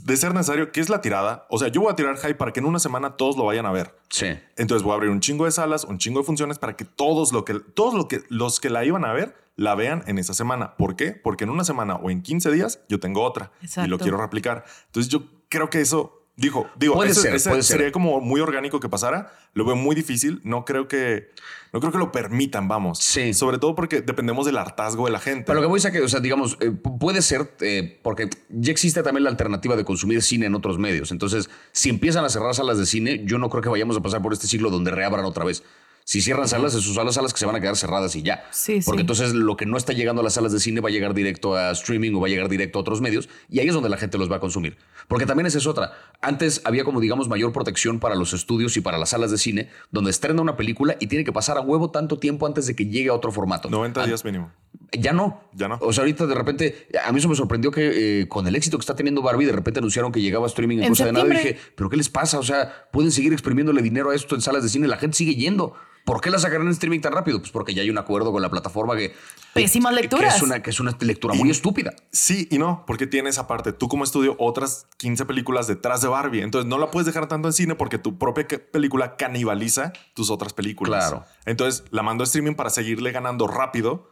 de 0.03 0.17
ser 0.17 0.33
necesario, 0.33 0.71
que 0.71 0.79
es 0.81 0.89
la 0.89 1.01
tirada. 1.01 1.47
O 1.49 1.57
sea, 1.57 1.69
yo 1.69 1.81
voy 1.81 1.91
a 1.91 1.95
tirar 1.95 2.17
hype 2.17 2.35
para 2.35 2.51
que 2.53 2.59
en 2.59 2.65
una 2.65 2.79
semana 2.79 3.15
todos 3.17 3.35
lo 3.37 3.45
vayan 3.45 3.65
a 3.65 3.71
ver. 3.71 3.95
sí. 4.09 4.27
Entonces 4.57 4.83
voy 4.83 4.91
a 4.91 4.95
abrir 4.95 5.09
un 5.09 5.21
chingo 5.21 5.45
de 5.45 5.51
salas, 5.51 5.85
un 5.85 5.97
chingo 5.97 6.19
de 6.19 6.25
funciones 6.25 6.59
para 6.59 6.75
que 6.75 6.85
todos 6.85 7.31
lo 7.33 7.45
que 7.45 7.55
todos 7.55 7.93
lo 7.95 8.07
que 8.07 8.21
los 8.29 8.59
que 8.59 8.69
la 8.69 8.83
iban 8.85 9.05
a 9.05 9.13
ver 9.13 9.35
la 9.59 9.75
vean 9.75 10.03
en 10.07 10.17
esa 10.17 10.33
semana. 10.33 10.75
¿Por 10.77 10.95
qué? 10.95 11.11
Porque 11.11 11.43
en 11.43 11.49
una 11.49 11.63
semana 11.63 11.95
o 11.95 12.09
en 12.09 12.21
15 12.21 12.49
días 12.51 12.79
yo 12.87 12.99
tengo 12.99 13.23
otra 13.23 13.51
y 13.61 13.87
lo 13.87 13.99
quiero 13.99 14.17
replicar. 14.17 14.63
Entonces 14.87 15.11
yo 15.11 15.23
creo 15.49 15.69
que 15.69 15.81
eso 15.81 16.15
dijo, 16.37 16.67
digo, 16.77 16.93
Puede 16.95 17.11
eso- 17.11 17.21
ser, 17.21 17.35
ese 17.35 17.49
puede 17.49 17.63
ser. 17.63 17.77
sería 17.77 17.91
como 17.91 18.21
muy 18.21 18.39
orgánico 18.39 18.79
que 18.79 18.87
pasara. 18.87 19.33
Lo 19.53 19.65
veo 19.65 19.75
muy 19.75 19.93
difícil. 19.93 20.39
No 20.45 20.63
creo 20.63 20.87
que 20.87 21.31
no 21.73 21.81
creo 21.81 21.91
que 21.91 21.97
lo 21.97 22.11
permitan, 22.13 22.69
vamos. 22.69 22.99
Sí. 22.99 23.33
Sobre 23.33 23.57
todo 23.57 23.75
porque 23.75 23.99
dependemos 24.01 24.45
del 24.45 24.57
hartazgo 24.57 25.05
de 25.07 25.11
la 25.11 25.19
gente. 25.19 25.43
Pero 25.45 25.55
lo 25.55 25.61
que 25.63 25.67
voy 25.67 25.81
a 25.85 25.91
que, 25.91 25.99
o 26.01 26.07
sea, 26.07 26.21
digamos, 26.21 26.57
eh, 26.61 26.71
pu- 26.71 26.97
puede 26.97 27.21
ser, 27.21 27.53
eh, 27.59 27.99
porque 28.01 28.29
ya 28.49 28.71
existe 28.71 29.03
también 29.03 29.25
la 29.25 29.29
alternativa 29.29 29.75
de 29.75 29.83
consumir 29.83 30.21
cine 30.21 30.45
en 30.45 30.55
otros 30.55 30.79
medios. 30.79 31.11
Entonces, 31.11 31.49
si 31.73 31.89
empiezan 31.89 32.23
a 32.23 32.29
cerrar 32.29 32.55
salas 32.55 32.77
de 32.77 32.85
cine, 32.85 33.23
yo 33.25 33.37
no 33.37 33.49
creo 33.49 33.61
que 33.61 33.69
vayamos 33.69 33.97
a 33.97 34.01
pasar 34.01 34.21
por 34.21 34.31
este 34.31 34.47
ciclo 34.47 34.69
donde 34.69 34.91
reabran 34.91 35.25
otra 35.25 35.43
vez. 35.43 35.63
Si 36.09 36.21
cierran 36.23 36.47
salas, 36.47 36.73
son 36.73 37.05
las 37.05 37.13
salas 37.13 37.33
que 37.33 37.37
se 37.39 37.45
van 37.45 37.55
a 37.55 37.59
quedar 37.61 37.77
cerradas 37.77 38.15
y 38.15 38.23
ya. 38.23 38.43
Sí, 38.49 38.79
Porque 38.83 38.97
sí. 38.97 39.01
entonces 39.01 39.33
lo 39.35 39.55
que 39.55 39.67
no 39.67 39.77
está 39.77 39.93
llegando 39.93 40.21
a 40.21 40.23
las 40.23 40.33
salas 40.33 40.51
de 40.51 40.59
cine 40.59 40.81
va 40.81 40.89
a 40.89 40.91
llegar 40.91 41.13
directo 41.13 41.55
a 41.55 41.69
streaming 41.69 42.15
o 42.15 42.19
va 42.19 42.25
a 42.25 42.29
llegar 42.31 42.49
directo 42.49 42.79
a 42.79 42.81
otros 42.81 42.99
medios 42.99 43.29
y 43.47 43.59
ahí 43.59 43.67
es 43.67 43.75
donde 43.75 43.89
la 43.89 43.97
gente 43.97 44.17
los 44.17 44.27
va 44.31 44.37
a 44.37 44.39
consumir. 44.39 44.75
Porque 45.07 45.27
también 45.27 45.45
esa 45.45 45.59
es 45.59 45.67
otra. 45.67 45.91
Antes 46.19 46.61
había 46.65 46.83
como 46.83 46.99
digamos 46.99 47.27
mayor 47.29 47.53
protección 47.53 47.99
para 47.99 48.15
los 48.15 48.33
estudios 48.33 48.75
y 48.75 48.81
para 48.81 48.97
las 48.97 49.09
salas 49.09 49.29
de 49.29 49.37
cine, 49.37 49.69
donde 49.91 50.09
estrena 50.09 50.41
una 50.41 50.57
película 50.57 50.95
y 50.99 51.05
tiene 51.05 51.23
que 51.23 51.31
pasar 51.31 51.59
a 51.59 51.61
huevo 51.61 51.91
tanto 51.91 52.17
tiempo 52.17 52.47
antes 52.47 52.65
de 52.65 52.75
que 52.75 52.87
llegue 52.87 53.09
a 53.09 53.13
otro 53.13 53.31
formato. 53.31 53.69
90 53.69 54.01
An- 54.01 54.07
días 54.09 54.25
mínimo. 54.25 54.51
Ya 54.91 55.13
no. 55.13 55.41
Ya 55.53 55.67
no. 55.67 55.77
O 55.81 55.93
sea, 55.93 56.03
ahorita 56.03 56.25
de 56.25 56.35
repente, 56.35 56.87
a 57.03 57.11
mí 57.11 57.19
eso 57.19 57.29
me 57.29 57.35
sorprendió 57.35 57.71
que 57.71 58.21
eh, 58.21 58.27
con 58.27 58.47
el 58.47 58.55
éxito 58.55 58.77
que 58.77 58.81
está 58.81 58.95
teniendo 58.95 59.21
Barbie, 59.21 59.45
de 59.45 59.51
repente 59.51 59.79
anunciaron 59.79 60.11
que 60.11 60.21
llegaba 60.21 60.45
a 60.45 60.47
streaming 60.47 60.77
en, 60.77 60.83
En 60.85 60.89
cosa 60.89 61.05
de 61.05 61.11
nada. 61.11 61.27
Y 61.27 61.31
dije, 61.31 61.57
¿pero 61.75 61.89
qué 61.89 61.97
les 61.97 62.09
pasa? 62.09 62.39
O 62.39 62.43
sea, 62.43 62.87
pueden 62.91 63.11
seguir 63.11 63.33
exprimiéndole 63.33 63.81
dinero 63.81 64.11
a 64.11 64.15
esto 64.15 64.35
en 64.35 64.41
salas 64.41 64.63
de 64.63 64.69
cine, 64.69 64.87
la 64.87 64.97
gente 64.97 65.17
sigue 65.17 65.35
yendo. 65.35 65.75
¿Por 66.05 66.21
qué 66.21 66.31
la 66.31 66.39
sacarán 66.39 66.65
en 66.65 66.73
streaming 66.73 67.01
tan 67.01 67.13
rápido? 67.13 67.39
Pues 67.39 67.51
porque 67.51 67.75
ya 67.75 67.83
hay 67.83 67.89
un 67.91 67.97
acuerdo 67.97 68.31
con 68.31 68.41
la 68.41 68.49
plataforma 68.49 68.95
que. 68.95 69.13
Pésimas 69.53 69.93
lecturas. 69.93 70.33
Que 70.33 70.37
es 70.37 70.43
una, 70.43 70.63
que 70.63 70.69
es 70.71 70.79
una 70.79 70.97
lectura 70.99 71.35
muy 71.35 71.51
estúpida. 71.51 71.93
Sí 72.11 72.47
y 72.49 72.57
no, 72.57 72.83
porque 72.87 73.05
tienes 73.05 73.37
aparte 73.37 73.73
tú 73.73 73.87
como 73.87 74.03
estudio 74.03 74.35
otras 74.39 74.87
15 74.97 75.25
películas 75.25 75.67
detrás 75.67 76.01
de 76.01 76.07
Barbie. 76.07 76.41
Entonces 76.41 76.67
no 76.67 76.79
la 76.79 76.89
puedes 76.89 77.05
dejar 77.05 77.27
tanto 77.27 77.47
en 77.47 77.53
cine 77.53 77.75
porque 77.75 77.99
tu 77.99 78.17
propia 78.17 78.47
película 78.47 79.17
canibaliza 79.17 79.93
tus 80.15 80.31
otras 80.31 80.53
películas. 80.53 81.09
Claro. 81.09 81.25
Entonces 81.45 81.83
la 81.91 82.01
mando 82.01 82.23
a 82.23 82.25
streaming 82.25 82.55
para 82.55 82.69
seguirle 82.71 83.11
ganando 83.11 83.47
rápido 83.47 84.09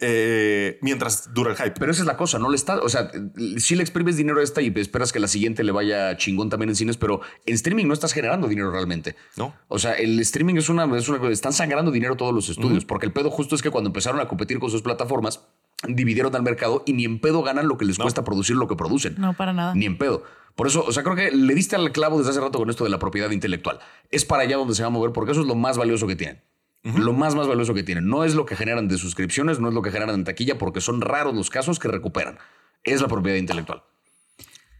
eh, 0.00 0.78
mientras 0.82 1.32
dura 1.32 1.50
el 1.50 1.56
hype. 1.56 1.74
Pero 1.78 1.92
esa 1.92 2.02
es 2.02 2.06
la 2.06 2.16
cosa, 2.16 2.38
no 2.38 2.50
le 2.50 2.56
está. 2.56 2.78
O 2.80 2.88
sea, 2.88 3.10
si 3.58 3.76
le 3.76 3.82
exprimes 3.82 4.16
dinero 4.16 4.40
a 4.40 4.42
esta 4.42 4.60
y 4.60 4.72
esperas 4.76 5.12
que 5.12 5.20
la 5.20 5.28
siguiente 5.28 5.64
le 5.64 5.72
vaya 5.72 6.16
chingón 6.16 6.50
también 6.50 6.70
en 6.70 6.76
cines, 6.76 6.96
pero 6.96 7.20
en 7.46 7.54
streaming 7.54 7.86
no 7.86 7.94
estás 7.94 8.12
generando 8.12 8.48
dinero 8.48 8.70
realmente. 8.70 9.16
No. 9.36 9.54
O 9.68 9.78
sea, 9.78 9.92
el 9.92 10.18
streaming 10.20 10.56
es 10.56 10.68
una, 10.68 10.84
es 10.96 11.08
una 11.08 11.28
están 11.30 11.52
sangrando 11.52 11.90
dinero 11.90 12.16
todos 12.16 12.34
los 12.34 12.48
estudios, 12.48 12.84
porque 12.84 13.06
el 13.06 13.12
pedo 13.12 13.30
justo 13.30 13.54
es 13.54 13.62
que 13.62 13.70
cuando 13.70 13.88
empezaron 13.88 14.20
a 14.20 14.28
competir 14.28 14.58
con 14.58 14.70
sus 14.70 14.82
plataformas, 14.82 15.40
dividieron 15.86 16.34
al 16.34 16.42
mercado 16.42 16.82
y 16.86 16.92
ni 16.92 17.04
en 17.04 17.20
pedo 17.20 17.42
ganan 17.42 17.68
lo 17.68 17.76
que 17.76 17.84
les 17.84 17.98
cuesta 17.98 18.24
producir 18.24 18.56
lo 18.56 18.68
que 18.68 18.76
producen. 18.76 19.14
No, 19.18 19.34
para 19.34 19.52
nada. 19.52 19.74
Ni 19.74 19.86
en 19.86 19.98
pedo. 19.98 20.24
Por 20.54 20.68
eso, 20.68 20.84
o 20.86 20.92
sea, 20.92 21.02
creo 21.02 21.16
que 21.16 21.30
le 21.32 21.54
diste 21.54 21.74
al 21.76 21.90
clavo 21.90 22.18
desde 22.18 22.30
hace 22.30 22.40
rato 22.40 22.58
con 22.58 22.70
esto 22.70 22.84
de 22.84 22.90
la 22.90 22.98
propiedad 22.98 23.30
intelectual. 23.30 23.80
Es 24.10 24.24
para 24.24 24.44
allá 24.44 24.56
donde 24.56 24.74
se 24.74 24.82
va 24.82 24.88
a 24.88 24.90
mover 24.90 25.12
porque 25.12 25.32
eso 25.32 25.40
es 25.40 25.46
lo 25.46 25.56
más 25.56 25.76
valioso 25.76 26.06
que 26.06 26.16
tienen. 26.16 26.42
Lo 26.84 27.14
más, 27.14 27.34
más 27.34 27.48
valioso 27.48 27.72
que 27.72 27.82
tienen. 27.82 28.06
No 28.06 28.24
es 28.24 28.34
lo 28.34 28.44
que 28.44 28.56
generan 28.56 28.88
de 28.88 28.98
suscripciones, 28.98 29.58
no 29.58 29.68
es 29.68 29.74
lo 29.74 29.80
que 29.80 29.90
generan 29.90 30.16
en 30.16 30.24
taquilla, 30.24 30.58
porque 30.58 30.82
son 30.82 31.00
raros 31.00 31.34
los 31.34 31.48
casos 31.48 31.78
que 31.78 31.88
recuperan. 31.88 32.38
Es 32.82 33.00
la 33.00 33.08
propiedad 33.08 33.38
intelectual. 33.38 33.82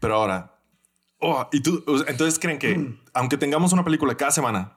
Pero 0.01 0.17
ahora, 0.17 0.59
oh, 1.19 1.49
y 1.51 1.61
tú, 1.61 1.83
entonces 2.07 2.39
creen 2.39 2.59
que 2.59 2.95
aunque 3.15 3.39
tengamos 3.39 3.73
una 3.73 3.85
película 3.85 4.15
cada 4.17 4.33
semana 4.33 4.77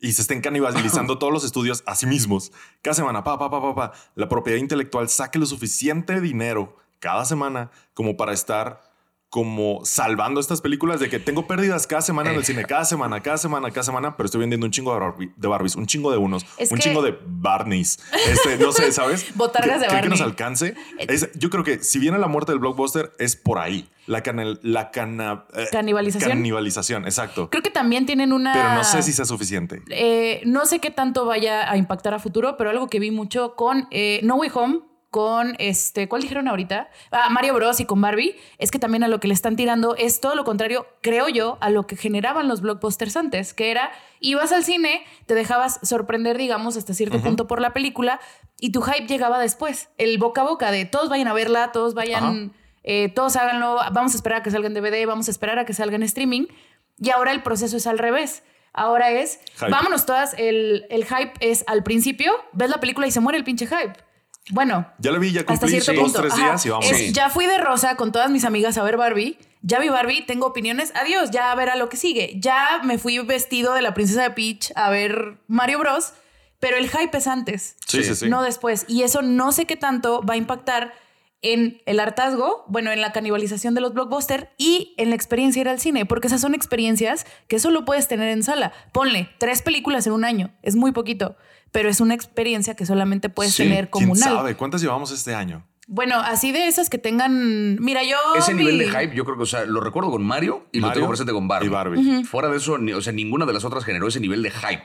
y 0.00 0.12
se 0.12 0.20
estén 0.20 0.42
canibalizando 0.42 1.16
todos 1.18 1.32
los 1.32 1.44
estudios 1.44 1.82
a 1.86 1.94
sí 1.94 2.04
mismos, 2.04 2.52
cada 2.82 2.92
semana, 2.92 3.24
pa, 3.24 3.38
pa, 3.38 3.50
pa, 3.50 3.62
pa, 3.62 3.74
pa, 3.74 3.92
la 4.14 4.28
propiedad 4.28 4.58
intelectual 4.58 5.08
saque 5.08 5.38
lo 5.38 5.46
suficiente 5.46 6.20
dinero 6.20 6.76
cada 7.00 7.24
semana 7.24 7.70
como 7.94 8.18
para 8.18 8.34
estar 8.34 8.82
como 9.28 9.84
salvando 9.84 10.40
estas 10.40 10.60
películas 10.60 11.00
de 11.00 11.10
que 11.10 11.18
tengo 11.18 11.46
pérdidas 11.46 11.86
cada 11.86 12.00
semana 12.00 12.30
en 12.30 12.36
el 12.36 12.44
cine, 12.44 12.64
cada 12.64 12.84
semana, 12.84 13.22
cada 13.22 13.36
semana, 13.38 13.70
cada 13.70 13.82
semana, 13.82 14.16
pero 14.16 14.26
estoy 14.26 14.38
vendiendo 14.40 14.64
un 14.66 14.70
chingo 14.72 14.94
de, 14.94 15.00
Barbie- 15.00 15.32
de 15.36 15.48
Barbies, 15.48 15.74
un 15.76 15.86
chingo 15.86 16.10
de 16.12 16.16
unos, 16.16 16.46
Es 16.58 16.70
un 16.70 16.78
que- 16.78 16.84
chingo 16.84 17.02
de 17.02 17.18
Barneys. 17.26 17.98
Este, 18.28 18.56
no 18.56 18.72
sé, 18.72 18.92
¿sabes? 18.92 19.26
Botargas 19.36 19.80
de 19.80 19.88
¿Creen 19.88 20.04
que 20.04 20.08
nos 20.10 20.20
Barney. 20.20 20.30
alcance? 20.32 20.74
Es- 20.98 21.28
yo 21.34 21.50
creo 21.50 21.64
que 21.64 21.82
si 21.82 21.98
viene 21.98 22.18
la 22.18 22.28
muerte 22.28 22.52
del 22.52 22.60
blockbuster 22.60 23.12
es 23.18 23.36
por 23.36 23.58
ahí. 23.58 23.88
La, 24.06 24.22
canal, 24.22 24.60
la 24.62 24.92
cana- 24.92 25.46
eh, 25.54 25.66
Canibalización. 25.72 26.30
Canibalización, 26.30 27.04
exacto. 27.06 27.50
Creo 27.50 27.64
que 27.64 27.70
también 27.72 28.06
tienen 28.06 28.32
una. 28.32 28.52
Pero 28.52 28.72
no 28.74 28.84
sé 28.84 29.02
si 29.02 29.12
sea 29.12 29.24
suficiente. 29.24 29.82
Eh, 29.90 30.42
no 30.46 30.64
sé 30.64 30.78
qué 30.78 30.92
tanto 30.92 31.26
vaya 31.26 31.68
a 31.68 31.76
impactar 31.76 32.14
a 32.14 32.20
futuro, 32.20 32.56
pero 32.56 32.70
algo 32.70 32.86
que 32.86 33.00
vi 33.00 33.10
mucho 33.10 33.56
con 33.56 33.88
eh, 33.90 34.20
No 34.22 34.36
Way 34.36 34.50
Home, 34.54 34.80
con 35.10 35.54
este, 35.58 36.08
¿cuál 36.08 36.22
dijeron 36.22 36.48
ahorita? 36.48 36.88
Ah, 37.10 37.28
Mario 37.30 37.54
Bros. 37.54 37.80
y 37.80 37.84
con 37.86 38.00
Barbie, 38.00 38.36
es 38.58 38.70
que 38.70 38.78
también 38.78 39.04
a 39.04 39.08
lo 39.08 39.20
que 39.20 39.28
le 39.28 39.34
están 39.34 39.56
tirando 39.56 39.96
es 39.96 40.20
todo 40.20 40.34
lo 40.34 40.44
contrario, 40.44 40.86
creo 41.00 41.28
yo, 41.28 41.58
a 41.60 41.70
lo 41.70 41.86
que 41.86 41.96
generaban 41.96 42.48
los 42.48 42.60
blockbusters 42.60 43.16
antes, 43.16 43.54
que 43.54 43.70
era, 43.70 43.90
ibas 44.20 44.52
al 44.52 44.64
cine, 44.64 45.04
te 45.26 45.34
dejabas 45.34 45.80
sorprender, 45.82 46.38
digamos, 46.38 46.76
hasta 46.76 46.92
cierto 46.94 47.20
punto 47.20 47.46
por 47.46 47.60
la 47.60 47.72
película 47.72 48.20
y 48.60 48.72
tu 48.72 48.82
hype 48.82 49.06
llegaba 49.06 49.38
después. 49.38 49.88
El 49.98 50.18
boca 50.18 50.42
a 50.42 50.44
boca 50.44 50.70
de 50.70 50.84
todos 50.84 51.08
vayan 51.08 51.28
a 51.28 51.32
verla, 51.34 51.72
todos 51.72 51.94
vayan, 51.94 52.52
eh, 52.82 53.08
todos 53.08 53.36
háganlo, 53.36 53.76
vamos 53.92 54.12
a 54.12 54.16
esperar 54.16 54.40
a 54.40 54.42
que 54.42 54.50
salga 54.50 54.66
en 54.66 54.74
DVD, 54.74 55.06
vamos 55.06 55.28
a 55.28 55.30
esperar 55.30 55.58
a 55.58 55.64
que 55.64 55.74
salga 55.74 55.96
en 55.96 56.02
streaming. 56.02 56.46
Y 56.98 57.10
ahora 57.10 57.32
el 57.32 57.42
proceso 57.42 57.76
es 57.76 57.86
al 57.86 57.98
revés. 57.98 58.42
Ahora 58.72 59.10
es, 59.10 59.40
Hype. 59.54 59.70
vámonos 59.70 60.04
todas, 60.04 60.34
el, 60.36 60.84
el 60.90 61.06
hype 61.06 61.32
es 61.40 61.64
al 61.66 61.82
principio, 61.82 62.30
ves 62.52 62.68
la 62.68 62.78
película 62.78 63.06
y 63.06 63.10
se 63.10 63.20
muere 63.20 63.38
el 63.38 63.44
pinche 63.44 63.66
hype. 63.66 63.94
Bueno, 64.50 64.86
Ya 64.98 65.10
la 65.10 65.18
vi, 65.18 65.32
ya 65.32 65.40
hasta 65.40 65.54
cumplí 65.58 65.80
cierto 65.80 65.92
dos, 65.92 66.12
punto. 66.12 66.20
tres 66.20 66.34
Ajá. 66.34 66.42
días 66.44 66.66
y 66.66 66.70
vamos. 66.70 66.86
Es, 66.90 67.12
Ya 67.12 67.30
fui 67.30 67.46
de 67.46 67.58
rosa 67.58 67.96
con 67.96 68.12
todas 68.12 68.30
mis 68.30 68.44
amigas 68.44 68.78
a 68.78 68.82
ver 68.84 68.96
Barbie. 68.96 69.38
Ya 69.62 69.80
vi 69.80 69.88
Barbie, 69.88 70.24
tengo 70.24 70.46
opiniones. 70.46 70.92
Adiós, 70.94 71.30
ya 71.32 71.50
a 71.50 71.54
ver 71.56 71.68
a 71.70 71.76
lo 71.76 71.88
que 71.88 71.96
sigue. 71.96 72.34
Ya 72.38 72.80
me 72.84 72.98
fui 72.98 73.18
vestido 73.18 73.74
de 73.74 73.82
la 73.82 73.92
princesa 73.94 74.22
de 74.22 74.30
Peach 74.30 74.72
a 74.76 74.90
ver 74.90 75.38
Mario 75.48 75.80
Bros. 75.80 76.12
Pero 76.60 76.76
el 76.78 76.88
hype 76.88 77.18
es 77.18 77.26
antes, 77.26 77.76
Sí, 77.86 78.02
sí, 78.02 78.14
sí. 78.14 78.28
no 78.30 78.42
después. 78.42 78.86
Y 78.88 79.02
eso 79.02 79.20
no 79.20 79.52
sé 79.52 79.66
qué 79.66 79.76
tanto 79.76 80.22
va 80.22 80.34
a 80.34 80.36
impactar 80.38 80.94
en 81.42 81.82
el 81.84 82.00
hartazgo, 82.00 82.64
bueno, 82.66 82.90
en 82.92 83.02
la 83.02 83.12
canibalización 83.12 83.74
de 83.74 83.82
los 83.82 83.92
blockbusters 83.92 84.46
y 84.56 84.94
en 84.96 85.10
la 85.10 85.16
experiencia 85.16 85.60
de 85.62 85.68
ir 85.68 85.72
al 85.74 85.80
cine, 85.80 86.06
porque 86.06 86.28
esas 86.28 86.40
son 86.40 86.54
experiencias 86.54 87.26
que 87.46 87.58
solo 87.58 87.84
puedes 87.84 88.08
tener 88.08 88.30
en 88.30 88.42
sala. 88.42 88.72
Ponle 88.92 89.28
tres 89.38 89.60
películas 89.60 90.06
en 90.06 90.14
un 90.14 90.24
año, 90.24 90.50
es 90.62 90.76
muy 90.76 90.92
poquito, 90.92 91.36
pero 91.76 91.90
es 91.90 92.00
una 92.00 92.14
experiencia 92.14 92.74
que 92.74 92.86
solamente 92.86 93.28
puedes 93.28 93.52
Sí, 93.54 93.64
tener 93.64 93.90
¿Quién 93.90 94.08
comunal. 94.08 94.22
sabe 94.36 94.54
cuántas 94.56 94.80
llevamos 94.80 95.10
este 95.12 95.34
año? 95.34 95.62
Bueno, 95.86 96.16
así 96.18 96.50
de 96.50 96.66
esas 96.68 96.88
que 96.88 96.96
tengan. 96.96 97.76
Mira, 97.80 98.02
yo. 98.02 98.16
Ese 98.36 98.54
vi- 98.54 98.60
nivel 98.64 98.78
de 98.78 98.86
hype, 98.88 99.14
yo 99.14 99.24
creo 99.26 99.36
que, 99.36 99.42
o 99.42 99.46
sea, 99.46 99.66
lo 99.66 99.80
recuerdo 99.80 100.10
con 100.10 100.24
Mario 100.24 100.66
y 100.72 100.80
lo 100.80 100.90
tengo 100.92 101.06
presente 101.08 101.32
con 101.34 101.46
Barbie. 101.48 101.66
y 101.66 101.68
Barbie. 101.68 102.24
Fuera 102.24 102.48
de 102.48 102.56
eso, 102.56 102.78
ni- 102.78 102.92
o 102.94 103.00
sea, 103.02 103.12
ninguna 103.12 103.44
de 103.44 103.52
las 103.52 103.64
otras 103.66 103.84
generó 103.84 104.08
ese 104.08 104.18
nivel 104.20 104.42
de 104.42 104.50
hype. 104.50 104.82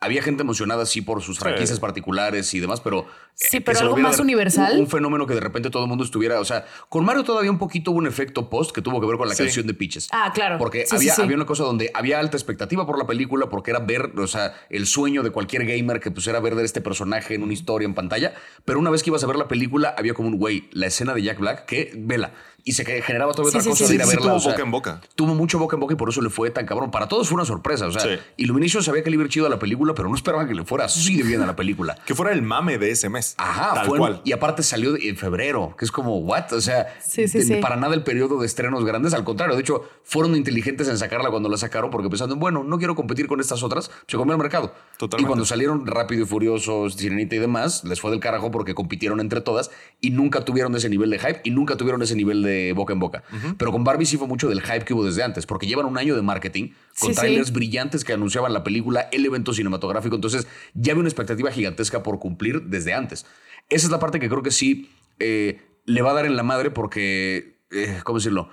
Había 0.00 0.22
gente 0.22 0.42
emocionada, 0.42 0.86
sí, 0.86 1.00
por 1.02 1.22
sus 1.22 1.38
franquicias 1.38 1.80
particulares 1.80 2.52
y 2.54 2.60
demás, 2.60 2.80
pero. 2.80 3.06
Sí, 3.34 3.56
eh, 3.58 3.60
pero 3.60 3.80
algo 3.80 3.96
más 3.96 4.18
universal. 4.20 4.74
Un, 4.74 4.80
un 4.82 4.86
fenómeno 4.88 5.26
que 5.26 5.34
de 5.34 5.40
repente 5.40 5.70
todo 5.70 5.82
el 5.84 5.88
mundo 5.88 6.04
estuviera. 6.04 6.40
O 6.40 6.44
sea, 6.44 6.66
con 6.88 7.04
Mario 7.04 7.24
todavía 7.24 7.50
un 7.50 7.58
poquito 7.58 7.90
hubo 7.90 7.98
un 7.98 8.06
efecto 8.06 8.48
post 8.50 8.72
que 8.72 8.82
tuvo 8.82 9.00
que 9.00 9.06
ver 9.06 9.16
con 9.16 9.28
la 9.28 9.34
Sí. 9.34 9.42
canción 9.44 9.66
de 9.66 9.74
Pitches. 9.74 10.08
Ah, 10.12 10.32
claro. 10.34 10.58
Porque 10.58 10.86
Sí, 10.86 10.96
había, 10.96 11.12
sí, 11.12 11.16
sí. 11.16 11.22
había 11.22 11.36
una 11.36 11.46
cosa 11.46 11.64
donde 11.64 11.90
había 11.94 12.18
alta 12.20 12.36
expectativa 12.36 12.86
por 12.86 12.98
la 12.98 13.06
película, 13.06 13.48
porque 13.48 13.70
era 13.70 13.80
ver, 13.80 14.12
o 14.18 14.26
sea, 14.26 14.54
el 14.70 14.86
sueño 14.86 15.22
de 15.22 15.30
cualquier 15.30 15.64
gamer 15.66 16.00
que 16.00 16.10
pues 16.10 16.26
era 16.26 16.40
ver 16.40 16.54
de 16.54 16.64
este 16.64 16.80
personaje 16.80 17.34
en 17.34 17.42
una 17.42 17.52
historia 17.52 17.86
en 17.86 17.94
pantalla. 17.94 18.34
Pero 18.64 18.78
una 18.78 18.90
vez 18.90 19.02
que 19.02 19.10
ibas 19.10 19.24
a 19.24 19.26
ver 19.26 19.36
la 19.36 19.48
película, 19.48 19.94
había 19.98 20.14
como 20.14 20.28
un 20.28 20.38
güey, 20.38 20.68
la 20.72 20.86
escena 20.86 21.14
de 21.14 21.22
Jack 21.22 21.38
Black, 21.40 21.64
que 21.66 21.92
vela. 21.96 22.32
Y 22.68 22.72
se 22.72 22.84
generaba 23.02 23.32
todavía 23.32 23.52
Sí, 23.52 23.56
otra 23.58 23.62
sí, 23.62 23.68
cosa 23.70 23.84
sí, 23.84 23.88
de 23.90 23.94
ir 23.96 24.02
a 24.02 24.04
sí, 24.04 24.10
verla. 24.10 24.26
tuvo 24.26 24.36
o 24.36 24.40
sea, 24.40 24.52
boca 24.52 24.62
en 24.62 24.70
boca. 24.70 25.00
Tuvo 25.14 25.34
mucho 25.34 25.58
boca 25.58 25.76
en 25.76 25.80
boca 25.80 25.94
y 25.94 25.96
por 25.96 26.10
eso 26.10 26.20
le 26.20 26.28
fue 26.28 26.50
tan 26.50 26.66
cabrón. 26.66 26.90
Para 26.90 27.08
todos 27.08 27.26
fue 27.28 27.36
una 27.36 27.46
sorpresa. 27.46 27.86
O 27.86 27.92
sea, 27.92 28.02
Sí. 28.02 28.10
Illumination 28.36 28.82
sabía 28.82 29.02
que 29.02 29.08
le 29.10 29.14
iba 29.14 29.22
a 29.22 29.26
ir 29.26 29.32
chido 29.32 29.46
a 29.46 29.48
la 29.48 29.58
película, 29.58 29.94
pero 29.94 30.08
no 30.08 30.14
esperaban 30.14 30.46
que 30.46 30.54
le 30.54 30.64
fuera 30.64 30.84
así 30.84 31.16
de 31.16 31.22
bien 31.22 31.40
a 31.40 31.46
la 31.46 31.56
película. 31.56 31.96
Que 32.06 32.14
fuera 32.14 32.32
el 32.32 32.42
mame 32.42 32.76
de 32.78 32.90
ese 32.90 33.08
mes. 33.08 33.34
Ajá, 33.38 33.72
tal 33.74 33.86
fue 33.86 33.98
cual. 33.98 34.20
y 34.24 34.32
aparte 34.32 34.62
salió 34.62 34.96
en 34.96 35.16
febrero, 35.16 35.74
que 35.78 35.84
es 35.86 35.90
como, 35.90 36.18
¿what? 36.18 36.52
O 36.52 36.60
sea, 36.60 36.94
Sí, 37.02 37.26
sí, 37.26 37.38
de- 37.38 37.44
sí. 37.44 37.54
para 37.62 37.76
nada 37.76 37.94
el 37.94 38.02
periodo 38.04 38.38
de 38.40 38.46
estrenos 38.46 38.84
grandes, 38.84 39.14
al 39.14 39.24
contrario, 39.24 39.54
de 39.56 39.62
hecho, 39.62 39.88
fueron 40.04 40.36
inteligentes 40.36 40.88
en 40.88 40.98
sacarla 40.98 41.30
cuando 41.30 41.48
la 41.48 41.56
sacaron, 41.56 41.90
porque 41.90 42.08
pensando, 42.10 42.34
en, 42.34 42.40
bueno, 42.40 42.64
no 42.64 42.76
quiero 42.78 42.94
competir 42.94 43.26
con 43.28 43.40
estas 43.40 43.62
otras, 43.62 43.90
se 44.06 44.16
comió 44.18 44.32
el 44.34 44.38
mercado. 44.38 44.74
Totalmente. 44.98 45.22
Y 45.22 45.26
cuando 45.26 45.44
salieron 45.46 45.86
Rápido 45.86 46.22
y 46.24 46.26
Furiosos, 46.26 46.94
Sirenita 46.94 47.34
y 47.36 47.38
demás, 47.38 47.82
les 47.84 47.98
fue 48.00 48.10
del 48.10 48.20
carajo 48.20 48.50
porque 48.50 48.74
compitieron 48.74 49.20
entre 49.20 49.40
todas 49.40 49.70
y 50.02 50.10
nunca 50.10 50.44
tuvieron 50.44 50.74
ese 50.76 50.90
nivel 50.90 51.08
de 51.10 51.18
hype 51.18 51.40
y 51.44 51.50
nunca 51.50 51.76
tuvieron 51.76 52.02
ese 52.02 52.14
nivel 52.14 52.42
de 52.42 52.57
boca 52.74 52.92
en 52.92 52.98
boca. 53.00 53.22
Pero 53.56 53.72
con 53.72 53.84
Barbie 53.84 54.06
sí 54.06 54.16
fue 54.16 54.26
mucho 54.26 54.48
del 54.48 54.60
hype 54.62 54.84
que 54.84 54.94
hubo 54.94 55.04
desde 55.04 55.22
antes, 55.22 55.46
porque 55.46 55.66
llevan 55.66 55.86
un 55.86 55.98
año 55.98 56.14
de 56.16 56.22
marketing 56.22 56.68
con 56.98 57.08
Sí, 57.10 57.14
sí. 57.14 57.20
trailers 57.20 57.52
brillantes 57.52 58.04
que 58.04 58.12
anunciaban 58.12 58.52
la 58.52 58.64
película, 58.64 59.08
el 59.12 59.24
evento 59.24 59.52
cinematográfico. 59.52 60.14
Entonces 60.14 60.46
ya 60.74 60.92
había 60.92 61.00
una 61.00 61.08
expectativa 61.08 61.50
gigantesca 61.50 62.02
por 62.02 62.18
cumplir 62.18 62.62
desde 62.62 62.94
antes. 62.94 63.26
Esa 63.68 63.86
es 63.86 63.90
la 63.90 63.98
parte 63.98 64.18
que 64.20 64.28
creo 64.28 64.42
que 64.42 64.50
sí 64.50 64.90
eh, 65.18 65.60
le 65.84 66.02
va 66.02 66.10
a 66.10 66.14
dar 66.14 66.26
en 66.26 66.36
la 66.36 66.42
madre 66.42 66.70
porque, 66.70 67.58
eh, 67.70 68.00
¿cómo 68.04 68.18
decirlo? 68.18 68.50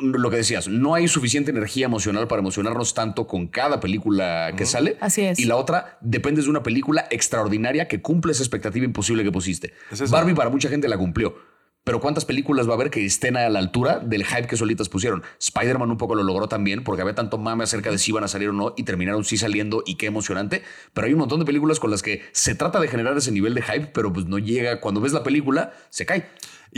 Lo 0.00 0.30
que 0.30 0.36
decías, 0.36 0.68
no 0.68 0.94
hay 0.94 1.06
suficiente 1.06 1.50
energía 1.50 1.84
emocional 1.84 2.26
para 2.26 2.40
emocionarnos 2.40 2.94
tanto 2.94 3.26
con 3.26 3.46
cada 3.46 3.78
película 3.78 4.52
que 4.56 4.64
sale. 4.64 4.96
Así 5.00 5.20
es. 5.20 5.38
Y 5.38 5.44
la 5.44 5.56
otra, 5.56 5.98
dependes 6.00 6.44
de 6.46 6.50
una 6.50 6.62
película 6.62 7.06
extraordinaria 7.10 7.88
que 7.88 8.00
cumple 8.00 8.32
esa 8.32 8.42
expectativa 8.42 8.86
imposible 8.86 9.22
que 9.22 9.30
pusiste. 9.30 9.74
Es. 9.90 10.10
Barbie 10.10 10.34
para 10.34 10.48
mucha 10.48 10.70
gente 10.70 10.88
la 10.88 10.96
cumplió. 10.96 11.36
Pero 11.84 12.00
¿cuántas 12.00 12.24
películas 12.24 12.68
va 12.68 12.72
a 12.72 12.74
haber 12.74 12.90
que 12.90 13.04
estén 13.04 13.36
a 13.36 13.48
la 13.48 13.58
altura 13.58 13.98
del 13.98 14.24
hype 14.24 14.46
que 14.46 14.56
solitas 14.56 14.88
pusieron? 14.88 15.24
Spider-Man 15.40 15.90
un 15.90 15.96
poco 15.98 16.14
lo 16.14 16.22
logró 16.22 16.48
también 16.48 16.84
porque 16.84 17.02
había 17.02 17.14
tanto 17.14 17.38
mame 17.38 17.64
acerca 17.64 17.90
de 17.90 17.98
si 17.98 18.12
iban 18.12 18.22
a 18.22 18.28
salir 18.28 18.50
o 18.50 18.52
no 18.52 18.74
y 18.76 18.84
terminaron 18.84 19.24
sí 19.24 19.36
saliendo 19.36 19.82
y 19.84 19.96
qué 19.96 20.06
emocionante. 20.06 20.62
Pero 20.92 21.08
hay 21.08 21.12
un 21.12 21.18
montón 21.18 21.40
de 21.40 21.44
películas 21.44 21.80
con 21.80 21.90
las 21.90 22.02
que 22.02 22.22
se 22.30 22.54
trata 22.54 22.78
de 22.78 22.86
generar 22.86 23.16
ese 23.16 23.32
nivel 23.32 23.54
de 23.54 23.62
hype, 23.62 23.86
pero 23.86 24.12
pues 24.12 24.26
no 24.26 24.38
llega. 24.38 24.80
Cuando 24.80 25.00
ves 25.00 25.12
la 25.12 25.24
película, 25.24 25.72
se 25.90 26.06
cae. 26.06 26.28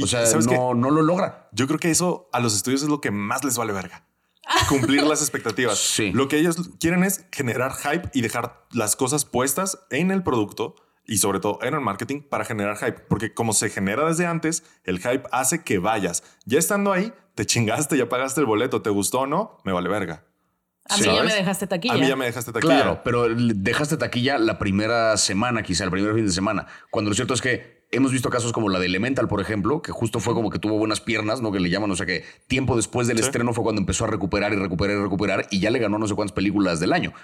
O 0.02 0.06
sea, 0.06 0.24
no, 0.46 0.74
no 0.74 0.90
lo 0.90 1.02
logra. 1.02 1.48
Yo 1.52 1.66
creo 1.66 1.78
que 1.78 1.90
eso 1.90 2.28
a 2.32 2.40
los 2.40 2.56
estudios 2.56 2.82
es 2.82 2.88
lo 2.88 3.02
que 3.02 3.10
más 3.10 3.44
les 3.44 3.58
vale 3.58 3.74
verga. 3.74 4.06
Cumplir 4.68 5.02
las 5.02 5.20
expectativas. 5.20 5.78
Sí. 5.94 6.12
Lo 6.12 6.28
que 6.28 6.38
ellos 6.38 6.56
quieren 6.80 7.04
es 7.04 7.26
generar 7.30 7.72
hype 7.74 8.10
y 8.14 8.22
dejar 8.22 8.64
las 8.72 8.96
cosas 8.96 9.24
puestas 9.24 9.78
en 9.90 10.10
el 10.10 10.22
producto 10.22 10.76
y 11.06 11.18
sobre 11.18 11.40
todo 11.40 11.58
en 11.62 11.74
el 11.74 11.80
marketing 11.80 12.22
para 12.22 12.44
generar 12.44 12.76
hype. 12.76 13.00
Porque 13.08 13.34
como 13.34 13.52
se 13.52 13.70
genera 13.70 14.06
desde 14.06 14.26
antes, 14.26 14.64
el 14.84 14.98
hype 14.98 15.24
hace 15.32 15.62
que 15.62 15.78
vayas. 15.78 16.22
Ya 16.44 16.58
estando 16.58 16.92
ahí, 16.92 17.12
te 17.34 17.44
chingaste, 17.46 17.96
ya 17.96 18.08
pagaste 18.08 18.40
el 18.40 18.46
boleto, 18.46 18.82
¿te 18.82 18.90
gustó 18.90 19.20
o 19.20 19.26
no? 19.26 19.58
Me 19.64 19.72
vale 19.72 19.88
verga. 19.88 20.24
A 20.86 20.98
mí 20.98 21.04
ya 21.04 21.22
me 21.22 21.32
dejaste 21.32 21.66
taquilla. 21.66 21.94
A 21.94 21.96
mí 21.96 22.06
ya 22.06 22.14
me 22.16 22.26
dejaste 22.26 22.52
taquilla. 22.52 22.74
Claro, 22.74 23.00
pero 23.02 23.26
dejaste 23.34 23.96
taquilla 23.96 24.36
la 24.38 24.58
primera 24.58 25.16
semana, 25.16 25.62
quizá 25.62 25.84
el 25.84 25.90
primer 25.90 26.14
fin 26.14 26.26
de 26.26 26.32
semana. 26.32 26.66
Cuando 26.90 27.08
lo 27.10 27.14
cierto 27.14 27.32
es 27.32 27.40
que 27.40 27.86
hemos 27.90 28.12
visto 28.12 28.28
casos 28.28 28.52
como 28.52 28.68
la 28.68 28.78
de 28.78 28.86
Elemental, 28.86 29.26
por 29.26 29.40
ejemplo, 29.40 29.80
que 29.80 29.92
justo 29.92 30.20
fue 30.20 30.34
como 30.34 30.50
que 30.50 30.58
tuvo 30.58 30.76
buenas 30.76 31.00
piernas, 31.00 31.40
¿no? 31.40 31.52
Que 31.52 31.60
le 31.60 31.70
llaman, 31.70 31.90
o 31.90 31.96
sea 31.96 32.04
que 32.04 32.24
tiempo 32.48 32.76
después 32.76 33.06
del 33.06 33.18
Sí. 33.18 33.24
estreno 33.24 33.54
fue 33.54 33.64
cuando 33.64 33.80
empezó 33.80 34.04
a 34.04 34.08
recuperar 34.08 34.52
y 34.52 34.56
recuperar 34.56 34.98
y 34.98 35.00
recuperar 35.02 35.46
y 35.50 35.60
ya 35.60 35.70
le 35.70 35.78
ganó 35.78 35.98
no 35.98 36.06
sé 36.06 36.14
cuántas 36.14 36.34
películas 36.34 36.80
del 36.80 36.92
año. 36.92 37.14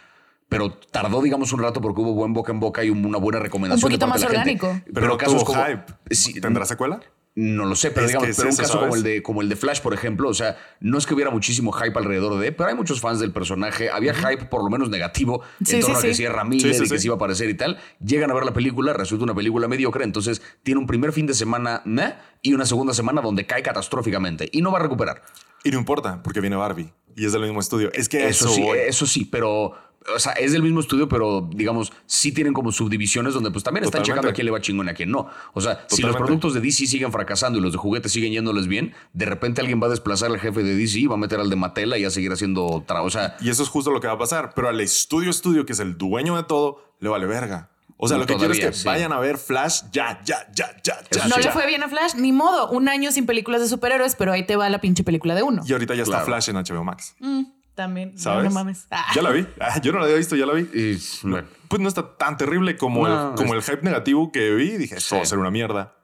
Pero 0.50 0.72
tardó, 0.72 1.22
digamos, 1.22 1.50
un 1.54 1.60
rato 1.62 1.80
porque 1.80 2.02
hubo 2.02 2.12
buen 2.12 2.34
boca 2.34 2.52
en 2.52 2.60
boca 2.60 2.84
y 2.84 2.90
una 2.90 3.16
buena 3.16 3.38
recomendación. 3.38 3.78
Un 3.78 3.88
poquito 3.98 4.04
de 4.04 4.10
parte 4.12 4.24
más 4.24 4.30
de 4.30 4.36
la 4.38 4.44
gente. 4.44 4.66
orgánico. 4.66 4.90
Pero, 4.92 5.16
casos 5.16 5.34
tuvo 5.36 5.44
como. 5.46 5.64
hype. 5.64 5.84
Sí, 6.10 6.38
¿Tendrá 6.40 6.66
secuela? 6.66 7.00
no 7.36 7.64
lo 7.64 7.76
sé, 7.76 7.92
pero 7.92 8.06
Es 8.06 8.08
digamos, 8.08 8.28
es 8.30 8.36
pero 8.36 8.48
un 8.48 8.52
eso, 8.54 8.62
caso 8.62 8.80
como 8.80 8.96
el, 8.96 9.02
de, 9.04 9.22
como 9.22 9.40
el 9.40 9.48
de 9.48 9.54
Flash, 9.54 9.80
por 9.80 9.94
ejemplo, 9.94 10.28
o 10.28 10.34
sea, 10.34 10.58
no 10.80 10.98
es 10.98 11.06
que 11.06 11.14
hubiera 11.14 11.30
muchísimo 11.30 11.70
hype 11.70 11.96
alrededor 11.96 12.36
de, 12.40 12.50
pero 12.50 12.68
hay 12.70 12.74
muchos 12.74 13.00
fans 13.00 13.20
del 13.20 13.30
personaje. 13.32 13.88
Había 13.88 14.12
hype, 14.14 14.46
por 14.46 14.64
lo 14.64 14.68
menos 14.68 14.90
negativo, 14.90 15.40
Sí, 15.64 15.76
en 15.76 15.80
torno 15.82 16.00
sí, 16.00 16.06
a 16.06 16.10
que 16.10 16.14
sí. 16.16 16.26
Ramírez 16.26 16.62
Sí, 16.62 16.74
sí, 16.74 16.84
y 16.86 16.88
que 16.88 16.96
sí. 16.96 17.02
si 17.02 17.06
iba 17.06 17.14
a 17.14 17.16
aparecer 17.16 17.48
y 17.48 17.54
tal. 17.54 17.78
Llegan 18.04 18.32
a 18.32 18.34
ver 18.34 18.44
la 18.44 18.52
película, 18.52 18.92
resulta 18.92 19.22
una 19.24 19.34
película 19.34 19.68
mediocre, 19.68 20.02
entonces 20.02 20.42
tiene 20.64 20.80
un 20.80 20.88
primer 20.88 21.12
fin 21.12 21.26
de 21.26 21.34
semana 21.34 21.82
meh, 21.84 22.14
y 22.42 22.52
una 22.52 22.66
segunda 22.66 22.92
semana 22.94 23.20
donde 23.22 23.46
cae 23.46 23.62
catastróficamente 23.62 24.48
y 24.52 24.60
no 24.60 24.72
va 24.72 24.80
a 24.80 24.82
recuperar. 24.82 25.22
Y 25.62 25.70
no 25.70 25.78
importa, 25.78 26.20
porque 26.24 26.40
viene 26.40 26.56
Barbie 26.56 26.92
y 27.16 27.26
es 27.26 27.32
del 27.32 27.42
mismo 27.42 27.60
estudio. 27.60 27.90
Es 27.92 28.08
que 28.08 28.26
Eso, 28.28 28.46
eso, 28.46 28.54
sí, 28.54 28.62
voy. 28.62 28.78
eso 28.86 29.06
sí, 29.06 29.24
pero, 29.24 29.72
o 30.14 30.18
sea, 30.18 30.32
es 30.32 30.52
del 30.52 30.62
mismo 30.62 30.80
estudio, 30.80 31.08
pero 31.08 31.48
digamos, 31.52 31.92
sí 32.06 32.32
tienen 32.32 32.52
como 32.54 32.72
subdivisiones 32.72 33.34
donde 33.34 33.50
pues 33.50 33.62
también 33.62 33.84
están 33.84 34.00
Totalmente. 34.02 34.10
checando 34.12 34.28
a 34.30 34.32
quién 34.32 34.44
le 34.46 34.50
va 34.50 34.60
chingón 34.60 34.86
y 34.86 34.90
a 34.90 34.94
quién 34.94 35.10
no. 35.10 35.28
O 35.52 35.60
sea, 35.60 35.84
si 35.88 36.02
los 36.02 36.16
productos 36.16 36.54
de 36.54 36.60
DC 36.60 36.86
siguen 36.86 37.12
fracasando 37.12 37.58
y 37.58 37.62
los 37.62 37.72
de 37.72 37.78
juguetes 37.78 38.10
siguen 38.10 38.32
yéndoles 38.32 38.66
bien, 38.66 38.94
de 39.12 39.26
repente 39.26 39.60
alguien 39.60 39.80
va 39.82 39.86
a 39.86 39.90
desplazar 39.90 40.30
al 40.30 40.38
jefe 40.40 40.62
de 40.62 40.74
DC, 40.74 41.06
va 41.08 41.14
a 41.14 41.18
meter 41.18 41.38
al 41.38 41.50
de 41.50 41.56
Mattel 41.56 41.94
y 41.98 42.04
a 42.04 42.10
seguir 42.10 42.32
haciendo 42.32 42.64
otra. 42.66 43.02
O 43.02 43.10
sea, 43.10 43.36
Y 43.40 43.50
eso 43.50 43.62
es 43.62 43.68
justo 43.68 43.90
lo 43.90 44.00
que 44.00 44.06
va 44.06 44.14
a 44.14 44.18
pasar. 44.18 44.52
Pero 44.54 44.68
al 44.68 44.80
estudio 44.80 45.30
estudio, 45.30 45.66
que 45.66 45.74
es 45.74 45.80
el 45.80 45.98
dueño 45.98 46.36
de 46.36 46.44
todo, 46.44 46.82
le 47.00 47.08
vale 47.08 47.26
verga. 47.26 47.68
O 48.02 48.08
sea, 48.08 48.16
No, 48.16 48.22
lo 48.22 48.26
que 48.26 48.36
quiero 48.36 48.52
es 48.54 48.58
todavía, 48.58 48.70
que 48.72 48.78
sí. 48.78 48.86
vayan 48.86 49.12
a 49.12 49.18
ver 49.20 49.36
Flash 49.36 49.82
ya, 49.92 50.22
ya, 50.24 50.38
ya, 50.54 50.70
ya, 50.82 50.96
ya. 51.10 51.24
No 51.28 51.36
ya. 51.36 51.42
le 51.42 51.50
fue 51.50 51.66
bien 51.66 51.82
a 51.82 51.88
Flash, 51.90 52.14
ni 52.14 52.32
modo. 52.32 52.70
Un 52.70 52.88
año 52.88 53.12
sin 53.12 53.26
películas 53.26 53.60
de 53.60 53.68
superhéroes, 53.68 54.16
pero 54.16 54.32
ahí 54.32 54.46
te 54.46 54.56
va 54.56 54.70
la 54.70 54.80
pinche 54.80 55.04
película 55.04 55.34
de 55.34 55.42
uno. 55.42 55.62
Y 55.66 55.72
ahorita 55.72 55.94
ya 55.94 56.04
Claro. 56.04 56.22
está 56.22 56.24
Flash 56.24 56.48
en 56.48 56.56
HBO 56.56 56.82
Max. 56.82 57.14
Mm, 57.20 57.42
también. 57.80 58.18
¿Sabes? 58.18 58.44
No 58.44 58.50
mames. 58.50 58.86
Ah. 58.90 59.06
Ya 59.14 59.22
la 59.22 59.30
vi. 59.30 59.46
Ah, 59.58 59.80
yo 59.80 59.92
no 59.92 59.98
la 59.98 60.04
había 60.04 60.18
visto, 60.18 60.36
ya 60.36 60.44
la 60.44 60.52
vi. 60.52 60.68
y, 60.74 60.98
bueno, 61.22 61.48
Pues 61.68 61.80
no 61.80 61.88
está 61.88 62.16
tan 62.18 62.36
terrible 62.36 62.76
como, 62.76 63.08
No, 63.08 63.30
el, 63.30 63.34
como 63.36 63.54
el 63.54 63.62
hype 63.62 63.80
negativo 63.82 64.30
que 64.30 64.54
vi. 64.54 64.76
Dije, 64.76 64.96
esto 64.96 65.16
va 65.16 65.22
a 65.22 65.26
ser 65.26 65.38
una 65.38 65.50
mierda. 65.50 65.94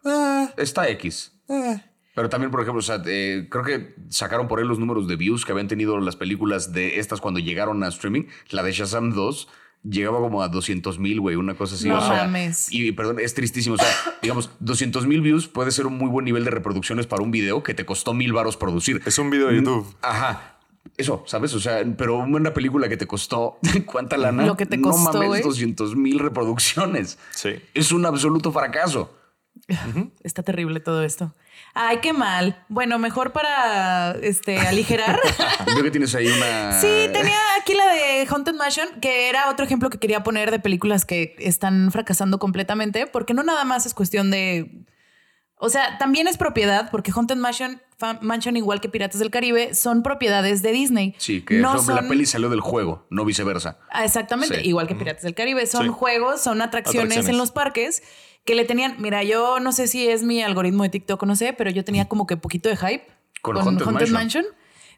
está 0.57 0.89
X. 0.89 1.33
Pero 2.15 2.31
también, 2.31 2.51
por 2.51 2.63
ejemplo, 2.63 2.79
o 2.79 2.83
sea, 2.83 3.03
eh, 3.05 3.47
creo 3.51 3.63
que 3.63 3.95
sacaron 4.09 4.49
por 4.49 4.59
ahí 4.59 4.65
los 4.65 4.79
números 4.79 5.07
de 5.07 5.17
views 5.17 5.45
que 5.45 5.53
habían 5.53 5.69
tenido 5.69 5.99
las 5.99 6.17
películas 6.17 6.73
de 6.73 6.99
estas 6.99 7.21
cuando 7.21 7.41
llegaron 7.41 7.85
a 7.85 7.89
streaming. 7.89 8.25
La 8.49 8.63
de 8.63 8.73
Shazam 8.73 9.13
2 9.13 9.49
llegaba 9.85 10.19
como 10.19 10.43
a 10.43 10.49
200 10.49 10.99
mil, 10.99 11.21
güey, 11.21 11.37
una 11.37 11.55
cosa 11.55 11.75
así. 11.75 11.89
No 11.89 11.99
o 11.99 12.01
sea, 12.01 12.25
mames. 12.25 12.73
Y 12.73 12.93
perdón, 12.93 13.19
es 13.21 13.35
tristísimo. 13.35 13.75
O 13.75 13.79
sea, 13.79 13.89
digamos, 14.23 14.51
200 14.61 15.07
mil 15.07 15.21
views 15.21 15.47
puede 15.47 15.71
ser 15.73 15.87
un 15.87 15.99
muy 15.99 16.09
buen 16.09 16.25
nivel 16.25 16.45
de 16.45 16.51
reproducciones 16.51 17.07
para 17.07 17.23
un 17.23 17.31
video 17.31 17.63
que 17.63 17.75
te 17.75 17.85
costó 17.85 18.15
mil 18.15 18.33
varos 18.33 18.57
producir. 18.57 19.03
Es 19.05 19.19
un 19.19 19.29
video 19.29 19.49
de 19.49 19.57
YouTube. 19.57 19.95
Ajá. 20.01 20.56
Eso, 20.97 21.25
¿sabes? 21.27 21.55
O 21.55 21.61
sea, 21.61 21.83
pero 21.97 22.19
una 22.19 22.53
película 22.55 22.89
que 22.89 22.97
te 22.97 23.07
costó, 23.07 23.59
¿cuánta 23.87 24.17
lana? 24.17 24.47
Lo 24.47 24.57
que 24.57 24.67
te 24.67 24.77
No 24.77 24.97
mames, 24.97 25.29
güey. 25.29 25.43
200 25.43 25.97
mil 25.97 26.19
reproducciones. 26.19 27.19
Sí. 27.31 27.51
Es 27.75 27.93
un 27.93 28.07
absoluto 28.07 28.53
fracaso. 28.53 29.13
Está 30.23 30.43
terrible 30.43 30.81
todo 30.81 31.03
esto. 31.03 31.35
Ay, 31.75 31.99
qué 31.99 32.13
mal. 32.13 32.65
Bueno, 32.69 32.99
mejor 32.99 33.33
para 33.33 34.13
este 34.23 34.59
aligerar. 34.59 35.19
Veo 35.67 35.83
que 35.83 35.91
tienes 35.91 36.15
ahí 36.15 36.29
una. 36.29 36.73
Sí, 36.81 37.09
tenía 37.13 37.39
aquí 37.61 37.75
la 37.75 37.87
de 37.93 38.27
Haunted 38.29 38.55
Mansion, 38.55 38.89
que 39.01 39.29
era 39.29 39.51
otro 39.51 39.65
ejemplo 39.67 39.91
que 39.91 39.99
quería 39.99 40.23
poner 40.23 40.51
de 40.51 40.59
películas 40.61 41.05
que 41.05 41.35
están 41.39 41.91
fracasando 41.91 42.39
completamente, 42.39 43.07
porque 43.07 43.35
no 43.35 43.43
nada 43.43 43.65
más 43.65 43.87
es 43.87 43.95
cuestión 43.95 44.31
de. 44.31 44.85
O 45.59 45.69
sea, 45.71 45.97
también 45.99 46.29
es 46.29 46.37
propiedad, 46.37 46.91
porque 46.91 47.11
Haunted 47.15 47.37
Mansion, 47.37 47.81
Mansion 48.21 48.57
igual 48.59 48.81
que 48.83 48.91
Piratas 48.91 49.19
del 49.21 49.31
Caribe, 49.31 49.75
son 49.75 50.03
propiedades 50.03 50.61
de 50.61 50.71
Disney. 50.73 51.15
Sí, 51.19 51.41
que 51.43 51.55
no 51.59 51.73
ejemplo, 51.73 51.95
la 51.95 52.01
son- 52.03 52.09
peli 52.11 52.27
salió 52.27 52.51
del 52.51 52.61
juego, 52.61 53.07
no 53.11 53.25
viceversa. 53.25 53.79
Ah, 53.91 54.05
Exactamente, 54.05 54.61
Sí. 54.61 54.69
igual 54.69 54.87
que 54.87 54.95
Piratas 54.95 55.23
del 55.23 55.35
Caribe. 55.35 55.67
Son 55.67 55.85
Sí. 55.85 55.89
juegos, 55.95 56.43
son 56.43 56.61
atracciones, 56.61 57.05
Atracciones. 57.13 57.29
en 57.31 57.39
los 57.39 57.53
parques 57.53 58.03
que 58.45 58.55
le 58.55 58.65
tenían. 58.67 58.97
Mira, 58.99 59.23
yo 59.23 59.59
no 59.61 59.73
sé 59.73 59.87
si 59.89 60.07
es 60.09 60.23
mi 60.23 60.43
algoritmo 60.43 60.83
de 60.83 60.91
TikTok 60.91 61.23
o 61.23 61.27
no 61.27 61.35
sé, 61.37 61.55
pero 61.55 61.71
yo 61.71 61.85
tenía 61.85 62.07
como 62.07 62.27
que 62.27 62.37
poquito 62.37 62.69
de 62.69 62.77
hype 62.77 63.07
Con 63.41 63.57
Haunted 63.57 63.87
Mansion. 63.87 64.13
Mansion. 64.13 64.45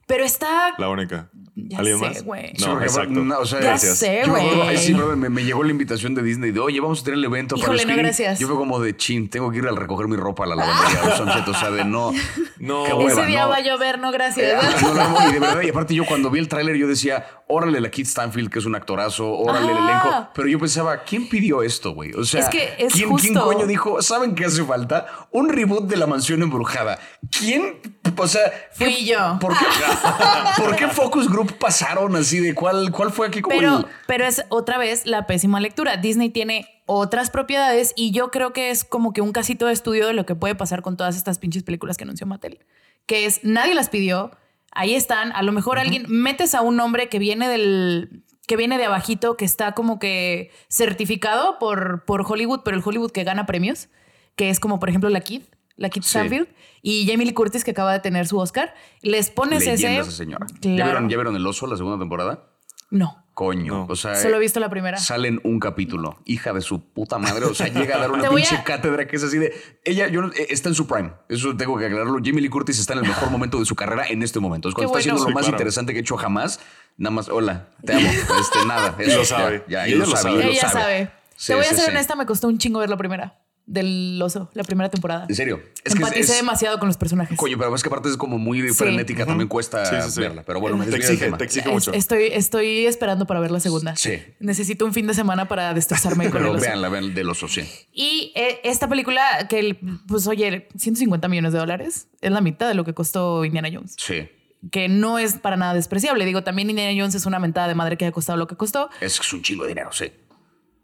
Pero 0.08 0.24
está. 0.24 0.74
La 0.78 0.88
única. 0.88 1.28
Ya 1.54 1.78
¿Alguien 1.78 1.98
sé, 1.98 2.06
más? 2.06 2.22
güey. 2.24 2.52
Sí, 2.56 2.64
No, 2.66 2.80
exacto. 2.82 3.10
no, 3.10 3.38
o 3.40 3.44
sea, 3.46 3.60
Ya 3.60 3.66
Gracias. 3.68 3.98
sé, 3.98 4.22
güey. 4.26 4.44
ay, 4.62 4.76
sí, 4.78 4.94
me, 4.94 5.28
me 5.28 5.44
llegó 5.44 5.62
la 5.64 5.70
invitación 5.70 6.14
de 6.14 6.22
Disney 6.22 6.50
de, 6.50 6.60
oye, 6.60 6.80
vamos 6.80 7.02
a 7.02 7.04
tener 7.04 7.18
el 7.18 7.24
evento 7.24 7.56
para 7.56 7.64
Híjole, 7.74 7.82
el 7.82 7.88
no, 7.88 7.92
screening". 7.94 8.04
gracias. 8.06 8.38
Yo 8.38 8.46
fue 8.48 8.56
como 8.56 8.80
de 8.80 8.96
chin, 8.96 9.28
tengo 9.28 9.50
que 9.50 9.58
ir 9.58 9.66
a 9.66 9.72
recoger 9.72 10.08
mi 10.08 10.16
ropa 10.16 10.44
a 10.44 10.46
la 10.46 10.56
lavandería. 10.56 11.02
o 11.04 11.16
sea, 11.16 11.44
o 11.46 11.54
sea, 11.54 11.70
de 11.70 11.84
no. 11.84 12.12
No. 12.58 12.86
Ese 12.86 12.94
hueva, 12.96 13.26
día 13.26 13.42
no. 13.42 13.48
va 13.50 13.56
a 13.56 13.60
llover, 13.60 13.98
no 14.00 14.10
gracias. 14.10 14.64
Eh, 14.64 14.76
no, 14.82 14.94
no, 14.94 15.10
no, 15.20 15.30
y 15.30 15.32
de 15.34 15.38
verdad, 15.38 15.60
y 15.62 15.68
aparte 15.68 15.94
yo 15.94 16.04
cuando 16.06 16.28
vi 16.30 16.40
el 16.40 16.48
tráiler 16.48 16.74
yo 16.76 16.88
decía, 16.88 17.24
órale 17.48 17.80
la 17.80 17.90
Kit 17.90 18.06
Stanfield, 18.06 18.50
que 18.50 18.58
es 18.58 18.66
un 18.66 18.74
actorazo, 18.74 19.30
órale 19.32 19.72
el 19.72 19.78
elenco. 19.78 20.28
Pero 20.34 20.48
yo 20.48 20.58
pensaba, 20.58 21.02
¿quién 21.02 21.28
pidió 21.28 21.62
esto, 21.62 21.92
güey? 21.94 22.12
O 22.14 22.24
sea, 22.24 22.40
Es 22.40 22.48
que 22.48 22.74
es 22.78 22.92
¿quién, 22.92 23.08
¿quién 23.16 23.34
justo. 23.34 23.44
coño 23.44 23.66
dijo, 23.66 24.02
¿saben 24.02 24.34
qué 24.34 24.44
hace 24.44 24.62
falta? 24.64 25.06
Un 25.32 25.48
reboot 25.48 25.84
de 25.88 25.96
la 25.96 26.06
mansión 26.06 26.42
embrujada. 26.42 26.98
¿Quién? 27.30 27.80
O 28.16 28.26
sea, 28.28 28.42
Fui 28.72 28.94
¿qué- 28.94 29.04
yo. 29.06 29.38
¿Por 29.40 29.52
qué, 29.56 29.64
¿Por 30.62 30.76
qué 30.76 30.88
Focus 30.88 31.28
Group 31.28 31.54
pasaron 31.58 32.14
así 32.16 32.38
de 32.40 32.54
cuál, 32.54 32.90
cuál 32.92 33.10
fue 33.12 33.26
aquí 33.28 33.40
como 33.40 33.56
Pero, 33.56 33.78
el- 33.78 33.86
pero 34.06 34.24
es 34.26 34.44
otra 34.48 34.78
vez 34.78 35.06
la 35.06 35.26
pésima 35.26 35.60
lectura. 35.60 35.96
Disney 35.96 36.30
tiene 36.30 36.68
otras 36.86 37.30
propiedades 37.30 37.92
y 37.96 38.10
yo 38.12 38.30
creo 38.30 38.52
que 38.52 38.70
es 38.70 38.84
como 38.84 39.12
que 39.12 39.20
un 39.20 39.32
casito 39.32 39.66
de 39.66 39.72
estudio 39.72 40.06
de 40.06 40.14
lo 40.14 40.26
que 40.26 40.34
puede 40.34 40.54
pasar 40.54 40.82
con 40.82 40.96
todas 40.96 41.16
estas 41.16 41.38
pinches 41.38 41.62
películas 41.62 41.96
que 41.96 42.04
anunció 42.04 42.26
Mattel. 42.26 42.58
Que 43.06 43.24
es, 43.26 43.40
nadie 43.42 43.74
las 43.74 43.88
pidió, 43.88 44.30
ahí 44.72 44.94
están, 44.94 45.32
a 45.32 45.42
lo 45.42 45.52
mejor 45.52 45.78
alguien, 45.78 46.04
metes 46.08 46.54
a 46.54 46.62
un 46.62 46.78
hombre 46.80 47.08
que 47.08 47.18
viene 47.18 47.48
del 47.48 48.24
que 48.46 48.56
viene 48.56 48.78
de 48.78 48.86
abajito, 48.86 49.36
que 49.36 49.44
está 49.44 49.72
como 49.72 49.98
que 49.98 50.50
certificado 50.68 51.58
por, 51.58 52.04
por 52.06 52.24
Hollywood, 52.26 52.60
pero 52.64 52.78
el 52.78 52.82
Hollywood 52.84 53.10
que 53.10 53.22
gana 53.22 53.44
premios, 53.44 53.90
que 54.36 54.48
es 54.48 54.58
como 54.58 54.78
por 54.80 54.88
ejemplo 54.88 55.10
la 55.10 55.20
Kid, 55.20 55.42
la 55.76 55.90
Kid 55.90 56.02
Sí. 56.02 56.08
Stanfield 56.10 56.48
y 56.80 57.06
Jamie 57.06 57.26
Lee 57.26 57.34
Curtis 57.34 57.62
que 57.62 57.72
acaba 57.72 57.92
de 57.92 58.00
tener 58.00 58.26
su 58.26 58.38
Oscar, 58.38 58.72
les 59.02 59.30
pones 59.30 59.66
leyenda 59.66 60.00
ese... 60.00 60.26
¿Ya 60.26 60.86
vieron 61.06 61.36
El 61.36 61.46
Oso, 61.46 61.66
la 61.66 61.76
segunda 61.76 61.98
temporada? 61.98 62.48
No, 62.90 63.22
Coño. 63.38 63.72
No. 63.72 63.86
O 63.88 63.94
sea, 63.94 64.16
solo 64.16 64.34
he 64.38 64.40
visto 64.40 64.58
la 64.58 64.68
primera. 64.68 64.98
Salen 64.98 65.40
un 65.44 65.60
capítulo, 65.60 66.18
hija 66.24 66.52
de 66.52 66.60
su 66.60 66.82
puta 66.92 67.18
madre. 67.18 67.44
O 67.44 67.54
sea, 67.54 67.68
llega 67.72 67.94
a 67.94 67.98
dar 68.00 68.10
una 68.10 68.28
pinche 68.30 68.56
a- 68.56 68.64
cátedra 68.64 69.06
que 69.06 69.14
es 69.14 69.22
así 69.22 69.38
de. 69.38 69.54
Ella 69.84 70.08
yo 70.08 70.22
no- 70.22 70.32
eh, 70.32 70.46
está 70.50 70.70
en 70.70 70.74
su 70.74 70.88
prime. 70.88 71.12
Eso 71.28 71.56
tengo 71.56 71.78
que 71.78 71.86
aclararlo. 71.86 72.18
Jamie 72.20 72.40
Lee 72.40 72.48
Curtis 72.48 72.80
está 72.80 72.94
en 72.94 72.98
el 72.98 73.06
mejor 73.06 73.30
momento 73.30 73.60
de 73.60 73.64
su 73.64 73.76
carrera 73.76 74.08
en 74.08 74.24
este 74.24 74.40
momento. 74.40 74.68
Es 74.68 74.74
cuando 74.74 74.92
Qué 74.92 74.98
está 74.98 75.10
haciendo 75.12 75.22
lo 75.22 75.28
Sí, 75.28 75.34
más 75.34 75.42
claro. 75.44 75.54
interesante 75.56 75.92
que 75.92 76.00
he 76.00 76.02
hecho 76.02 76.16
jamás. 76.16 76.58
Nada 76.96 77.12
más, 77.14 77.28
hola, 77.28 77.68
te 77.84 77.92
amo. 77.92 78.08
Este, 78.10 78.66
nada. 78.66 78.96
Eso 78.98 79.18
Lo 79.18 79.24
sabe. 79.24 79.62
Ya, 79.68 79.86
ella 79.86 79.94
ella 79.94 80.04
lo 80.04 80.06
sabe. 80.16 80.22
sabe. 80.40 80.50
ella 80.50 80.60
sabe. 80.62 80.72
sabe. 80.82 81.10
Sí, 81.36 81.46
Te 81.46 81.54
voy 81.54 81.64
a 81.64 81.68
ser 81.68 81.78
sí. 81.78 81.90
honesta, 81.92 82.16
me 82.16 82.26
costó 82.26 82.48
un 82.48 82.58
chingo 82.58 82.80
ver 82.80 82.90
la 82.90 82.96
primera. 82.96 83.38
Del 83.70 84.18
oso, 84.22 84.50
la 84.54 84.64
primera 84.64 84.88
temporada. 84.88 85.26
En 85.28 85.34
serio. 85.34 85.60
Es 85.74 85.82
que 85.82 85.88
es- 85.90 85.94
Empaticé 85.96 86.32
es- 86.32 86.38
demasiado 86.38 86.78
con 86.78 86.88
los 86.88 86.96
personajes. 86.96 87.36
Coño, 87.36 87.58
pero 87.58 87.74
es 87.74 87.82
que 87.82 87.88
aparte 87.90 88.08
es 88.08 88.16
como 88.16 88.38
muy 88.38 88.62
Sí. 88.62 88.74
frenética. 88.74 89.26
También 89.26 89.46
cuesta 89.46 89.84
Sí, 89.84 89.94
sí, 90.06 90.10
sí. 90.12 90.20
verla. 90.22 90.42
Pero 90.42 90.58
bueno, 90.58 90.78
me 90.78 90.86
te 90.86 90.96
exige, 90.96 91.30
te 91.32 91.44
exige 91.44 91.68
Es- 91.68 91.74
mucho. 91.74 91.92
estoy, 91.92 92.28
estoy 92.32 92.86
esperando 92.86 93.26
para 93.26 93.40
ver 93.40 93.50
la 93.50 93.60
segunda. 93.60 93.94
Sí. 93.94 94.12
Necesito 94.40 94.86
un 94.86 94.94
fin 94.94 95.06
de 95.06 95.12
semana 95.12 95.48
para 95.48 95.74
destrozarme 95.74 96.24
con 96.30 96.38
el 96.38 96.44
Pero 96.44 96.52
oso. 96.52 96.62
véanla, 96.62 96.88
vean 96.88 97.14
del 97.14 97.28
oso, 97.28 97.46
sí. 97.46 97.60
Y 97.92 98.32
eh, 98.36 98.60
esta 98.64 98.88
película, 98.88 99.20
que 99.50 99.78
pues 100.06 100.26
oye, 100.26 100.66
150 100.74 101.28
millones 101.28 101.52
de 101.52 101.58
dólares, 101.58 102.08
es 102.22 102.32
la 102.32 102.40
mitad 102.40 102.68
de 102.68 102.74
lo 102.74 102.84
que 102.86 102.94
costó 102.94 103.44
Indiana 103.44 103.68
Jones. 103.70 103.96
Sí. 103.98 104.30
Que 104.70 104.88
no 104.88 105.18
es 105.18 105.34
para 105.34 105.58
nada 105.58 105.74
despreciable. 105.74 106.24
Digo, 106.24 106.42
también 106.42 106.70
Indiana 106.70 106.98
Jones 106.98 107.14
es 107.14 107.26
una 107.26 107.38
mentada 107.38 107.68
de 107.68 107.74
madre 107.74 107.98
que 107.98 108.06
ha 108.06 108.12
costado 108.12 108.38
lo 108.38 108.46
que 108.46 108.56
costó, 108.56 108.88
Es, 109.02 109.20
es 109.20 109.32
un 109.34 109.42
chingo 109.42 109.64
de 109.64 109.68
dinero, 109.68 109.90
sí. 109.92 110.10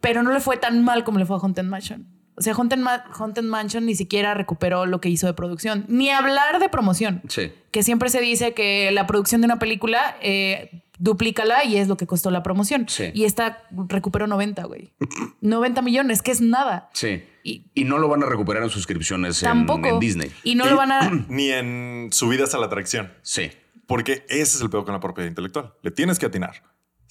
pero 0.03 0.23
no 0.23 0.33
le 0.35 0.41
fue 0.41 0.59
tan 0.59 0.85
mal 0.85 1.03
como 1.03 1.19
le 1.19 1.25
fue 1.25 1.37
a 1.37 1.41
Haunted 1.41 1.65
Mansion. 1.65 2.07
O 2.37 2.43
sea, 2.43 2.53
Haunted, 2.55 2.79
Ma- 2.79 3.05
Haunted 3.19 3.45
Mansion 3.45 3.87
ni 3.87 3.95
siquiera 3.95 4.35
recuperó 4.35 4.87
lo 4.87 5.01
que 5.01 5.09
hizo 5.09 5.27
de 5.27 5.35
producción, 5.35 5.85
ni 5.89 6.11
hablar 6.11 6.59
de 6.59 6.69
promoción. 6.69 7.23
Sí. 7.29 7.53
Que 7.71 7.83
siempre 7.83 8.09
se 8.11 8.21
dice 8.21 8.55
que 8.55 8.91
la 8.93 9.07
producción 9.07 9.41
de 9.41 9.45
una 9.47 9.59
película, 9.59 10.17
eh, 10.21 10.83
duplícala 10.99 11.65
y 11.65 11.77
es 11.77 11.87
lo 11.89 11.97
que 11.97 12.07
costó 12.07 12.31
la 12.31 12.43
promoción. 12.43 12.87
Sí. 12.89 13.11
Y 13.15 13.25
esta 13.25 13.63
recuperó 13.89 14.27
90, 14.27 14.65
güey. 14.65 14.93
90 15.41 15.83
millones, 15.83 16.23
que 16.23 16.31
es 16.33 16.41
nada. 16.41 16.89
Sí. 16.93 17.25
Y 17.45 17.67
Y 17.75 17.85
no 17.85 17.99
lo 17.99 18.09
van 18.09 18.23
a 18.23 18.27
recuperar 18.27 18.63
en 18.63 18.71
suscripciones 18.71 19.43
en, 19.43 19.49
tampoco. 19.49 19.87
en 19.89 20.01
Disney. 20.01 20.33
Y 20.43 20.55
no 20.55 20.67
lo 20.67 20.77
van 20.77 20.93
a. 20.93 21.11
Ni 21.29 21.51
en 21.51 22.09
subidas 22.11 22.55
a 22.55 22.59
la 22.59 22.67
atracción. 22.67 23.13
Sí. 23.23 23.51
Porque 23.87 24.25
ese 24.29 24.57
es 24.57 24.61
el 24.63 24.71
peor 24.71 24.85
con 24.85 24.95
la 24.95 25.01
propiedad 25.01 25.29
intelectual. 25.29 25.75
Le 25.83 25.91
tienes 25.91 26.19
que 26.19 26.27
atinar. 26.27 26.63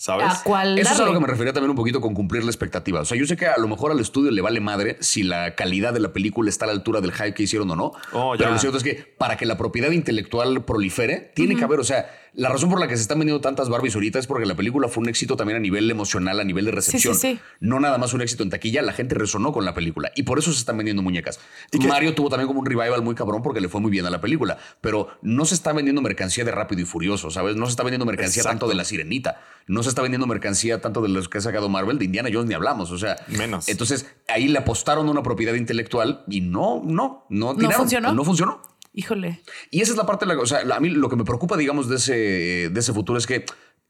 ¿Sabes? 0.04 0.26
¿A 0.28 0.44
cuál 0.44 0.78
Eso 0.78 0.92
es 0.92 1.00
a 1.00 1.06
lo 1.06 1.14
que 1.14 1.20
me 1.22 1.28
refería 1.28 1.54
también 1.54 1.70
un 1.70 1.78
poquito 1.78 2.02
con 2.02 2.14
cumplir 2.14 2.44
la 2.44 2.50
expectativa. 2.50 3.00
O 3.00 3.06
sea, 3.06 3.18
yo 3.18 3.26
sé 3.26 3.38
que 3.38 3.48
a 3.48 3.58
lo 3.58 3.70
mejor 3.70 3.90
al 3.90 4.02
estudio 4.02 4.32
le 4.32 4.42
vale 4.42 4.60
madre 4.60 4.98
si 5.00 5.24
la 5.24 5.56
calidad 5.56 5.94
de 5.94 6.02
la 6.02 6.12
película 6.12 6.50
está 6.50 6.66
a 6.66 6.68
la 6.68 6.74
altura 6.74 7.00
del 7.00 7.14
hype 7.14 7.34
que 7.34 7.44
hicieron 7.44 7.72
o 7.72 7.78
no. 7.78 7.94
Oh, 8.12 8.36
pero 8.38 8.52
lo 8.52 8.60
cierto 8.60 8.78
es 8.78 8.84
que 8.84 8.96
para 9.18 9.38
que 9.38 9.46
la 9.46 9.56
propiedad 9.56 9.92
intelectual 9.92 10.66
prolifere, 10.66 11.32
tiene 11.34 11.56
que 11.56 11.64
haber, 11.64 11.80
o 11.80 11.86
sea, 11.86 12.10
la 12.36 12.50
razón 12.50 12.70
por 12.70 12.80
la 12.80 12.88
que 12.88 12.96
se 12.96 13.04
están 13.04 13.20
vendiendo 13.20 13.42
tantas 13.42 13.70
Barbies 13.70 13.94
ahorita 13.94 14.18
es 14.18 14.26
porque 14.26 14.48
la 14.48 14.56
película 14.56 14.88
fue 14.88 15.04
un 15.04 15.10
éxito 15.10 15.38
también 15.38 15.58
a 15.58 15.60
nivel 15.60 15.90
emocional, 15.92 16.40
a 16.40 16.44
nivel 16.44 16.66
de 16.66 16.72
recepción. 16.72 17.14
sí, 17.14 17.34
sí. 17.36 17.40
No 17.60 17.80
nada 17.80 18.00
más 18.00 18.14
un 18.14 18.22
éxito 18.22 18.42
en 18.42 18.50
taquilla, 18.50 18.82
la 18.82 18.92
gente 18.92 19.14
resonó 19.14 19.52
con 19.52 19.66
la 19.66 19.76
película 19.76 20.12
y 20.16 20.24
por 20.24 20.40
eso 20.40 20.52
se 20.52 20.58
están 20.58 20.78
vendiendo 20.78 21.04
muñecas. 21.04 21.40
¿Y 21.72 21.78
qué? 21.78 21.88
Mario 21.88 22.16
tuvo 22.16 22.30
también 22.30 22.48
como 22.48 22.60
un 22.60 22.66
revival 22.66 23.04
muy 23.04 23.14
cabrón 23.14 23.44
porque 23.44 23.62
le 23.62 23.70
fue 23.70 23.82
muy 23.82 23.92
bien 23.92 24.08
a 24.08 24.10
la 24.10 24.20
película, 24.20 24.58
pero 24.82 25.10
no 25.22 25.46
se 25.46 25.54
está 25.54 25.74
vendiendo 25.74 26.02
mercancía 26.02 26.44
de 26.44 26.52
rápido 26.52 26.82
y 26.82 26.86
furioso, 26.86 27.30
¿sabes? 27.30 27.56
No 27.56 27.68
se 27.68 27.72
está 27.72 27.84
vendiendo 27.84 28.06
mercancía 28.06 28.42
Exacto. 28.42 28.50
tanto 28.50 28.68
de 28.68 28.76
la 28.76 28.84
sirenita, 28.84 29.40
no 29.68 29.84
se 29.84 29.90
está 29.94 30.02
vendiendo 30.02 30.28
mercancía 30.28 30.82
tanto 30.82 31.02
de 31.02 31.10
los 31.10 31.30
que 31.30 31.38
ha 31.38 31.42
sacado 31.42 31.70
Marvel, 31.70 31.98
de 32.00 32.06
Indiana 32.06 32.30
Jones 32.32 32.48
ni 32.48 32.54
hablamos, 32.54 32.92
o 32.92 32.98
sea, 32.98 33.16
Menos. 33.28 33.68
Entonces 33.70 34.06
ahí 34.28 34.48
le 34.48 34.58
apostaron 34.60 35.08
a 35.08 35.12
una 35.12 35.24
propiedad 35.24 35.54
intelectual 35.54 36.24
y 36.28 36.42
no, 36.42 36.82
no, 36.84 37.26
no, 37.30 37.52
atinaron, 37.52 37.78
funcionó? 37.78 38.14
No 38.14 38.24
funcionó. 38.24 38.62
Híjole. 38.96 39.42
Y 39.72 39.82
esa 39.82 39.92
es 39.94 39.98
la 39.98 40.06
parte, 40.06 40.26
de 40.28 40.36
la, 40.36 40.42
o 40.42 40.46
sea, 40.46 40.64
la- 40.64 40.76
a 40.76 40.80
mí 40.80 40.90
lo 40.90 41.10
que 41.10 41.16
me 41.16 41.24
preocupa, 41.24 41.58
digamos, 41.58 41.90
de 41.90 41.96
ese, 41.96 42.14
de 42.72 42.80
ese 42.80 42.94
futuro 42.94 43.18
es 43.18 43.26
que 43.26 43.44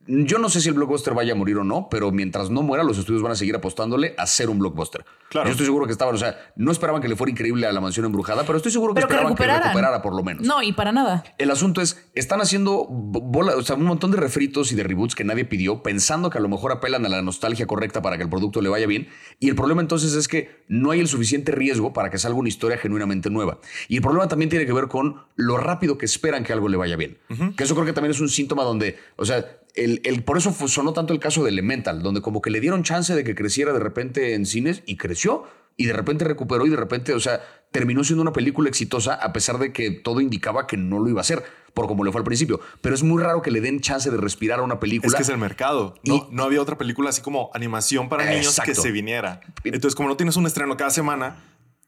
Yo 0.05 0.37
no 0.37 0.49
sé 0.49 0.59
si 0.59 0.67
el 0.69 0.75
blockbuster 0.75 1.13
vaya 1.13 1.31
a 1.31 1.35
morir 1.35 1.57
o 1.57 1.63
no, 1.63 1.87
pero 1.89 2.11
mientras 2.11 2.49
no 2.49 2.61
muera, 2.61 2.83
los 2.83 2.97
estudios 2.97 3.21
van 3.21 3.31
a 3.31 3.35
seguir 3.35 3.55
apostándole 3.55 4.13
a 4.17 4.27
ser 4.27 4.49
un 4.49 4.59
blockbuster. 4.59 5.05
Claro. 5.29 5.47
Yo 5.47 5.51
estoy 5.51 5.65
seguro 5.65 5.85
que 5.85 5.93
estaban, 5.93 6.13
o 6.13 6.17
sea, 6.17 6.37
no 6.57 6.71
esperaban 6.71 7.01
que 7.01 7.07
le 7.07 7.15
fuera 7.15 7.31
increíble 7.31 7.65
a 7.65 7.71
la 7.71 7.79
mansión 7.79 8.05
embrujada, 8.05 8.43
pero 8.43 8.57
estoy 8.57 8.71
seguro 8.71 8.93
que 8.93 8.99
Pero 8.99 9.07
que 9.07 9.13
esperaban 9.13 9.35
que, 9.35 9.43
recuperaran. 9.43 9.63
recuperara 9.69 10.01
por 10.01 10.13
lo 10.15 10.21
menos. 10.23 10.45
No, 10.45 10.61
y 10.61 10.73
para 10.73 10.91
nada. 10.91 11.23
El 11.37 11.49
asunto 11.51 11.79
es, 11.81 12.05
están 12.15 12.41
haciendo 12.41 12.85
bo- 12.89 13.21
bola, 13.21 13.55
o 13.55 13.61
sea, 13.61 13.75
un 13.77 13.85
montón 13.85 14.11
de 14.11 14.17
refritos 14.17 14.71
y 14.71 14.75
de 14.75 14.83
reboots 14.83 15.15
que 15.15 15.23
nadie 15.23 15.45
pidió, 15.45 15.81
pensando 15.83 16.29
que 16.29 16.37
a 16.37 16.41
lo 16.41 16.49
mejor 16.49 16.71
apelan 16.73 17.05
a 17.05 17.09
la 17.09 17.21
nostalgia 17.21 17.65
correcta 17.65 18.01
para 18.01 18.17
que 18.17 18.23
el 18.23 18.29
producto 18.29 18.61
le 18.61 18.69
vaya 18.69 18.85
bien. 18.87 19.07
Y 19.39 19.47
el 19.49 19.55
problema 19.55 19.81
entonces 19.81 20.13
es 20.13 20.27
que 20.27 20.63
no 20.67 20.91
hay 20.91 20.99
el 20.99 21.07
suficiente 21.07 21.51
riesgo 21.53 21.93
para 21.93 22.09
que 22.09 22.17
salga 22.17 22.37
una 22.37 22.49
historia 22.49 22.77
genuinamente 22.77 23.29
nueva. 23.29 23.59
Y 23.87 23.95
el 23.95 24.01
problema 24.01 24.27
también 24.27 24.49
tiene 24.49 24.65
que 24.65 24.73
ver 24.73 24.87
con 24.89 25.21
lo 25.35 25.57
rápido 25.57 25.97
que 25.97 26.05
esperan 26.05 26.43
que 26.43 26.51
algo 26.51 26.67
le 26.67 26.77
vaya 26.77 26.97
bien. 26.97 27.17
Que 27.55 27.63
eso 27.63 27.73
creo 27.73 27.85
que 27.85 27.93
también 27.93 28.11
es 28.11 28.19
un 28.19 28.29
síntoma 28.29 28.63
donde, 28.63 28.97
o 29.15 29.25
sea, 29.25 29.45
el, 29.75 30.01
el- 30.03 30.23
por 30.23 30.37
eso 30.37 30.51
sonó 30.67 30.93
tanto 30.93 31.13
el 31.13 31.19
caso 31.19 31.43
de 31.43 31.49
Elemental, 31.49 32.01
donde 32.03 32.21
como 32.21 32.41
que 32.41 32.49
le 32.49 32.59
dieron 32.59 32.83
chance 32.83 33.13
de 33.15 33.23
que 33.23 33.35
creciera 33.35 33.73
de 33.73 33.79
repente 33.79 34.33
en 34.35 34.45
cines 34.45 34.83
y 34.85 34.97
creció. 34.97 35.43
Y 35.75 35.87
de 35.87 35.93
repente 35.93 36.23
recuperó 36.23 36.67
y 36.67 36.69
de 36.69 36.75
repente, 36.75 37.13
o 37.15 37.19
sea, 37.19 37.41
terminó 37.71 38.03
siendo 38.03 38.21
una 38.21 38.31
película 38.31 38.69
exitosa 38.69 39.15
a 39.15 39.33
pesar 39.33 39.57
de 39.57 39.73
que 39.73 39.89
todo 39.89 40.21
indicaba 40.21 40.67
que 40.67 40.77
no 40.77 40.99
lo 40.99 41.09
iba 41.09 41.19
a 41.19 41.21
hacer, 41.21 41.43
por 41.73 41.87
como 41.87 42.03
le 42.03 42.11
fue 42.11 42.19
al 42.21 42.25
principio. 42.25 42.59
Pero 42.81 42.93
es 42.93 43.01
muy 43.01 43.19
raro 43.23 43.41
que 43.41 43.49
le 43.49 43.59
den 43.59 43.79
chance 43.79 44.11
de 44.11 44.17
respirar 44.17 44.59
a 44.59 44.61
una 44.61 44.79
película. 44.79 45.07
Es 45.09 45.15
que 45.15 45.23
es 45.23 45.29
el 45.29 45.39
mercado. 45.39 45.95
No, 46.05 46.15
Y- 46.15 46.23
no 46.29 46.43
había 46.43 46.61
otra 46.61 46.77
película 46.77 47.09
así 47.09 47.23
como 47.23 47.49
animación 47.55 48.07
para 48.07 48.23
niños 48.29 48.59
que 48.63 48.75
se 48.75 48.91
viniera. 48.91 49.41
Entonces, 49.63 49.95
como 49.95 50.09
no 50.09 50.15
tienes 50.15 50.35
un 50.37 50.45
estreno 50.45 50.77
cada 50.77 50.91
semana, 50.91 51.43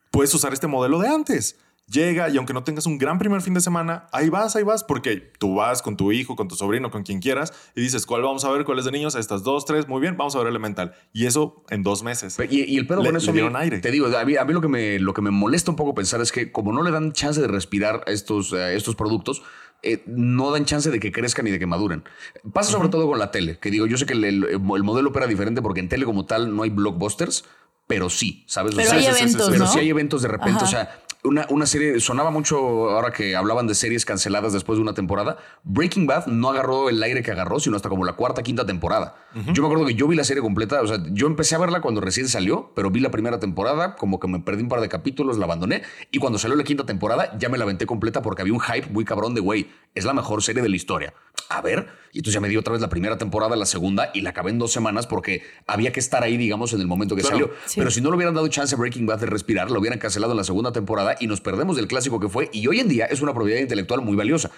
puedes 0.09 0.33
usar 0.33 0.51
este 0.51 0.65
modelo 0.65 0.97
de 0.99 1.09
antes. 1.09 1.55
Llega 1.87 2.29
y 2.29 2.37
aunque 2.37 2.51
no 2.53 2.63
tengas 2.63 2.87
un 2.87 2.97
gran 2.97 3.19
primer 3.19 3.41
fin 3.43 3.53
de 3.53 3.61
semana, 3.61 4.07
ahí 4.11 4.29
vas, 4.29 4.55
ahí 4.55 4.63
vas, 4.63 4.83
porque 4.83 5.17
tú 5.37 5.53
vas 5.55 5.83
con 5.83 5.95
tu 5.95 6.11
hijo, 6.11 6.35
con 6.35 6.47
tu 6.47 6.55
sobrino, 6.55 6.89
con 6.89 7.03
quien 7.03 7.19
quieras 7.19 7.53
y 7.75 7.81
dices, 7.81 8.07
¿cuál 8.07 8.23
vamos 8.23 8.43
a 8.43 8.49
ver? 8.49 8.65
¿Cuál 8.65 8.79
es 8.79 8.85
de 8.85 8.91
niños? 8.91 9.13
Estas 9.13 9.43
dos, 9.43 9.65
tres, 9.65 9.87
muy 9.87 10.01
bien, 10.01 10.17
vamos 10.17 10.35
a 10.35 10.39
ver 10.39 10.47
Elemental. 10.47 10.95
Y 11.13 11.27
eso 11.27 11.63
en 11.69 11.83
dos 11.83 12.01
meses. 12.01 12.37
Y, 12.49 12.63
y 12.63 12.77
el 12.77 12.87
pedo 12.87 13.01
Le- 13.03 13.09
con 13.09 13.17
eso, 13.17 13.27
le 13.27 13.31
mí- 13.33 13.37
dieron 13.39 13.55
aire. 13.55 13.79
te 13.81 13.91
digo, 13.91 14.07
a 14.07 14.25
mí, 14.25 14.35
a 14.35 14.43
mí 14.45 14.53
lo, 14.53 14.61
que 14.61 14.67
me, 14.67 14.97
lo 14.99 15.13
que 15.13 15.21
me 15.21 15.29
molesta 15.29 15.69
un 15.69 15.77
poco 15.77 15.93
pensar 15.93 16.21
es 16.21 16.31
que 16.31 16.51
como 16.51 16.73
no 16.73 16.81
le 16.81 16.89
dan 16.89 17.11
chance 17.13 17.39
de 17.39 17.47
respirar 17.47 18.03
a 18.07 18.11
estos, 18.11 18.51
a 18.53 18.71
estos 18.73 18.95
productos, 18.95 19.43
eh, 19.83 20.01
no 20.07 20.49
dan 20.49 20.65
chance 20.65 20.89
de 20.89 20.99
que 20.99 21.11
crezcan 21.11 21.45
y 21.45 21.51
de 21.51 21.59
que 21.59 21.67
maduren. 21.67 22.03
Pasa 22.51 22.71
sobre 22.71 22.89
todo 22.89 23.05
con 23.07 23.19
la 23.19 23.29
tele, 23.29 23.59
que 23.59 23.69
digo, 23.69 23.85
yo 23.85 23.97
sé 23.97 24.07
que 24.07 24.13
el, 24.13 24.23
el- 24.23 24.43
el 24.45 24.59
modelo 24.59 25.09
opera 25.09 25.27
diferente 25.27 25.61
porque 25.61 25.81
en 25.81 25.89
tele 25.89 26.05
como 26.05 26.25
tal 26.25 26.55
no 26.55 26.63
hay 26.63 26.71
blockbusters, 26.71 27.45
pero 27.85 28.09
sí, 28.09 28.43
¿sabes? 28.47 28.73
O 28.73 28.77
Pero 28.77 28.89
sea, 28.89 28.97
hay 28.97 29.03
sí, 29.05 29.09
sí, 29.11 29.15
sí, 29.17 29.21
eventos, 29.23 29.45
sí. 29.45 29.51
pero 29.51 29.65
¿no? 29.65 29.71
sí 29.71 29.77
hay 29.79 29.89
eventos 29.89 30.21
de 30.23 30.27
repente, 30.29 30.55
Ajá. 30.55 30.65
o 30.65 30.67
sea, 30.67 31.01
una, 31.25 31.45
una 31.49 31.65
serie 31.65 31.99
sonaba 31.99 32.31
mucho 32.31 32.57
ahora 32.89 33.11
que 33.11 33.35
hablaban 33.35 33.67
de 33.67 33.75
series 33.75 34.05
canceladas 34.05 34.53
después 34.53 34.77
de 34.77 34.83
una 34.83 34.93
temporada. 34.93 35.37
Breaking 35.63 36.07
Bad 36.07 36.27
no 36.27 36.49
agarró 36.49 36.89
el 36.89 37.01
aire 37.01 37.23
que 37.23 37.31
agarró, 37.31 37.59
sino 37.59 37.75
hasta 37.75 37.89
como 37.89 38.05
la 38.05 38.13
cuarta, 38.13 38.43
quinta 38.43 38.65
temporada. 38.65 39.15
Yo 39.53 39.61
me 39.61 39.67
acuerdo 39.67 39.85
que 39.85 39.95
yo 39.95 40.07
vi 40.07 40.15
la 40.15 40.23
serie 40.23 40.41
completa, 40.41 40.81
o 40.81 40.87
sea, 40.87 40.97
yo 41.11 41.27
empecé 41.27 41.55
a 41.55 41.57
verla 41.57 41.81
cuando 41.81 41.99
recién 41.99 42.29
salió, 42.29 42.71
pero 42.73 42.89
vi 42.89 43.01
la 43.01 43.11
primera 43.11 43.37
temporada, 43.37 43.97
como 43.97 44.17
que 44.17 44.29
me 44.29 44.39
perdí 44.39 44.63
un 44.63 44.69
par 44.69 44.79
de 44.79 44.87
capítulos, 44.87 45.37
la 45.37 45.43
abandoné, 45.43 45.83
y 46.09 46.19
cuando 46.19 46.39
salió 46.39 46.55
la 46.55 46.63
quinta 46.63 46.85
temporada 46.85 47.37
ya 47.37 47.49
me 47.49 47.57
la 47.57 47.65
aventé 47.65 47.85
completa 47.85 48.21
porque 48.21 48.43
había 48.43 48.53
un 48.53 48.61
hype 48.61 48.87
muy 48.91 49.03
cabrón 49.03 49.33
de, 49.35 49.41
güey, 49.41 49.67
es 49.95 50.05
la 50.05 50.13
mejor 50.13 50.43
serie 50.43 50.61
de 50.61 50.69
la 50.69 50.75
historia. 50.75 51.13
A 51.49 51.61
ver, 51.61 51.87
y 52.11 52.19
entonces 52.19 52.33
ya 52.33 52.39
me 52.41 52.49
di 52.49 52.57
otra 52.57 52.73
vez 52.73 52.81
la 52.81 52.89
primera 52.89 53.17
temporada, 53.17 53.55
la 53.55 53.65
segunda, 53.65 54.09
y 54.13 54.21
la 54.21 54.31
acabé 54.31 54.51
en 54.51 54.59
dos 54.59 54.71
semanas 54.71 55.05
porque 55.05 55.43
había 55.67 55.91
que 55.91 55.99
estar 55.99 56.23
ahí, 56.23 56.37
digamos, 56.37 56.73
en 56.73 56.81
el 56.81 56.87
momento 56.87 57.15
que 57.15 57.21
Claro. 57.21 57.37
salió. 57.37 57.51
Sí. 57.65 57.75
Pero 57.79 57.91
si 57.91 58.01
no 58.01 58.09
le 58.09 58.15
hubieran 58.15 58.33
dado 58.33 58.47
chance 58.47 58.73
a 58.73 58.77
Breaking 58.77 59.05
Bad 59.05 59.19
de 59.19 59.25
respirar, 59.27 59.69
lo 59.71 59.79
hubieran 59.79 59.99
cancelado 59.99 60.33
en 60.33 60.37
la 60.37 60.43
segunda 60.43 60.71
temporada 60.71 61.15
y 61.19 61.27
nos 61.27 61.41
perdemos 61.41 61.75
del 61.75 61.87
clásico 61.87 62.19
que 62.19 62.29
fue. 62.29 62.49
Y 62.53 62.67
hoy 62.67 62.79
en 62.79 62.87
día 62.87 63.05
es 63.05 63.21
una 63.21 63.33
propiedad 63.33 63.59
intelectual 63.59 64.01
muy 64.01 64.15
valiosa. 64.15 64.49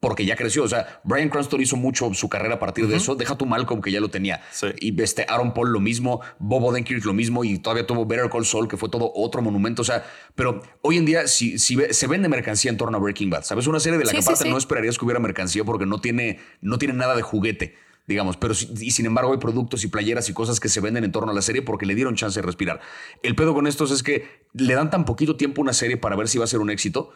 Porque 0.00 0.24
ya 0.24 0.36
creció. 0.36 0.62
O 0.62 0.68
sea, 0.68 1.00
Brian 1.02 1.28
Cranston 1.28 1.60
hizo 1.60 1.76
mucho 1.76 2.12
su 2.14 2.28
carrera 2.28 2.54
a 2.54 2.58
partir 2.60 2.86
de 2.86 2.96
eso. 2.96 3.16
Deja 3.16 3.36
tu 3.36 3.46
Malcolm, 3.46 3.80
que 3.82 3.90
ya 3.90 3.98
lo 4.00 4.10
tenía. 4.10 4.40
Sí. 4.52 4.68
Y 4.80 5.02
este 5.02 5.26
Aaron 5.28 5.52
Paul 5.54 5.72
lo 5.72 5.80
mismo. 5.80 6.20
Bob 6.38 6.62
Odenkirk 6.64 7.04
lo 7.04 7.12
mismo. 7.14 7.42
Y 7.42 7.58
todavía 7.58 7.84
tuvo 7.84 8.06
Better 8.06 8.30
Call 8.30 8.46
Saul, 8.46 8.68
que 8.68 8.76
fue 8.76 8.88
todo 8.88 9.10
otro 9.12 9.42
monumento. 9.42 9.82
O 9.82 9.84
sea, 9.84 10.04
pero 10.36 10.62
hoy 10.82 10.98
en 10.98 11.04
día 11.04 11.26
si, 11.26 11.58
si 11.58 11.74
ve- 11.74 11.92
se 11.92 12.06
vende 12.06 12.28
mercancía 12.28 12.70
en 12.70 12.76
torno 12.76 12.96
a 12.96 13.00
Breaking 13.00 13.28
Bad. 13.30 13.42
¿Sabes? 13.42 13.66
Una 13.66 13.80
serie 13.80 13.98
de 13.98 14.04
la 14.04 14.10
Sí, 14.12 14.16
que 14.18 14.22
aparte 14.22 14.44
sí. 14.44 14.50
no 14.50 14.56
esperarías 14.56 14.96
que 14.98 15.04
hubiera 15.04 15.18
mercancía 15.18 15.64
porque 15.64 15.84
no 15.84 16.00
tiene, 16.00 16.38
no 16.60 16.78
tiene 16.78 16.94
nada 16.94 17.16
de 17.16 17.22
juguete 17.22 17.74
digamos, 18.06 18.38
pero 18.38 18.54
y 18.54 18.90
sin 18.92 19.04
embargo 19.04 19.32
hay 19.32 19.38
productos 19.38 19.84
y 19.84 19.88
playeras 19.88 20.30
y 20.30 20.32
cosas 20.32 20.60
que 20.60 20.70
se 20.70 20.80
venden 20.80 21.04
en 21.04 21.12
torno 21.12 21.30
a 21.30 21.34
la 21.34 21.42
serie 21.42 21.60
porque 21.60 21.84
le 21.84 21.94
dieron 21.94 22.14
chance 22.14 22.40
de 22.40 22.46
respirar. 22.46 22.80
El 23.22 23.34
pedo 23.36 23.52
con 23.52 23.66
estos 23.66 23.90
es 23.90 24.02
que 24.02 24.26
le 24.54 24.72
dan 24.72 24.88
tan 24.88 25.04
poquito 25.04 25.36
tiempo 25.36 25.60
a 25.60 25.64
una 25.64 25.72
serie 25.74 25.98
para 25.98 26.16
ver 26.16 26.26
si 26.26 26.38
va 26.38 26.44
a 26.44 26.46
ser 26.46 26.60
un 26.60 26.70
éxito 26.70 27.12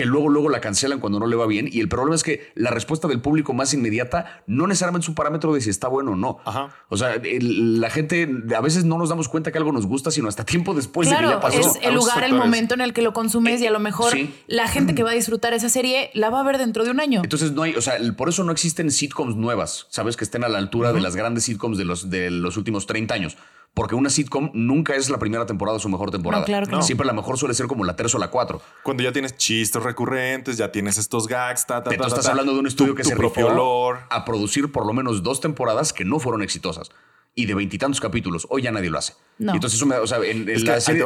que 0.00 0.06
luego 0.06 0.30
luego 0.30 0.48
la 0.48 0.62
cancelan 0.62 0.98
cuando 0.98 1.20
no 1.20 1.26
le 1.26 1.36
va 1.36 1.46
bien 1.46 1.68
y 1.70 1.78
el 1.80 1.88
problema 1.90 2.14
es 2.14 2.22
que 2.22 2.50
la 2.54 2.70
respuesta 2.70 3.06
del 3.06 3.20
público 3.20 3.52
más 3.52 3.74
inmediata 3.74 4.42
no 4.46 4.66
necesariamente 4.66 5.04
es 5.04 5.08
un 5.10 5.14
parámetro 5.14 5.52
de 5.52 5.60
si 5.60 5.68
está 5.68 5.88
bueno 5.88 6.12
o 6.12 6.16
no. 6.16 6.38
Ajá. 6.46 6.70
O 6.88 6.96
sea, 6.96 7.16
el- 7.16 7.82
la 7.82 7.90
gente 7.90 8.26
a 8.56 8.60
veces 8.62 8.84
no 8.86 8.96
nos 8.96 9.10
damos 9.10 9.28
cuenta 9.28 9.52
que 9.52 9.58
algo 9.58 9.72
nos 9.72 9.84
gusta 9.84 10.10
sino 10.10 10.26
hasta 10.26 10.44
tiempo 10.46 10.72
después 10.72 11.10
de 11.10 11.16
que 11.16 11.20
Claro, 11.20 11.34
ya 11.36 11.40
pasó. 11.42 11.60
es 11.60 11.78
el 11.82 11.94
lugar, 11.94 12.24
el 12.24 12.32
momento 12.32 12.72
en 12.72 12.80
el 12.80 12.94
que 12.94 13.02
lo 13.02 13.12
consumes 13.12 13.60
y 13.60 13.66
a 13.66 13.70
lo 13.70 13.78
mejor 13.78 14.12
Sí. 14.12 14.34
la 14.46 14.68
gente 14.68 14.94
que 14.94 15.02
va 15.02 15.10
a 15.10 15.14
disfrutar 15.14 15.52
esa 15.52 15.68
serie 15.68 16.10
la 16.14 16.30
va 16.30 16.40
a 16.40 16.44
ver 16.44 16.56
dentro 16.56 16.82
de 16.84 16.92
un 16.92 17.00
año. 17.00 17.20
Entonces 17.22 17.52
no 17.52 17.62
hay, 17.62 17.74
o 17.74 17.82
sea, 17.82 17.96
el- 17.96 18.14
por 18.16 18.30
eso 18.30 18.42
no 18.42 18.52
existen 18.52 18.90
sitcoms 18.90 19.36
nuevas, 19.36 19.86
¿sabes? 19.90 20.16
Que 20.16 20.24
estén 20.24 20.44
a 20.44 20.48
la 20.48 20.56
altura 20.56 20.94
de 20.94 21.02
las 21.02 21.14
grandes 21.14 21.44
sitcoms 21.44 21.76
de 21.76 21.84
los, 21.84 22.08
de 22.08 22.30
los 22.30 22.56
últimos 22.56 22.86
30 22.86 23.12
años. 23.14 23.36
Porque 23.72 23.94
una 23.94 24.10
sitcom 24.10 24.50
nunca 24.52 24.94
es 24.96 25.08
la 25.10 25.18
primera 25.18 25.46
temporada 25.46 25.78
su 25.78 25.88
mejor 25.88 26.10
temporada. 26.10 26.40
No, 26.42 26.46
claro 26.46 26.66
que 26.66 26.72
no. 26.72 26.82
Siempre 26.82 27.06
la 27.06 27.12
mejor 27.12 27.38
suele 27.38 27.54
ser 27.54 27.66
como 27.66 27.84
la 27.84 27.94
tercera 27.96 28.18
o 28.18 28.20
la 28.20 28.30
cuatro. 28.30 28.60
Cuando 28.82 29.02
ya 29.02 29.12
tienes 29.12 29.36
chistes 29.36 29.80
recurrentes, 29.82 30.56
ya 30.56 30.72
tienes 30.72 30.98
estos 30.98 31.28
gags, 31.28 31.66
ta, 31.66 31.82
ta, 31.82 31.88
Pero 31.90 32.02
ta, 32.02 32.08
tú 32.08 32.14
estás 32.14 32.24
ta, 32.24 32.30
hablando 32.32 32.52
de 32.52 32.58
un 32.58 32.66
estudio 32.66 32.92
tu- 32.92 32.96
que 32.96 33.02
tu 33.04 33.08
se 33.10 33.14
rifó 33.14 33.46
olor. 33.46 34.00
a 34.10 34.24
producir 34.24 34.72
por 34.72 34.86
lo 34.86 34.92
menos 34.92 35.22
dos 35.22 35.40
temporadas 35.40 35.92
que 35.92 36.04
no 36.04 36.18
fueron 36.18 36.42
exitosas. 36.42 36.90
Y 37.34 37.46
de 37.46 37.54
veintitantos 37.54 38.00
capítulos. 38.00 38.46
Hoy 38.50 38.62
ya 38.62 38.72
nadie 38.72 38.90
lo 38.90 38.98
hace. 38.98 39.14
No. 39.38 39.52
Y 39.52 39.56
entonces 39.56 39.78
eso 39.78 39.86
me, 39.86 39.96
o 39.96 40.06
sea, 40.06 40.18
en, 40.18 40.48
en 40.48 40.64
la 40.64 40.80
serie... 40.80 41.04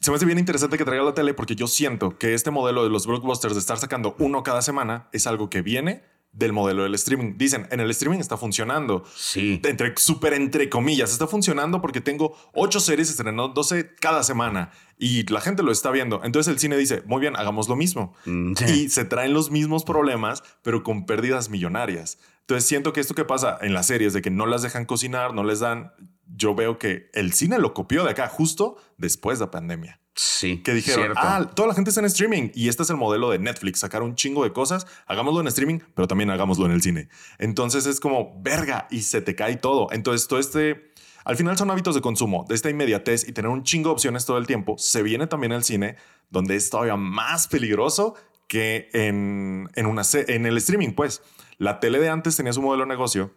Se 0.00 0.10
me 0.10 0.16
hace 0.16 0.24
bien 0.26 0.38
interesante 0.38 0.78
que 0.78 0.84
traiga 0.84 1.04
la 1.04 1.14
tele 1.14 1.32
porque 1.34 1.54
yo 1.54 1.68
siento 1.68 2.18
que 2.18 2.34
este 2.34 2.50
modelo 2.50 2.82
de 2.82 2.90
los 2.90 3.06
blockbusters 3.06 3.54
de 3.54 3.60
estar 3.60 3.78
sacando 3.78 4.16
uno 4.18 4.42
cada 4.42 4.60
semana 4.62 5.08
es 5.12 5.28
algo 5.28 5.48
que 5.48 5.62
viene 5.62 6.02
del 6.36 6.52
modelo 6.52 6.82
del 6.82 6.94
streaming. 6.94 7.34
Dicen, 7.36 7.66
en 7.70 7.80
el 7.80 7.90
streaming 7.90 8.18
está 8.18 8.36
funcionando. 8.36 9.04
Sí. 9.16 9.60
Entre, 9.64 9.94
súper 9.96 10.34
entre 10.34 10.68
comillas, 10.68 11.10
está 11.10 11.26
funcionando 11.26 11.80
porque 11.80 12.00
tengo 12.00 12.36
ocho 12.52 12.78
series 12.78 13.10
estrenándose 13.10 13.94
cada 13.94 14.22
semana 14.22 14.70
y 14.98 15.24
la 15.32 15.40
gente 15.40 15.62
lo 15.62 15.72
está 15.72 15.90
viendo. 15.90 16.20
Entonces 16.24 16.52
el 16.52 16.58
cine 16.58 16.76
dice, 16.76 17.02
muy 17.06 17.20
bien, 17.20 17.36
hagamos 17.36 17.68
lo 17.68 17.76
mismo. 17.76 18.14
Mm, 18.26 18.52
sí. 18.54 18.64
Y 18.66 18.88
se 18.90 19.06
traen 19.06 19.32
los 19.32 19.50
mismos 19.50 19.84
problemas, 19.84 20.42
pero 20.62 20.82
con 20.82 21.06
pérdidas 21.06 21.48
millonarias. 21.48 22.18
Entonces 22.40 22.68
siento 22.68 22.92
que 22.92 23.00
esto 23.00 23.14
que 23.14 23.24
pasa 23.24 23.58
en 23.60 23.72
las 23.72 23.86
series 23.86 24.12
de 24.12 24.20
que 24.20 24.30
no 24.30 24.46
las 24.46 24.62
dejan 24.62 24.84
cocinar, 24.84 25.32
no 25.32 25.42
les 25.42 25.60
dan, 25.60 25.92
yo 26.26 26.54
veo 26.54 26.78
que 26.78 27.10
el 27.14 27.32
cine 27.32 27.58
lo 27.58 27.72
copió 27.72 28.04
de 28.04 28.10
acá 28.10 28.28
justo 28.28 28.76
después 28.98 29.38
de 29.38 29.46
la 29.46 29.50
pandemia. 29.50 30.00
Sí. 30.16 30.62
Que 30.62 30.72
dijeron, 30.72 31.04
cierto. 31.04 31.20
ah, 31.22 31.50
toda 31.54 31.68
la 31.68 31.74
gente 31.74 31.90
está 31.90 32.00
en 32.00 32.06
streaming 32.06 32.48
y 32.54 32.68
este 32.68 32.82
es 32.82 32.90
el 32.90 32.96
modelo 32.96 33.30
de 33.30 33.38
Netflix, 33.38 33.80
sacar 33.80 34.02
un 34.02 34.14
chingo 34.14 34.44
de 34.44 34.52
cosas, 34.52 34.86
hagámoslo 35.06 35.42
en 35.42 35.46
streaming, 35.46 35.80
pero 35.94 36.08
también 36.08 36.30
hagámoslo 36.30 36.64
en 36.64 36.72
el 36.72 36.80
cine. 36.80 37.08
Entonces 37.38 37.84
es 37.84 38.00
como 38.00 38.40
verga 38.42 38.88
y 38.90 39.02
se 39.02 39.20
te 39.20 39.34
cae 39.34 39.56
todo. 39.56 39.88
Entonces 39.92 40.26
todo 40.26 40.38
este, 40.38 40.90
al 41.24 41.36
final 41.36 41.58
son 41.58 41.70
hábitos 41.70 41.94
de 41.94 42.00
consumo, 42.00 42.46
de 42.48 42.54
esta 42.54 42.70
inmediatez 42.70 43.28
y 43.28 43.32
tener 43.32 43.50
un 43.50 43.62
chingo 43.62 43.90
de 43.90 43.92
opciones 43.92 44.24
todo 44.24 44.38
el 44.38 44.46
tiempo. 44.46 44.76
Se 44.78 45.02
viene 45.02 45.26
también 45.26 45.52
al 45.52 45.64
cine, 45.64 45.96
donde 46.30 46.56
es 46.56 46.70
todavía 46.70 46.96
más 46.96 47.46
peligroso 47.46 48.14
que 48.48 48.88
en, 48.94 49.68
en, 49.74 49.86
una, 49.86 50.02
en 50.14 50.46
el 50.46 50.56
streaming, 50.56 50.92
pues. 50.92 51.22
La 51.58 51.80
tele 51.80 51.98
de 51.98 52.08
antes 52.10 52.36
tenía 52.36 52.52
su 52.52 52.62
modelo 52.62 52.84
de 52.84 52.88
negocio. 52.88 53.34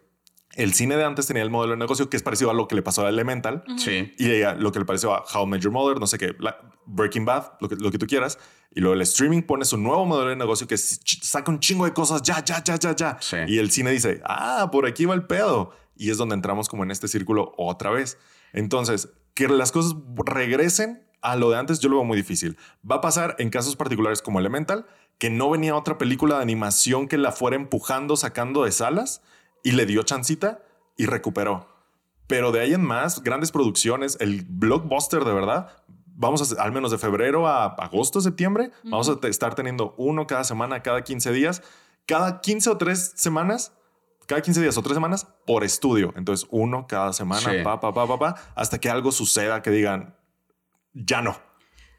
El 0.54 0.74
cine 0.74 0.96
de 0.96 1.04
antes 1.04 1.26
tenía 1.26 1.42
el 1.42 1.50
modelo 1.50 1.72
de 1.72 1.78
negocio 1.78 2.10
que 2.10 2.16
es 2.16 2.22
parecido 2.22 2.50
a 2.50 2.54
lo 2.54 2.66
que 2.66 2.74
le 2.74 2.82
pasó 2.82 3.06
a 3.06 3.08
Elemental. 3.08 3.62
Sí. 3.76 4.12
Y 4.18 4.42
lo 4.58 4.72
que 4.72 4.80
le 4.80 4.84
pareció 4.84 5.14
a 5.14 5.24
How 5.32 5.44
I 5.44 5.48
Met 5.48 5.60
Your 5.60 5.72
Mother, 5.72 6.00
no 6.00 6.06
sé 6.06 6.18
qué, 6.18 6.34
Breaking 6.86 7.24
Bad, 7.24 7.52
lo 7.60 7.68
que, 7.68 7.76
lo 7.76 7.90
que 7.90 7.98
tú 7.98 8.06
quieras. 8.06 8.38
Y 8.74 8.80
luego 8.80 8.94
el 8.94 9.02
streaming 9.02 9.42
pone 9.42 9.64
su 9.64 9.76
nuevo 9.76 10.04
modelo 10.06 10.30
de 10.30 10.36
negocio 10.36 10.66
que 10.66 10.76
saca 10.76 11.50
un 11.52 11.60
chingo 11.60 11.84
de 11.84 11.92
cosas 11.92 12.22
ya, 12.22 12.44
ya, 12.44 12.62
ya, 12.64 12.76
ya, 12.76 12.96
ya. 12.96 13.16
Sí. 13.20 13.36
Y 13.46 13.58
el 13.58 13.70
cine 13.70 13.92
dice, 13.92 14.20
ah, 14.24 14.68
por 14.72 14.86
aquí 14.86 15.04
va 15.04 15.14
el 15.14 15.24
pedo. 15.24 15.72
Y 15.96 16.10
es 16.10 16.18
donde 16.18 16.34
entramos 16.34 16.68
como 16.68 16.82
en 16.82 16.90
este 16.90 17.06
círculo 17.06 17.52
otra 17.56 17.90
vez. 17.90 18.18
Entonces, 18.52 19.10
que 19.34 19.46
las 19.46 19.70
cosas 19.70 19.94
regresen 20.26 21.06
a 21.22 21.36
lo 21.36 21.50
de 21.50 21.58
antes, 21.58 21.78
yo 21.78 21.88
lo 21.88 21.96
veo 21.96 22.04
muy 22.04 22.16
difícil. 22.16 22.56
Va 22.88 22.96
a 22.96 23.00
pasar 23.00 23.36
en 23.38 23.50
casos 23.50 23.76
particulares 23.76 24.20
como 24.20 24.40
Elemental, 24.40 24.86
que 25.18 25.30
no 25.30 25.50
venía 25.50 25.76
otra 25.76 25.96
película 25.96 26.36
de 26.36 26.42
animación 26.42 27.06
que 27.06 27.18
la 27.18 27.30
fuera 27.30 27.56
empujando, 27.56 28.16
sacando 28.16 28.64
de 28.64 28.72
salas 28.72 29.22
y 29.62 29.72
le 29.72 29.86
dio 29.86 30.02
chancita 30.02 30.62
y 30.96 31.06
recuperó. 31.06 31.66
Pero 32.26 32.52
de 32.52 32.60
ahí 32.60 32.74
en 32.74 32.84
más, 32.84 33.22
grandes 33.22 33.50
producciones, 33.50 34.16
el 34.20 34.44
blockbuster 34.48 35.24
de 35.24 35.32
verdad, 35.32 35.68
vamos 36.06 36.56
a, 36.56 36.62
al 36.62 36.70
menos 36.72 36.90
de 36.90 36.98
febrero 36.98 37.48
a 37.48 37.64
agosto, 37.66 38.20
septiembre, 38.20 38.70
vamos 38.84 39.08
a 39.08 39.18
estar 39.26 39.54
teniendo 39.54 39.94
uno 39.96 40.26
cada 40.26 40.44
semana, 40.44 40.82
cada 40.82 41.02
15 41.02 41.32
días, 41.32 41.62
cada 42.06 42.40
15 42.40 42.70
o 42.70 42.78
3 42.78 43.12
semanas, 43.16 43.72
cada 44.26 44.42
15 44.42 44.60
días 44.60 44.76
o 44.76 44.82
3 44.82 44.94
semanas 44.94 45.26
por 45.46 45.64
estudio. 45.64 46.12
Entonces, 46.16 46.46
uno 46.52 46.86
cada 46.86 47.12
semana, 47.12 47.40
Sí. 47.50 47.62
pa, 47.64 47.80
pa, 47.80 47.92
pa, 47.92 48.06
pa, 48.06 48.18
pa, 48.18 48.34
hasta 48.54 48.78
que 48.78 48.88
algo 48.88 49.10
suceda 49.10 49.60
que 49.62 49.70
digan, 49.70 50.14
ya 50.92 51.22
no. 51.22 51.36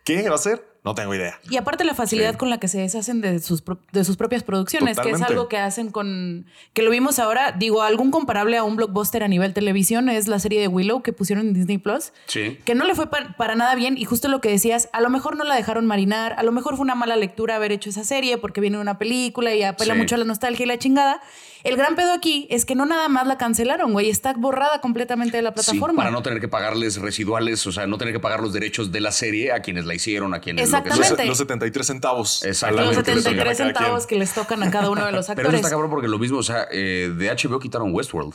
¿Qué 0.05 0.29
va 0.29 0.35
a 0.35 0.39
ser? 0.39 0.70
No 0.83 0.95
tengo 0.95 1.13
idea. 1.13 1.39
Y 1.47 1.57
aparte 1.57 1.83
la 1.83 1.93
facilidad 1.93 2.31
Sí. 2.31 2.37
con 2.37 2.49
la 2.49 2.59
que 2.59 2.67
se 2.67 2.79
deshacen 2.79 3.21
de 3.21 3.39
sus, 3.39 3.63
de 3.91 4.03
sus 4.03 4.17
propias 4.17 4.41
producciones, 4.41 4.99
que 4.99 5.11
es 5.11 5.21
algo 5.21 5.47
que 5.47 5.57
hacen 5.59 5.91
con... 5.91 6.47
Que 6.73 6.81
lo 6.81 6.89
vimos 6.89 7.19
ahora, 7.19 7.51
digo, 7.51 7.83
algún 7.83 8.09
comparable 8.09 8.57
a 8.57 8.63
un 8.63 8.75
blockbuster 8.77 9.21
a 9.23 9.27
nivel 9.27 9.53
televisión 9.53 10.09
es 10.09 10.27
la 10.27 10.39
serie 10.39 10.59
de 10.59 10.67
Willow 10.67 11.03
que 11.03 11.13
pusieron 11.13 11.45
en 11.49 11.53
Disney 11.53 11.77
Plus. 11.77 12.13
Sí. 12.25 12.57
Que 12.65 12.73
no 12.73 12.85
le 12.85 12.95
fue 12.95 13.11
pa- 13.11 13.35
para 13.37 13.53
nada 13.53 13.75
bien 13.75 13.95
y 13.95 14.05
justo 14.05 14.27
lo 14.27 14.41
que 14.41 14.49
decías, 14.49 14.89
a 14.91 15.01
lo 15.01 15.11
mejor 15.11 15.37
no 15.37 15.43
la 15.43 15.53
dejaron 15.55 15.85
marinar, 15.85 16.33
a 16.37 16.41
lo 16.41 16.51
mejor 16.51 16.75
fue 16.77 16.83
una 16.83 16.95
mala 16.95 17.15
lectura 17.15 17.57
haber 17.57 17.71
hecho 17.71 17.91
esa 17.91 18.03
serie 18.03 18.39
porque 18.39 18.59
viene 18.59 18.79
una 18.79 18.97
película 18.97 19.53
y 19.53 19.61
apela 19.61 19.93
Sí. 19.93 19.99
mucho 19.99 20.15
a 20.15 20.17
la 20.17 20.25
nostalgia 20.25 20.63
y 20.63 20.67
la 20.67 20.79
chingada. 20.79 21.21
El 21.63 21.77
gran 21.77 21.95
pedo 21.95 22.11
aquí 22.13 22.47
es 22.49 22.65
que 22.65 22.75
no 22.75 22.85
nada 22.85 23.07
más 23.09 23.27
la 23.27 23.37
cancelaron, 23.37 23.93
güey, 23.93 24.09
está 24.09 24.33
borrada 24.33 24.81
completamente 24.81 25.37
de 25.37 25.43
la 25.43 25.49
Sí, 25.51 25.55
plataforma. 25.55 25.97
para 25.97 26.11
no 26.11 26.21
tener 26.23 26.39
que 26.39 26.47
pagarles 26.47 26.97
residuales, 26.97 27.65
o 27.67 27.71
sea, 27.71 27.87
no 27.87 27.97
tener 27.97 28.13
que 28.13 28.19
pagar 28.19 28.41
los 28.41 28.53
derechos 28.53 28.91
de 28.91 28.99
la 29.01 29.11
serie 29.11 29.51
a 29.51 29.61
quienes 29.61 29.85
la 29.85 29.93
hicieron, 29.93 30.33
a 30.33 30.39
quienes 30.41 30.69
lo 30.71 30.77
que 30.83 30.89
sea. 30.89 30.97
Exactamente. 30.99 31.23
Los, 31.23 31.29
los 31.29 31.37
73 31.37 31.85
centavos. 31.87 32.43
Exactamente. 32.43 32.95
Los 32.95 33.03
que 33.03 33.15
les 33.15 33.23
tocan 33.23 33.39
a 33.39 33.43
73 33.43 33.45
cada 33.45 33.55
quien. 33.55 33.67
centavos 33.75 34.07
que 34.07 34.15
les 34.17 34.33
tocan 34.33 34.63
a 34.63 34.71
cada 34.71 34.89
uno 34.89 35.05
de 35.05 35.11
los 35.11 35.25
Pero 35.27 35.33
eso 35.33 35.41
actores. 35.41 35.55
está 35.59 35.69
cabrón 35.69 35.89
porque 35.89 36.07
lo 36.07 36.19
mismo, 36.19 36.39
o 36.39 36.43
sea, 36.43 36.67
eh, 36.71 37.11
de 37.15 37.29
HBO 37.29 37.59
quitaron 37.59 37.93
Westworld. 37.93 38.33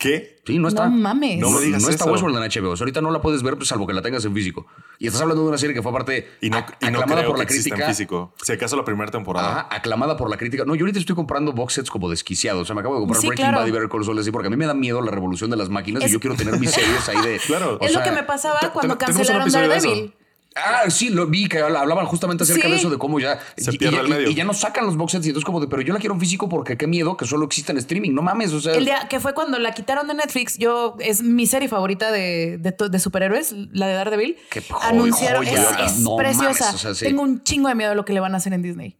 ¿Qué? 0.00 0.40
Sí, 0.46 0.58
no 0.58 0.66
está. 0.68 0.88
No 0.88 0.96
mames. 0.96 1.38
No 1.38 1.50
me 1.50 1.60
digas 1.60 1.82
No 1.82 1.90
está 1.90 2.04
eso. 2.04 2.12
Westworld 2.12 2.38
en 2.38 2.42
HBO. 2.64 2.70
O 2.70 2.76
sea, 2.76 2.84
ahorita 2.84 3.02
no 3.02 3.10
la 3.10 3.20
puedes 3.20 3.42
ver, 3.42 3.56
pues, 3.56 3.68
salvo 3.68 3.86
que 3.86 3.92
la 3.92 4.00
tengas 4.00 4.24
en 4.24 4.32
físico. 4.34 4.66
Y 4.98 5.06
estás 5.06 5.20
hablando 5.20 5.42
de 5.42 5.48
una 5.50 5.58
serie 5.58 5.74
que 5.74 5.82
fue 5.82 5.90
aparte 5.92 6.26
Y 6.40 6.48
no, 6.48 6.56
ac- 6.56 6.74
y 6.80 6.84
no 6.86 6.88
aclamada 7.00 7.20
creo 7.20 7.30
por 7.32 7.38
la 7.38 7.44
que 7.44 7.52
exista 7.52 7.68
en 7.74 7.80
crítica. 7.82 7.92
físico. 7.94 8.34
Si 8.42 8.50
acaso 8.52 8.76
la 8.76 8.84
primera 8.86 9.10
temporada. 9.12 9.50
Ajá, 9.50 9.68
aclamada 9.70 10.16
por 10.16 10.30
la 10.30 10.38
crítica. 10.38 10.64
No, 10.64 10.74
yo 10.74 10.84
ahorita 10.84 10.98
estoy 10.98 11.14
comprando 11.14 11.52
box 11.52 11.74
sets 11.74 11.90
como 11.90 12.08
desquiciados. 12.08 12.62
O 12.62 12.64
sea, 12.64 12.74
me 12.74 12.80
acabo 12.80 12.94
de 12.94 13.00
comprar 13.02 13.20
Sí, 13.20 13.26
Breaking 13.28 13.44
claro. 13.44 13.58
Bad 13.58 13.66
y 13.66 13.70
Better 13.72 13.88
Call 13.90 14.04
Saul 14.06 14.18
así 14.18 14.30
porque 14.30 14.46
a 14.46 14.50
mí 14.50 14.56
me 14.56 14.64
da 14.66 14.72
miedo 14.74 15.02
la 15.02 15.10
revolución 15.10 15.50
de 15.50 15.56
las 15.58 15.68
máquinas 15.68 16.02
Es- 16.02 16.10
y 16.10 16.12
yo 16.14 16.20
quiero 16.20 16.34
tener 16.34 16.58
mis 16.58 16.70
series 16.70 17.06
ahí 17.10 17.20
de. 17.20 17.38
Claro. 17.46 17.76
o 17.78 17.84
es 17.84 17.92
lo 17.92 18.02
que 18.02 18.10
me 18.10 18.22
pasaba 18.22 18.58
cuando 18.72 18.96
cancelaron. 18.96 19.50
Daredevil. 19.50 20.14
Ah, 20.56 20.90
sí, 20.90 21.10
lo 21.10 21.28
vi 21.28 21.46
que 21.48 21.60
habla- 21.60 21.80
hablaban 21.80 22.06
justamente 22.06 22.42
acerca 22.42 22.64
Sí. 22.66 22.70
de 22.72 22.76
eso, 22.76 22.90
de 22.90 22.98
cómo 22.98 23.20
ya. 23.20 23.38
Se 23.56 23.72
y- 23.72 23.78
pierde 23.78 23.96
y, 23.96 24.00
el 24.00 24.08
medio. 24.08 24.30
y 24.30 24.34
ya 24.34 24.44
no 24.44 24.52
sacan 24.52 24.84
los 24.84 24.96
box 24.96 25.12
sets 25.12 25.26
y 25.26 25.28
entonces, 25.28 25.44
como 25.46 25.60
de, 25.60 25.68
pero 25.68 25.80
yo 25.82 25.94
la 25.94 26.00
quiero 26.00 26.14
en 26.14 26.20
físico 26.20 26.48
porque 26.48 26.76
qué 26.76 26.88
miedo 26.88 27.16
que 27.16 27.24
solo 27.24 27.46
exista 27.46 27.70
en 27.70 27.78
streaming. 27.78 28.10
No 28.12 28.22
mames, 28.22 28.52
o 28.52 28.60
sea. 28.60 28.74
El 28.74 28.84
día 28.84 29.06
que 29.08 29.20
fue 29.20 29.32
cuando 29.32 29.58
la 29.60 29.72
quitaron 29.72 30.08
de 30.08 30.14
Netflix, 30.14 30.58
yo 30.58 30.96
es 30.98 31.22
mi 31.22 31.46
serie 31.46 31.68
favorita 31.68 32.10
de, 32.10 32.58
de, 32.58 32.98
superhéroes, 32.98 33.52
la 33.72 33.86
de 33.86 33.94
Daredevil. 33.94 34.36
Qué 34.50 34.62
Anunciaron, 34.82 35.46
joya. 35.46 35.62
es, 35.84 35.92
es 35.92 36.00
No 36.00 36.16
preciosa. 36.16 36.64
mames, 36.66 36.74
o 36.74 36.78
sea, 36.78 36.94
sí. 36.94 37.04
Tengo 37.04 37.22
un 37.22 37.44
chingo 37.44 37.68
de 37.68 37.76
miedo 37.76 37.90
de 37.90 37.96
lo 37.96 38.04
que 38.04 38.12
le 38.12 38.18
van 38.20 38.34
a 38.34 38.38
hacer 38.38 38.52
en 38.52 38.62
Disney. 38.62 38.96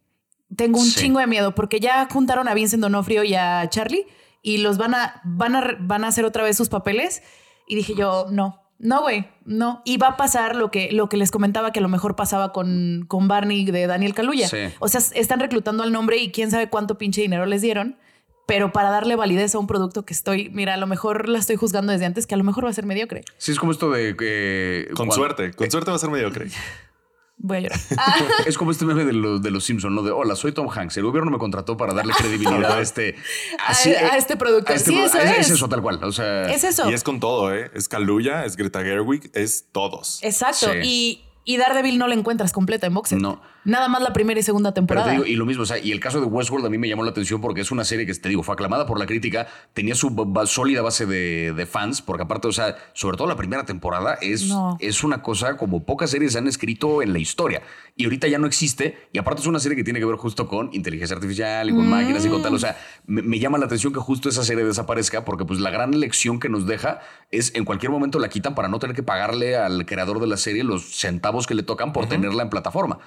Tengo 0.55 0.78
un 0.78 0.86
Sí. 0.86 1.01
chingo 1.01 1.18
de 1.20 1.26
miedo 1.26 1.55
porque 1.57 1.80
ya 1.80 2.09
juntaron 2.11 2.46
a 2.48 2.55
Vincent 2.55 2.80
Donofrio 2.82 3.24
y 3.24 3.34
a 3.34 3.68
Charlie 3.70 4.07
y 4.42 4.59
los 4.59 4.78
van 4.78 4.94
a, 4.94 5.20
van 5.24 5.57
a, 5.57 5.76
van 5.80 6.05
a 6.05 6.09
hacer 6.09 6.24
otra 6.24 6.44
vez 6.44 6.57
sus 6.57 6.68
papeles. 6.68 7.22
Y 7.66 7.74
dije 7.76 7.94
yo, 7.96 8.26
no, 8.30 8.60
no, 8.83 9.03
güey, 9.03 9.26
no. 9.45 9.83
Y 9.85 9.99
va 9.99 10.09
a 10.09 10.16
pasar 10.16 10.57
lo 10.57 10.70
que, 10.70 10.91
lo 10.91 11.09
que 11.09 11.16
les 11.18 11.31
comentaba 11.31 11.70
que 11.70 11.78
a 11.78 11.83
lo 11.83 11.89
mejor 11.89 12.16
pasaba 12.16 12.53
con, 12.53 13.05
con 13.07 13.28
Barney 13.28 13.64
de 13.66 13.87
Daniel 13.87 14.14
Kaluuya. 14.14 14.49
Sí. 14.49 14.57
O 14.78 14.89
sea, 14.89 15.01
están 15.14 15.39
reclutando 15.39 15.83
al 15.83 15.93
nombre 15.93 16.16
y 16.16 16.33
quién 16.33 16.51
sabe 16.51 16.68
cuánto 16.68 16.97
pinche 16.99 17.20
dinero 17.20 17.47
les 17.47 17.61
dieron. 17.62 17.97
Pero 18.47 18.72
para 18.72 18.91
darle 18.91 19.14
validez 19.14 19.55
a 19.55 19.59
un 19.61 19.68
producto 19.68 20.05
que 20.05 20.12
estoy, 20.12 20.49
mira, 20.49 20.74
a 20.74 20.76
lo 20.76 20.89
mejor 20.89 21.28
la 21.28 21.39
estoy 21.39 21.55
juzgando 21.55 21.93
desde 21.93 22.07
antes, 22.07 22.26
que 22.26 22.35
a 22.35 22.39
lo 22.39 22.43
mejor 22.43 22.64
va 22.64 22.70
a 22.70 22.72
ser 22.72 22.85
mediocre. 22.85 23.22
Sí, 23.39 23.53
es 23.53 23.59
como 23.61 23.70
esto 23.70 23.91
de 23.91 24.16
que. 24.16 24.87
Con 24.89 25.07
cuando- 25.07 25.14
suerte. 25.14 25.53
Con 25.53 25.70
suerte 25.70 25.91
va 25.91 25.97
a 25.97 26.01
ser 26.01 26.11
mediocre. 26.11 26.49
Voy 27.43 27.57
a 27.57 27.61
llorar. 27.61 27.80
Es 28.47 28.59
como 28.59 28.70
este 28.70 28.84
meme 28.84 29.05
de 29.07 29.12
los, 29.14 29.41
de 29.43 29.51
los 29.51 29.64
Simpsons, 29.64 29.95
¿no? 29.95 30.03
De 30.03 30.11
hola, 30.11 30.36
soy 30.36 30.53
Tom 30.53 30.68
Hanks. 30.70 30.97
El 30.99 31.05
gobierno 31.05 31.30
me 31.30 31.38
contrató 31.38 31.76
para 31.76 31.95
darle 31.95 32.12
credibilidad 32.12 32.72
a 32.72 32.80
este. 32.80 33.16
A- 33.66 33.72
a 34.12 34.16
este 34.18 34.36
producto. 34.36 34.76
Sí, 34.76 34.99
eso 34.99 35.18
es. 35.18 35.38
es. 35.38 35.51
eso, 35.51 35.68
tal 35.68 35.80
cual. 35.80 36.03
O 36.05 36.12
sea. 36.12 36.51
es 36.53 36.64
eso. 36.64 36.91
Y 36.91 36.95
es 36.95 37.03
con 37.03 37.18
todo, 37.18 37.55
¿eh? 37.55 37.70
Es 37.74 37.88
Kaluuya, 37.88 38.45
es 38.45 38.57
Greta 38.57 38.82
Gerwig, 38.82 39.30
es 39.34 39.66
todos. 39.72 40.18
Exacto. 40.22 40.70
Sí. 40.72 40.78
Y, 40.82 41.24
y 41.45 41.57
Daredevil 41.57 41.97
no 41.99 42.07
la 42.09 42.14
encuentras 42.14 42.53
completa 42.53 42.86
en 42.86 42.95
boxer. 42.95 43.18
No. 43.20 43.41
Nada 43.65 43.89
más 43.89 44.01
la 44.03 44.13
primera 44.13 44.41
y 44.41 44.43
segunda 44.43 44.71
Pero 44.71 44.75
temporada. 44.75 45.07
te 45.09 45.13
digo, 45.13 45.27
y 45.27 45.37
lo 45.37 45.45
mismo, 45.47 45.63
o 45.65 45.67
sea, 45.67 45.79
y 45.79 45.93
el 45.93 46.01
caso 46.01 46.21
de 46.21 46.27
Westworld 46.27 46.67
a 46.67 46.71
mí 46.71 46.79
me 46.79 46.89
llamó 46.89 47.05
la 47.05 47.11
atención 47.11 47.41
porque 47.41 47.61
es 47.61 47.71
una 47.71 47.85
serie 47.85 48.07
que, 48.07 48.15
te 48.15 48.29
digo, 48.29 48.43
fue 48.43 48.55
aclamada 48.55 48.87
por 48.87 48.99
la 48.99 49.07
crítica, 49.07 49.47
tenía 49.75 49.95
su 49.95 50.11
sólida 50.47 50.83
base 50.83 51.05
de, 51.07 51.53
de 51.55 51.67
fans, 51.67 52.01
porque 52.03 52.23
aparte, 52.23 52.49
o 52.49 52.53
sea, 52.53 52.77
sobre 52.95 53.17
todo 53.17 53.29
la 53.29 53.37
primera 53.37 53.65
temporada 53.67 54.15
es, 54.21 54.49
No. 54.49 54.77
es 54.81 55.05
una 55.05 55.23
cosa 55.23 55.57
como 55.57 55.85
pocas 55.85 56.11
series 56.11 56.37
han 56.37 56.47
escrito 56.47 57.03
en 57.03 57.13
la 57.13 57.19
historia. 57.19 57.63
Y 57.97 58.05
ahorita 58.05 58.29
ya 58.29 58.39
no 58.39 58.47
existe, 58.47 58.97
y 59.13 59.19
aparte 59.19 59.43
es 59.43 59.47
una 59.47 59.59
serie 59.61 59.77
que 59.77 59.85
tiene 59.85 59.99
que 59.99 60.07
ver 60.07 60.17
justo 60.17 60.49
con 60.49 60.71
inteligencia 60.73 61.15
artificial 61.17 61.69
y 61.69 61.75
con 61.75 61.87
Mm. 61.87 61.91
máquinas 61.91 62.25
y 62.25 62.29
con 62.31 62.43
tal. 62.43 62.55
O 62.55 62.59
sea, 62.59 62.77
me, 63.07 63.21
me 63.23 63.39
llama 63.39 63.59
la 63.59 63.67
atención 63.67 63.93
que 63.93 64.01
justo 64.01 64.29
esa 64.31 64.43
serie 64.45 64.65
desaparezca, 64.65 65.25
porque 65.25 65.45
pues 65.45 65.61
la 65.61 65.71
gran 65.71 65.99
lección 66.01 66.41
que 66.41 66.49
nos 66.49 66.67
deja 66.67 67.01
es 67.31 67.55
en 67.55 67.65
cualquier 67.67 67.91
momento 67.93 68.19
la 68.19 68.29
quitan 68.31 68.55
para 68.55 68.69
no 68.69 68.79
tener 68.79 68.97
que 68.97 69.03
pagarle 69.03 69.57
al 69.57 69.85
creador 69.87 70.19
de 70.21 70.27
la 70.27 70.37
serie 70.39 70.65
los 70.65 70.97
centavos 70.97 71.47
que 71.47 71.55
le 71.55 71.63
tocan 71.63 71.93
por 71.93 72.07
tenerla 72.09 72.43
en 72.43 72.49
plataforma. 72.51 72.99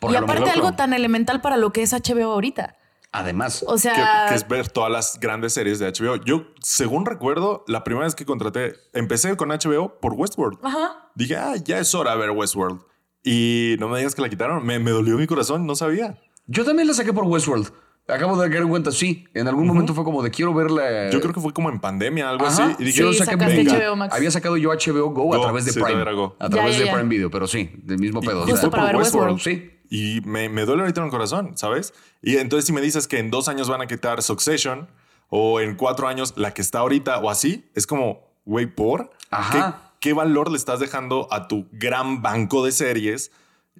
Porque 0.00 0.14
y 0.14 0.16
a 0.16 0.20
aparte 0.20 0.50
algo 0.50 0.72
tan 0.72 0.92
elemental 0.92 1.40
para 1.40 1.56
lo 1.56 1.72
que 1.72 1.82
es 1.82 1.92
HBO 1.92 2.32
ahorita. 2.32 2.76
Además, 3.10 3.64
O 3.66 3.72
Que, 3.74 3.78
sea, 3.80 4.26
que 4.28 4.34
es 4.34 4.46
ver 4.46 4.68
todas 4.68 4.92
las 4.92 5.18
grandes 5.18 5.54
series 5.54 5.78
de 5.78 5.86
HBO. 5.90 6.16
Yo, 6.16 6.42
según 6.60 7.06
recuerdo, 7.06 7.64
la 7.66 7.82
primera 7.82 8.04
vez 8.04 8.14
que 8.14 8.26
contraté, 8.26 8.74
empecé 8.92 9.34
con 9.36 9.48
HBO 9.48 9.98
por 10.00 10.12
Westworld. 10.12 10.58
Ajá. 10.62 11.10
Dije, 11.14 11.36
ah, 11.36 11.54
ya 11.56 11.78
es 11.78 11.94
hora 11.94 12.12
de 12.12 12.18
ver 12.18 12.30
Westworld. 12.32 12.80
Y 13.24 13.76
no 13.80 13.88
me 13.88 13.98
digas 13.98 14.14
que 14.14 14.22
la 14.22 14.28
quitaron. 14.28 14.64
Me, 14.64 14.78
me 14.78 14.90
dolió 14.90 15.16
mi 15.16 15.26
corazón, 15.26 15.66
no 15.66 15.74
sabía. 15.74 16.18
yo 16.46 16.64
también 16.64 16.86
la 16.86 16.94
saqué 16.94 17.12
por 17.12 17.24
Westworld. 17.24 17.72
Acabo 18.08 18.40
de 18.40 18.48
caer 18.48 18.62
en 18.62 18.68
cuenta, 18.70 18.90
sí. 18.90 19.26
En 19.34 19.48
algún 19.48 19.66
momento 19.66 19.92
fue 19.94 20.02
como 20.02 20.22
de 20.22 20.30
quiero 20.30 20.54
verla. 20.54 21.10
Yo 21.10 21.20
creo 21.20 21.34
que 21.34 21.40
fue 21.40 21.52
como 21.52 21.68
en 21.68 21.78
pandemia, 21.78 22.30
algo 22.30 22.46
Ajá. 22.46 22.66
así. 22.68 22.76
Y 22.78 22.84
dije, 22.86 23.00
Yo 23.00 23.12
Sí, 23.12 23.18
saqué 23.18 23.32
sacaste 23.32 23.56
venga. 23.64 23.74
HBO 23.90 23.96
Max. 23.96 24.14
Había 24.14 24.30
sacado 24.30 24.56
yo 24.56 24.70
HBO 24.70 25.10
Go, 25.10 25.34
a 25.34 25.36
Go, 25.36 25.42
través 25.44 25.66
de 25.66 25.72
sí, 25.72 25.80
Prime. 25.82 26.00
A 26.00 26.04
través 26.04 26.30
Ya, 26.50 26.62
de 26.64 26.78
ya, 26.78 26.84
ya. 26.86 26.92
Prime 26.94 27.08
Video, 27.08 27.30
pero 27.30 27.46
sí, 27.46 27.70
del 27.82 27.98
mismo 27.98 28.20
pedo. 28.22 28.40
y 28.48 28.52
o 28.52 28.56
sea, 28.56 28.56
fue 28.56 28.70
para 28.70 28.82
por 28.84 28.92
ver 28.92 28.96
Westworld. 29.02 29.32
Westworld. 29.34 29.60
Sí. 29.62 29.77
Y 29.88 30.20
me, 30.24 30.48
me 30.48 30.64
duele 30.64 30.82
ahorita 30.82 31.00
en 31.00 31.06
el 31.06 31.10
corazón, 31.10 31.56
¿sabes? 31.56 31.94
Y 32.22 32.36
entonces 32.36 32.66
si 32.66 32.72
me 32.72 32.80
dices 32.80 33.08
que 33.08 33.18
en 33.18 33.30
dos 33.30 33.48
años 33.48 33.68
van 33.68 33.80
a 33.80 33.86
quitar 33.86 34.22
Succession 34.22 34.88
o 35.28 35.60
en 35.60 35.76
cuatro 35.76 36.08
años 36.08 36.34
la 36.36 36.52
que 36.52 36.62
está 36.62 36.80
ahorita 36.80 37.18
o 37.18 37.30
así, 37.30 37.68
es 37.74 37.86
como, 37.86 38.20
güey, 38.44 38.66
¿por? 38.66 39.10
Ajá. 39.30 39.92
¿Qué, 40.00 40.08
qué 40.08 40.12
valor 40.14 40.50
le 40.50 40.56
estás 40.56 40.80
dejando 40.80 41.28
a 41.30 41.48
tu 41.48 41.66
gran 41.72 42.22
banco 42.22 42.64
de 42.64 42.72
series 42.72 43.30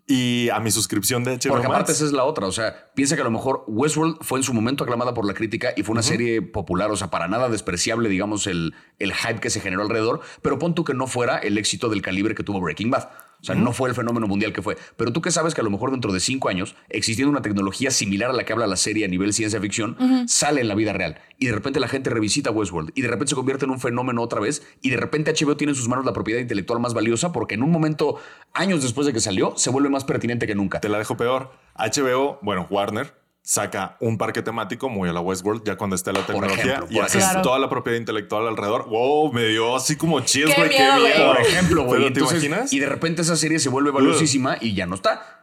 y 0.07 0.49
a 0.51 0.61
mi 0.61 0.71
suscripción 0.71 1.25
de 1.25 1.37
HBO 1.37 1.51
Porque 1.51 1.67
aparte 1.67 1.93
esa 1.93 2.05
es 2.05 2.13
la 2.13 2.25
otra, 2.25 2.47
o 2.47 2.53
sea, 2.53 2.91
piensa 2.95 3.15
que 3.15 3.23
a 3.23 3.25
lo 3.25 3.31
mejor 3.31 3.65
Westworld 3.67 4.19
fue 4.23 4.39
en 4.39 4.43
su 4.43 4.55
momento 4.55 4.85
aclamada 4.85 5.15
por 5.15 5.27
la 5.27 5.35
crítica 5.35 5.73
y 5.77 5.83
fue 5.83 5.93
una 5.93 6.03
serie 6.03 6.41
popular, 6.43 6.91
o 6.91 6.97
sea, 6.97 7.11
para 7.11 7.29
nada 7.29 7.49
despreciable, 7.49 8.09
digamos, 8.09 8.47
el, 8.47 8.75
el 8.99 9.13
hype 9.13 9.41
que 9.41 9.51
se 9.51 9.61
generó 9.61 9.83
alrededor, 9.83 10.21
pero 10.43 10.59
pon 10.59 10.75
tú 10.75 10.85
que 10.85 10.95
no 10.95 11.07
fuera 11.07 11.39
el 11.39 11.59
éxito 11.59 11.89
del 11.89 12.03
calibre 12.03 12.35
que 12.35 12.43
tuvo 12.43 12.61
Breaking 12.61 12.91
Bad. 12.91 13.09
O 13.41 13.45
sea, 13.45 13.55
no 13.55 13.73
fue 13.73 13.89
el 13.89 13.95
fenómeno 13.95 14.27
mundial 14.27 14.53
que 14.53 14.63
fue. 14.63 14.77
Pero 14.97 15.13
tú 15.13 15.21
que 15.21 15.31
sabes 15.31 15.55
que 15.55 15.61
a 15.61 15.65
lo 15.65 15.71
mejor 15.71 15.91
dentro 15.93 16.13
de 16.13 16.21
cinco 16.21 16.49
años, 16.49 16.75
existiendo 16.89 17.31
una 17.31 17.43
tecnología 17.43 17.91
similar 17.91 18.31
a 18.31 18.33
la 18.33 18.45
que 18.45 18.53
habla 18.53 18.67
la 18.67 18.77
serie 18.77 19.05
a 19.05 19.09
nivel 19.09 19.33
ciencia 19.33 19.61
ficción, 19.61 19.97
sale 20.27 20.61
en 20.61 20.69
la 20.69 20.75
vida 20.75 20.93
real. 20.93 21.21
Y 21.39 21.47
de 21.47 21.53
repente 21.53 21.79
la 21.79 21.89
gente 21.89 22.11
revisita 22.11 22.51
Westworld. 22.51 22.91
Y 22.95 23.03
de 23.03 23.09
repente 23.09 23.31
se 23.31 23.37
convierte 23.37 23.65
en 23.65 23.71
un 23.71 23.81
fenómeno 23.81 24.23
otra 24.23 24.41
vez. 24.41 24.63
Y 24.83 24.91
de 24.91 24.97
repente 24.97 25.33
HBO 25.33 25.57
tiene 25.57 25.73
en 25.73 25.77
sus 25.77 25.89
manos 25.89 26.05
la 26.05 26.13
propiedad 26.13 26.41
intelectual 26.41 26.81
más 26.81 26.95
valiosa 26.95 27.33
porque 27.33 27.55
en 27.55 27.63
un 27.63 27.71
momento, 27.71 28.17
años 28.55 28.83
después 28.83 29.07
de 29.07 29.13
que 29.13 29.21
salió, 29.21 29.55
se 29.57 29.71
vuelve 29.71 29.89
más 29.89 30.05
pertinente 30.05 30.47
que 30.47 30.55
nunca. 30.55 30.81
Te 30.81 30.89
la 30.89 30.99
dejo 30.99 31.17
peor. 31.17 31.53
HBO, 31.77 32.39
bueno, 32.43 32.67
Warner 32.71 33.28
saca 33.49 33.97
un 34.01 34.19
parque 34.19 34.43
temático 34.43 34.91
muy 34.91 35.09
a 35.09 35.13
la 35.15 35.21
Westworld 35.21 35.65
ya 35.65 35.77
cuando 35.79 35.97
esté 35.97 36.13
la 36.13 36.21
tecnología 36.27 36.75
ejemplo, 36.75 36.89
y 36.91 36.99
haces 36.99 37.25
toda 37.43 37.59
la 37.59 37.71
propiedad 37.71 37.97
intelectual 37.97 38.47
alrededor. 38.47 38.87
Wow, 38.91 39.33
me 39.33 39.47
dio 39.47 39.75
así 39.75 39.97
como 39.97 40.21
chis, 40.21 40.45
Qué 40.45 40.53
güey, 40.55 40.69
qué 40.69 40.77
miedo. 40.79 41.33
Por 41.33 41.41
ejemplo, 41.41 41.85
güey. 41.85 41.99
¿Pero 41.99 42.13
te 42.13 42.21
Entonces, 42.21 42.45
imaginas? 42.45 42.73
Y 42.75 42.79
de 42.79 42.87
repente 42.87 43.23
esa 43.23 43.37
serie 43.37 43.59
se 43.59 43.71
vuelve 43.71 43.91
valiosísima 43.91 44.59
y 44.61 44.75
ya 44.75 44.85
no 44.85 44.97
está. 44.97 45.38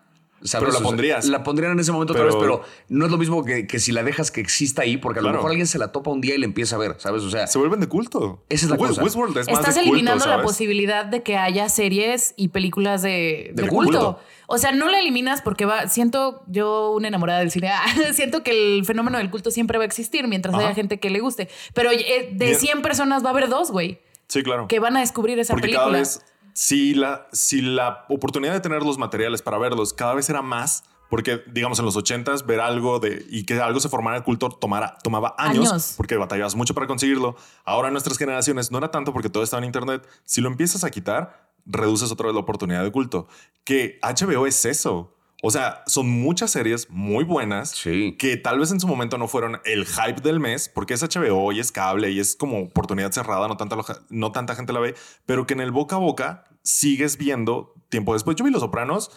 ¿Sabes? 0.46 0.66
Pero 0.68 0.72
la 0.72 0.78
O 0.78 0.80
sea, 0.80 0.88
pondrías. 0.88 1.26
La 1.26 1.43
pondrían 1.43 1.72
en 1.74 1.80
ese 1.80 1.91
momento 1.91 2.14
Pero- 2.14 2.28
otra 2.28 2.38
vez, 2.39 2.43
pero 2.46 2.62
no 2.89 3.06
es 3.06 3.12
lo 3.12 3.18
mismo 3.18 3.43
que, 3.43 3.68
que 3.68 3.80
si 3.80 3.91
la 3.91 4.04
dejas 4.04 4.32
que 4.32 4.39
exista 4.41 4.84
ahí, 4.84 4.98
porque 4.98 5.20
a 5.20 5.24
lo 5.24 5.32
mejor 5.32 5.50
alguien 5.50 5.68
se 5.68 5.78
la 5.80 5.91
topa 5.91 6.12
un 6.12 6.22
día 6.22 6.36
y 6.36 6.38
le 6.38 6.46
empieza 6.46 6.76
a 6.76 6.80
ver, 6.80 6.96
¿sabes? 7.00 7.24
O 7.24 7.30
sea, 7.30 7.48
Se 7.48 7.58
vuelven 7.58 7.80
de 7.80 7.88
culto. 7.88 8.43
Esa 8.50 8.66
es 8.66 8.70
la 8.72 8.78
West- 8.78 8.89
cosa. 8.91 9.04
Westworld 9.04 9.38
es 9.39 9.48
más 9.48 9.60
Estás 9.60 9.76
culto, 9.76 9.89
eliminando 9.89 10.26
la 10.28 10.41
posibilidad 10.41 11.06
de 11.06 11.24
que 11.24 11.36
haya 11.38 11.68
series 11.70 12.34
y 12.38 12.50
películas 12.50 13.02
de, 13.02 13.52
De 13.54 13.64
de 13.64 13.68
culto. 13.68 13.91
culto. 13.91 14.20
O 14.48 14.60
sea, 14.60 14.72
no 14.72 14.88
la 14.89 15.00
eliminas 15.00 15.41
porque 15.41 15.66
va. 15.66 15.88
Siento 15.88 16.43
yo 16.48 16.91
una 16.91 17.08
enamorada 17.08 17.39
del 17.39 17.50
cine. 17.50 17.72
siento 18.14 18.43
que 18.43 18.52
el 18.78 18.86
fenómeno 18.86 19.18
del 19.18 19.32
culto 19.32 19.50
siempre 19.50 19.80
va 19.80 19.84
a 19.84 19.88
existir 19.88 20.28
mientras 20.28 20.54
Ajá. 20.54 20.66
haya 20.66 20.76
gente 20.76 21.00
que 21.00 21.10
le 21.10 21.20
guste. 21.20 21.50
Pero 21.74 21.89
eh, 21.91 22.30
de 22.32 22.46
Bien. 22.46 22.60
100 22.60 22.82
personas 22.84 23.24
va 23.24 23.30
a 23.30 23.32
haber 23.32 23.50
dos, 23.50 23.72
güey, 23.72 24.00
Sí, 24.28 24.43
claro. 24.43 24.68
que 24.68 24.80
van 24.80 24.96
a 24.98 25.00
descubrir 25.00 25.39
esa 25.39 25.54
Porque 25.54 25.64
película. 25.70 25.86
cada 25.88 25.98
vez, 25.98 26.22
si 26.56 26.93
la, 26.93 27.28
si 27.34 27.62
la 27.62 28.06
oportunidad 28.08 28.53
de 28.53 28.62
tener 28.62 28.82
los 28.82 28.97
materiales 28.97 29.41
para 29.41 29.58
verlos 29.58 29.93
cada 29.93 30.14
vez 30.14 30.30
era 30.30 30.41
más, 30.41 30.86
porque 31.10 31.43
digamos 31.51 31.78
en 31.80 31.86
los 31.86 31.97
80s 31.97 32.45
ver 32.45 32.62
algo 32.62 32.99
de 32.99 33.26
y 33.30 33.43
que 33.45 33.60
algo 33.60 33.80
se 33.82 33.89
formara 33.89 34.16
el 34.18 34.24
culto 34.24 34.49
tomara, 34.49 34.97
tomaba 35.03 35.36
años, 35.38 35.70
Años. 35.70 35.93
porque 35.97 36.16
batallabas 36.16 36.56
mucho 36.56 36.74
para 36.74 36.88
conseguirlo. 36.88 37.36
Ahora 37.66 37.89
en 37.89 37.93
nuestras 37.93 38.18
generaciones 38.18 38.72
no 38.72 38.78
era 38.78 38.89
tanto 38.89 39.12
porque 39.12 39.30
todo 39.30 39.43
estaba 39.43 39.60
en 39.60 39.66
internet. 39.66 40.08
Si 40.24 40.39
lo 40.39 40.47
empiezas 40.47 40.86
a 40.86 40.89
quitar, 40.91 41.51
reduces 41.66 42.10
otra 42.12 42.28
vez 42.28 42.34
la 42.34 42.41
oportunidad 42.41 42.84
de 42.84 42.91
culto. 42.91 43.28
Que 43.66 43.99
HBO 44.01 44.47
es 44.47 44.64
eso. 44.64 45.14
O 45.48 45.52
sea, 45.52 45.84
son 45.86 46.10
muchas 46.10 46.50
series 46.50 46.89
muy 46.89 47.24
buenas 47.24 47.70
Sí. 47.70 48.16
que 48.18 48.36
tal 48.36 48.58
vez 48.60 48.72
en 48.72 48.80
su 48.80 48.88
momento 48.88 49.18
no 49.20 49.28
fueron 49.28 49.60
el 49.64 49.86
hype 49.86 50.22
del 50.22 50.39
mes, 50.39 50.70
porque 50.70 50.96
es 50.96 51.04
HBO 51.04 51.52
y 51.52 51.60
es 51.60 51.72
cable 51.72 52.10
y 52.10 52.20
es 52.20 52.36
como 52.36 52.60
oportunidad 52.62 53.12
cerrada, 53.12 53.48
no 53.48 53.56
tanta, 53.58 53.78
no 54.10 54.32
tanta 54.32 54.56
gente 54.56 54.74
la 54.74 54.80
ve, 54.80 54.96
pero 55.26 55.46
que 55.46 55.54
en 55.54 55.60
el 55.62 55.72
boca 55.72 55.98
a 55.98 56.00
boca 56.00 56.46
sigues 56.64 57.18
viendo 57.18 57.74
tiempo 57.89 58.14
después. 58.14 58.36
Yo 58.36 58.43
vi 58.43 58.50
Los 58.52 58.62
Sopranos 58.62 59.12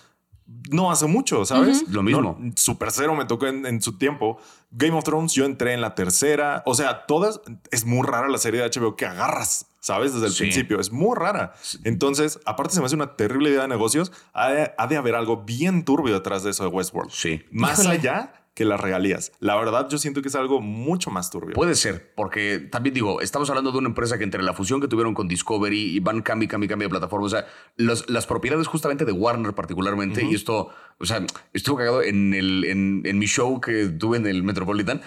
no 0.70 0.90
hace 0.90 1.06
mucho, 1.06 1.44
¿sabes? 1.44 1.88
Lo 1.90 2.02
mismo. 2.02 2.22
No, 2.38 2.52
Super 2.56 2.90
Cero 2.90 3.14
me 3.14 3.26
tocó 3.26 3.46
en, 3.46 3.66
en 3.66 3.82
su 3.82 3.98
tiempo. 3.98 4.38
Game 4.70 4.96
of 4.96 5.04
Thrones, 5.04 5.32
yo 5.34 5.44
entré 5.44 5.74
en 5.74 5.80
la 5.82 5.94
tercera. 5.94 6.62
O 6.64 6.74
sea, 6.74 7.04
todas. 7.06 7.40
Es 7.70 7.84
muy 7.84 8.06
rara 8.06 8.28
la 8.28 8.38
serie 8.38 8.62
de 8.62 8.68
HBO 8.70 8.96
que 8.96 9.04
agarras, 9.04 9.66
¿sabes? 9.88 10.12
Desde 10.12 10.26
el 10.26 10.32
Sí. 10.32 10.42
principio. 10.44 10.78
Es 10.80 10.92
muy 10.92 11.16
rara. 11.16 11.54
Entonces, 11.84 12.38
aparte, 12.44 12.74
se 12.74 12.80
me 12.80 12.86
hace 12.86 12.94
una 12.94 13.16
terrible 13.16 13.48
idea 13.50 13.62
de 13.62 13.68
negocios. 13.68 14.12
Ha 14.34 14.50
de, 14.50 14.72
ha 14.76 14.86
de 14.86 14.96
haber 14.98 15.14
algo 15.14 15.38
bien 15.44 15.84
turbio 15.84 16.12
detrás 16.14 16.42
de 16.44 16.50
eso 16.50 16.62
de 16.64 16.68
Westworld. 16.70 17.10
Sí. 17.10 17.42
Más 17.50 17.80
Híjole. 17.80 17.96
allá 17.96 18.34
que 18.54 18.64
las 18.64 18.80
regalías. 18.80 19.30
La 19.38 19.54
verdad, 19.54 19.88
yo 19.88 19.98
siento 19.98 20.20
que 20.20 20.26
es 20.28 20.34
algo 20.34 20.60
mucho 20.60 21.10
más 21.12 21.30
turbio. 21.30 21.54
Puede 21.54 21.76
ser, 21.76 22.12
porque 22.16 22.58
también 22.58 22.92
digo, 22.92 23.20
estamos 23.20 23.48
hablando 23.50 23.70
de 23.70 23.78
una 23.78 23.86
empresa 23.88 24.18
que 24.18 24.24
entre 24.24 24.42
la 24.42 24.52
fusión 24.52 24.80
que 24.80 24.88
tuvieron 24.88 25.14
con 25.14 25.28
Discovery 25.28 25.78
y 25.96 26.00
van 26.00 26.22
cambio, 26.22 26.48
cambio, 26.48 26.68
cambio 26.68 26.88
de 26.88 26.90
plataforma, 26.90 27.26
o 27.26 27.30
sea, 27.30 27.46
los- 27.76 28.10
las 28.10 28.26
propiedades 28.26 28.66
justamente 28.66 29.04
de 29.04 29.12
Warner 29.12 29.52
particularmente, 29.54 30.24
y 30.24 30.34
esto, 30.34 30.70
o 30.98 31.06
sea, 31.06 31.24
estuvo 31.52 31.76
cagado 31.76 32.02
en, 32.02 32.34
el, 32.34 32.64
en, 32.64 33.02
en 33.04 33.18
mi 33.20 33.26
show 33.26 33.60
que 33.60 33.86
tuve 33.90 34.16
en 34.16 34.26
el 34.26 34.42
Metropolitan. 34.42 35.02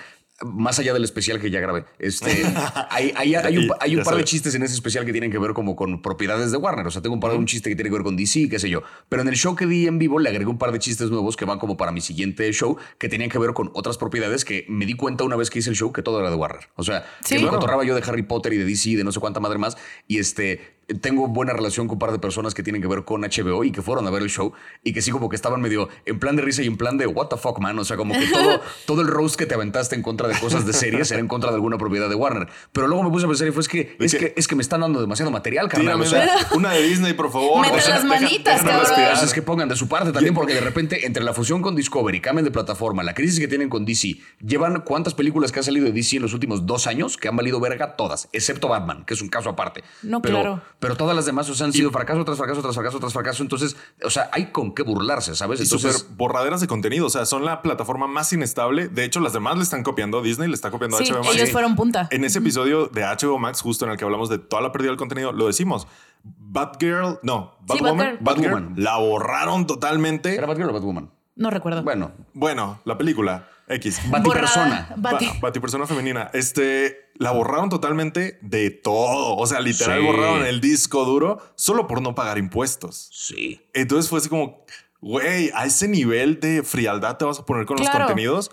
Más 0.46 0.80
allá 0.80 0.94
del 0.94 1.04
especial 1.04 1.40
que 1.40 1.50
ya 1.52 1.60
grabé, 1.60 1.86
este, 2.00 2.44
hay, 2.90 3.14
hay- 3.16 3.36
hay 3.36 3.58
un, 3.58 3.70
hay 3.80 3.96
un 3.96 4.04
par 4.04 4.16
de 4.16 4.24
chistes 4.24 4.56
en 4.56 4.64
ese 4.64 4.74
especial 4.76 5.06
que 5.06 5.12
tienen 5.12 5.32
que 5.32 5.38
ver 5.38 5.54
como 5.54 5.76
con 5.76 6.02
propiedades 6.02 6.52
de 6.52 6.58
Warner. 6.58 6.88
O 6.88 6.92
sea, 6.92 7.02
tengo 7.02 7.14
un 7.14 7.20
par 7.20 7.32
de 7.32 7.38
un 7.38 7.46
chiste 7.46 7.70
que 7.70 7.76
tiene 7.76 7.90
que 7.90 7.94
ver 7.96 8.04
con 8.04 8.16
DC, 8.16 8.50
qué 8.50 8.60
sé 8.60 8.70
yo. 8.70 8.82
Pero 9.10 9.22
en 9.22 9.28
el 9.28 9.36
show 9.36 9.56
que 9.56 9.66
di 9.66 9.88
en 9.88 10.00
vivo 10.00 10.20
le 10.20 10.30
agregué 10.30 10.50
un 10.50 10.58
par 10.58 10.72
de 10.72 10.80
chistes 10.80 11.10
nuevos 11.10 11.36
que 11.38 11.46
van 11.46 11.60
como 11.60 11.78
para 11.78 11.92
mi 11.92 12.02
siguiente 12.02 12.52
show 12.54 12.78
que 12.98 13.10
tenían 13.10 13.30
que 13.30 13.38
ver 13.40 13.54
con 13.54 13.72
otras 13.74 13.98
propiedades 13.98 14.46
que 14.46 14.66
me 14.70 14.86
di 14.86 14.96
cuenta 14.96 15.24
una 15.24 15.36
vez 15.36 15.50
que 15.50 15.60
hice 15.60 15.70
el 15.70 15.76
show 15.76 15.92
que 15.92 16.02
todo 16.02 16.20
era 16.20 16.30
de 16.30 16.36
Warner. 16.36 16.68
O 16.76 16.84
sea, 16.84 17.06
Sí. 17.24 17.36
que 17.36 17.42
me 17.44 17.50
Claro. 17.50 17.84
yo 17.84 17.96
de 17.96 18.02
Harry 18.06 18.24
Potter 18.24 18.54
y 18.54 18.58
de 18.58 18.66
DC 18.66 18.90
y 18.92 18.96
de 18.96 19.04
no 19.04 19.12
sé 19.12 19.20
cuánta 19.20 19.40
madre 19.40 19.58
más. 19.58 19.78
Y 20.08 20.20
este, 20.20 20.60
tengo 20.96 21.28
buena 21.28 21.54
relación 21.54 21.88
con 21.88 21.96
un 21.96 22.00
par 22.00 22.12
de 22.12 22.20
personas 22.20 22.54
que 22.54 22.64
tienen 22.64 22.82
que 22.82 22.88
ver 22.88 23.04
con 23.06 23.22
HBO 23.22 23.64
y 23.64 23.72
que 23.72 23.82
fueron 23.82 24.08
a 24.08 24.10
ver 24.12 24.22
el 24.24 24.30
show 24.30 24.54
y 24.84 24.94
que 24.94 25.02
sí 25.02 25.12
como 25.12 25.30
que 25.30 25.36
estaban 25.36 25.62
medio 25.62 25.90
en 26.06 26.20
plan 26.20 26.36
de 26.36 26.42
risa 26.42 26.64
y 26.64 26.68
en 26.68 26.78
plan 26.78 26.98
de 26.98 27.08
what 27.08 27.28
the 27.28 27.38
fuck, 27.38 27.60
man. 27.60 27.78
O 27.80 27.84
sea, 27.86 27.98
como 27.98 28.14
que 28.14 28.26
todo, 28.28 28.62
todo 28.86 29.02
el 29.02 29.08
roast 29.08 29.36
que 29.36 29.46
te 29.46 29.56
aventaste 29.56 29.96
en 29.96 30.02
contra 30.04 30.28
de 30.28 30.38
cosas 30.40 30.66
de 30.66 30.74
series 30.74 31.12
era 31.12 31.20
en 31.20 31.28
contra 31.28 31.50
de 31.50 31.56
alguna 31.56 31.78
propiedad 31.78 32.10
de 32.10 32.16
Warner. 32.16 32.48
Pero 32.72 32.88
luego 32.88 33.04
me 33.04 33.10
puse 33.10 33.26
a 33.26 33.30
pensar 33.30 33.48
y 33.48 33.52
fue 33.52 33.62
es 33.62 33.68
que, 33.68 33.96
es 34.00 34.16
que- 34.16 34.34
es 34.36 34.48
que 34.48 34.56
me 34.56 34.62
están 34.62 34.82
dando 34.82 35.02
demasiado 35.02 35.32
material, 35.32 35.68
carnal. 35.70 36.02
Tírame 36.02 36.06
O 36.06 36.10
sea, 36.10 36.48
una, 36.56 36.72
de 36.72 36.84
Disney, 36.84 37.14
por 37.14 37.32
favor. 37.32 37.62
Mete 37.62 37.78
O 37.78 37.82
sea, 37.82 37.96
las 37.96 38.04
deja- 38.04 38.16
manitas, 38.22 38.64
déjame 38.64 38.84
cabrón. 38.84 39.24
es 39.26 39.34
que 39.34 39.42
pongan 39.42 39.70
de 39.70 39.76
su 39.76 39.88
parte 39.88 40.12
también, 40.12 40.34
porque 40.34 40.54
de 40.54 40.62
repente, 40.62 41.06
entre 41.06 41.24
la 41.24 41.34
fusión 41.34 41.62
con 41.62 41.76
Discovery, 41.76 42.20
cambian 42.22 42.46
de 42.46 42.52
plataforma, 42.52 43.04
la 43.04 43.14
crisis 43.14 43.40
que 43.40 43.48
tienen 43.48 43.70
con 43.70 43.86
DC, 43.86 44.18
llevan 44.46 44.82
cuántas 44.82 45.14
películas 45.14 45.52
que 45.52 45.60
han 45.60 45.64
salido 45.64 45.86
de 45.86 45.92
DC 45.92 46.18
en 46.18 46.22
los 46.24 46.34
últimos 46.34 46.66
dos 46.66 46.88
años 46.88 47.18
que 47.18 47.28
han 47.28 47.36
valido 47.36 47.60
verga 47.60 47.96
todas, 47.96 48.30
excepto 48.34 48.68
Batman, 48.68 49.04
que 49.06 49.14
es 49.14 49.22
un 49.22 49.30
caso 49.30 49.50
aparte. 49.50 49.84
No, 50.04 50.22
pero, 50.22 50.36
claro. 50.42 50.62
Pero 50.82 50.96
todas 50.98 51.16
las 51.16 51.28
demás 51.28 51.48
o 51.48 51.54
sea, 51.54 51.68
han 51.68 51.74
sido 51.74 51.92
fracaso 51.92 52.26
tras 52.26 52.40
fracaso 52.40 52.60
tras 52.64 52.74
fracaso 52.74 53.00
tras 53.00 53.14
fracaso. 53.14 53.44
Entonces, 53.44 53.78
o 54.04 54.10
sea, 54.10 54.32
hay 54.34 54.48
con 54.52 54.74
qué 54.74 54.82
burlarse, 54.82 55.36
¿sabes? 55.36 55.60
Y 55.60 55.64
Entonces, 55.64 56.00
súper 56.00 56.16
borraderas 56.18 56.60
de 56.60 56.66
contenido. 56.66 57.06
O 57.06 57.10
sea, 57.12 57.28
son 57.28 57.46
la 57.46 57.62
plataforma 57.62 58.08
más 58.08 58.34
inestable. 58.34 58.88
De 58.90 59.04
hecho, 59.06 59.20
las 59.20 59.32
demás 59.32 59.58
le 59.58 59.64
están 59.64 59.84
copiando. 59.84 60.24
Disney 60.24 60.48
le 60.48 60.56
está 60.56 60.72
copiando 60.72 60.98
a 60.98 61.00
Sí, 61.00 61.12
HBO 61.12 61.20
Max. 61.24 61.36
ellos 61.36 61.52
fueron 61.52 61.76
punta. 61.76 62.08
En 62.10 62.24
ese 62.24 62.40
episodio 62.40 62.88
de 62.88 63.04
HBO 63.04 63.38
Max, 63.38 63.62
justo 63.62 63.86
en 63.86 63.92
el 63.92 63.98
que 63.98 64.06
hablamos 64.06 64.28
de 64.28 64.40
toda 64.40 64.64
la 64.64 64.72
pérdida 64.72 64.90
del 64.90 64.98
contenido, 64.98 65.32
lo 65.32 65.46
decimos. 65.46 65.88
Batgirl, 66.24 67.20
no, 67.22 67.54
Sí, 67.60 67.80
Batwoman, 67.80 67.98
Batgirl. 67.98 68.24
Batgirl, 68.24 68.52
Batwoman. 68.54 68.74
la 68.84 68.98
borraron 68.98 69.68
totalmente. 69.68 70.34
¿era 70.36 70.48
Batgirl 70.48 70.70
o 70.70 70.74
Batwoman? 70.74 71.12
No 71.36 71.50
recuerdo. 71.52 71.84
Bueno, 71.84 72.12
Bueno, 72.34 72.80
la 72.86 72.98
película 72.98 73.48
X. 73.72 74.00
Batipersona. 74.10 74.94
Bati. 74.98 75.26
Ba- 75.28 75.34
Batipersona 75.42 75.88
femenina. 75.88 76.30
Este, 76.34 77.10
la 77.16 77.32
borraron 77.32 77.70
totalmente 77.70 78.38
de 78.42 78.70
todo. 78.72 79.36
O 79.38 79.48
sea, 79.48 79.60
literal 79.62 80.00
Sí. 80.00 80.06
borraron 80.06 80.46
el 80.46 80.62
disco 80.62 81.06
duro 81.06 81.40
solo 81.56 81.88
por 81.88 82.02
no 82.02 82.16
pagar 82.16 82.38
impuestos. 82.38 83.10
Sí. 83.12 83.62
Entonces 83.74 84.10
fue 84.10 84.20
así 84.20 84.30
como, 84.30 84.66
güey, 85.02 85.52
a 85.56 85.66
ese 85.66 85.88
nivel 85.88 86.40
de 86.40 86.64
frialdad 86.64 87.18
te 87.18 87.26
vas 87.26 87.40
a 87.40 87.46
poner 87.46 87.66
con 87.66 87.78
los 87.78 87.90
contenidos. 87.90 88.52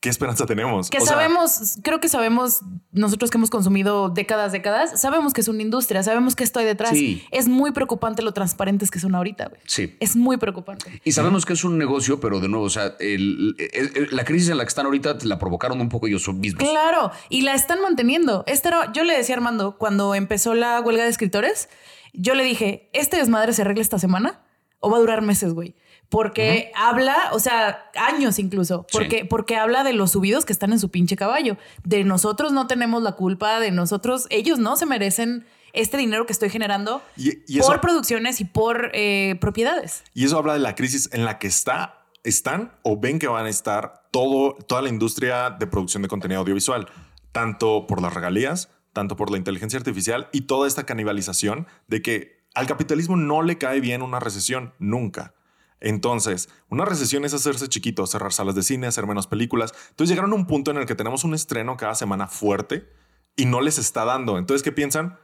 ¿Qué 0.00 0.10
esperanza 0.10 0.44
tenemos? 0.46 0.90
Que 0.90 0.98
O 0.98 1.00
sea, 1.00 1.14
sabemos, 1.14 1.78
creo 1.82 2.00
que 2.00 2.08
sabemos, 2.08 2.60
nosotros 2.92 3.30
que 3.30 3.38
hemos 3.38 3.48
consumido 3.48 4.10
décadas, 4.10 4.52
décadas, 4.52 5.00
sabemos 5.00 5.32
que 5.32 5.40
es 5.40 5.48
una 5.48 5.62
industria, 5.62 6.02
sabemos 6.02 6.36
que 6.36 6.44
esto 6.44 6.58
hay 6.60 6.66
detrás. 6.66 6.90
Sí. 6.90 7.24
Es 7.32 7.48
muy 7.48 7.72
preocupante 7.72 8.22
lo 8.22 8.32
transparentes 8.32 8.90
que 8.90 9.00
son 9.00 9.14
ahorita, 9.14 9.46
güey. 9.48 9.60
Sí. 9.66 9.96
Es 9.98 10.14
muy 10.14 10.36
preocupante. 10.36 11.00
Y 11.02 11.12
sabemos 11.12 11.46
que 11.46 11.54
es 11.54 11.64
un 11.64 11.78
negocio, 11.78 12.20
pero 12.20 12.40
de 12.40 12.48
nuevo, 12.48 12.66
o 12.66 12.70
sea, 12.70 12.94
el- 13.00 13.56
el- 13.58 13.92
el- 13.96 14.08
la 14.10 14.24
crisis 14.24 14.50
en 14.50 14.58
la 14.58 14.64
que 14.64 14.68
están 14.68 14.84
ahorita 14.86 15.16
la 15.22 15.38
provocaron 15.38 15.80
un 15.80 15.88
poco 15.88 16.06
ellos 16.06 16.28
mismos. 16.28 16.62
Claro, 16.68 17.10
y 17.30 17.40
la 17.40 17.54
están 17.54 17.80
manteniendo. 17.80 18.44
Esta 18.46 18.68
era- 18.68 18.92
yo 18.92 19.02
le 19.02 19.16
decía 19.16 19.34
a 19.34 19.38
Armando, 19.38 19.78
cuando 19.78 20.14
empezó 20.14 20.54
la 20.54 20.78
huelga 20.82 21.04
de 21.04 21.10
escritores, 21.10 21.68
yo 22.12 22.34
le 22.34 22.44
dije, 22.44 22.90
¿este 22.92 23.16
desmadre 23.16 23.54
se 23.54 23.62
arregla 23.62 23.82
esta 23.82 23.98
semana 23.98 24.42
o 24.78 24.90
va 24.90 24.98
a 24.98 25.00
durar 25.00 25.22
meses, 25.22 25.54
güey? 25.54 25.74
Porque 26.08 26.70
habla, 26.76 27.16
o 27.32 27.40
sea, 27.40 27.90
años 27.96 28.38
incluso, 28.38 28.86
Sí. 28.88 28.98
porque, 28.98 29.24
porque 29.24 29.56
habla 29.56 29.82
de 29.84 29.92
los 29.92 30.12
subidos 30.12 30.44
que 30.44 30.52
están 30.52 30.72
en 30.72 30.78
su 30.78 30.90
pinche 30.90 31.16
caballo. 31.16 31.56
De 31.84 32.04
nosotros 32.04 32.52
no 32.52 32.66
tenemos 32.66 33.02
la 33.02 33.12
culpa, 33.12 33.58
de 33.60 33.70
nosotros, 33.72 34.26
ellos 34.30 34.58
no 34.58 34.76
se 34.76 34.86
merecen 34.86 35.46
este 35.72 35.96
dinero 35.96 36.24
que 36.24 36.32
estoy 36.32 36.48
generando 36.48 37.02
Y- 37.16 37.38
y 37.46 37.58
eso- 37.58 37.68
por 37.68 37.80
producciones 37.80 38.40
y 38.40 38.44
por 38.44 38.90
eh, 38.94 39.36
propiedades. 39.40 40.04
Y 40.14 40.24
eso 40.24 40.38
habla 40.38 40.52
de 40.54 40.60
la 40.60 40.74
crisis 40.74 41.10
en 41.12 41.24
la 41.24 41.38
que 41.38 41.48
está, 41.48 42.06
están 42.22 42.72
o 42.82 42.98
ven 42.98 43.18
que 43.18 43.26
van 43.28 43.46
a 43.46 43.50
estar 43.50 44.04
todo, 44.10 44.54
toda 44.54 44.82
la 44.82 44.88
industria 44.88 45.50
de 45.50 45.66
producción 45.66 46.02
de 46.02 46.08
contenido 46.08 46.40
audiovisual, 46.40 46.88
tanto 47.32 47.86
por 47.86 48.00
las 48.00 48.14
regalías, 48.14 48.70
tanto 48.92 49.16
por 49.16 49.30
la 49.30 49.36
inteligencia 49.36 49.78
artificial 49.78 50.28
y 50.32 50.42
toda 50.42 50.66
esta 50.66 50.86
canibalización 50.86 51.66
de 51.88 52.00
que 52.00 52.46
al 52.54 52.66
capitalismo 52.66 53.16
no 53.16 53.42
le 53.42 53.58
cae 53.58 53.80
bien 53.80 54.00
una 54.00 54.18
recesión 54.20 54.72
nunca. 54.78 55.34
Entonces, 55.80 56.48
una 56.68 56.84
recesión 56.84 57.24
es 57.24 57.34
hacerse 57.34 57.68
chiquito, 57.68 58.06
cerrar 58.06 58.32
salas 58.32 58.54
de 58.54 58.62
cine, 58.62 58.86
hacer 58.86 59.06
menos 59.06 59.26
películas. 59.26 59.72
Entonces 59.90 60.10
llegaron 60.10 60.32
a 60.32 60.36
un 60.36 60.46
punto 60.46 60.70
en 60.70 60.78
el 60.78 60.86
que 60.86 60.94
tenemos 60.94 61.24
un 61.24 61.34
estreno 61.34 61.76
cada 61.76 61.94
semana 61.94 62.28
fuerte 62.28 62.88
y 63.36 63.44
no 63.46 63.60
les 63.60 63.78
está 63.78 64.04
dando. 64.04 64.38
Entonces, 64.38 64.62
¿qué 64.62 64.72
piensan? 64.72 65.18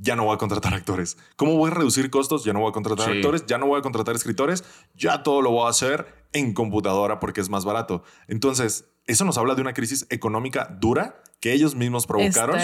Ya 0.00 0.14
no 0.16 0.24
voy 0.24 0.34
a 0.34 0.38
contratar 0.38 0.74
actores. 0.74 1.18
¿Cómo 1.36 1.56
voy 1.56 1.70
a 1.70 1.74
reducir 1.74 2.08
costos? 2.08 2.44
Ya 2.44 2.52
no 2.52 2.60
voy 2.60 2.70
a 2.70 2.72
contratar 2.72 3.06
Sí. 3.10 3.16
actores, 3.16 3.44
ya 3.46 3.58
no 3.58 3.66
voy 3.66 3.78
a 3.80 3.82
contratar 3.82 4.14
escritores, 4.14 4.64
ya 4.94 5.22
todo 5.22 5.42
lo 5.42 5.50
voy 5.50 5.66
a 5.66 5.70
hacer 5.70 6.06
en 6.32 6.54
computadora 6.54 7.18
porque 7.20 7.40
es 7.40 7.48
más 7.50 7.64
barato. 7.64 8.04
Entonces, 8.28 8.86
eso 9.06 9.24
nos 9.24 9.36
habla 9.38 9.54
de 9.56 9.60
una 9.62 9.72
crisis 9.74 10.06
económica 10.10 10.76
dura 10.80 11.20
que 11.40 11.52
ellos 11.52 11.74
mismos 11.74 12.06
provocaron, 12.06 12.58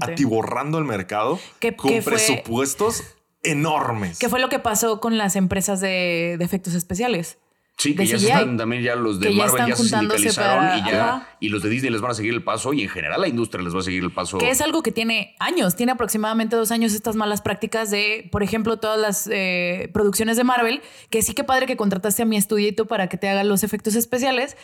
atiborrando 0.00 0.78
el 0.78 0.84
mercado 0.84 1.38
Que- 1.58 1.74
con 1.76 1.90
que 1.90 2.02
fue- 2.02 2.12
presupuestos 2.14 3.02
enormes. 3.50 4.18
¿Qué 4.18 4.28
fue 4.28 4.40
lo 4.40 4.48
que 4.48 4.58
pasó 4.58 5.00
con 5.00 5.18
las 5.18 5.36
empresas 5.36 5.80
de, 5.80 6.36
de 6.38 6.44
efectos 6.44 6.74
especiales? 6.74 7.38
Sí, 7.78 7.94
que 7.94 8.06
ya 8.06 8.16
CGI. 8.16 8.26
están 8.28 8.56
también 8.56 8.82
ya 8.82 8.96
los 8.96 9.20
de 9.20 9.34
ya 9.34 9.44
Marvel 9.44 9.66
ya 9.66 9.76
se 9.76 9.84
sindicalizaron 9.84 10.64
para- 10.64 10.78
y 10.78 10.90
ya 10.90 11.04
Ajá. 11.16 11.28
y 11.40 11.50
los 11.50 11.62
de 11.62 11.68
Disney 11.68 11.92
les 11.92 12.00
van 12.00 12.12
a 12.12 12.14
seguir 12.14 12.32
el 12.32 12.42
paso 12.42 12.72
y 12.72 12.82
en 12.82 12.88
general 12.88 13.20
la 13.20 13.28
industria 13.28 13.62
les 13.62 13.74
va 13.74 13.80
a 13.80 13.82
seguir 13.82 14.02
el 14.02 14.10
paso. 14.10 14.38
Que 14.38 14.48
es 14.48 14.62
algo 14.62 14.82
que 14.82 14.92
tiene 14.92 15.36
años, 15.40 15.76
tiene 15.76 15.92
aproximadamente 15.92 16.56
dos 16.56 16.70
años 16.70 16.94
estas 16.94 17.16
malas 17.16 17.42
prácticas 17.42 17.90
de, 17.90 18.30
por 18.32 18.42
ejemplo, 18.42 18.78
todas 18.78 18.98
las 18.98 19.28
eh, 19.30 19.90
producciones 19.92 20.38
de 20.38 20.44
Marvel, 20.44 20.80
que 21.10 21.20
sí 21.20 21.34
que 21.34 21.44
padre 21.44 21.66
que 21.66 21.76
contrataste 21.76 22.22
a 22.22 22.24
mi 22.24 22.38
estudiito 22.38 22.86
para 22.86 23.10
que 23.10 23.18
te 23.18 23.28
hagan 23.28 23.46
los 23.46 23.62
efectos 23.62 23.94
especiales, 23.94 24.56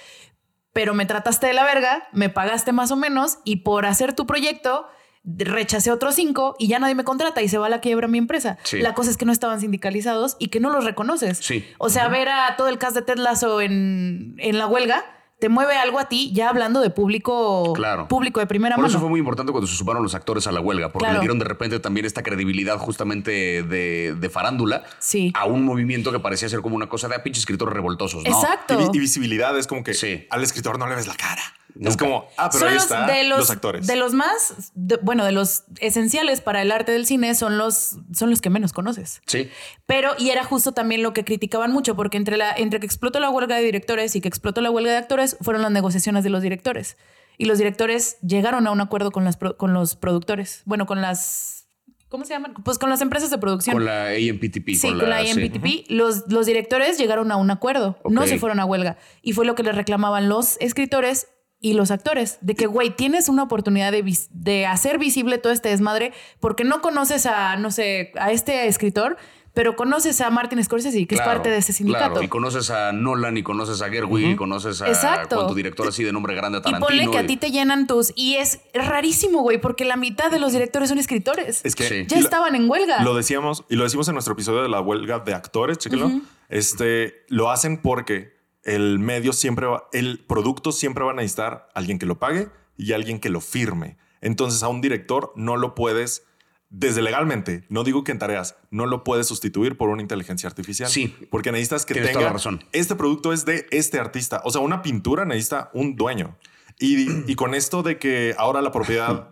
pero 0.72 0.94
me 0.94 1.04
trataste 1.04 1.48
de 1.48 1.52
la 1.52 1.64
verga, 1.64 2.08
me 2.12 2.30
pagaste 2.30 2.72
más 2.72 2.90
o 2.92 2.96
menos 2.96 3.40
y 3.44 3.56
por 3.56 3.84
hacer 3.84 4.14
tu 4.14 4.26
proyecto 4.26 4.86
rechacé 5.24 5.90
otros 5.92 6.14
cinco 6.16 6.56
y 6.58 6.66
ya 6.68 6.78
nadie 6.78 6.94
me 6.94 7.04
contrata 7.04 7.42
y 7.42 7.48
se 7.48 7.58
va 7.58 7.66
a 7.66 7.70
la 7.70 7.80
quiebra 7.80 8.08
mi 8.08 8.18
empresa. 8.18 8.58
Sí. 8.64 8.78
La 8.80 8.94
cosa 8.94 9.10
es 9.10 9.16
que 9.16 9.24
no 9.24 9.32
estaban 9.32 9.60
sindicalizados 9.60 10.36
y 10.38 10.48
que 10.48 10.58
no 10.60 10.70
los 10.70 10.84
reconoces. 10.84 11.38
Sí. 11.38 11.64
O 11.78 11.88
sea, 11.90 12.08
ver 12.08 12.28
a 12.28 12.56
todo 12.56 12.68
el 12.68 12.78
cast 12.78 12.96
de 12.96 13.02
Ted 13.02 13.18
Lasso 13.18 13.60
en, 13.60 14.34
en 14.38 14.58
la 14.58 14.66
huelga 14.66 15.04
te 15.38 15.48
mueve 15.48 15.74
algo 15.76 15.98
a 15.98 16.08
ti 16.08 16.30
ya 16.32 16.48
hablando 16.48 16.80
de 16.80 16.90
público, 16.90 17.72
Claro. 17.74 18.06
público 18.06 18.38
de 18.38 18.46
primera 18.46 18.76
Por 18.76 18.82
mano. 18.84 18.90
eso 18.92 19.00
fue 19.00 19.08
muy 19.08 19.18
importante 19.18 19.50
cuando 19.50 19.66
se 19.66 19.74
sumaron 19.76 20.00
los 20.04 20.14
actores 20.14 20.46
a 20.46 20.52
la 20.52 20.60
huelga, 20.60 20.90
porque 20.92 21.04
Claro. 21.06 21.14
le 21.14 21.20
dieron 21.20 21.40
de 21.40 21.44
repente 21.44 21.80
también 21.80 22.06
esta 22.06 22.22
credibilidad 22.22 22.78
justamente 22.78 23.64
de, 23.64 24.14
de 24.16 24.30
farándula 24.30 24.84
Sí. 25.00 25.32
a 25.34 25.46
un 25.46 25.64
movimiento 25.64 26.12
que 26.12 26.20
parecía 26.20 26.48
ser 26.48 26.60
como 26.62 26.76
una 26.76 26.88
cosa 26.88 27.08
de 27.08 27.16
ah, 27.16 27.24
pinches 27.24 27.40
escritores 27.42 27.74
revoltosos, 27.74 28.22
¿no? 28.24 28.30
Exacto. 28.30 28.74
Y, 28.74 28.76
vi- 28.76 28.90
y 28.92 28.98
visibilidad 29.00 29.58
es 29.58 29.66
como 29.66 29.82
que 29.82 29.94
Sí. 29.94 30.26
al 30.30 30.44
escritor 30.44 30.78
no 30.78 30.86
le 30.86 30.94
ves 30.94 31.08
la 31.08 31.14
cara. 31.16 31.42
Es 31.88 31.96
Nunca. 31.96 32.04
como, 32.04 32.26
ah, 32.36 32.48
pero 32.50 32.58
Son 32.60 32.68
ahí 32.68 32.74
los 32.74 32.82
está 32.84 33.06
de 33.06 33.24
los, 33.24 33.38
los 33.40 33.50
actores. 33.50 33.86
De 33.86 33.96
los 33.96 34.12
más, 34.14 34.72
de- 34.74 34.98
bueno, 35.02 35.24
de 35.24 35.32
los 35.32 35.64
esenciales 35.80 36.40
para 36.40 36.62
el 36.62 36.70
arte 36.72 36.92
del 36.92 37.06
cine 37.06 37.34
son 37.34 37.58
los, 37.58 37.96
son 38.14 38.30
los 38.30 38.40
que 38.40 38.50
menos 38.50 38.72
conoces. 38.72 39.20
Sí. 39.26 39.50
Pero, 39.86 40.12
y 40.18 40.30
era 40.30 40.44
justo 40.44 40.72
también 40.72 41.02
lo 41.02 41.12
que 41.12 41.24
criticaban 41.24 41.72
mucho, 41.72 41.96
porque 41.96 42.16
entre, 42.16 42.36
la, 42.36 42.52
entre 42.52 42.80
que 42.80 42.86
explotó 42.86 43.20
la 43.20 43.30
huelga 43.30 43.56
de 43.56 43.62
directores 43.62 44.14
y 44.16 44.20
que 44.20 44.28
explotó 44.28 44.60
la 44.60 44.70
huelga 44.70 44.92
de 44.92 44.98
actores, 44.98 45.36
fueron 45.40 45.62
las 45.62 45.70
negociaciones 45.72 46.24
de 46.24 46.30
los 46.30 46.42
directores. 46.42 46.96
Y 47.38 47.46
los 47.46 47.58
directores 47.58 48.18
llegaron 48.20 48.66
a 48.66 48.70
un 48.70 48.80
acuerdo 48.80 49.10
con, 49.10 49.24
las, 49.24 49.36
con 49.36 49.72
los 49.72 49.96
productores. 49.96 50.62
Bueno, 50.66 50.86
con 50.86 51.00
las. 51.00 51.66
¿Cómo 52.08 52.26
se 52.26 52.34
llaman? 52.34 52.52
Pues 52.62 52.78
con 52.78 52.90
las 52.90 53.00
empresas 53.00 53.30
de 53.30 53.38
producción. 53.38 53.72
Con 53.74 53.86
la 53.86 54.08
AMPTP. 54.08 54.74
Sí, 54.74 54.88
con 54.88 55.08
la, 55.08 55.24
sí. 55.24 55.30
IMPTP, 55.40 55.90
los, 55.90 56.30
los 56.30 56.44
directores 56.44 56.98
llegaron 56.98 57.32
a 57.32 57.36
un 57.36 57.50
acuerdo, 57.50 57.98
no 58.08 58.20
Ok. 58.20 58.26
se 58.26 58.38
fueron 58.38 58.60
a 58.60 58.66
huelga. 58.66 58.98
Y 59.22 59.32
fue 59.32 59.46
lo 59.46 59.54
que 59.54 59.62
les 59.62 59.74
reclamaban 59.74 60.28
los 60.28 60.58
escritores 60.60 61.28
y 61.62 61.72
los 61.72 61.90
actores, 61.90 62.36
de 62.42 62.54
que, 62.54 62.66
güey, 62.66 62.90
tienes 62.94 63.28
una 63.30 63.44
oportunidad 63.44 63.90
de, 63.92 64.02
vis- 64.02 64.28
de 64.32 64.66
hacer 64.66 64.98
visible 64.98 65.38
todo 65.38 65.52
este 65.54 65.70
desmadre 65.70 66.12
porque 66.40 66.64
no 66.64 66.82
conoces 66.82 67.24
a, 67.24 67.56
no 67.56 67.70
sé, 67.70 68.12
a 68.20 68.30
este 68.32 68.66
escritor, 68.66 69.16
pero 69.54 69.76
conoces 69.76 70.20
a 70.22 70.30
Martin 70.30 70.64
Scorsese, 70.64 71.06
que 71.06 71.14
es 71.14 71.20
parte 71.20 71.50
de 71.50 71.58
ese 71.58 71.74
sindicato. 71.74 72.12
claro, 72.12 72.22
y 72.22 72.28
conoces 72.28 72.70
a 72.70 72.90
Nolan, 72.92 73.36
y 73.36 73.42
conoces 73.42 73.82
a 73.82 73.90
Gerwig, 73.90 74.28
y 74.30 74.34
conoces 74.36 74.80
a 74.80 74.88
Exacto. 74.88 75.36
cuánto 75.36 75.54
director 75.54 75.86
así 75.86 76.02
de 76.02 76.10
nombre 76.10 76.34
grande, 76.34 76.56
a 76.56 76.60
Y 76.60 76.62
Tarantino. 76.64 76.86
ponle 76.86 77.10
que 77.10 77.18
a 77.18 77.22
y- 77.22 77.26
ti 77.26 77.36
te 77.36 77.50
llenan 77.50 77.86
tus... 77.86 78.12
Y 78.16 78.36
es 78.36 78.60
rarísimo, 78.72 79.42
güey, 79.42 79.60
porque 79.60 79.84
la 79.84 79.96
mitad 79.96 80.30
de 80.30 80.38
los 80.40 80.52
directores 80.52 80.88
son 80.88 80.96
escritores. 80.98 81.60
Es 81.64 81.74
que 81.76 81.86
Sí. 81.86 82.06
ya 82.08 82.16
y 82.16 82.20
lo- 82.20 82.24
estaban 82.26 82.54
en 82.54 82.68
huelga. 82.68 83.02
Lo 83.04 83.14
decíamos, 83.14 83.64
y 83.68 83.76
lo 83.76 83.84
decimos 83.84 84.08
en 84.08 84.14
nuestro 84.14 84.32
episodio 84.32 84.62
de 84.62 84.70
la 84.70 84.80
huelga 84.80 85.18
de 85.18 85.34
actores, 85.34 85.76
chéquenlo. 85.76 86.10
Este, 86.48 87.24
lo 87.28 87.50
hacen 87.50 87.76
porque 87.82 88.32
el 88.64 88.98
medio 88.98 89.32
siempre 89.32 89.66
va, 89.66 89.88
el 89.92 90.24
producto 90.26 90.72
siempre 90.72 91.04
va 91.04 91.12
a 91.12 91.14
necesitar 91.14 91.68
alguien 91.74 91.98
que 91.98 92.06
lo 92.06 92.18
pague 92.18 92.48
y 92.76 92.92
alguien 92.92 93.20
que 93.20 93.30
lo 93.30 93.40
firme. 93.40 93.96
Entonces 94.20 94.62
a 94.62 94.68
un 94.68 94.80
director 94.80 95.32
no 95.36 95.56
lo 95.56 95.74
puedes, 95.74 96.24
desde 96.70 97.02
legalmente, 97.02 97.64
no 97.68 97.84
digo 97.84 98.04
que 98.04 98.12
en 98.12 98.18
tareas, 98.18 98.56
no 98.70 98.86
lo 98.86 99.04
puedes 99.04 99.26
sustituir 99.26 99.76
por 99.76 99.90
una 99.90 100.00
inteligencia 100.00 100.48
artificial. 100.48 100.88
Sí. 100.88 101.14
Porque 101.30 101.52
necesitas 101.52 101.84
que 101.84 101.94
tenga, 101.94 102.20
la 102.20 102.32
razón. 102.32 102.64
este 102.72 102.94
producto 102.94 103.32
es 103.32 103.44
de 103.44 103.66
este 103.70 103.98
artista. 103.98 104.40
O 104.44 104.50
sea, 104.50 104.60
una 104.60 104.82
pintura 104.82 105.24
necesita 105.24 105.70
un 105.74 105.96
dueño. 105.96 106.38
Y, 106.78 107.30
y 107.30 107.34
con 107.34 107.54
esto 107.54 107.82
de 107.82 107.98
que 107.98 108.34
ahora 108.38 108.62
la 108.62 108.72
propiedad, 108.72 109.28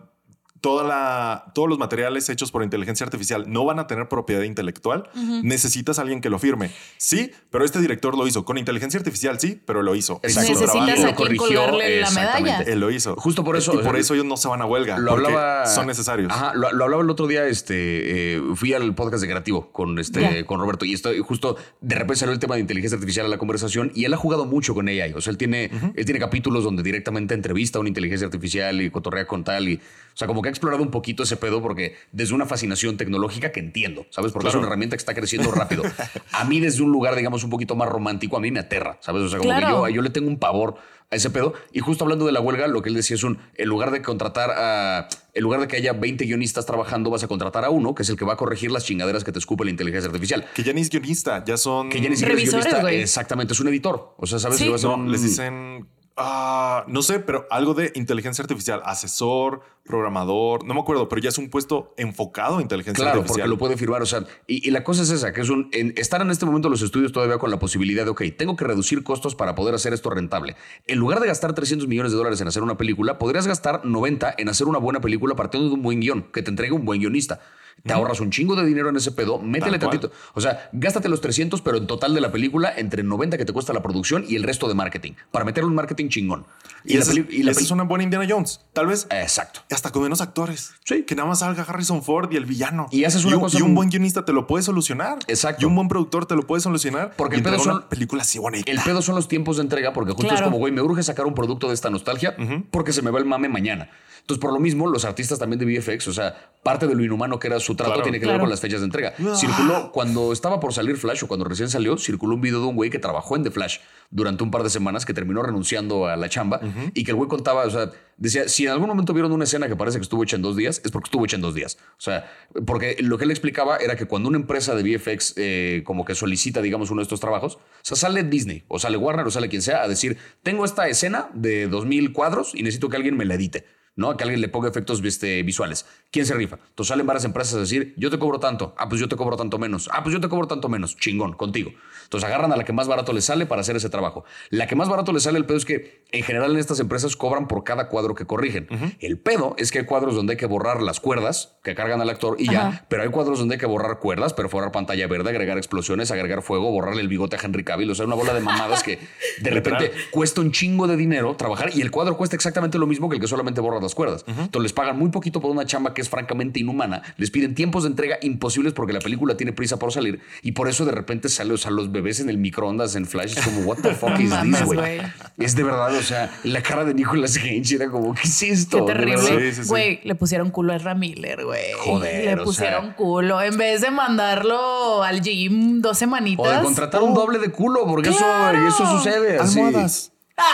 toda 0.61 0.83
la, 0.83 1.51
todos 1.55 1.67
los 1.67 1.79
materiales 1.79 2.29
hechos 2.29 2.51
por 2.51 2.63
inteligencia 2.63 3.03
artificial 3.03 3.45
no 3.51 3.65
van 3.65 3.79
a 3.79 3.87
tener 3.87 4.07
propiedad 4.07 4.43
intelectual, 4.43 5.09
necesitas 5.43 5.97
a 5.99 6.03
alguien 6.03 6.21
que 6.21 6.29
lo 6.29 6.39
firme. 6.39 6.71
Sí, 6.97 7.31
pero 7.49 7.65
este 7.65 7.79
director 7.79 8.15
lo 8.17 8.27
hizo. 8.27 8.45
Con 8.45 8.57
inteligencia 8.57 8.99
artificial, 8.99 9.39
sí, 9.39 9.59
pero 9.65 9.81
lo 9.81 9.95
hizo. 9.95 10.21
Su 10.23 10.27
Necesitas 10.39 10.71
trabajo. 10.71 10.91
a 10.91 10.95
quien 10.95 11.15
corrigió, 11.15 11.45
colgarle 11.47 11.99
la 12.01 12.07
exactamente. 12.07 12.51
medalla. 12.51 12.71
Él 12.71 12.79
lo 12.79 12.91
hizo. 12.91 13.15
Justo 13.15 13.43
por 13.43 13.57
eso, 13.57 13.73
Y 13.73 13.77
o 13.77 13.79
sea, 13.81 13.89
por 13.91 13.99
eso 13.99 14.13
ellos 14.13 14.25
no 14.25 14.37
se 14.37 14.47
van 14.47 14.61
a 14.61 14.65
huelga. 14.65 14.97
Lo 14.99 15.11
porque 15.11 15.27
hablaba. 15.27 15.65
Son 15.65 15.87
necesarios. 15.87 16.31
Ajá, 16.31 16.53
lo, 16.53 16.71
lo 16.71 16.83
hablaba 16.85 17.01
el 17.03 17.09
otro 17.09 17.25
día. 17.27 17.45
Este 17.47 18.35
eh, 18.35 18.41
fui 18.55 18.73
al 18.73 18.93
podcast 18.93 19.21
de 19.23 19.29
Creativo 19.29 19.71
con 19.71 19.97
este 19.99 20.21
Ya. 20.21 20.45
con 20.45 20.59
Roberto 20.59 20.85
y 20.85 20.93
estoy 20.93 21.19
justo 21.19 21.57
de 21.81 21.95
repente 21.95 22.17
salió 22.17 22.33
el 22.33 22.39
tema 22.39 22.55
de 22.55 22.61
inteligencia 22.61 22.95
artificial 22.95 23.25
a 23.25 23.29
la 23.29 23.37
conversación 23.39 23.91
y 23.95 24.05
él 24.05 24.13
ha 24.13 24.17
jugado 24.17 24.45
mucho 24.45 24.73
con 24.75 24.87
AI. 24.87 25.13
O 25.15 25.21
sea, 25.21 25.31
él 25.31 25.37
tiene, 25.37 25.71
él 25.95 26.05
tiene 26.05 26.19
capítulos 26.19 26.63
donde 26.63 26.83
directamente 26.83 27.33
entrevista 27.33 27.79
a 27.79 27.81
una 27.81 27.89
inteligencia 27.89 28.25
artificial 28.27 28.81
y 28.81 28.89
cotorrea 28.91 29.25
con 29.25 29.43
tal 29.43 29.67
y 29.69 29.75
o 30.13 30.17
sea, 30.21 30.27
como 30.27 30.41
que 30.41 30.50
explorado 30.51 30.83
un 30.83 30.91
poquito 30.91 31.23
ese 31.23 31.35
pedo 31.37 31.61
porque 31.61 31.95
desde 32.11 32.33
una 32.35 32.45
fascinación 32.45 32.97
tecnológica 32.97 33.51
que 33.51 33.59
entiendo, 33.59 34.05
¿sabes? 34.11 34.31
Porque 34.31 34.49
es 34.49 34.55
una 34.55 34.67
herramienta 34.67 34.95
que 34.95 35.01
está 35.01 35.13
creciendo 35.15 35.51
rápido. 35.51 35.83
A 36.33 36.43
mí 36.45 36.59
desde 36.59 36.83
un 36.83 36.91
lugar, 36.91 37.15
digamos, 37.15 37.43
un 37.43 37.49
poquito 37.49 37.75
más 37.75 37.89
romántico, 37.89 38.37
a 38.37 38.39
mí 38.39 38.51
me 38.51 38.59
aterra, 38.59 38.97
¿sabes? 39.01 39.23
O 39.23 39.29
sea, 39.29 39.39
como 39.39 39.49
Claro. 39.51 39.65
que 39.85 39.89
yo, 39.91 39.95
yo 39.97 40.01
le 40.01 40.09
tengo 40.11 40.27
un 40.27 40.37
pavor 40.39 40.75
a 41.09 41.15
ese 41.15 41.29
pedo. 41.29 41.53
Y 41.73 41.79
justo 41.81 42.03
hablando 42.05 42.25
de 42.25 42.31
la 42.31 42.39
huelga, 42.39 42.67
lo 42.67 42.81
que 42.81 42.89
él 42.89 42.95
decía 42.95 43.15
es 43.15 43.23
un, 43.23 43.37
en 43.55 43.67
lugar 43.67 43.91
de 43.91 44.01
contratar 44.01 44.49
a, 44.51 45.07
en 45.33 45.43
lugar 45.43 45.59
de 45.59 45.67
que 45.67 45.75
haya 45.75 45.91
20 45.93 46.23
guionistas 46.25 46.65
trabajando, 46.65 47.09
vas 47.09 47.23
a 47.23 47.27
contratar 47.27 47.65
a 47.65 47.69
uno, 47.69 47.93
que 47.95 48.03
es 48.03 48.09
el 48.09 48.15
que 48.15 48.23
va 48.25 48.33
a 48.33 48.37
corregir 48.37 48.71
las 48.71 48.85
chingaderas 48.85 49.23
que 49.25 49.31
te 49.33 49.39
escupe 49.39 49.65
la 49.65 49.71
inteligencia 49.71 50.07
artificial. 50.07 50.45
Que 50.55 50.63
ya 50.63 50.71
ni 50.73 50.81
es 50.81 50.89
guionista, 50.89 51.43
ya 51.43 51.57
son. 51.57 51.89
Que 51.89 51.99
ya 51.99 52.09
ni 52.09 52.15
siquiera 52.15 52.39
es 52.39 52.49
guionista, 52.49 52.91
exactamente, 52.91 53.53
es 53.53 53.59
un 53.59 53.67
editor. 53.67 54.15
O 54.17 54.25
sea, 54.25 54.39
¿sabes? 54.39 54.57
Sí. 54.57 54.63
Si 54.65 54.69
vas 54.69 54.85
a 54.85 54.87
No, 54.87 54.93
un- 54.95 55.11
les 55.11 55.21
dicen. 55.21 55.85
Ah, 56.17 56.83
no 56.87 57.01
sé, 57.01 57.19
pero 57.19 57.47
algo 57.49 57.73
de 57.73 57.91
inteligencia 57.95 58.41
artificial, 58.43 58.81
asesor, 58.85 59.61
programador, 59.83 60.63
no 60.65 60.73
me 60.73 60.79
acuerdo, 60.79 61.09
pero 61.09 61.21
ya 61.21 61.29
es 61.29 61.37
un 61.37 61.49
puesto 61.49 61.93
enfocado 61.97 62.57
a 62.57 62.61
inteligencia 62.61 63.03
Claro, 63.03 63.19
porque 63.19 63.29
artificial. 63.31 63.49
lo 63.49 63.57
puede 63.57 63.77
firmar. 63.77 64.01
O 64.01 64.05
sea, 64.05 64.23
y, 64.47 64.67
y 64.67 64.71
la 64.71 64.83
cosa 64.83 65.03
es 65.03 65.09
esa, 65.09 65.33
que 65.33 65.41
es 65.41 65.49
un. 65.49 65.69
en- 65.71 65.93
estar 65.97 66.21
en 66.21 66.29
este 66.31 66.45
momento 66.45 66.69
los 66.69 66.81
estudios 66.81 67.11
todavía 67.11 67.37
con 67.37 67.51
la 67.51 67.59
posibilidad 67.59 68.03
de, 68.05 68.11
ok, 68.11 68.23
tengo 68.37 68.55
que 68.55 68.65
reducir 68.65 69.03
costos 69.03 69.35
para 69.35 69.55
poder 69.55 69.75
hacer 69.75 69.93
esto 69.93 70.09
rentable. 70.09 70.55
En 70.87 70.99
lugar 70.99 71.19
de 71.19 71.27
gastar 71.27 71.53
300 71.53 71.87
millones 71.87 72.11
de 72.11 72.17
dólares 72.17 72.39
en 72.41 72.47
hacer 72.47 72.63
una 72.63 72.77
película, 72.77 73.17
podrías 73.17 73.47
gastar 73.47 73.85
90 73.85 74.35
en 74.37 74.49
hacer 74.49 74.67
una 74.67 74.77
buena 74.79 75.01
película 75.01 75.35
partiendo 75.35 75.67
de 75.69 75.75
un 75.75 75.81
buen 75.81 75.99
guion, 75.99 76.23
que 76.31 76.41
te 76.43 76.49
entregue 76.49 76.73
un 76.73 76.85
buen 76.85 76.99
guionista. 76.99 77.39
Te 77.83 77.93
ahorras 77.93 78.19
un 78.19 78.29
chingo 78.29 78.55
de 78.55 78.65
dinero 78.65 78.89
en 78.89 78.95
ese 78.97 79.11
pedo, 79.11 79.39
métele 79.39 79.79
Tal 79.79 79.89
cual. 79.89 79.99
tantito. 79.99 80.11
O 80.33 80.41
sea, 80.41 80.69
gástate 80.73 81.09
los 81.09 81.19
300, 81.21 81.61
pero 81.61 81.77
en 81.77 81.87
total 81.87 82.13
de 82.13 82.21
la 82.21 82.31
película, 82.31 82.71
entre 82.77 83.01
90 83.03 83.37
que 83.37 83.45
te 83.45 83.53
cuesta 83.53 83.73
la 83.73 83.81
producción 83.81 84.23
y 84.27 84.35
el 84.35 84.43
resto 84.43 84.67
de 84.67 84.75
marketing, 84.75 85.13
para 85.31 85.45
meterle 85.45 85.67
un 85.69 85.75
marketing 85.75 86.09
chingón. 86.09 86.45
Y, 86.85 86.93
la 86.95 86.99
esa, 87.01 87.11
peli- 87.13 87.27
y 87.31 87.43
la 87.43 87.51
esa 87.51 87.57
peli- 87.59 87.65
es 87.65 87.71
una 87.71 87.83
buena 87.83 88.03
Indiana 88.03 88.25
Jones. 88.29 88.61
Tal 88.73 88.85
vez 88.87 89.07
Exacto. 89.09 89.61
hasta 89.71 89.91
con 89.91 90.03
menos 90.03 90.21
actores. 90.21 90.73
Sí. 90.85 91.03
Que 91.03 91.15
nada 91.15 91.27
más 91.29 91.39
salga 91.39 91.63
Harrison 91.63 92.03
Ford 92.03 92.31
y 92.31 92.37
el 92.37 92.45
villano. 92.45 92.87
Y 92.91 93.03
haces 93.05 93.25
una 93.25 93.37
un, 93.37 93.41
cosa 93.43 93.57
y 93.57 93.61
un 93.61 93.69
muy- 93.69 93.75
buen 93.77 93.89
guionista 93.89 94.25
te 94.25 94.33
lo 94.33 94.45
puede 94.45 94.63
solucionar. 94.63 95.17
Exacto. 95.27 95.61
Y 95.63 95.65
un 95.65 95.75
buen 95.75 95.87
productor 95.87 96.25
te 96.27 96.35
lo 96.35 96.43
puede 96.45 96.61
solucionar. 96.61 97.13
Porque 97.17 97.35
y 97.35 97.39
el 97.39 97.43
pedo 97.43 97.57
son- 97.59 97.77
una 97.77 97.89
película 97.89 98.21
así 98.21 98.37
bonita. 98.37 98.71
El 98.71 98.79
pedo 98.79 99.01
son 99.01 99.15
los 99.15 99.27
tiempos 99.27 99.57
de 99.57 99.63
entrega, 99.63 99.91
porque 99.93 100.11
justo 100.13 100.33
es 100.33 100.41
como, 100.41 100.57
güey, 100.57 100.71
me 100.71 100.81
urge 100.81 101.01
sacar 101.03 101.25
un 101.25 101.33
producto 101.33 101.67
de 101.67 101.73
esta 101.73 101.89
nostalgia 101.89 102.35
porque 102.69 102.93
se 102.93 103.01
me 103.01 103.09
va 103.11 103.17
el 103.19 103.25
mame 103.25 103.49
mañana. 103.49 103.89
Entonces, 104.21 104.39
por 104.39 104.53
lo 104.53 104.59
mismo, 104.59 104.87
los 104.87 105.03
artistas 105.03 105.39
también 105.39 105.57
de 105.59 105.65
VFX, 105.65 106.07
o 106.07 106.13
sea, 106.13 106.51
parte 106.63 106.85
de 106.85 106.93
lo 106.93 107.03
inhumano 107.03 107.39
que 107.39 107.47
era 107.47 107.59
su 107.61 107.75
trato 107.75 107.91
Claro. 107.93 108.03
tiene 108.03 108.19
que 108.19 108.25
ver 108.27 108.39
con 108.39 108.49
las 108.49 108.59
fechas 108.59 108.81
de 108.81 108.85
entrega. 108.85 109.13
Ah. 109.19 109.35
Circuló, 109.35 109.91
cuando 109.91 110.33
estaba 110.33 110.59
por 110.59 110.73
salir 110.73 110.97
Flash 110.97 111.23
o 111.23 111.27
cuando 111.27 111.45
recién 111.45 111.69
salió, 111.69 111.97
circuló 111.97 112.35
un 112.35 112.41
video 112.41 112.59
de 112.59 112.67
un 112.67 112.75
güey 112.75 112.89
que 112.89 112.99
trabajó 112.99 113.35
en 113.35 113.43
The 113.43 113.51
Flash 113.51 113.77
durante 114.09 114.43
un 114.43 114.51
par 114.51 114.63
de 114.63 114.69
semanas, 114.69 115.05
que 115.05 115.13
terminó 115.13 115.41
renunciando 115.41 116.07
a 116.07 116.15
la 116.17 116.27
chamba 116.27 116.59
y 116.93 117.03
que 117.03 117.11
el 117.11 117.15
güey 117.15 117.29
contaba, 117.29 117.63
o 117.65 117.69
sea, 117.69 117.91
decía, 118.17 118.49
si 118.49 118.65
en 118.65 118.71
algún 118.71 118.87
momento 118.89 119.13
vieron 119.13 119.31
una 119.31 119.45
escena 119.45 119.67
que 119.67 119.75
parece 119.75 119.97
que 119.97 120.03
estuvo 120.03 120.23
hecha 120.23 120.35
en 120.35 120.41
dos 120.41 120.57
días, 120.57 120.81
es 120.83 120.91
porque 120.91 121.07
estuvo 121.07 121.23
hecha 121.25 121.37
en 121.37 121.41
dos 121.41 121.55
días. 121.55 121.77
O 121.97 122.01
sea, 122.01 122.29
porque 122.65 122.97
lo 122.99 123.17
que 123.17 123.23
él 123.23 123.31
explicaba 123.31 123.77
era 123.77 123.95
que 123.95 124.05
cuando 124.05 124.27
una 124.29 124.37
empresa 124.37 124.75
de 124.75 124.83
VFX 124.83 125.33
eh, 125.37 125.83
como 125.85 126.03
que 126.03 126.13
solicita, 126.15 126.61
digamos, 126.61 126.91
uno 126.91 126.99
de 126.99 127.03
estos 127.03 127.19
trabajos, 127.19 127.55
o 127.55 127.59
sea, 127.81 127.95
sale 127.95 128.23
Disney 128.23 128.63
o 128.67 128.79
sale 128.79 128.97
Warner 128.97 129.25
o 129.25 129.31
sale 129.31 129.47
quien 129.49 129.61
sea 129.61 129.83
a 129.83 129.87
decir, 129.87 130.17
tengo 130.43 130.65
esta 130.65 130.87
escena 130.89 131.29
de 131.33 131.67
2000 131.67 132.11
cuadros 132.11 132.53
y 132.53 132.63
necesito 132.63 132.89
que 132.89 132.97
alguien 132.97 133.15
me 133.15 133.25
la 133.25 133.35
edite. 133.35 133.65
¿No? 133.95 134.15
Que 134.15 134.23
alguien 134.23 134.41
le 134.41 134.49
ponga 134.49 134.69
efectos 134.69 135.01
este, 135.03 135.43
visuales. 135.43 135.85
¿Quién 136.11 136.25
se 136.25 136.33
rifa? 136.33 136.57
Entonces 136.69 136.89
salen 136.89 137.05
varias 137.05 137.25
empresas 137.25 137.55
a 137.55 137.59
decir, 137.59 137.93
yo 137.97 138.09
te 138.09 138.17
cobro 138.17 138.39
tanto. 138.39 138.73
Ah, 138.77 138.87
pues 138.87 139.01
yo 139.01 139.07
te 139.07 139.15
cobro 139.15 139.37
tanto 139.37 139.57
menos. 139.57 139.89
Ah, 139.91 140.03
pues 140.03 140.13
yo 140.13 140.21
te 140.21 140.29
cobro 140.29 140.47
tanto 140.47 140.69
menos. 140.69 140.95
Chingón, 140.97 141.33
contigo. 141.33 141.71
Entonces 142.03 142.27
agarran 142.27 142.51
a 142.51 142.57
la 142.57 142.63
que 142.63 142.73
más 142.73 142.87
barato 142.87 143.13
le 143.13 143.21
sale 143.21 143.45
para 143.45 143.61
hacer 143.61 143.75
ese 143.75 143.89
trabajo. 143.89 144.23
La 144.49 144.67
que 144.67 144.75
más 144.75 144.89
barato 144.89 145.11
le 145.13 145.19
sale, 145.19 145.37
el 145.37 145.45
pedo 145.45 145.57
es 145.57 145.65
que 145.65 146.05
en 146.11 146.23
general 146.23 146.51
en 146.51 146.57
estas 146.57 146.79
empresas 146.79 147.15
cobran 147.15 147.47
por 147.47 147.63
cada 147.63 147.87
cuadro 147.89 148.15
que 148.15 148.25
corrigen. 148.25 148.67
El 148.99 149.19
pedo 149.19 149.55
es 149.57 149.71
que 149.71 149.79
hay 149.79 149.85
cuadros 149.85 150.15
donde 150.15 150.33
hay 150.33 150.37
que 150.37 150.45
borrar 150.45 150.81
las 150.81 150.99
cuerdas 150.99 151.57
que 151.63 151.75
cargan 151.75 152.01
al 152.01 152.09
actor 152.09 152.35
y 152.39 152.45
ya, 152.45 152.67
Ajá. 152.67 152.85
pero 152.89 153.03
hay 153.03 153.09
cuadros 153.09 153.39
donde 153.39 153.55
hay 153.55 153.59
que 153.59 153.65
borrar 153.65 153.99
cuerdas, 153.99 154.33
perforar 154.33 154.71
pantalla 154.71 155.07
verde, 155.07 155.29
agregar 155.29 155.57
explosiones, 155.57 156.11
agregar 156.11 156.41
fuego, 156.41 156.71
borrarle 156.71 157.01
el 157.01 157.07
bigote 157.07 157.35
a 157.35 157.39
Henry 157.41 157.63
Cavill. 157.63 157.91
O 157.91 157.95
sea, 157.95 158.05
una 158.05 158.15
bola 158.15 158.33
de 158.33 158.41
mamadas 158.41 158.83
que 158.83 158.99
de 159.41 159.49
repente 159.51 159.91
cuesta 160.11 160.41
un 160.41 160.51
chingo 160.51 160.87
de 160.87 160.97
dinero 160.97 161.35
trabajar 161.35 161.71
y 161.73 161.81
el 161.81 161.91
cuadro 161.91 162.17
cuesta 162.17 162.35
exactamente 162.35 162.77
lo 162.77 162.87
mismo 162.87 163.09
que 163.09 163.15
el 163.15 163.21
que 163.21 163.27
solamente 163.27 163.61
borra 163.61 163.79
las 163.81 163.95
cuerdas. 163.95 164.23
Entonces 164.27 164.61
les 164.63 164.73
pagan 164.73 164.97
muy 164.97 165.09
poquito 165.09 165.41
por 165.41 165.51
una 165.51 165.65
chamba 165.65 165.93
que 165.93 166.01
es 166.01 166.09
francamente 166.09 166.59
inhumana. 166.59 167.01
Les 167.17 167.31
piden 167.31 167.55
tiempos 167.55 167.83
de 167.83 167.89
entrega 167.89 168.17
imposibles 168.21 168.73
porque 168.73 168.93
la 168.93 168.99
película 168.99 169.35
tiene 169.37 169.53
prisa 169.53 169.77
por 169.77 169.91
salir 169.91 170.19
y 170.41 170.51
por 170.53 170.67
eso 170.69 170.85
de 170.85 170.91
repente 170.91 171.29
sale, 171.29 171.53
o 171.53 171.57
sea, 171.57 171.71
los 171.71 171.91
bebés 171.91 172.19
en 172.19 172.29
el 172.29 172.37
microondas 172.37 172.95
en 172.95 173.05
Flash 173.05 173.37
es 173.37 173.43
como, 173.45 173.61
what 173.61 173.77
the 173.77 173.93
fuck 173.93 174.19
is 174.19 174.31
this, 174.43 174.63
güey? 174.63 175.01
Es 175.37 175.55
de 175.55 175.63
verdad, 175.63 175.95
o 175.95 176.01
sea, 176.01 176.31
la 176.43 176.61
cara 176.61 176.83
de 176.85 176.93
Nicolas 176.93 177.37
Cage 177.37 177.75
era 177.75 177.89
como, 177.89 178.13
¿qué 178.13 178.21
es 178.23 178.43
esto? 178.43 178.85
Qué 178.85 178.93
terrible. 178.93 179.21
Sí, 179.51 179.55
sí, 179.55 179.63
sí. 179.63 179.69
Güey, 179.69 179.99
le 180.03 180.15
pusieron 180.15 180.49
culo 180.51 180.73
a 180.73 180.75
Ezra 180.75 180.95
Miller, 180.95 181.43
güey. 181.45 181.71
Joder, 181.79 182.37
Le 182.37 182.41
o 182.41 182.45
pusieron 182.45 182.85
sea. 182.87 182.95
culo. 182.95 183.41
En 183.41 183.57
vez 183.57 183.81
de 183.81 183.91
mandarlo 183.91 185.03
al 185.03 185.21
gym 185.21 185.81
dos 185.81 185.97
semanitas. 185.97 186.45
O 186.47 186.49
de 186.51 186.61
contratar 186.63 187.01
un 187.01 187.13
doble 187.13 187.39
de 187.39 187.51
culo, 187.51 187.85
porque 187.85 188.09
eso, 188.09 188.19
¡Claro! 188.19 188.67
eso 188.67 188.85
sucede. 188.97 189.37
así. 189.39 189.59
Almohadas. 189.59 190.11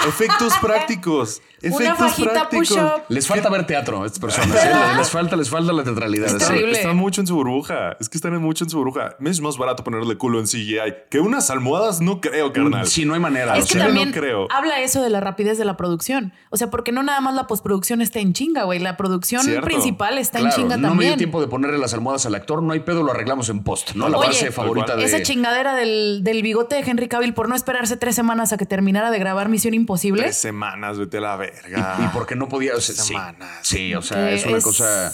Efectos 0.07 0.53
prácticos. 0.61 1.41
Una 1.63 1.73
Efectos 1.75 1.97
fajita 1.97 2.31
prácticos. 2.33 2.67
push-up. 2.69 3.01
Les 3.09 3.25
falta 3.27 3.49
ver 3.49 3.65
teatro 3.65 4.03
a 4.03 4.05
estas 4.05 4.19
personas. 4.19 4.63
¿eh? 4.63 4.69
Les 4.95 5.09
falta, 5.09 5.35
les 5.35 5.49
falta 5.49 5.73
la 5.73 5.83
teatralidad. 5.83 6.27
Es. 6.27 6.33
Están, 6.33 6.49
terrible. 6.49 6.77
están 6.77 6.95
mucho 6.95 7.19
en 7.21 7.25
su 7.27 7.33
burbuja. 7.35 7.97
Es 7.99 8.09
que 8.09 8.17
están 8.19 8.39
mucho 8.39 8.63
en 8.63 8.69
su 8.69 8.77
burbuja. 8.77 9.15
Me 9.19 9.31
es 9.31 9.41
más 9.41 9.57
barato 9.57 9.83
ponerle 9.83 10.17
culo 10.17 10.39
en 10.39 10.45
CGI 10.45 10.77
que 11.09 11.19
unas 11.19 11.49
almohadas. 11.49 11.99
No 11.99 12.21
creo, 12.21 12.53
carnal. 12.53 12.85
Sí, 12.85 13.05
no 13.05 13.15
hay 13.15 13.19
manera. 13.19 13.57
Es 13.57 13.65
o 13.65 13.67
que 13.69 13.73
sea, 13.73 13.87
no 13.87 14.11
creo. 14.11 14.47
habla 14.51 14.81
eso 14.81 15.01
de 15.01 15.09
la 15.09 15.19
rapidez 15.19 15.57
de 15.57 15.65
la 15.65 15.77
producción. 15.77 16.31
O 16.51 16.57
sea, 16.57 16.69
porque 16.69 16.91
no 16.91 17.01
nada 17.01 17.21
más 17.21 17.33
la 17.33 17.47
postproducción 17.47 18.01
está 18.01 18.19
en 18.19 18.33
chinga, 18.33 18.63
güey. 18.63 18.77
La 18.79 18.95
producción 18.95 19.41
Cierto. 19.41 19.65
principal 19.65 20.19
está 20.19 20.37
Claro, 20.39 20.55
en 20.55 20.61
chinga 20.61 20.77
no 20.77 20.81
me 20.81 20.87
también. 20.89 21.09
dio 21.13 21.17
tiempo 21.17 21.41
de 21.41 21.47
ponerle 21.47 21.79
las 21.79 21.93
almohadas 21.95 22.27
al 22.27 22.35
actor, 22.35 22.61
no 22.61 22.71
hay 22.73 22.81
pedo, 22.81 23.01
lo 23.01 23.11
arreglamos 23.11 23.49
en 23.49 23.63
post, 23.63 23.95
¿no? 23.95 24.09
La 24.09 24.17
Oye, 24.19 24.27
base 24.27 24.51
favorita 24.51 24.95
de. 24.95 25.05
Esa 25.05 25.23
chingadera 25.23 25.75
del, 25.75 26.19
del 26.23 26.43
bigote 26.43 26.75
de 26.75 26.81
Henry 26.87 27.07
Cavill 27.07 27.33
por 27.33 27.49
no 27.49 27.55
esperarse 27.55 27.97
tres 27.97 28.13
semanas 28.15 28.53
a 28.53 28.57
que 28.57 28.67
terminara 28.67 29.09
de 29.09 29.17
grabar 29.17 29.49
Misión 29.49 29.73
Imposible. 29.77 30.21
Tres 30.23 30.37
semanas, 30.37 30.97
vete 30.99 31.17
a 31.17 31.21
la 31.21 31.35
verga. 31.37 31.97
y, 31.99 32.03
y 32.03 32.07
porque 32.09 32.35
no 32.35 32.49
podía. 32.49 32.75
O 32.75 32.81
sea, 32.81 32.95
Semanas. 32.95 33.59
sí, 33.61 33.95
o 33.95 34.01
sea, 34.01 34.31
es 34.31 34.45
una 34.45 34.57
es- 34.57 34.63
cosa. 34.63 35.13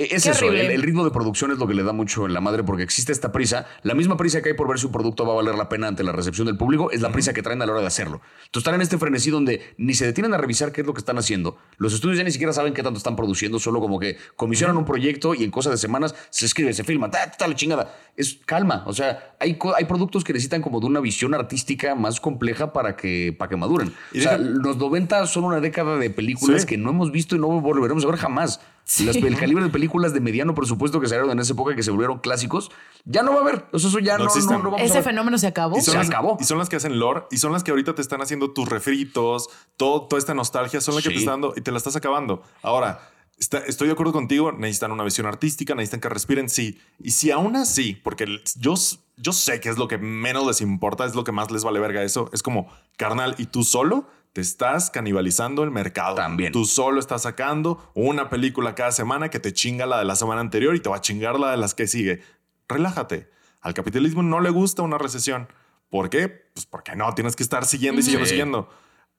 E, 0.00 0.16
Es 0.16 0.24
Qué 0.24 0.30
eso, 0.30 0.46
el, 0.50 0.82
ritmo 0.82 1.04
de 1.04 1.10
producción 1.10 1.50
es 1.50 1.58
lo 1.58 1.66
que 1.66 1.74
le 1.74 1.82
da 1.82 1.92
mucho 1.92 2.24
en 2.24 2.32
la 2.32 2.40
madre 2.40 2.64
porque 2.64 2.82
existe 2.82 3.12
esta 3.12 3.32
prisa. 3.32 3.66
La 3.82 3.94
misma 3.94 4.16
prisa 4.16 4.40
que 4.40 4.48
hay 4.50 4.54
por 4.54 4.66
ver 4.66 4.78
si 4.78 4.86
un 4.86 4.92
producto 4.92 5.26
va 5.26 5.32
a 5.32 5.36
valer 5.36 5.56
la 5.56 5.68
pena 5.68 5.88
ante 5.88 6.02
la 6.02 6.12
recepción 6.12 6.46
del 6.46 6.56
público 6.56 6.90
es 6.90 7.02
la 7.02 7.12
prisa 7.12 7.34
que 7.34 7.42
traen 7.42 7.60
a 7.60 7.66
la 7.66 7.72
hora 7.72 7.82
de 7.82 7.86
hacerlo. 7.86 8.22
Entonces 8.46 8.60
están 8.62 8.74
en 8.76 8.80
este 8.80 8.96
frenesí 8.96 9.30
donde 9.30 9.74
ni 9.76 9.92
se 9.92 10.06
detienen 10.06 10.32
a 10.32 10.38
revisar 10.38 10.72
qué 10.72 10.80
es 10.80 10.86
lo 10.86 10.94
que 10.94 11.00
están 11.00 11.18
haciendo. 11.18 11.58
Los 11.76 11.92
estudios 11.92 12.16
ya 12.16 12.24
ni 12.24 12.30
siquiera 12.30 12.52
saben 12.54 12.72
qué 12.72 12.82
tanto 12.82 12.96
están 12.96 13.14
produciendo, 13.14 13.58
solo 13.58 13.80
como 13.80 13.98
que 13.98 14.16
comisionan 14.36 14.76
un 14.78 14.86
proyecto 14.86 15.34
y 15.34 15.44
en 15.44 15.50
cosa 15.50 15.68
de 15.68 15.76
semanas 15.76 16.14
se 16.30 16.46
escribe, 16.46 16.72
se 16.72 16.82
filma, 16.82 17.10
ta, 17.10 17.30
ta, 17.30 17.46
la 17.46 17.54
chingada. 17.54 17.94
Es 18.16 18.38
calma. 18.46 18.84
O 18.86 18.94
sea, 18.94 19.34
hay, 19.38 19.58
hay 19.76 19.84
productos 19.84 20.24
que 20.24 20.32
necesitan 20.32 20.62
como 20.62 20.80
de 20.80 20.86
una 20.86 21.00
visión 21.00 21.34
artística 21.34 21.94
más 21.94 22.20
compleja 22.20 22.72
para 22.72 22.96
que, 22.96 23.34
para 23.38 23.50
que 23.50 23.56
maduren. 23.56 23.92
O 24.16 24.20
sea, 24.20 24.38
los 24.38 24.78
90 24.78 25.26
son 25.26 25.44
una 25.44 25.60
década 25.60 25.98
de 25.98 26.08
películas 26.10 26.62
Sí. 26.62 26.66
que 26.66 26.78
no 26.78 26.90
hemos 26.90 27.12
visto 27.12 27.36
y 27.36 27.38
no 27.38 27.48
volveremos 27.60 28.04
a 28.04 28.08
ver 28.08 28.16
jamás. 28.16 28.60
Las, 28.98 29.16
el 29.16 29.36
calibre 29.38 29.62
de 29.62 29.70
películas 29.70 30.12
de 30.12 30.20
mediano 30.20 30.54
presupuesto 30.54 31.00
que 31.00 31.06
salieron 31.06 31.30
en 31.30 31.38
esa 31.38 31.52
época 31.52 31.76
que 31.76 31.82
se 31.82 31.90
volvieron 31.92 32.18
clásicos, 32.18 32.70
ya 33.04 33.22
no 33.22 33.30
va 33.32 33.38
a 33.38 33.40
haber. 33.42 33.66
Eso, 33.72 33.88
eso 33.88 33.98
ya 34.00 34.18
No 34.18 34.24
no, 34.24 34.34
no, 34.34 34.50
no 34.58 34.64
vamos 34.72 34.80
a 34.80 34.84
Ese 34.84 34.94
ver. 34.94 35.04
fenómeno 35.04 35.38
se 35.38 35.46
acabó. 35.46 35.78
Y 35.78 35.80
son, 35.80 35.92
Se 35.92 35.98
las, 35.98 36.08
acabó. 36.08 36.36
y 36.40 36.44
son 36.44 36.58
las 36.58 36.68
que 36.68 36.76
hacen 36.76 36.98
lore 36.98 37.22
y 37.30 37.36
son 37.38 37.52
las 37.52 37.62
que 37.62 37.70
ahorita 37.70 37.94
te 37.94 38.02
están 38.02 38.20
haciendo 38.20 38.50
tus 38.52 38.68
refritos, 38.68 39.48
todo, 39.76 40.02
toda 40.08 40.18
esta 40.18 40.34
nostalgia 40.34 40.80
son 40.80 40.94
las 40.96 41.04
que 41.04 41.10
Sí. 41.10 41.14
te 41.16 41.20
están 41.20 41.40
dando 41.40 41.54
y 41.56 41.60
te 41.60 41.70
la 41.70 41.78
estás 41.78 41.94
acabando. 41.94 42.42
Ahora, 42.62 43.08
está- 43.38 43.58
estoy 43.66 43.86
de 43.86 43.92
acuerdo 43.92 44.12
contigo, 44.12 44.50
necesitan 44.52 44.90
una 44.92 45.04
visión 45.04 45.26
artística, 45.26 45.74
necesitan 45.74 46.00
que 46.00 46.08
respiren, 46.08 46.48
sí. 46.48 46.78
Y 46.98 47.12
si 47.12 47.30
aún 47.30 47.54
así, 47.56 47.94
porque 47.94 48.26
yo, 48.56 48.74
yo 49.16 49.32
sé 49.32 49.60
que 49.60 49.68
es 49.68 49.78
lo 49.78 49.86
que 49.86 49.98
menos 49.98 50.46
les 50.46 50.60
importa, 50.60 51.04
es 51.04 51.14
lo 51.14 51.22
que 51.24 51.30
más 51.32 51.50
les 51.52 51.62
vale 51.62 51.78
verga 51.78 52.02
eso, 52.02 52.28
es 52.32 52.42
como, 52.42 52.68
carnal, 52.96 53.36
y 53.38 53.46
tú 53.46 53.62
solo 53.62 54.06
te 54.32 54.40
estás 54.40 54.90
canibalizando 54.90 55.64
el 55.64 55.70
mercado. 55.70 56.14
También. 56.14 56.52
Tú 56.52 56.64
solo 56.64 57.00
estás 57.00 57.22
sacando 57.22 57.90
una 57.94 58.28
película 58.30 58.74
cada 58.74 58.92
semana 58.92 59.28
que 59.28 59.40
te 59.40 59.52
chinga 59.52 59.86
la 59.86 59.98
de 59.98 60.04
la 60.04 60.16
semana 60.16 60.40
anterior 60.40 60.74
y 60.76 60.80
te 60.80 60.88
va 60.88 60.96
a 60.96 61.00
chingar 61.00 61.38
la 61.40 61.50
de 61.50 61.56
las 61.56 61.74
que 61.74 61.86
sigue. 61.86 62.22
Relájate. 62.68 63.28
Al 63.60 63.74
capitalismo 63.74 64.22
no 64.22 64.40
le 64.40 64.50
gusta 64.50 64.82
una 64.82 64.98
recesión. 64.98 65.48
¿Por 65.90 66.08
qué? 66.08 66.28
Pues 66.28 66.66
porque 66.66 66.94
no, 66.94 67.12
tienes 67.14 67.34
que 67.34 67.42
estar 67.42 67.64
siguiendo 67.64 68.00
y 68.00 68.04
siguiendo, 68.04 68.26
Sí. 68.26 68.30
siguiendo. 68.30 68.68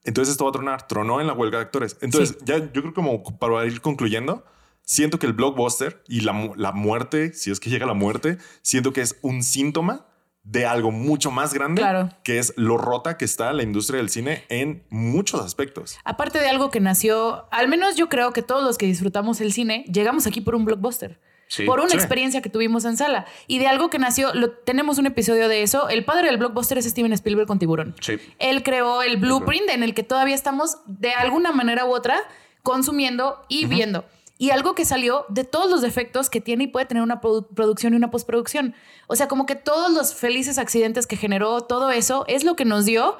Entonces 0.04 0.32
esto 0.32 0.44
va 0.44 0.50
a 0.50 0.52
tronar. 0.52 0.88
Tronó 0.88 1.20
en 1.20 1.26
la 1.26 1.34
huelga 1.34 1.58
de 1.58 1.64
actores. 1.64 1.96
Entonces, 2.00 2.38
ya 2.44 2.58
yo 2.72 2.80
creo 2.82 2.94
como 2.94 3.22
para 3.38 3.64
ir 3.66 3.80
concluyendo, 3.82 4.44
siento 4.82 5.18
que 5.18 5.26
el 5.26 5.32
blockbuster 5.34 6.02
y 6.08 6.22
la, 6.22 6.50
la 6.56 6.72
muerte, 6.72 7.34
si 7.34 7.50
es 7.50 7.60
que 7.60 7.70
llega 7.70 7.86
la 7.86 7.94
muerte, 7.94 8.38
siento 8.62 8.92
que 8.92 9.02
es 9.02 9.18
un 9.22 9.42
síntoma 9.44 10.06
de 10.44 10.66
algo 10.66 10.90
mucho 10.90 11.30
más 11.30 11.54
grande, 11.54 11.80
Claro. 11.80 12.08
que 12.24 12.38
es 12.38 12.52
lo 12.56 12.76
rota 12.76 13.16
que 13.16 13.24
está 13.24 13.52
la 13.52 13.62
industria 13.62 13.98
del 13.98 14.08
cine 14.10 14.44
en 14.48 14.82
muchos 14.90 15.40
aspectos. 15.40 15.98
Aparte 16.04 16.40
de 16.40 16.48
algo 16.48 16.70
que 16.70 16.80
nació, 16.80 17.46
al 17.52 17.68
menos 17.68 17.96
yo 17.96 18.08
creo 18.08 18.32
que 18.32 18.42
todos 18.42 18.64
los 18.64 18.76
que 18.76 18.86
disfrutamos 18.86 19.40
el 19.40 19.52
cine 19.52 19.84
llegamos 19.92 20.26
aquí 20.26 20.40
por 20.40 20.54
un 20.54 20.64
blockbuster. 20.64 21.20
Sí, 21.46 21.64
por 21.66 21.80
una 21.80 21.90
sí. 21.90 21.96
experiencia 21.96 22.40
que 22.40 22.48
tuvimos 22.48 22.86
en 22.86 22.96
sala. 22.96 23.26
Y 23.46 23.58
de 23.58 23.66
algo 23.66 23.90
que 23.90 23.98
nació, 23.98 24.32
lo, 24.32 24.52
tenemos 24.52 24.96
un 24.96 25.04
episodio 25.04 25.48
de 25.48 25.62
eso. 25.62 25.90
El 25.90 26.02
padre 26.02 26.28
del 26.28 26.38
blockbuster 26.38 26.78
es 26.78 26.86
Steven 26.86 27.12
Spielberg 27.12 27.46
con 27.46 27.58
Tiburón. 27.58 27.94
Sí. 28.00 28.16
Él 28.38 28.62
creó 28.62 29.02
el 29.02 29.18
blueprint 29.18 29.68
en 29.68 29.82
el 29.82 29.92
que 29.92 30.02
todavía 30.02 30.34
estamos 30.34 30.78
de 30.86 31.12
alguna 31.12 31.52
manera 31.52 31.84
u 31.84 31.90
otra 31.94 32.18
consumiendo 32.62 33.44
y 33.48 33.66
viendo. 33.66 34.04
Y 34.42 34.50
algo 34.50 34.74
que 34.74 34.84
salió 34.84 35.24
de 35.28 35.44
todos 35.44 35.70
los 35.70 35.82
defectos 35.82 36.28
que 36.28 36.40
tiene 36.40 36.64
y 36.64 36.66
puede 36.66 36.84
tener 36.84 37.04
una 37.04 37.20
produ- 37.20 37.46
producción 37.54 37.92
y 37.92 37.96
una 37.96 38.10
postproducción. 38.10 38.74
O 39.06 39.14
sea, 39.14 39.28
como 39.28 39.46
que 39.46 39.54
todos 39.54 39.92
los 39.92 40.16
felices 40.16 40.58
accidentes 40.58 41.06
que 41.06 41.16
generó 41.16 41.60
todo 41.60 41.92
eso 41.92 42.24
es 42.26 42.42
lo 42.42 42.56
que 42.56 42.64
nos 42.64 42.84
dio 42.84 43.18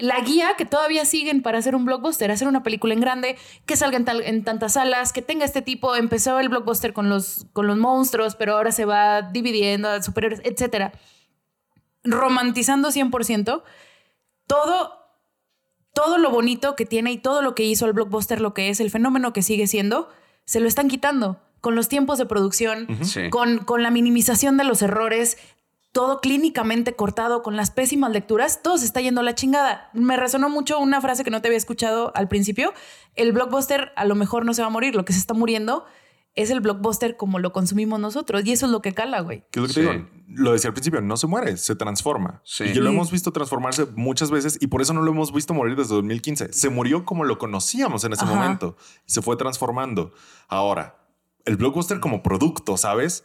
la 0.00 0.18
guía 0.22 0.56
que 0.58 0.64
todavía 0.64 1.04
siguen 1.04 1.40
para 1.40 1.58
hacer 1.58 1.76
un 1.76 1.84
blockbuster, 1.84 2.32
hacer 2.32 2.48
una 2.48 2.64
película 2.64 2.94
en 2.94 3.00
grande, 3.00 3.36
que 3.64 3.76
salga 3.76 3.96
en, 3.96 4.42
tantas 4.42 4.72
salas, 4.72 5.12
que 5.12 5.22
tenga 5.22 5.44
este 5.44 5.62
tipo. 5.62 5.94
Empezó 5.94 6.40
el 6.40 6.48
blockbuster 6.48 6.92
con 6.92 7.08
los, 7.08 7.46
con 7.52 7.68
los 7.68 7.76
monstruos, 7.76 8.34
pero 8.34 8.56
ahora 8.56 8.72
se 8.72 8.86
va 8.86 9.22
dividiendo 9.22 9.88
a 9.88 10.02
superhéroes, 10.02 10.42
etcétera. 10.44 10.90
Romantizando 12.02 12.88
100%, 12.90 13.62
todo, 14.48 15.01
todo 15.94 16.18
lo 16.18 16.30
bonito 16.30 16.74
que 16.76 16.86
tiene 16.86 17.12
y 17.12 17.18
todo 17.18 17.42
lo 17.42 17.54
que 17.54 17.64
hizo 17.64 17.86
el 17.86 17.92
blockbuster, 17.92 18.40
lo 18.40 18.54
que 18.54 18.68
es 18.70 18.80
el 18.80 18.90
fenómeno 18.90 19.32
que 19.32 19.42
sigue 19.42 19.66
siendo, 19.66 20.08
se 20.44 20.60
lo 20.60 20.68
están 20.68 20.88
quitando 20.88 21.40
con 21.60 21.74
los 21.76 21.88
tiempos 21.88 22.18
de 22.18 22.26
producción, 22.26 22.88
Sí. 23.02 23.30
con, 23.30 23.58
con 23.58 23.82
la 23.82 23.90
minimización 23.90 24.56
de 24.56 24.64
los 24.64 24.82
errores, 24.82 25.38
todo 25.92 26.20
clínicamente 26.20 26.94
cortado, 26.94 27.42
con 27.42 27.54
las 27.54 27.70
pésimas 27.70 28.10
lecturas, 28.12 28.62
todo 28.62 28.78
se 28.78 28.86
está 28.86 29.00
yendo 29.02 29.20
a 29.20 29.24
la 29.24 29.34
chingada. 29.34 29.90
Me 29.92 30.16
resonó 30.16 30.48
mucho 30.48 30.78
una 30.78 31.00
frase 31.02 31.22
que 31.22 31.30
no 31.30 31.42
te 31.42 31.48
había 31.48 31.58
escuchado 31.58 32.10
al 32.14 32.28
principio. 32.28 32.72
El 33.14 33.32
blockbuster 33.32 33.92
a 33.94 34.06
lo 34.06 34.14
mejor 34.14 34.44
no 34.46 34.54
se 34.54 34.62
va 34.62 34.68
a 34.68 34.70
morir, 34.70 34.94
lo 34.94 35.04
que 35.04 35.12
se 35.12 35.18
está 35.18 35.34
muriendo 35.34 35.84
es 36.34 36.50
el 36.50 36.60
blockbuster 36.60 37.16
como 37.16 37.38
lo 37.38 37.52
consumimos 37.52 38.00
nosotros. 38.00 38.42
Y 38.44 38.52
eso 38.52 38.66
es 38.66 38.72
lo 38.72 38.80
que 38.80 38.92
cala, 38.94 39.20
güey. 39.20 39.44
¿Qué 39.50 39.60
es 39.60 39.62
lo 39.62 39.66
que 39.68 39.72
Sí. 39.74 39.80
te 39.80 39.92
digo? 39.92 40.08
Lo 40.34 40.52
decía 40.52 40.68
al 40.68 40.74
principio, 40.74 41.00
no 41.02 41.16
se 41.18 41.26
muere, 41.26 41.56
se 41.58 41.74
transforma. 41.76 42.40
Sí. 42.44 42.64
Y 42.64 42.74
lo 42.74 42.88
hemos 42.88 43.10
visto 43.10 43.32
transformarse 43.32 43.86
muchas 43.96 44.30
veces 44.30 44.56
y 44.60 44.68
por 44.68 44.80
eso 44.80 44.94
no 44.94 45.02
lo 45.02 45.10
hemos 45.10 45.32
visto 45.32 45.52
morir 45.52 45.76
desde 45.76 45.94
2015. 45.94 46.52
Se 46.54 46.70
murió 46.70 47.04
como 47.04 47.24
lo 47.24 47.36
conocíamos 47.38 48.04
en 48.04 48.14
ese 48.14 48.24
Ajá. 48.24 48.34
momento 48.34 48.76
y 49.06 49.12
se 49.12 49.20
fue 49.20 49.36
transformando. 49.36 50.12
Ahora, 50.48 50.96
el 51.44 51.56
blockbuster 51.58 52.00
como 52.00 52.22
producto, 52.22 52.76
¿sabes? 52.78 53.24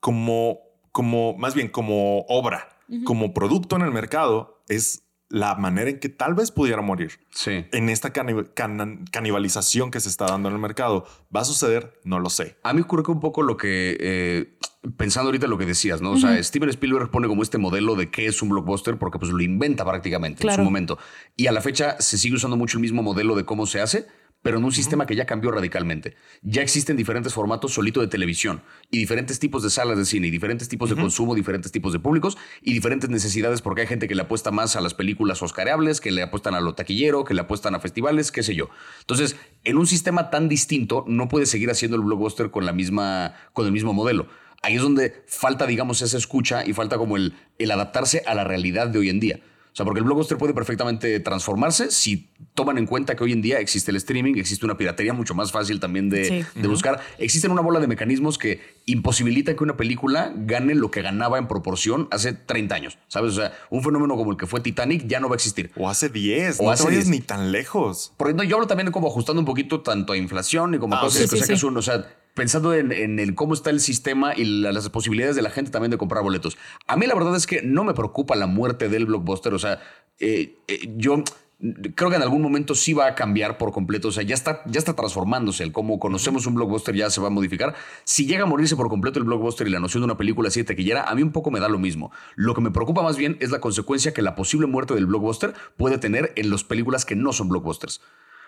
Como, 0.00 0.58
como, 0.92 1.36
más 1.36 1.54
bien 1.54 1.68
como 1.68 2.20
obra, 2.28 2.68
como 3.04 3.34
producto 3.34 3.76
en 3.76 3.82
el 3.82 3.90
mercado, 3.90 4.62
es 4.68 5.02
la 5.28 5.54
manera 5.56 5.90
en 5.90 5.98
que 5.98 6.08
tal 6.08 6.34
vez 6.34 6.50
pudiera 6.52 6.80
morir 6.82 7.12
Sí. 7.30 7.66
en 7.72 7.88
esta 7.88 8.12
canibalización 8.12 9.90
que 9.90 10.00
se 10.00 10.08
está 10.08 10.26
dando 10.26 10.48
en 10.48 10.54
el 10.54 10.60
mercado. 10.60 11.06
¿Va 11.34 11.40
a 11.40 11.44
suceder? 11.44 11.98
No 12.04 12.20
lo 12.20 12.30
sé. 12.30 12.56
A 12.62 12.72
mí 12.72 12.80
ocurre 12.80 13.02
que 13.02 13.10
un 13.10 13.20
poco 13.20 13.42
lo 13.42 13.56
que, 13.56 13.96
eh, 14.00 14.56
pensando 14.96 15.28
ahorita 15.28 15.46
lo 15.46 15.58
que 15.58 15.66
decías, 15.66 16.00
¿no? 16.00 16.12
O 16.12 16.16
sea, 16.16 16.40
Steven 16.42 16.68
Spielberg 16.70 17.10
pone 17.10 17.26
como 17.28 17.42
este 17.42 17.58
modelo 17.58 17.96
de 17.96 18.10
qué 18.10 18.26
es 18.26 18.40
un 18.42 18.50
blockbuster 18.50 18.98
porque 18.98 19.18
pues 19.18 19.32
lo 19.32 19.40
inventa 19.42 19.84
prácticamente 19.84 20.46
en 20.46 20.54
su 20.54 20.62
momento. 20.62 20.98
Y 21.34 21.48
a 21.48 21.52
la 21.52 21.60
fecha 21.60 21.96
se 22.00 22.18
sigue 22.18 22.36
usando 22.36 22.56
mucho 22.56 22.78
el 22.78 22.82
mismo 22.82 23.02
modelo 23.02 23.34
de 23.34 23.44
cómo 23.44 23.66
se 23.66 23.80
hace, 23.80 24.06
pero 24.46 24.58
en 24.58 24.64
un 24.64 24.70
sistema 24.70 25.06
que 25.06 25.16
ya 25.16 25.26
cambió 25.26 25.50
radicalmente. 25.50 26.14
Ya 26.40 26.62
existen 26.62 26.96
diferentes 26.96 27.34
formatos 27.34 27.74
solito 27.74 28.00
de 28.00 28.06
televisión 28.06 28.62
y 28.92 28.98
diferentes 28.98 29.40
tipos 29.40 29.64
de 29.64 29.70
salas 29.70 29.98
de 29.98 30.04
cine 30.04 30.28
y 30.28 30.30
diferentes 30.30 30.68
tipos 30.68 30.88
de 30.88 30.94
consumo, 30.94 31.34
diferentes 31.34 31.72
tipos 31.72 31.92
de 31.92 31.98
públicos 31.98 32.38
y 32.62 32.72
diferentes 32.72 33.10
necesidades 33.10 33.60
porque 33.60 33.80
hay 33.80 33.86
gente 33.88 34.06
que 34.06 34.14
le 34.14 34.22
apuesta 34.22 34.52
más 34.52 34.76
a 34.76 34.80
las 34.80 34.94
películas 34.94 35.42
oscareables, 35.42 36.00
que 36.00 36.12
le 36.12 36.22
apuestan 36.22 36.54
a 36.54 36.60
lo 36.60 36.76
taquillero, 36.76 37.24
que 37.24 37.34
le 37.34 37.40
apuestan 37.40 37.74
a 37.74 37.80
festivales, 37.80 38.30
qué 38.30 38.44
sé 38.44 38.54
yo. 38.54 38.70
Entonces, 39.00 39.34
en 39.64 39.78
un 39.78 39.88
sistema 39.88 40.30
tan 40.30 40.48
distinto, 40.48 41.04
no 41.08 41.26
puedes 41.26 41.50
seguir 41.50 41.68
haciendo 41.68 41.96
el 41.96 42.04
blockbuster 42.04 42.52
con 42.52 42.64
la 42.66 42.72
misma, 42.72 43.34
con 43.52 43.66
el 43.66 43.72
mismo 43.72 43.94
modelo. 43.94 44.28
Ahí 44.62 44.76
es 44.76 44.82
donde 44.82 45.24
falta, 45.26 45.66
digamos, 45.66 46.02
esa 46.02 46.18
escucha 46.18 46.64
y 46.64 46.72
falta 46.72 46.98
como 46.98 47.16
el, 47.16 47.34
el 47.58 47.72
adaptarse 47.72 48.22
a 48.24 48.36
la 48.36 48.44
realidad 48.44 48.86
de 48.86 49.00
hoy 49.00 49.08
en 49.08 49.18
día. 49.18 49.40
O 49.76 49.78
sea, 49.78 49.84
porque 49.84 49.98
el 49.98 50.04
blockbuster 50.06 50.38
puede 50.38 50.54
perfectamente 50.54 51.20
transformarse 51.20 51.90
si 51.90 52.30
toman 52.54 52.78
en 52.78 52.86
cuenta 52.86 53.14
que 53.14 53.22
hoy 53.24 53.32
en 53.32 53.42
día 53.42 53.58
existe 53.60 53.90
el 53.90 53.98
streaming, 53.98 54.36
existe 54.36 54.64
una 54.64 54.78
piratería 54.78 55.12
mucho 55.12 55.34
más 55.34 55.52
fácil 55.52 55.80
también 55.80 56.08
de, 56.08 56.24
Sí. 56.24 56.60
de 56.62 56.66
buscar. 56.66 56.98
Existen 57.18 57.50
una 57.50 57.60
bola 57.60 57.78
de 57.78 57.86
mecanismos 57.86 58.38
que 58.38 58.62
imposibilitan 58.86 59.54
que 59.54 59.62
una 59.62 59.76
película 59.76 60.32
gane 60.34 60.74
lo 60.74 60.90
que 60.90 61.02
ganaba 61.02 61.36
en 61.36 61.46
proporción 61.46 62.08
hace 62.10 62.32
30 62.32 62.74
años. 62.74 62.96
¿Sabes? 63.08 63.32
O 63.32 63.36
sea, 63.36 63.52
un 63.68 63.82
fenómeno 63.82 64.16
como 64.16 64.30
el 64.30 64.38
que 64.38 64.46
fue 64.46 64.60
Titanic 64.62 65.06
ya 65.06 65.20
no 65.20 65.28
va 65.28 65.34
a 65.34 65.36
existir. 65.36 65.70
O 65.76 65.90
hace 65.90 66.08
10, 66.08 66.58
O 66.58 66.64
no 66.64 66.70
hace 66.70 66.84
te 66.84 66.88
vayas 66.88 67.04
10. 67.04 67.10
ni 67.10 67.20
tan 67.20 67.52
lejos. 67.52 68.14
Porque 68.16 68.32
no, 68.32 68.44
yo 68.44 68.56
hablo 68.56 68.66
también 68.66 68.90
como 68.90 69.08
ajustando 69.08 69.40
un 69.40 69.46
poquito 69.46 69.82
tanto 69.82 70.14
a 70.14 70.16
inflación 70.16 70.72
y 70.74 70.78
como 70.78 70.94
Ah, 70.96 71.00
cosas 71.02 71.20
que 71.20 71.28
Sí, 71.28 71.36
sí, 71.36 71.42
sacas 71.42 71.60
sí. 71.60 71.66
uno. 71.66 71.80
O 71.80 71.82
sea, 71.82 72.06
pensando 72.36 72.72
en, 72.74 73.34
cómo 73.34 73.54
está 73.54 73.70
el 73.70 73.80
sistema 73.80 74.32
y 74.36 74.44
la- 74.44 74.70
las 74.70 74.88
posibilidades 74.90 75.34
de 75.34 75.42
la 75.42 75.50
gente 75.50 75.72
también 75.72 75.90
de 75.90 75.98
comprar 75.98 76.22
boletos. 76.22 76.56
A 76.86 76.96
mí 76.96 77.06
la 77.06 77.14
verdad 77.14 77.34
es 77.34 77.46
que 77.48 77.62
no 77.62 77.82
me 77.82 77.94
preocupa 77.94 78.36
la 78.36 78.46
muerte 78.46 78.88
del 78.88 79.06
blockbuster. 79.06 79.54
O 79.54 79.58
sea, 79.58 79.80
eh, 80.20 80.54
eh, 80.68 80.92
yo 80.96 81.24
creo 81.94 82.10
que 82.10 82.16
en 82.16 82.22
algún 82.22 82.42
momento 82.42 82.74
sí 82.74 82.92
va 82.92 83.06
a 83.06 83.14
cambiar 83.14 83.56
por 83.56 83.72
completo. 83.72 84.08
O 84.08 84.12
sea, 84.12 84.22
ya 84.22 84.34
está, 84.34 84.62
ya 84.66 84.78
está 84.78 84.94
transformándose. 84.94 85.64
El 85.64 85.72
cómo 85.72 85.98
conocemos 85.98 86.46
un 86.46 86.54
blockbuster 86.54 86.94
ya 86.94 87.08
se 87.08 87.20
va 87.22 87.28
a 87.28 87.30
modificar. 87.30 87.74
Si 88.04 88.26
llega 88.26 88.42
a 88.42 88.46
morirse 88.46 88.76
por 88.76 88.88
completo 88.90 89.18
el 89.18 89.24
blockbuster 89.24 89.66
y 89.66 89.70
la 89.70 89.80
noción 89.80 90.02
de 90.02 90.04
una 90.04 90.18
película 90.18 90.48
así 90.48 90.60
de 90.60 90.64
taquillera, 90.64 91.04
a 91.04 91.14
mí 91.14 91.22
un 91.22 91.32
poco 91.32 91.50
me 91.50 91.58
da 91.58 91.68
lo 91.70 91.78
mismo. 91.78 92.12
Lo 92.34 92.54
que 92.54 92.60
me 92.60 92.70
preocupa 92.70 93.02
más 93.02 93.16
bien 93.16 93.38
es 93.40 93.50
la 93.50 93.60
consecuencia 93.60 94.12
que 94.12 94.20
la 94.22 94.34
posible 94.36 94.66
muerte 94.66 94.94
del 94.94 95.06
blockbuster 95.06 95.54
puede 95.78 95.96
tener 95.98 96.32
en 96.36 96.50
las 96.50 96.62
películas 96.64 97.06
que 97.06 97.16
no 97.16 97.32
son 97.32 97.48
blockbusters. 97.48 98.02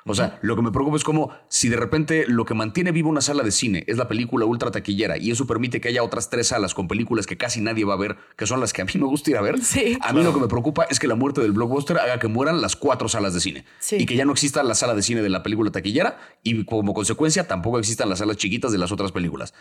O 0.08 0.14
sea, 0.14 0.38
lo 0.42 0.56
que 0.56 0.62
me 0.62 0.70
preocupa 0.72 0.96
es 0.96 1.04
como 1.04 1.30
si 1.48 1.68
de 1.68 1.76
repente 1.76 2.24
lo 2.28 2.44
que 2.44 2.54
mantiene 2.54 2.92
viva 2.92 3.08
una 3.08 3.20
sala 3.20 3.42
de 3.42 3.50
cine 3.50 3.84
es 3.86 3.96
la 3.96 4.08
película 4.08 4.44
ultra 4.46 4.70
taquillera 4.70 5.18
y 5.18 5.30
eso 5.30 5.46
permite 5.46 5.80
que 5.80 5.88
haya 5.88 6.02
otras 6.02 6.30
tres 6.30 6.48
salas 6.48 6.74
con 6.74 6.88
películas 6.88 7.26
que 7.26 7.36
casi 7.36 7.60
nadie 7.60 7.84
va 7.84 7.94
a 7.94 7.98
ver, 7.98 8.16
que 8.36 8.46
son 8.46 8.60
las 8.60 8.72
que 8.72 8.82
a 8.82 8.84
mí 8.84 8.92
me 8.94 9.04
gusta 9.06 9.30
ir 9.30 9.36
a 9.36 9.40
ver. 9.42 9.60
Sí. 9.62 9.98
a 10.00 10.12
mí 10.12 10.22
lo 10.22 10.32
que 10.34 10.40
me 10.40 10.48
preocupa 10.48 10.84
es 10.84 10.98
que 10.98 11.06
la 11.06 11.14
muerte 11.14 11.40
del 11.40 11.52
blockbuster 11.52 11.98
haga 11.98 12.18
que 12.18 12.28
mueran 12.28 12.60
las 12.60 12.76
cuatro 12.76 13.08
salas 13.08 13.34
de 13.34 13.40
cine 13.40 13.64
Sí. 13.78 13.96
y 14.00 14.06
que 14.06 14.16
ya 14.16 14.24
no 14.24 14.32
exista 14.32 14.62
la 14.62 14.74
sala 14.74 14.94
de 14.94 15.02
cine 15.02 15.22
de 15.22 15.28
la 15.28 15.42
película 15.42 15.70
taquillera 15.70 16.18
y 16.42 16.64
como 16.64 16.94
consecuencia 16.94 17.46
tampoco 17.46 17.78
existan 17.78 18.08
las 18.08 18.18
salas 18.20 18.36
chiquitas 18.36 18.72
de 18.72 18.78
las 18.78 18.92
otras 18.92 19.12
películas. 19.12 19.54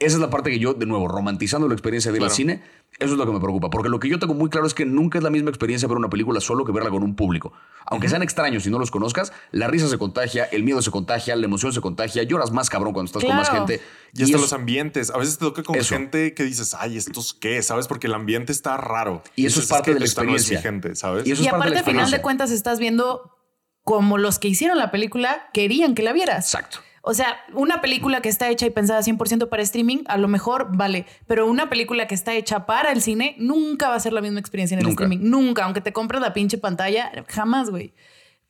Esa 0.00 0.16
es 0.16 0.20
la 0.20 0.28
parte 0.28 0.50
que 0.50 0.58
yo, 0.58 0.74
de 0.74 0.86
nuevo, 0.86 1.06
romantizando 1.06 1.68
la 1.68 1.74
experiencia 1.74 2.10
de 2.10 2.18
ir 2.18 2.24
al 2.24 2.30
cine, 2.32 2.62
eso 2.98 3.12
es 3.12 3.18
lo 3.18 3.24
que 3.26 3.32
me 3.32 3.38
preocupa. 3.38 3.70
Porque 3.70 3.88
lo 3.88 4.00
que 4.00 4.08
yo 4.08 4.18
tengo 4.18 4.34
muy 4.34 4.50
claro 4.50 4.66
es 4.66 4.74
que 4.74 4.84
nunca 4.84 5.18
es 5.18 5.24
la 5.24 5.30
misma 5.30 5.50
experiencia 5.50 5.86
ver 5.86 5.96
una 5.96 6.10
película 6.10 6.40
solo 6.40 6.64
que 6.64 6.72
verla 6.72 6.90
con 6.90 7.04
un 7.04 7.14
público. 7.14 7.52
Aunque 7.86 8.08
sean 8.08 8.22
extraños 8.22 8.66
y 8.66 8.70
no 8.70 8.80
los 8.80 8.90
conozcas, 8.90 9.32
la 9.52 9.68
risa 9.68 9.86
se 9.88 9.93
contagia, 9.98 10.44
el 10.44 10.62
miedo 10.62 10.80
se 10.82 10.90
contagia, 10.90 11.34
la 11.36 11.44
emoción 11.44 11.72
se 11.72 11.80
contagia, 11.80 12.22
lloras 12.22 12.50
más 12.50 12.68
cabrón 12.70 12.92
cuando 12.92 13.06
estás 13.08 13.24
con 13.24 13.36
más 13.36 13.50
gente. 13.50 13.80
Y 14.12 14.22
hasta 14.22 14.34
eso- 14.36 14.42
los 14.42 14.52
ambientes. 14.52 15.10
A 15.10 15.18
veces 15.18 15.38
te 15.38 15.44
toca 15.44 15.62
con 15.62 15.76
Eso. 15.76 15.94
gente 15.94 16.34
que 16.34 16.44
dices, 16.44 16.74
ay, 16.78 16.96
¿estos 16.96 17.34
qué? 17.34 17.62
¿Sabes? 17.62 17.86
Porque 17.88 18.06
el 18.06 18.14
ambiente 18.14 18.52
está 18.52 18.76
raro. 18.76 19.22
Y 19.36 19.46
eso 19.46 19.60
es 19.60 19.66
parte 19.66 19.90
que 19.90 19.94
de 19.94 20.00
la 20.00 20.04
no 20.04 20.06
experiencia. 20.06 20.60
gente, 20.62 20.94
¿sabes? 20.94 21.26
Y 21.26 21.32
eso 21.32 21.42
y 21.42 21.46
es 21.46 21.50
parte 21.52 21.70
de 21.70 21.76
aparte, 21.78 21.92
la 21.92 22.02
a 22.02 22.04
final 22.06 22.10
de 22.10 22.22
cuentas, 22.22 22.50
estás 22.50 22.78
viendo 22.78 23.30
como 23.82 24.16
los 24.18 24.38
que 24.38 24.48
hicieron 24.48 24.78
la 24.78 24.90
película 24.90 25.48
querían 25.52 25.94
que 25.94 26.02
la 26.02 26.12
vieras. 26.12 26.46
Exacto. 26.54 26.78
O 27.06 27.12
sea, 27.12 27.36
una 27.52 27.82
película 27.82 28.22
que 28.22 28.30
está 28.30 28.48
hecha 28.48 28.64
y 28.64 28.70
pensada 28.70 29.02
100% 29.02 29.50
para 29.50 29.62
streaming, 29.62 30.04
a 30.06 30.16
lo 30.16 30.26
mejor 30.26 30.74
vale, 30.74 31.04
pero 31.26 31.46
una 31.46 31.68
película 31.68 32.06
que 32.06 32.14
está 32.14 32.32
hecha 32.32 32.64
para 32.64 32.92
el 32.92 33.02
cine 33.02 33.36
nunca 33.38 33.90
va 33.90 33.96
a 33.96 34.00
ser 34.00 34.14
la 34.14 34.22
misma 34.22 34.40
experiencia 34.40 34.74
en 34.74 34.78
el 34.80 34.86
Nunca. 34.86 35.04
streaming. 35.04 35.28
Nunca, 35.28 35.64
aunque 35.66 35.82
te 35.82 35.92
compres 35.92 36.22
la 36.22 36.32
pinche 36.32 36.56
pantalla, 36.56 37.12
jamás, 37.28 37.68
güey. 37.68 37.92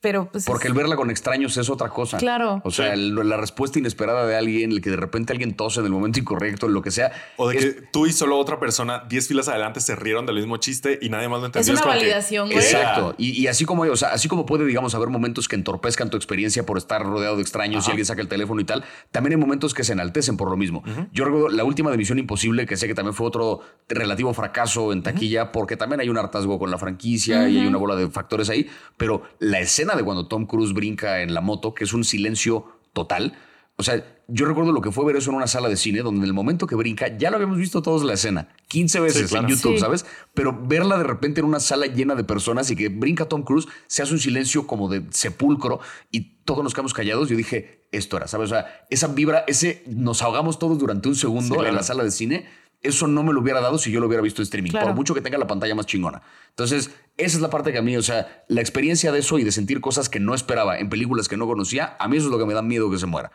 Pero 0.05 0.28
pues 0.31 0.44
Porque 0.44 0.68
es- 0.68 0.70
el 0.70 0.76
verla 0.76 0.97
con 0.97 1.10
extraños 1.10 1.56
es 1.56 1.70
otra 1.70 1.89
cosa. 1.89 2.18
Claro. 2.18 2.60
O 2.62 2.70
sea, 2.70 2.93
el- 2.93 3.14
la 3.26 3.39
respuesta 3.39 3.78
inesperada 3.78 4.26
de 4.26 4.36
alguien, 4.36 4.70
el 4.70 4.82
que 4.82 4.90
de 4.90 4.97
repente 4.97 5.32
alguien 5.32 5.55
tose 5.56 5.81
en 5.81 5.86
el 5.86 5.93
momento 5.93 6.20
incorrecto, 6.20 6.68
lo 6.68 6.82
que 6.82 6.90
sea. 6.90 7.10
O 7.39 7.48
de 7.48 7.56
es- 7.56 7.64
que 7.64 7.72
tú 7.90 8.06
y 8.06 8.12
solo 8.12 8.39
otra 8.39 8.60
persona 8.60 9.02
10 9.09 9.26
filas 9.28 9.48
adelante 9.48 9.81
se 9.81 9.97
rieron 9.97 10.26
del 10.26 10.36
mismo 10.36 10.59
chiste 10.59 10.98
y 11.01 11.09
nadie 11.09 11.28
más 11.31 11.40
lo 11.40 11.47
es 11.47 11.48
entendió. 11.48 11.72
una 11.72 11.81
como 11.81 11.93
que- 11.94 11.98
validación, 12.01 12.48
güey. 12.51 12.59
Exacto. 12.59 13.14
Y, 13.16 13.31
y 13.40 13.47
así 13.47 13.64
como, 13.64 13.85
o 13.85 13.97
sea, 13.97 14.10
así 14.12 14.28
como 14.28 14.44
puede, 14.44 14.66
digamos, 14.66 14.94
haber 14.94 15.09
momentos 15.09 15.48
que 15.48 15.56
entorpezcan 15.56 16.10
tu 16.10 16.18
experiencia 16.18 16.66
por 16.66 16.76
estar 16.76 17.02
rodeado 17.02 17.36
de 17.36 17.43
extraños 17.43 17.86
y 17.89 17.90
alguien 17.90 18.05
saca 18.05 18.20
el 18.20 18.28
teléfono 18.28 18.60
y 18.60 18.64
tal, 18.64 18.85
también 19.10 19.32
hay 19.32 19.39
momentos 19.40 19.72
que 19.72 19.85
se 19.85 19.94
enaltecen 19.94 20.36
por 20.36 20.51
lo 20.51 20.56
mismo. 20.59 20.82
Yo 21.12 21.24
recuerdo 21.24 21.48
la 21.48 21.64
última 21.64 21.90
de 21.90 21.97
Misión 21.97 22.18
Imposible, 22.18 22.66
que 22.66 22.76
sé 22.76 22.86
que 22.86 22.94
también 22.94 23.14
fue 23.14 23.26
otro 23.26 23.60
relativo 23.89 24.35
fracaso 24.35 24.93
en 24.93 25.02
taquilla, 25.02 25.51
porque 25.51 25.76
también 25.76 26.01
hay 26.01 26.09
un 26.10 26.18
hartazgo 26.18 26.59
con 26.59 26.70
la 26.70 26.76
franquicia 26.78 27.48
y 27.48 27.59
hay 27.59 27.66
una 27.66 27.78
bola 27.78 27.97
de 27.97 28.09
factores 28.10 28.51
ahí, 28.51 28.68
pero 28.97 29.22
la 29.39 29.60
escena 29.60 29.94
de 29.97 30.05
cuando 30.05 30.27
Tom 30.29 30.47
Cruise 30.47 30.73
brinca 30.73 31.23
en 31.23 31.35
la 31.35 31.41
moto, 31.41 31.75
que 31.75 31.85
es 31.85 31.93
un 31.93 32.05
silencio 32.05 32.66
total. 32.93 33.35
O 33.77 33.83
sea, 33.83 34.05
yo 34.29 34.47
recuerdo 34.47 34.71
lo 34.71 34.81
que 34.81 34.93
fue 34.93 35.05
ver 35.05 35.16
eso 35.16 35.31
en 35.31 35.37
una 35.37 35.49
sala 35.49 35.69
de 35.69 35.77
cine, 35.77 36.03
donde 36.03 36.21
en 36.21 36.25
el 36.27 36.33
momento 36.33 36.66
que 36.69 36.77
brinca, 36.77 37.09
ya 37.19 37.31
lo 37.31 37.37
habíamos 37.37 37.59
visto 37.59 37.83
todos 37.83 38.05
la 38.05 38.12
escena, 38.12 38.49
15 38.69 39.01
veces 39.01 39.31
claro. 39.31 39.49
en 39.49 39.55
YouTube, 39.55 39.75
Sí. 39.75 39.81
¿sabes? 39.81 40.07
Pero 40.33 40.57
verla 40.66 40.97
de 40.97 41.03
repente 41.03 41.41
en 41.41 41.47
una 41.47 41.59
sala 41.59 41.87
llena 41.87 42.15
de 42.15 42.23
personas 42.23 42.71
y 42.71 42.77
que 42.77 42.89
brinca 42.89 43.25
Tom 43.29 43.43
Cruise, 43.43 43.66
se 43.89 44.03
hace 44.03 44.12
un 44.12 44.21
silencio 44.21 44.66
como 44.69 44.89
de 44.89 45.03
sepulcro 45.11 45.81
y 46.12 46.37
todos 46.45 46.62
nos 46.62 46.73
quedamos 46.73 46.95
callados. 46.95 47.29
Yo 47.29 47.37
dije, 47.37 47.89
esto 47.91 48.16
era, 48.16 48.29
¿sabes? 48.29 48.53
O 48.53 48.55
sea, 48.55 48.87
esa 48.91 49.09
vibra, 49.09 49.45
ese 49.49 49.83
nos 49.89 50.23
ahogamos 50.23 50.61
todos 50.61 50.79
durante 50.79 51.09
un 51.09 51.16
segundo 51.16 51.47
Sí, 51.47 51.55
claro. 51.55 51.69
en 51.69 51.75
la 51.75 51.83
sala 51.83 52.05
de 52.05 52.12
cine. 52.12 52.47
Eso 52.85 53.09
no 53.09 53.23
me 53.24 53.32
lo 53.32 53.40
hubiera 53.40 53.61
dado 53.61 53.78
si 53.78 53.90
yo 53.90 53.98
lo 53.98 54.06
hubiera 54.06 54.23
visto 54.23 54.40
en 54.43 54.44
streaming, 54.44 54.70
Claro. 54.70 54.86
por 54.89 54.94
mucho 54.94 55.15
que 55.15 55.20
tenga 55.20 55.39
la 55.39 55.47
pantalla 55.48 55.74
más 55.74 55.86
chingona. 55.86 56.23
Entonces, 56.51 56.90
esa 57.16 57.36
es 57.36 57.40
la 57.43 57.51
parte 57.51 57.73
que 57.73 57.78
a 57.78 57.82
mí, 57.82 57.97
o 57.97 58.02
sea, 58.02 58.44
la 58.48 58.61
experiencia 58.61 59.11
de 59.11 59.19
eso 59.19 59.39
y 59.39 59.44
de 59.44 59.51
sentir 59.51 59.81
cosas 59.81 60.09
que 60.09 60.20
no 60.20 60.35
esperaba 60.35 60.78
en 60.78 60.89
películas 60.89 61.27
que 61.28 61.36
no 61.36 61.47
conocía, 61.47 61.97
a 61.98 62.06
mí 62.09 62.16
eso 62.19 62.27
es 62.27 62.31
lo 62.32 62.39
que 62.39 62.47
me 62.47 62.55
da 62.55 62.62
miedo 62.62 62.90
que 62.90 62.98
se 62.98 63.06
muera. 63.06 63.32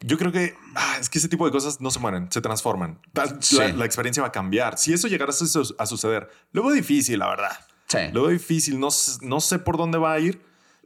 Yo 0.00 0.18
creo 0.18 0.32
que 0.32 0.54
ah, 0.74 0.96
es 1.00 1.08
que 1.08 1.18
ese 1.18 1.28
tipo 1.28 1.46
de 1.46 1.52
cosas 1.52 1.80
no 1.80 1.90
se 1.90 1.98
mueren, 1.98 2.30
se 2.30 2.40
transforman. 2.40 2.98
Sí. 3.40 3.56
La, 3.56 3.68
la 3.72 3.84
experiencia 3.86 4.22
va 4.22 4.28
a 4.28 4.32
cambiar. 4.32 4.76
Si 4.76 4.92
eso 4.92 5.08
llegara 5.08 5.30
a, 5.30 5.32
su- 5.34 5.74
a 5.78 5.86
suceder, 5.86 6.28
lo 6.52 6.62
veo 6.62 6.72
difícil, 6.72 7.18
la 7.20 7.28
verdad. 7.28 7.52
Sí. 7.86 7.98
Lo 8.12 8.22
veo 8.22 8.30
difícil. 8.30 8.78
No, 8.80 8.88
no 9.22 9.40
sé 9.40 9.58
por 9.58 9.76
dónde 9.76 9.98
va 9.98 10.12
a 10.12 10.20
ir. 10.20 10.40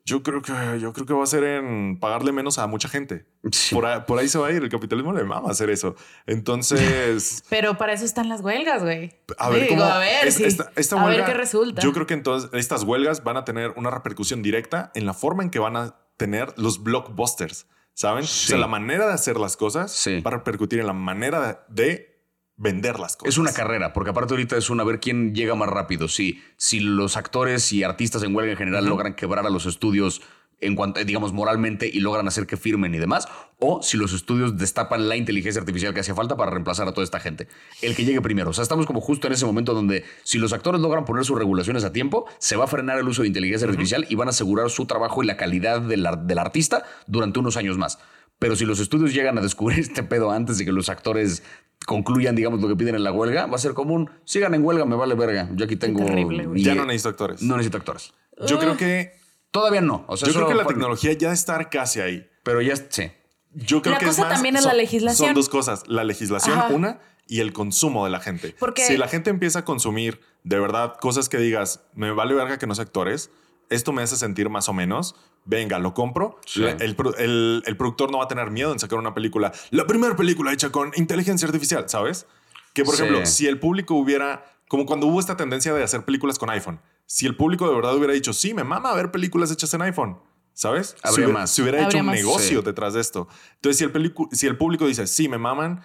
Yo 0.08 0.22
creo 0.22 0.40
que 0.40 0.52
yo 0.80 0.92
creo 0.92 1.06
que 1.06 1.12
va 1.12 1.22
a 1.22 1.26
ser 1.26 1.44
en 1.44 1.98
pagarle 2.00 2.32
menos 2.32 2.58
a 2.58 2.66
mucha 2.66 2.88
gente. 2.88 3.26
Sí. 3.52 3.74
Por, 3.74 3.84
ahí, 3.84 4.00
por 4.06 4.18
ahí 4.18 4.28
se 4.28 4.38
va 4.38 4.46
a 4.46 4.52
ir. 4.52 4.62
El 4.62 4.68
capitalismo 4.70 5.12
le 5.12 5.22
mama 5.24 5.50
hacer 5.50 5.68
eso. 5.70 5.94
Entonces, 6.26 7.42
Pero 7.50 7.76
para 7.76 7.92
eso 7.92 8.04
están 8.04 8.28
las 8.28 8.40
huelgas, 8.40 8.82
güey. 8.82 9.12
a 9.38 9.50
ver 9.50 9.62
Digo, 9.64 9.76
cómo 9.76 9.84
a 9.84 9.98
ver, 9.98 10.26
es- 10.26 10.34
sí. 10.36 10.44
esta, 10.44 10.70
esta 10.76 11.00
a 11.00 11.04
huelga, 11.04 11.24
ver 11.24 11.32
qué 11.32 11.38
resulta. 11.38 11.82
Yo 11.82 11.92
creo 11.92 12.06
que 12.06 12.14
entonces 12.14 12.50
estas 12.54 12.84
huelgas 12.84 13.22
van 13.24 13.36
a 13.36 13.44
tener 13.44 13.72
una 13.76 13.90
repercusión 13.90 14.42
directa 14.42 14.90
en 14.94 15.04
la 15.06 15.14
forma 15.14 15.42
en 15.42 15.50
que 15.50 15.58
van 15.58 15.76
a 15.76 15.96
tener 16.16 16.52
los 16.56 16.82
blockbusters. 16.82 17.66
¿Saben? 17.94 18.24
Sí. 18.24 18.46
O 18.46 18.48
sea, 18.50 18.58
la 18.58 18.68
manera 18.68 19.08
de 19.08 19.12
hacer 19.12 19.38
las 19.38 19.56
cosas 19.56 20.04
va 20.24 20.30
a 20.30 20.34
repercutir 20.36 20.78
en 20.78 20.86
la 20.86 20.92
manera 20.92 21.64
de 21.68 22.17
vender 22.58 22.98
las 22.98 23.16
cosas. 23.16 23.32
Es 23.34 23.38
una 23.38 23.52
carrera, 23.52 23.92
porque 23.94 24.10
aparte 24.10 24.34
ahorita 24.34 24.56
es 24.56 24.68
una 24.68 24.84
ver 24.84 25.00
quién 25.00 25.34
llega 25.34 25.54
más 25.54 25.70
rápido. 25.70 26.08
Si, 26.08 26.42
si 26.56 26.80
los 26.80 27.16
actores 27.16 27.72
y 27.72 27.84
artistas 27.84 28.22
en 28.22 28.34
huelga 28.34 28.52
en 28.52 28.58
general 28.58 28.84
logran 28.84 29.14
quebrar 29.14 29.46
a 29.46 29.50
los 29.50 29.64
estudios 29.64 30.20
en 30.60 30.74
cuanto, 30.74 31.02
digamos, 31.04 31.32
moralmente 31.32 31.88
y 31.92 32.00
logran 32.00 32.26
hacer 32.26 32.46
que 32.46 32.56
firmen 32.56 32.92
y 32.92 32.98
demás, 32.98 33.28
o 33.60 33.80
si 33.80 33.96
los 33.96 34.12
estudios 34.12 34.56
destapan 34.56 35.08
la 35.08 35.16
inteligencia 35.16 35.60
artificial 35.60 35.94
que 35.94 36.00
hacía 36.00 36.16
falta 36.16 36.36
para 36.36 36.50
reemplazar 36.50 36.88
a 36.88 36.92
toda 36.92 37.04
esta 37.04 37.20
gente. 37.20 37.46
El 37.80 37.94
que 37.94 38.04
llegue 38.04 38.20
primero. 38.20 38.50
O 38.50 38.52
sea, 38.52 38.62
estamos 38.62 38.84
como 38.84 39.00
justo 39.00 39.28
en 39.28 39.34
ese 39.34 39.46
momento 39.46 39.72
donde 39.72 40.04
si 40.24 40.38
los 40.38 40.52
actores 40.52 40.80
logran 40.80 41.04
poner 41.04 41.24
sus 41.24 41.38
regulaciones 41.38 41.84
a 41.84 41.92
tiempo, 41.92 42.26
se 42.38 42.56
va 42.56 42.64
a 42.64 42.66
frenar 42.66 42.98
el 42.98 43.06
uso 43.06 43.22
de 43.22 43.28
inteligencia 43.28 43.68
artificial 43.68 44.04
y 44.08 44.16
van 44.16 44.28
a 44.28 44.30
asegurar 44.30 44.68
su 44.68 44.86
trabajo 44.86 45.22
y 45.22 45.26
la 45.26 45.36
calidad 45.36 45.80
del, 45.80 46.08
del 46.24 46.38
artista 46.38 46.82
durante 47.06 47.38
unos 47.38 47.56
años 47.56 47.78
más. 47.78 47.98
Pero 48.38 48.54
si 48.56 48.64
los 48.64 48.78
estudios 48.80 49.12
llegan 49.12 49.36
a 49.38 49.40
descubrir 49.40 49.78
este 49.80 50.02
pedo 50.02 50.30
antes 50.30 50.58
de 50.58 50.64
que 50.64 50.72
los 50.72 50.88
actores 50.88 51.42
concluyan, 51.86 52.34
digamos, 52.36 52.60
lo 52.60 52.68
que 52.68 52.76
piden 52.76 52.94
en 52.94 53.04
la 53.04 53.12
huelga, 53.12 53.46
va 53.46 53.56
a 53.56 53.58
ser 53.58 53.72
común. 53.74 54.10
Sigan 54.24 54.54
en 54.54 54.64
huelga, 54.64 54.84
me 54.84 54.96
vale 54.96 55.14
verga. 55.14 55.48
Yo 55.54 55.64
aquí 55.64 55.76
tengo. 55.76 56.04
terrible, 56.04 56.46
güey. 56.46 56.62
Ya 56.62 56.74
no 56.74 56.84
necesito 56.84 57.08
actores. 57.10 57.42
No 57.42 57.56
necesito 57.56 57.78
actores. 57.78 58.12
Yo 58.46 58.58
creo 58.58 58.76
que 58.76 59.16
Todavía 59.50 59.80
no. 59.80 60.04
O 60.08 60.16
sea, 60.18 60.28
yo 60.28 60.34
creo 60.34 60.48
que 60.48 60.54
la 60.54 60.66
tecnología 60.66 61.12
ya 61.14 61.32
está 61.32 61.70
casi 61.70 62.00
ahí. 62.00 62.28
Pero 62.42 62.60
ya 62.60 62.76
sí. 62.76 63.10
Yo 63.54 63.80
creo 63.80 63.94
La 63.94 63.98
que 63.98 64.04
cosa 64.04 64.20
es 64.22 64.26
más, 64.26 64.34
también 64.34 64.56
es 64.56 64.62
son- 64.62 64.72
la 64.72 64.76
legislación. 64.76 65.28
Son 65.28 65.34
dos 65.34 65.48
cosas, 65.48 65.84
la 65.88 66.04
legislación 66.04 66.58
Ajá. 66.58 66.68
una 66.74 67.00
y 67.26 67.40
el 67.40 67.54
consumo 67.54 68.04
de 68.04 68.10
la 68.10 68.20
gente. 68.20 68.54
Porque- 68.58 68.84
si 68.84 68.98
la 68.98 69.08
gente 69.08 69.30
empieza 69.30 69.60
a 69.60 69.64
consumir 69.64 70.20
de 70.44 70.60
verdad 70.60 70.96
cosas 71.00 71.30
que 71.30 71.38
digas, 71.38 71.80
me 71.94 72.10
vale 72.12 72.34
verga 72.34 72.58
que 72.58 72.66
no 72.66 72.74
sea 72.74 72.84
actores, 72.84 73.30
esto 73.70 73.92
me 73.92 74.02
hace 74.02 74.16
sentir 74.16 74.48
más 74.48 74.68
o 74.68 74.72
menos, 74.72 75.14
venga, 75.44 75.78
lo 75.78 75.94
compro. 75.94 76.40
Sí. 76.46 76.60
La- 76.60 76.70
el, 76.72 76.96
el- 77.18 77.62
el 77.66 77.76
productor 77.76 78.10
no 78.10 78.18
va 78.18 78.24
a 78.24 78.28
tener 78.28 78.50
miedo 78.50 78.72
en 78.72 78.78
sacar 78.78 78.98
una 78.98 79.14
película, 79.14 79.52
la 79.70 79.86
primera 79.86 80.16
película 80.16 80.52
hecha 80.52 80.70
con 80.70 80.92
inteligencia 80.96 81.46
artificial, 81.46 81.88
¿sabes? 81.88 82.26
Que 82.74 82.84
por 82.84 82.94
Sí. 82.96 83.02
ejemplo, 83.02 83.26
si 83.26 83.46
el 83.46 83.58
público 83.58 83.94
hubiera, 83.94 84.44
como 84.68 84.86
cuando 84.86 85.06
hubo 85.06 85.20
esta 85.20 85.36
tendencia 85.36 85.72
de 85.74 85.82
hacer 85.82 86.04
películas 86.04 86.38
con 86.38 86.50
iPhone, 86.50 86.80
si 87.06 87.26
el 87.26 87.36
público 87.36 87.68
de 87.68 87.74
verdad 87.74 87.94
hubiera 87.96 88.12
dicho, 88.12 88.32
sí, 88.32 88.52
me 88.54 88.64
mama 88.64 88.94
ver 88.94 89.10
películas 89.10 89.50
hechas 89.50 89.72
en 89.74 89.82
iPhone, 89.82 90.18
¿sabes? 90.52 90.94
Habría 91.02 91.12
si 91.14 91.20
hubiera, 91.22 91.32
más. 91.40 91.50
Si 91.50 91.62
hubiera 91.62 91.82
hecho 91.84 91.98
un 91.98 92.06
más. 92.06 92.14
negocio 92.16 92.58
Sí. 92.60 92.64
detrás 92.64 92.94
de 92.94 93.00
esto. 93.00 93.28
Entonces, 93.54 93.78
si 93.78 93.84
el, 93.84 94.14
si 94.32 94.46
el 94.46 94.56
público 94.58 94.86
dice, 94.86 95.06
sí, 95.06 95.28
me 95.28 95.38
maman, 95.38 95.82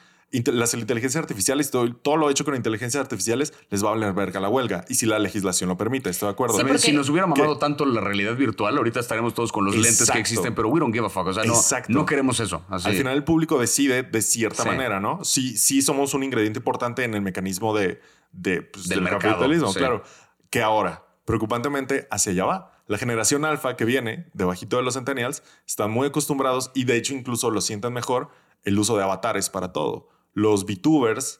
las 0.51 0.73
inteligencias 0.73 1.21
artificiales, 1.21 1.69
todo, 1.69 1.93
todo 1.93 2.17
lo 2.17 2.29
hecho 2.29 2.43
con 2.45 2.55
inteligencias 2.55 3.01
artificiales, 3.01 3.53
les 3.69 3.83
va 3.83 3.89
a 3.89 3.91
valer 3.91 4.13
verga 4.13 4.39
la 4.39 4.49
huelga. 4.49 4.83
Y 4.89 4.95
si 4.95 5.05
la 5.05 5.19
legislación 5.19 5.69
lo 5.69 5.77
permite, 5.77 6.09
estoy 6.09 6.27
de 6.27 6.33
acuerdo. 6.33 6.57
Sí, 6.57 6.77
si 6.79 6.91
nos 6.91 7.09
hubiera 7.09 7.27
mamado 7.27 7.53
¿Qué? 7.53 7.59
tanto 7.59 7.85
la 7.85 8.01
realidad 8.01 8.35
virtual, 8.35 8.75
ahorita 8.77 8.99
estaremos 8.99 9.33
todos 9.33 9.51
con 9.51 9.65
los 9.65 9.75
lentes 9.75 9.93
Exacto. 10.01 10.13
que 10.13 10.19
existen, 10.19 10.55
pero 10.55 10.69
we 10.69 10.79
don't 10.79 10.93
give 10.93 11.05
a 11.05 11.09
fuck. 11.09 11.27
O 11.27 11.33
sea, 11.33 11.43
no, 11.43 11.53
Exacto. 11.53 11.93
no 11.93 12.05
queremos 12.05 12.39
eso. 12.39 12.65
Así. 12.69 12.89
Al 12.89 12.95
final 12.95 13.15
el 13.15 13.23
público 13.23 13.59
decide 13.59 14.03
de 14.03 14.21
cierta 14.21 14.63
Sí. 14.63 14.69
manera, 14.69 14.99
¿no? 14.99 15.23
Sí, 15.23 15.57
sí 15.57 15.81
somos 15.81 16.13
un 16.13 16.23
ingrediente 16.23 16.59
importante 16.59 17.03
en 17.03 17.13
el 17.13 17.21
mecanismo 17.21 17.75
de, 17.75 18.01
de, 18.31 18.61
pues, 18.63 18.87
Del 18.87 18.97
del, 18.99 19.03
mercado, 19.03 19.33
capitalismo, 19.33 19.71
sí. 19.71 19.79
claro. 19.79 20.03
Que 20.49 20.61
ahora, 20.61 21.05
preocupantemente, 21.25 22.07
hacia 22.11 22.31
allá 22.31 22.45
va. 22.45 22.71
La 22.87 22.97
generación 22.97 23.45
alfa 23.45 23.75
que 23.77 23.85
viene 23.85 24.27
debajito 24.33 24.77
de 24.77 24.83
los 24.83 24.95
centennials 24.95 25.41
están 25.67 25.91
muy 25.91 26.07
acostumbrados 26.07 26.71
y 26.73 26.83
de 26.83 26.97
hecho 26.97 27.13
incluso 27.13 27.49
lo 27.49 27.61
sienten 27.61 27.93
mejor 27.93 28.29
el 28.63 28.77
uso 28.77 28.97
de 28.97 29.03
avatares 29.03 29.49
para 29.49 29.71
todo. 29.73 30.09
Los 30.33 30.65
VTubers, 30.65 31.39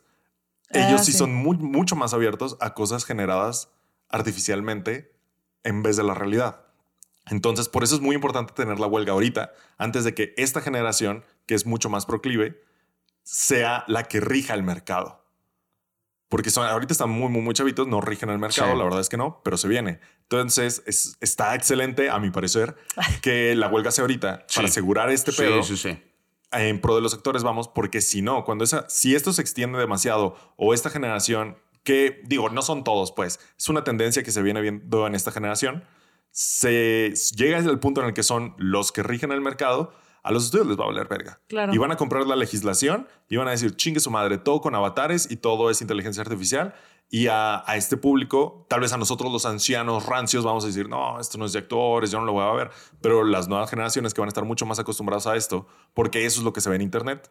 Ah, 0.75 0.87
ellos 0.89 1.05
sí, 1.05 1.11
sí. 1.11 1.17
son 1.17 1.33
muy- 1.35 1.57
mucho 1.57 1.95
más 1.95 2.13
abiertos 2.13 2.57
a 2.59 2.73
cosas 2.73 3.05
generadas 3.05 3.69
artificialmente 4.09 5.15
en 5.63 5.83
vez 5.83 5.97
de 5.97 6.03
la 6.03 6.13
realidad. 6.13 6.65
Entonces, 7.29 7.69
por 7.69 7.83
eso 7.83 7.95
es 7.95 8.01
muy 8.01 8.15
importante 8.15 8.53
tener 8.53 8.79
la 8.79 8.87
huelga 8.87 9.13
ahorita, 9.13 9.53
antes 9.77 10.03
de 10.03 10.13
que 10.13 10.33
esta 10.37 10.61
generación, 10.61 11.23
que 11.45 11.55
es 11.55 11.65
mucho 11.65 11.89
más 11.89 12.05
proclive, 12.05 12.61
sea 13.23 13.83
la 13.87 14.03
que 14.03 14.19
rija 14.19 14.53
el 14.53 14.63
mercado. 14.63 15.23
Porque 16.27 16.49
son, 16.49 16.65
ahorita 16.67 16.91
están 16.93 17.09
muy, 17.11 17.29
muy, 17.29 17.41
muy 17.41 17.53
chavitos, 17.53 17.87
no 17.87 18.01
rigen 18.01 18.29
el 18.29 18.39
mercado, 18.39 18.71
Sí. 18.71 18.77
la 18.77 18.83
verdad 18.83 18.99
es 18.99 19.07
que 19.09 19.17
no, 19.17 19.41
pero 19.43 19.55
se 19.57 19.67
viene. 19.67 19.99
Entonces, 20.23 20.81
es- 20.87 21.15
está 21.21 21.53
excelente, 21.55 22.09
a 22.09 22.17
mi 22.19 22.31
parecer, 22.31 22.75
que 23.21 23.55
la 23.55 23.67
huelga 23.69 23.91
sea 23.91 24.03
ahorita 24.03 24.43
Sí. 24.47 24.55
para 24.57 24.67
asegurar 24.67 25.09
este 25.11 25.31
Sí, 25.31 25.37
pedo 25.37 25.61
sí, 25.63 25.77
sí. 25.77 25.97
En 26.53 26.79
pro 26.79 26.95
de 26.95 27.01
los 27.01 27.11
sectores, 27.11 27.43
vamos, 27.43 27.67
porque 27.67 28.01
si 28.01 28.21
no, 28.21 28.43
cuando 28.45 28.63
esa, 28.63 28.87
si 28.89 29.15
esto 29.15 29.33
se 29.33 29.41
extiende 29.41 29.79
demasiado 29.79 30.35
o 30.55 30.73
esta 30.73 30.89
generación, 30.89 31.57
que 31.83 32.21
digo, 32.25 32.49
no 32.49 32.61
son 32.61 32.83
todos, 32.83 33.11
pues, 33.11 33.39
es 33.57 33.69
una 33.69 33.83
tendencia 33.83 34.23
que 34.23 34.31
se 34.31 34.41
viene 34.41 34.61
viendo 34.61 35.07
en 35.07 35.15
esta 35.15 35.31
generación, 35.31 35.83
se 36.31 37.13
llega 37.35 37.57
al 37.57 37.79
punto 37.79 38.01
en 38.01 38.07
el 38.07 38.13
que 38.13 38.23
son 38.23 38.55
los 38.57 38.91
que 38.91 39.03
rigen 39.03 39.31
el 39.31 39.41
mercado, 39.41 39.93
a 40.23 40.31
los 40.31 40.45
estudios 40.45 40.67
les 40.67 40.79
va 40.79 40.85
a 40.85 40.87
valer 40.87 41.07
verga. 41.07 41.39
Claro. 41.47 41.73
Y 41.73 41.77
van 41.77 41.91
a 41.91 41.97
comprar 41.97 42.25
la 42.25 42.37
legislación 42.37 43.07
y 43.27 43.35
van 43.35 43.49
a 43.49 43.51
decir, 43.51 43.75
chingue 43.75 43.99
su 43.99 44.09
madre, 44.09 44.37
todo 44.37 44.61
con 44.61 44.73
avatares 44.73 45.29
y 45.29 45.35
todo 45.35 45.69
es 45.69 45.81
inteligencia 45.81 46.21
artificial. 46.21 46.73
Y 47.13 47.27
a, 47.27 47.63
a 47.69 47.77
este 47.77 47.95
público, 47.95 48.65
tal 48.67 48.79
vez 48.79 48.91
a 48.91 48.97
nosotros 48.97 49.31
los 49.31 49.45
ancianos 49.45 50.07
rancios, 50.07 50.43
vamos 50.43 50.63
a 50.63 50.67
decir, 50.67 50.89
no, 50.89 51.19
esto 51.19 51.37
no 51.37 51.45
es 51.45 51.53
de 51.53 51.59
actores, 51.59 52.09
yo 52.09 52.17
no 52.19 52.25
lo 52.25 52.33
voy 52.33 52.43
a 52.43 52.51
ver. 52.53 52.71
Pero 53.01 53.23
las 53.23 53.47
nuevas 53.47 53.69
generaciones 53.69 54.15
que 54.15 54.21
van 54.21 54.29
a 54.29 54.31
estar 54.31 54.45
mucho 54.45 54.65
más 54.65 54.79
acostumbradas 54.79 55.27
a 55.27 55.35
esto, 55.35 55.67
porque 55.93 56.25
eso 56.25 56.39
es 56.39 56.43
lo 56.43 56.53
que 56.53 56.59
se 56.59 56.71
ve 56.71 56.77
en 56.77 56.81
Internet, 56.81 57.29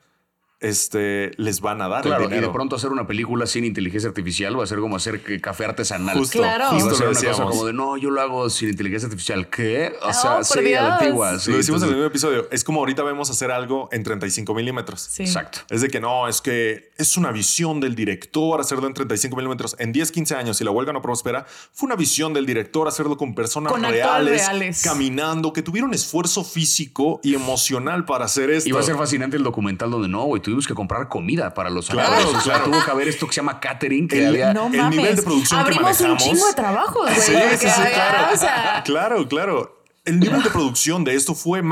este, 0.62 1.32
les 1.36 1.60
van 1.60 1.82
a 1.82 1.88
dar 1.88 2.02
Claro, 2.02 2.22
el 2.24 2.28
y 2.28 2.30
de 2.30 2.34
dinero. 2.36 2.52
pronto 2.52 2.76
hacer 2.76 2.90
una 2.90 3.06
película 3.06 3.46
sin 3.46 3.64
inteligencia 3.64 4.08
artificial 4.08 4.58
va 4.58 4.64
a 4.64 4.66
ser 4.66 4.78
como 4.78 4.96
hacer 4.96 5.20
café 5.40 5.64
artesanal. 5.66 6.16
Justo, 6.16 6.38
Claro. 6.38 6.76
Y 6.78 6.82
va 6.82 6.90
a 6.90 6.94
ser 6.94 7.08
una 7.08 7.20
cosa 7.20 7.44
como 7.44 7.66
de 7.66 7.72
no, 7.72 7.96
yo 7.96 8.10
lo 8.10 8.20
hago 8.20 8.48
sin 8.48 8.68
inteligencia 8.70 9.06
artificial. 9.06 9.48
¿Qué? 9.50 9.92
O 10.02 10.08
Oh, 10.08 10.12
sea, 10.12 10.36
por 10.36 10.44
sí, 10.44 10.58
a 10.74 10.82
la 10.82 10.88
Dios. 10.88 11.00
antigua. 11.02 11.38
sí, 11.38 11.50
lo 11.50 11.56
decimos 11.58 11.82
en 11.82 11.88
el 11.88 11.94
mismo 11.96 12.06
episodio. 12.06 12.48
Es 12.50 12.64
como 12.64 12.80
ahorita 12.80 13.02
vemos 13.02 13.28
hacer 13.30 13.50
algo 13.50 13.88
en 13.92 14.02
35 14.04 14.54
milímetros. 14.54 15.00
Sí. 15.00 15.24
Exacto. 15.24 15.60
Es 15.70 15.80
de 15.80 15.88
que 15.88 16.00
no, 16.00 16.28
es 16.28 16.40
que 16.40 16.90
es 16.96 17.16
una 17.16 17.32
visión 17.32 17.80
del 17.80 17.94
director 17.94 18.60
hacerlo 18.60 18.86
en 18.86 18.94
35 18.94 19.36
milímetros. 19.36 19.74
En 19.78 19.92
10, 19.92 20.12
15 20.12 20.34
años, 20.36 20.56
si 20.56 20.64
la 20.64 20.70
huelga 20.70 20.92
no 20.92 21.02
prospera, 21.02 21.44
fue 21.72 21.86
una 21.86 21.96
visión 21.96 22.32
del 22.32 22.46
director 22.46 22.86
hacerlo 22.88 23.16
con 23.16 23.34
personas 23.34 23.72
Con 23.72 23.82
reales, 23.82 24.46
reales. 24.46 24.82
caminando, 24.82 25.52
que 25.52 25.62
tuvieron 25.62 25.92
esfuerzo 25.94 26.44
físico 26.44 27.20
y 27.22 27.34
emocional 27.34 28.04
para 28.04 28.26
hacer 28.26 28.50
esto. 28.50 28.68
Y 28.68 28.72
va 28.72 28.80
a 28.80 28.84
ser 28.84 28.96
fascinante 28.96 29.36
el 29.36 29.42
documental 29.42 29.90
donde 29.90 30.08
no, 30.08 30.24
güey, 30.24 30.40
tuvimos 30.52 30.66
que 30.68 30.74
comprar 30.74 31.08
comida 31.08 31.54
para 31.54 31.70
los 31.70 31.88
Claro, 31.88 32.12
actores. 32.12 32.28
O 32.36 32.40
sea, 32.40 32.54
claro. 32.54 32.64
tuvo 32.70 32.84
que 32.84 32.90
haber 32.90 33.08
esto 33.08 33.26
que 33.26 33.32
se 33.32 33.40
llama 33.40 33.58
catering, 33.60 34.06
que 34.08 34.18
El- 34.20 34.28
había... 34.28 34.52
No 34.54 34.66
el 34.68 34.76
mames. 34.76 34.96
nivel 34.98 35.16
de 35.16 35.22
producción 35.22 35.60
que 35.60 35.64
Abrimos 35.70 36.00
un 36.00 36.16
chingo 36.16 36.46
de 36.46 36.54
trabajos, 36.54 37.02
güey. 37.02 37.14
Sí, 37.14 37.32
porque 37.32 37.56
sí, 37.58 37.66
sí, 37.68 37.80
había, 37.80 37.92
claro. 37.94 38.34
o 38.34 38.36
sea, 38.36 38.82
Claro, 38.84 39.28
claro. 39.28 39.82
el 40.04 40.18
nivel 40.18 40.42
de 40.42 40.50
producción 40.50 41.04
de 41.04 41.14
esto 41.14 41.34
fue, 41.34 41.62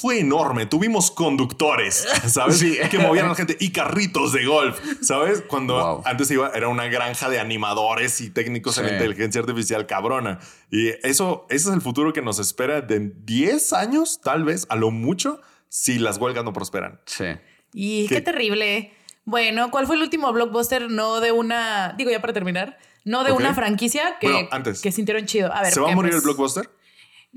fue 0.00 0.20
enorme. 0.20 0.64
Tuvimos 0.66 1.10
conductores, 1.10 2.06
¿sabes? 2.26 2.58
Sí. 2.58 2.78
Que 2.90 2.98
movían 2.98 3.26
a 3.26 3.28
la 3.30 3.34
gente 3.34 3.56
y 3.60 3.72
carritos 3.72 4.32
de 4.32 4.46
golf, 4.46 4.78
¿sabes? 5.02 5.42
Cuando 5.46 5.74
Wow. 5.74 6.02
antes 6.06 6.30
iba, 6.30 6.48
era 6.54 6.68
una 6.68 6.86
granja 6.86 7.28
de 7.28 7.38
animadores 7.40 8.20
y 8.22 8.30
técnicos 8.30 8.78
en 8.78 8.86
Sí. 8.88 8.92
inteligencia 8.94 9.40
artificial 9.42 9.86
cabrona. 9.86 10.38
Y 10.70 10.88
eso, 11.06 11.46
ese 11.50 11.68
es 11.68 11.74
el 11.74 11.82
futuro 11.82 12.12
que 12.14 12.22
nos 12.22 12.38
espera 12.38 12.80
de 12.80 13.12
10 13.24 13.72
años, 13.74 14.20
tal 14.22 14.44
vez, 14.44 14.66
a 14.70 14.76
lo 14.76 14.90
mucho, 14.90 15.40
si 15.68 15.98
las 15.98 16.16
huelgas 16.18 16.44
no 16.44 16.52
prosperan. 16.52 17.00
Sí. 17.04 17.24
Y 17.74 18.06
¿Qué? 18.08 18.14
qué 18.16 18.20
terrible. 18.22 18.92
Bueno, 19.26 19.70
¿cuál 19.70 19.86
fue 19.86 19.96
el 19.96 20.02
último 20.02 20.32
blockbuster? 20.32 20.90
No 20.90 21.20
de 21.20 21.32
una, 21.32 21.94
digo 21.98 22.10
ya 22.10 22.20
para 22.20 22.32
terminar, 22.32 22.78
no 23.04 23.24
de 23.24 23.32
una 23.32 23.52
franquicia 23.54 24.16
que, 24.20 24.30
Bueno, 24.30 24.48
antes. 24.52 24.80
que 24.80 24.92
sintieron 24.92 25.26
chido. 25.26 25.52
A 25.52 25.60
ver, 25.62 25.72
¿Se 25.72 25.80
va 25.80 25.86
a 25.86 25.90
¿qué, 25.90 25.96
morir 25.96 26.12
pues? 26.12 26.22
el 26.22 26.26
blockbuster? 26.28 26.70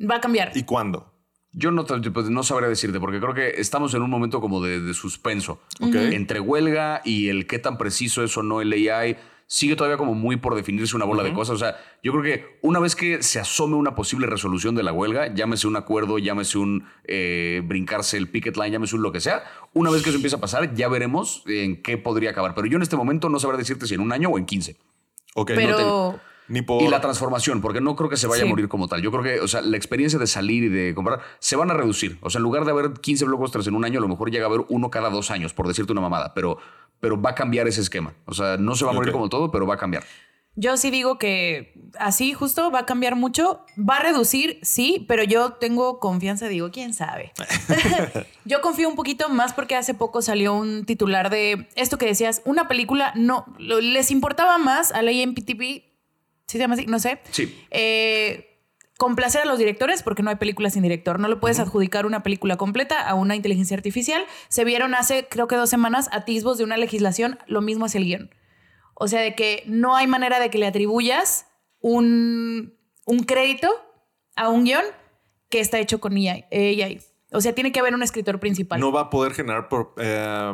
Va 0.09 0.15
a 0.17 0.21
cambiar. 0.21 0.51
¿Y 0.55 0.63
cuándo? 0.63 1.11
Yo 1.53 1.71
no, 1.71 1.85
pues, 1.85 2.29
no 2.29 2.43
sabría 2.43 2.69
decirte, 2.69 2.99
porque 2.99 3.19
creo 3.19 3.33
que 3.33 3.59
estamos 3.59 3.93
en 3.95 4.03
un 4.03 4.11
momento 4.11 4.39
como 4.41 4.61
de, 4.61 4.79
de 4.79 4.93
suspenso. 4.93 5.59
Entre 5.79 6.39
huelga 6.39 7.01
y 7.03 7.29
el 7.29 7.47
qué 7.47 7.57
tan 7.57 7.79
preciso 7.79 8.23
es 8.23 8.37
o 8.37 8.43
no 8.43 8.61
el 8.61 8.71
AI, 8.73 9.17
sigue 9.47 9.75
todavía 9.75 9.97
como 9.97 10.13
muy 10.13 10.35
por 10.35 10.55
definirse 10.55 10.95
una 10.95 11.05
bola 11.05 11.23
de 11.23 11.33
cosas. 11.33 11.55
O 11.55 11.57
sea, 11.57 11.77
yo 12.03 12.11
creo 12.11 12.23
que 12.23 12.59
una 12.61 12.79
vez 12.79 12.95
que 12.95 13.23
se 13.23 13.39
asome 13.39 13.75
una 13.75 13.95
posible 13.95 14.27
resolución 14.27 14.75
de 14.75 14.83
la 14.83 14.91
huelga, 14.91 15.33
llámese 15.33 15.67
un 15.67 15.77
acuerdo, 15.77 16.19
llámese 16.19 16.57
un 16.57 16.85
eh, 17.05 17.61
brincarse 17.65 18.17
el 18.17 18.27
picket 18.29 18.57
line, 18.57 18.71
llámese 18.71 18.95
un 18.95 19.01
lo 19.01 19.11
que 19.11 19.21
sea, 19.21 19.43
una 19.73 19.89
vez 19.89 20.03
que 20.03 20.09
eso 20.09 20.17
empieza 20.17 20.35
a 20.35 20.41
pasar, 20.41 20.75
ya 20.75 20.89
veremos 20.89 21.43
en 21.47 21.81
qué 21.81 21.97
podría 21.97 22.31
acabar. 22.31 22.53
Pero 22.53 22.67
yo 22.67 22.75
en 22.75 22.83
este 22.83 22.97
momento 22.97 23.29
no 23.29 23.39
sabré 23.39 23.57
decirte 23.57 23.87
si 23.87 23.93
en 23.95 24.01
un 24.01 24.11
año 24.11 24.29
o 24.29 24.37
en 24.37 24.45
15. 24.45 24.77
Ok, 25.35 25.51
Pero 25.55 25.77
no 25.79 26.19
ni 26.49 26.61
por... 26.61 26.81
Y 26.81 26.87
la 26.87 27.01
transformación, 27.01 27.61
porque 27.61 27.81
no 27.81 27.95
creo 27.95 28.09
que 28.09 28.17
se 28.17 28.27
vaya 28.27 28.41
Sí. 28.43 28.47
a 28.47 28.49
morir 28.49 28.67
como 28.69 28.87
tal. 28.87 29.01
Yo 29.01 29.11
creo 29.11 29.23
que, 29.23 29.39
o 29.41 29.47
sea, 29.47 29.61
la 29.61 29.75
experiencia 29.77 30.17
de 30.17 30.27
salir 30.27 30.63
y 30.63 30.69
de 30.69 30.95
comprar 30.95 31.19
se 31.39 31.55
van 31.55 31.71
a 31.71 31.73
reducir. 31.73 32.17
O 32.21 32.29
sea, 32.29 32.39
en 32.39 32.43
lugar 32.43 32.63
de 32.65 32.71
haber 32.71 32.93
15 32.93 33.25
blockbusters 33.25 33.67
en 33.67 33.75
un 33.75 33.83
año, 33.83 33.99
a 33.99 34.01
lo 34.01 34.07
mejor 34.07 34.31
llega 34.31 34.45
a 34.45 34.47
haber 34.47 34.61
uno 34.69 34.89
cada 34.89 35.09
dos 35.09 35.29
años, 35.29 35.53
por 35.53 35.67
decirte 35.67 35.91
una 35.91 36.01
mamada. 36.01 36.33
Pero, 36.33 36.57
pero 36.99 37.21
va 37.21 37.31
a 37.31 37.35
cambiar 37.35 37.67
ese 37.67 37.81
esquema. 37.81 38.13
O 38.25 38.33
sea, 38.33 38.57
no 38.57 38.75
se 38.75 38.85
va 38.85 38.91
a 38.91 38.93
morir 38.93 39.11
como 39.11 39.29
todo, 39.29 39.51
pero 39.51 39.65
va 39.65 39.75
a 39.75 39.77
cambiar. 39.77 40.03
Yo 40.59 40.75
sí 40.75 40.89
digo 40.89 41.19
que 41.19 41.73
así 41.99 42.33
justo 42.33 42.71
va 42.71 42.79
a 42.79 42.85
cambiar 42.87 43.15
mucho. 43.15 43.63
Va 43.77 43.97
a 43.97 44.01
reducir, 44.01 44.59
sí, 44.63 45.05
pero 45.07 45.23
yo 45.23 45.53
tengo 45.53 45.99
confianza, 45.99 46.47
digo, 46.47 46.71
quién 46.71 46.95
sabe. 46.95 47.31
yo 48.45 48.59
confío 48.61 48.89
un 48.89 48.95
poquito 48.95 49.29
más 49.29 49.53
porque 49.53 49.75
hace 49.75 49.93
poco 49.93 50.23
salió 50.23 50.55
un 50.55 50.85
titular 50.85 51.29
de 51.29 51.67
esto 51.75 51.99
que 51.99 52.07
decías, 52.07 52.41
una 52.43 52.67
película 52.67 53.13
no, 53.15 53.45
les 53.59 54.09
importaba 54.09 54.57
más 54.57 54.91
a 54.91 55.03
la 55.03 55.11
AMPTP, 55.11 55.59
¿sí 55.61 55.83
se 56.47 56.57
llama 56.57 56.73
así? 56.73 56.87
No 56.87 56.97
sé. 56.97 57.19
Sí. 57.29 57.55
Eh, 57.69 58.56
complacer 58.97 59.41
a 59.41 59.45
los 59.45 59.59
directores 59.59 60.03
porque 60.03 60.23
no 60.23 60.29
hay 60.29 60.35
películas 60.35 60.73
sin 60.73 60.83
director. 60.83 61.19
No 61.19 61.27
le 61.27 61.35
puedes 61.35 61.59
adjudicar 61.59 62.05
una 62.05 62.23
película 62.23 62.57
completa 62.57 63.07
a 63.07 63.13
una 63.13 63.35
inteligencia 63.35 63.77
artificial. 63.77 64.25
Se 64.49 64.63
vieron 64.63 64.95
hace, 64.95 65.27
creo 65.29 65.47
que 65.47 65.55
dos 65.55 65.69
semanas, 65.69 66.09
atisbos 66.11 66.57
de 66.57 66.63
una 66.63 66.77
legislación, 66.77 67.39
lo 67.47 67.61
mismo 67.61 67.85
hacia 67.85 67.99
el 67.99 68.05
guion. 68.05 68.35
O 68.95 69.07
sea, 69.07 69.21
de 69.21 69.35
que 69.35 69.63
no 69.67 69.95
hay 69.95 70.07
manera 70.07 70.39
de 70.39 70.49
que 70.49 70.57
le 70.57 70.67
atribuyas 70.67 71.47
un, 71.79 72.73
un 73.05 73.19
crédito 73.19 73.69
a 74.35 74.49
un 74.49 74.65
guion 74.65 74.83
que 75.49 75.59
está 75.59 75.79
hecho 75.79 75.99
con 75.99 76.13
AI. 76.13 76.45
AI. 76.51 76.99
O 77.31 77.41
sea, 77.41 77.53
tiene 77.53 77.71
que 77.71 77.79
haber 77.79 77.93
un 77.93 78.03
escritor 78.03 78.39
principal. 78.39 78.79
No 78.79 78.91
va 78.91 79.01
a 79.01 79.09
poder 79.09 79.33
generar 79.33 79.69
por, 79.69 79.93
eh, 79.97 80.53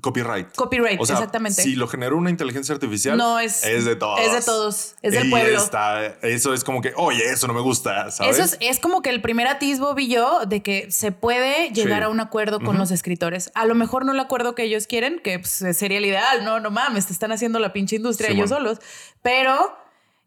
copyright. 0.00 0.54
Copyright, 0.54 1.00
O 1.00 1.06
sea, 1.06 1.16
exactamente. 1.16 1.62
Si 1.62 1.74
lo 1.76 1.88
generó 1.88 2.16
una 2.16 2.30
inteligencia 2.30 2.74
artificial, 2.74 3.16
No, 3.16 3.38
es- 3.38 3.64
es 3.64 3.84
de 3.84 3.96
todos. 3.96 4.20
es 4.20 4.32
de 4.32 4.42
todos, 4.42 4.94
es 5.02 5.12
del 5.12 5.26
Y 5.26 5.30
pueblo. 5.30 5.58
está- 5.58 6.04
eso 6.22 6.54
es 6.54 6.64
como 6.64 6.80
que, 6.80 6.92
oye, 6.96 7.24
eso 7.30 7.46
no 7.46 7.54
me 7.54 7.60
gusta, 7.60 8.10
¿sabes? 8.10 8.36
Eso 8.38 8.44
es, 8.44 8.56
es 8.60 8.80
como 8.80 9.02
que 9.02 9.10
el 9.10 9.20
primer 9.22 9.46
atisbo 9.46 9.94
vi 9.94 10.08
yo 10.08 10.46
de 10.46 10.62
que 10.62 10.90
se 10.90 11.12
puede 11.12 11.70
llegar 11.70 12.00
Sí. 12.00 12.04
a 12.04 12.08
un 12.08 12.20
acuerdo 12.20 12.60
con 12.60 12.78
los 12.78 12.90
escritores. 12.90 13.50
A 13.54 13.64
lo 13.66 13.74
mejor 13.74 14.04
no 14.04 14.12
el 14.12 14.20
acuerdo 14.20 14.54
que 14.54 14.64
ellos 14.64 14.86
quieren, 14.86 15.20
que 15.22 15.38
pues, 15.38 15.64
sería 15.76 15.98
el 15.98 16.04
ideal, 16.06 16.44
no, 16.44 16.60
no 16.60 16.70
mames, 16.70 17.06
te 17.06 17.12
están 17.12 17.32
haciendo 17.32 17.58
la 17.58 17.72
pinche 17.72 17.96
industria 17.96 18.28
Sí, 18.30 18.34
ellos 18.36 18.50
bueno. 18.50 18.68
solos. 18.70 18.78
Pero 19.22 19.76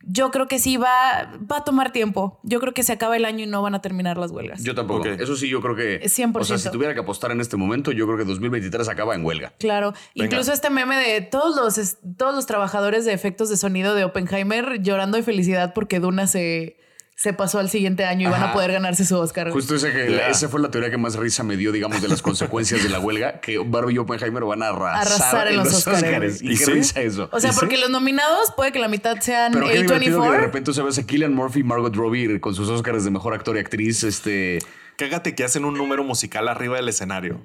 yo 0.09 0.31
creo 0.31 0.47
que 0.47 0.57
sí 0.57 0.77
va, 0.77 1.33
va 1.51 1.57
a 1.57 1.63
tomar 1.63 1.91
tiempo. 1.91 2.39
Yo 2.43 2.59
creo 2.59 2.73
que 2.73 2.83
se 2.83 2.93
acaba 2.93 3.17
el 3.17 3.25
año 3.25 3.43
y 3.43 3.47
no 3.47 3.61
van 3.61 3.75
a 3.75 3.81
terminar 3.81 4.17
las 4.17 4.31
huelgas. 4.31 4.63
Yo 4.63 4.73
tampoco. 4.73 5.01
Ok. 5.01 5.19
Eso 5.19 5.35
sí, 5.35 5.49
yo 5.49 5.61
creo 5.61 5.75
que. 5.75 5.95
Es 5.95 6.17
100%. 6.17 6.39
O 6.39 6.43
sea, 6.45 6.57
si 6.57 6.71
tuviera 6.71 6.93
que 6.93 7.01
apostar 7.01 7.31
en 7.31 7.41
este 7.41 7.57
momento, 7.57 7.91
yo 7.91 8.05
creo 8.05 8.17
que 8.17 8.23
2023 8.23 8.87
acaba 8.87 9.15
en 9.15 9.25
huelga. 9.25 9.53
Claro, 9.59 9.93
Venga. 10.15 10.25
incluso 10.25 10.53
este 10.53 10.69
meme 10.69 10.95
de 10.95 11.21
todos 11.21 11.55
los, 11.55 11.97
todos 12.17 12.33
los 12.33 12.45
trabajadores 12.45 13.03
de 13.05 13.13
efectos 13.13 13.49
de 13.49 13.57
sonido 13.57 13.95
de 13.95 14.05
Oppenheimer 14.05 14.81
llorando 14.81 15.17
de 15.17 15.23
felicidad 15.23 15.73
porque 15.73 15.99
Duna 15.99 16.27
se, 16.27 16.77
se 17.17 17.33
pasó 17.33 17.57
al 17.57 17.67
siguiente 17.71 18.05
año 18.05 18.29
y 18.29 18.31
van 18.31 18.43
a 18.43 18.53
poder 18.53 18.71
ganarse 18.71 19.03
su 19.03 19.17
Oscar. 19.17 19.49
Justo 19.49 19.73
ese 19.73 19.91
que, 19.91 20.29
esa 20.29 20.49
fue 20.49 20.61
la 20.61 20.69
teoría 20.69 20.91
que 20.91 20.97
más 20.97 21.15
risa 21.15 21.41
me 21.41 21.57
dio, 21.57 21.71
digamos, 21.71 21.99
de 21.99 22.07
las 22.07 22.21
consecuencias 22.21 22.83
de 22.83 22.89
la 22.89 22.99
huelga, 22.99 23.41
que 23.41 23.57
Barbie 23.57 23.95
y 23.95 23.97
Oppenheimer 23.97 24.43
van 24.43 24.61
a 24.61 24.67
arrasar, 24.67 25.01
Arrasar 25.01 25.47
en 25.47 25.57
los 25.57 25.87
Óscares. 25.87 26.43
Y 26.43 26.53
¿Y 26.53 26.57
qué 26.59 26.65
sí? 26.65 26.71
risa 26.73 27.01
eso. 27.01 27.27
O 27.31 27.39
sea, 27.39 27.53
porque 27.53 27.79
los 27.79 27.89
nominados 27.89 28.53
puede 28.55 28.71
que 28.71 28.77
la 28.77 28.87
mitad 28.87 29.17
sean 29.19 29.51
Pero 29.51 29.65
qué 29.65 29.81
divertido 29.81 30.21
que 30.21 30.29
de 30.29 30.37
A24. 30.37 30.41
repente 30.41 30.73
se 30.73 30.83
ve 30.83 30.89
a 30.95 31.03
Killian 31.07 31.33
Murphy 31.33 31.61
y 31.61 31.63
Margot 31.63 31.95
Robbie 31.95 32.39
con 32.39 32.53
sus 32.53 32.69
Oscars 32.69 33.03
de 33.03 33.09
mejor 33.09 33.33
actor 33.33 33.57
y 33.57 33.61
actriz. 33.61 34.03
Este. 34.03 34.59
Cágate 34.95 35.33
que 35.33 35.43
hacen 35.43 35.65
un 35.65 35.75
número 35.75 36.03
musical 36.03 36.47
arriba 36.47 36.75
del 36.75 36.87
escenario. 36.89 37.41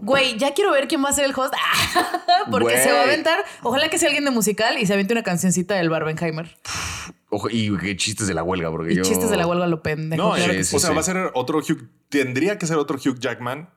Güey, 0.00 0.38
ya 0.38 0.54
quiero 0.54 0.72
ver 0.72 0.88
quién 0.88 1.04
va 1.04 1.10
a 1.10 1.12
ser 1.12 1.26
el 1.26 1.34
host. 1.36 1.52
porque 2.50 2.72
Güey. 2.72 2.82
se 2.82 2.90
va 2.90 3.00
a 3.00 3.02
aventar. 3.04 3.38
Ojalá 3.62 3.90
que 3.90 3.98
sea 3.98 4.08
alguien 4.08 4.24
de 4.24 4.30
musical 4.30 4.78
y 4.78 4.86
se 4.86 4.94
aviente 4.94 5.12
una 5.12 5.22
cancioncita 5.22 5.74
del 5.74 5.90
Barbenheimer. 5.90 6.56
Ojo, 7.30 7.48
y 7.50 7.76
qué 7.78 7.96
chistes 7.96 8.26
de 8.26 8.34
la 8.34 8.42
huelga, 8.42 8.70
porque 8.70 8.92
Y 8.92 8.96
yo. 8.96 9.02
chistes 9.02 9.30
de 9.30 9.36
la 9.36 9.46
huelga 9.46 9.66
lo 9.66 9.82
pendejo. 9.82 10.22
No, 10.22 10.34
claro 10.34 10.52
que 10.52 10.64
sí, 10.64 10.76
o 10.76 10.78
sea, 10.78 10.90
sí. 10.90 10.94
va 10.94 11.00
a 11.00 11.04
ser 11.04 11.30
otro 11.34 11.58
Hugh. 11.58 11.88
Tendría 12.08 12.58
que 12.58 12.66
ser 12.66 12.76
otro 12.76 12.96
Hugh 12.96 13.18
Jackman 13.18 13.70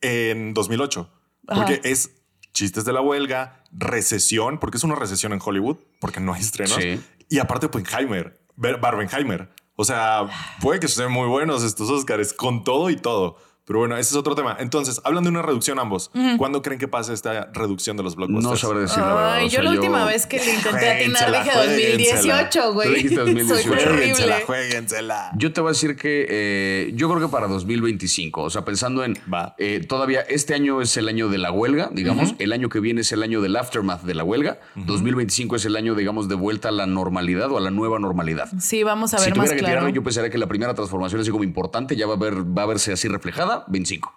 en 0.00 0.54
2008. 0.54 1.10
Porque 1.46 1.80
es 1.84 2.10
chistes 2.52 2.84
de 2.84 2.92
la 2.92 3.00
huelga, 3.00 3.64
recesión, 3.72 4.58
porque 4.58 4.76
es 4.76 4.84
una 4.84 4.94
recesión 4.94 5.32
en 5.32 5.40
Hollywood, 5.44 5.78
porque 6.00 6.20
no 6.20 6.32
hay 6.32 6.40
estrenos. 6.40 6.76
Sí. 6.80 7.00
Y 7.28 7.38
aparte, 7.38 7.66
Oppenheimer, 7.66 8.40
Barbenheimer. 8.56 9.50
O 9.76 9.84
sea, 9.84 10.28
puede 10.60 10.78
que 10.78 10.88
sean 10.88 11.10
muy 11.10 11.26
buenos 11.28 11.62
estos 11.62 11.88
Oscars 11.88 12.32
con 12.32 12.64
todo 12.64 12.90
y 12.90 12.96
todo. 12.96 13.36
Pero 13.64 13.78
bueno, 13.80 13.96
ese 13.96 14.10
es 14.10 14.16
otro 14.16 14.34
tema. 14.34 14.56
Entonces, 14.58 15.00
hablan 15.04 15.22
de 15.24 15.30
una 15.30 15.42
reducción 15.42 15.78
ambos. 15.78 16.10
¿Cuándo 16.38 16.60
creen 16.62 16.80
que 16.80 16.88
pase 16.88 17.12
esta 17.12 17.50
reducción 17.52 17.96
de 17.96 18.02
los 18.02 18.16
blockbusters? 18.16 18.50
No 18.50 18.56
sabré 18.56 18.80
decir 18.80 18.98
la 18.98 19.14
verdad. 19.14 19.32
Ay, 19.34 19.46
o 19.46 19.48
yo 19.48 19.50
sea, 19.50 19.62
la 19.62 19.70
última 19.70 20.04
vez 20.06 20.26
que 20.26 20.38
le 20.38 20.54
intenté 20.54 20.90
atinar 20.90 21.30
dije 21.32 21.50
juéguensela. 21.50 22.42
2018, 22.42 22.62
Tú 22.68 22.72
güey. 22.72 22.94
dijiste 22.94 23.16
2018. 23.20 23.62
Soy 23.62 23.78
horrible. 23.84 24.42
Juéguensela. 24.46 25.30
Yo 25.36 25.52
te 25.52 25.60
voy 25.60 25.68
a 25.68 25.72
decir 25.72 25.96
que 25.96 26.26
eh, 26.28 26.92
yo 26.94 27.08
creo 27.08 27.20
que 27.20 27.28
para 27.28 27.46
2025, 27.46 28.42
o 28.42 28.50
sea, 28.50 28.64
pensando 28.64 29.04
en 29.04 29.14
Va. 29.32 29.54
eh, 29.58 29.84
todavía 29.88 30.20
este 30.22 30.54
año 30.54 30.80
es 30.80 30.96
el 30.96 31.08
año 31.08 31.28
de 31.28 31.38
la 31.38 31.52
huelga, 31.52 31.90
digamos, 31.92 32.34
el 32.38 32.52
año 32.52 32.68
que 32.68 32.80
viene 32.80 33.02
es 33.02 33.12
el 33.12 33.22
año 33.22 33.40
del 33.40 33.56
aftermath 33.56 34.02
de 34.02 34.14
la 34.14 34.24
huelga, 34.24 34.58
2025 34.74 35.56
es 35.56 35.64
el 35.64 35.76
año, 35.76 35.94
digamos, 35.94 36.28
de 36.28 36.34
vuelta 36.34 36.68
a 36.68 36.72
la 36.72 36.86
normalidad 36.86 37.50
o 37.52 37.58
a 37.58 37.60
la 37.60 37.70
nueva 37.70 37.98
normalidad. 37.98 38.48
Sí, 38.58 38.82
vamos 38.82 39.14
a 39.14 39.18
si 39.18 39.24
ver 39.26 39.34
tuviera 39.34 39.42
más 39.42 39.50
que 39.52 39.58
claro. 39.58 39.72
tirarme, 39.74 39.92
yo 39.92 40.02
pensaría 40.02 40.30
que 40.30 40.38
la 40.38 40.46
primera 40.48 40.74
transformación 40.74 41.20
así 41.20 41.30
como 41.30 41.44
importante 41.44 41.96
ya 41.96 42.06
va 42.06 42.14
a, 42.14 42.18
ver, 42.18 42.34
va 42.56 42.62
a 42.62 42.66
verse 42.66 42.92
así 42.92 43.08
reflejada, 43.08 43.49
25. 43.68 44.12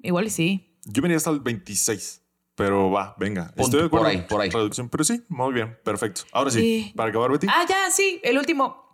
Igual 0.00 0.26
y 0.26 0.30
sí. 0.30 0.76
Yo 0.84 1.02
venía 1.02 1.16
hasta 1.16 1.30
el 1.30 1.40
26. 1.40 2.20
Pero 2.56 2.90
va, 2.90 3.16
venga. 3.18 3.52
Estoy 3.56 3.80
de 3.80 3.86
acuerdo. 3.86 4.04
por 4.06 4.06
ahí, 4.14 4.24
por 4.28 4.40
ahí. 4.40 4.48
Traducción, 4.50 4.88
pero 4.88 5.02
sí, 5.02 5.22
muy 5.28 5.52
bien, 5.52 5.76
perfecto. 5.84 6.22
Ahora 6.32 6.50
sí, 6.50 6.60
Sí. 6.60 6.92
para 6.94 7.10
acabar, 7.10 7.32
Betty. 7.32 7.48
Ah, 7.50 7.64
ya, 7.68 7.90
sí. 7.90 8.20
El 8.22 8.38
último. 8.38 8.84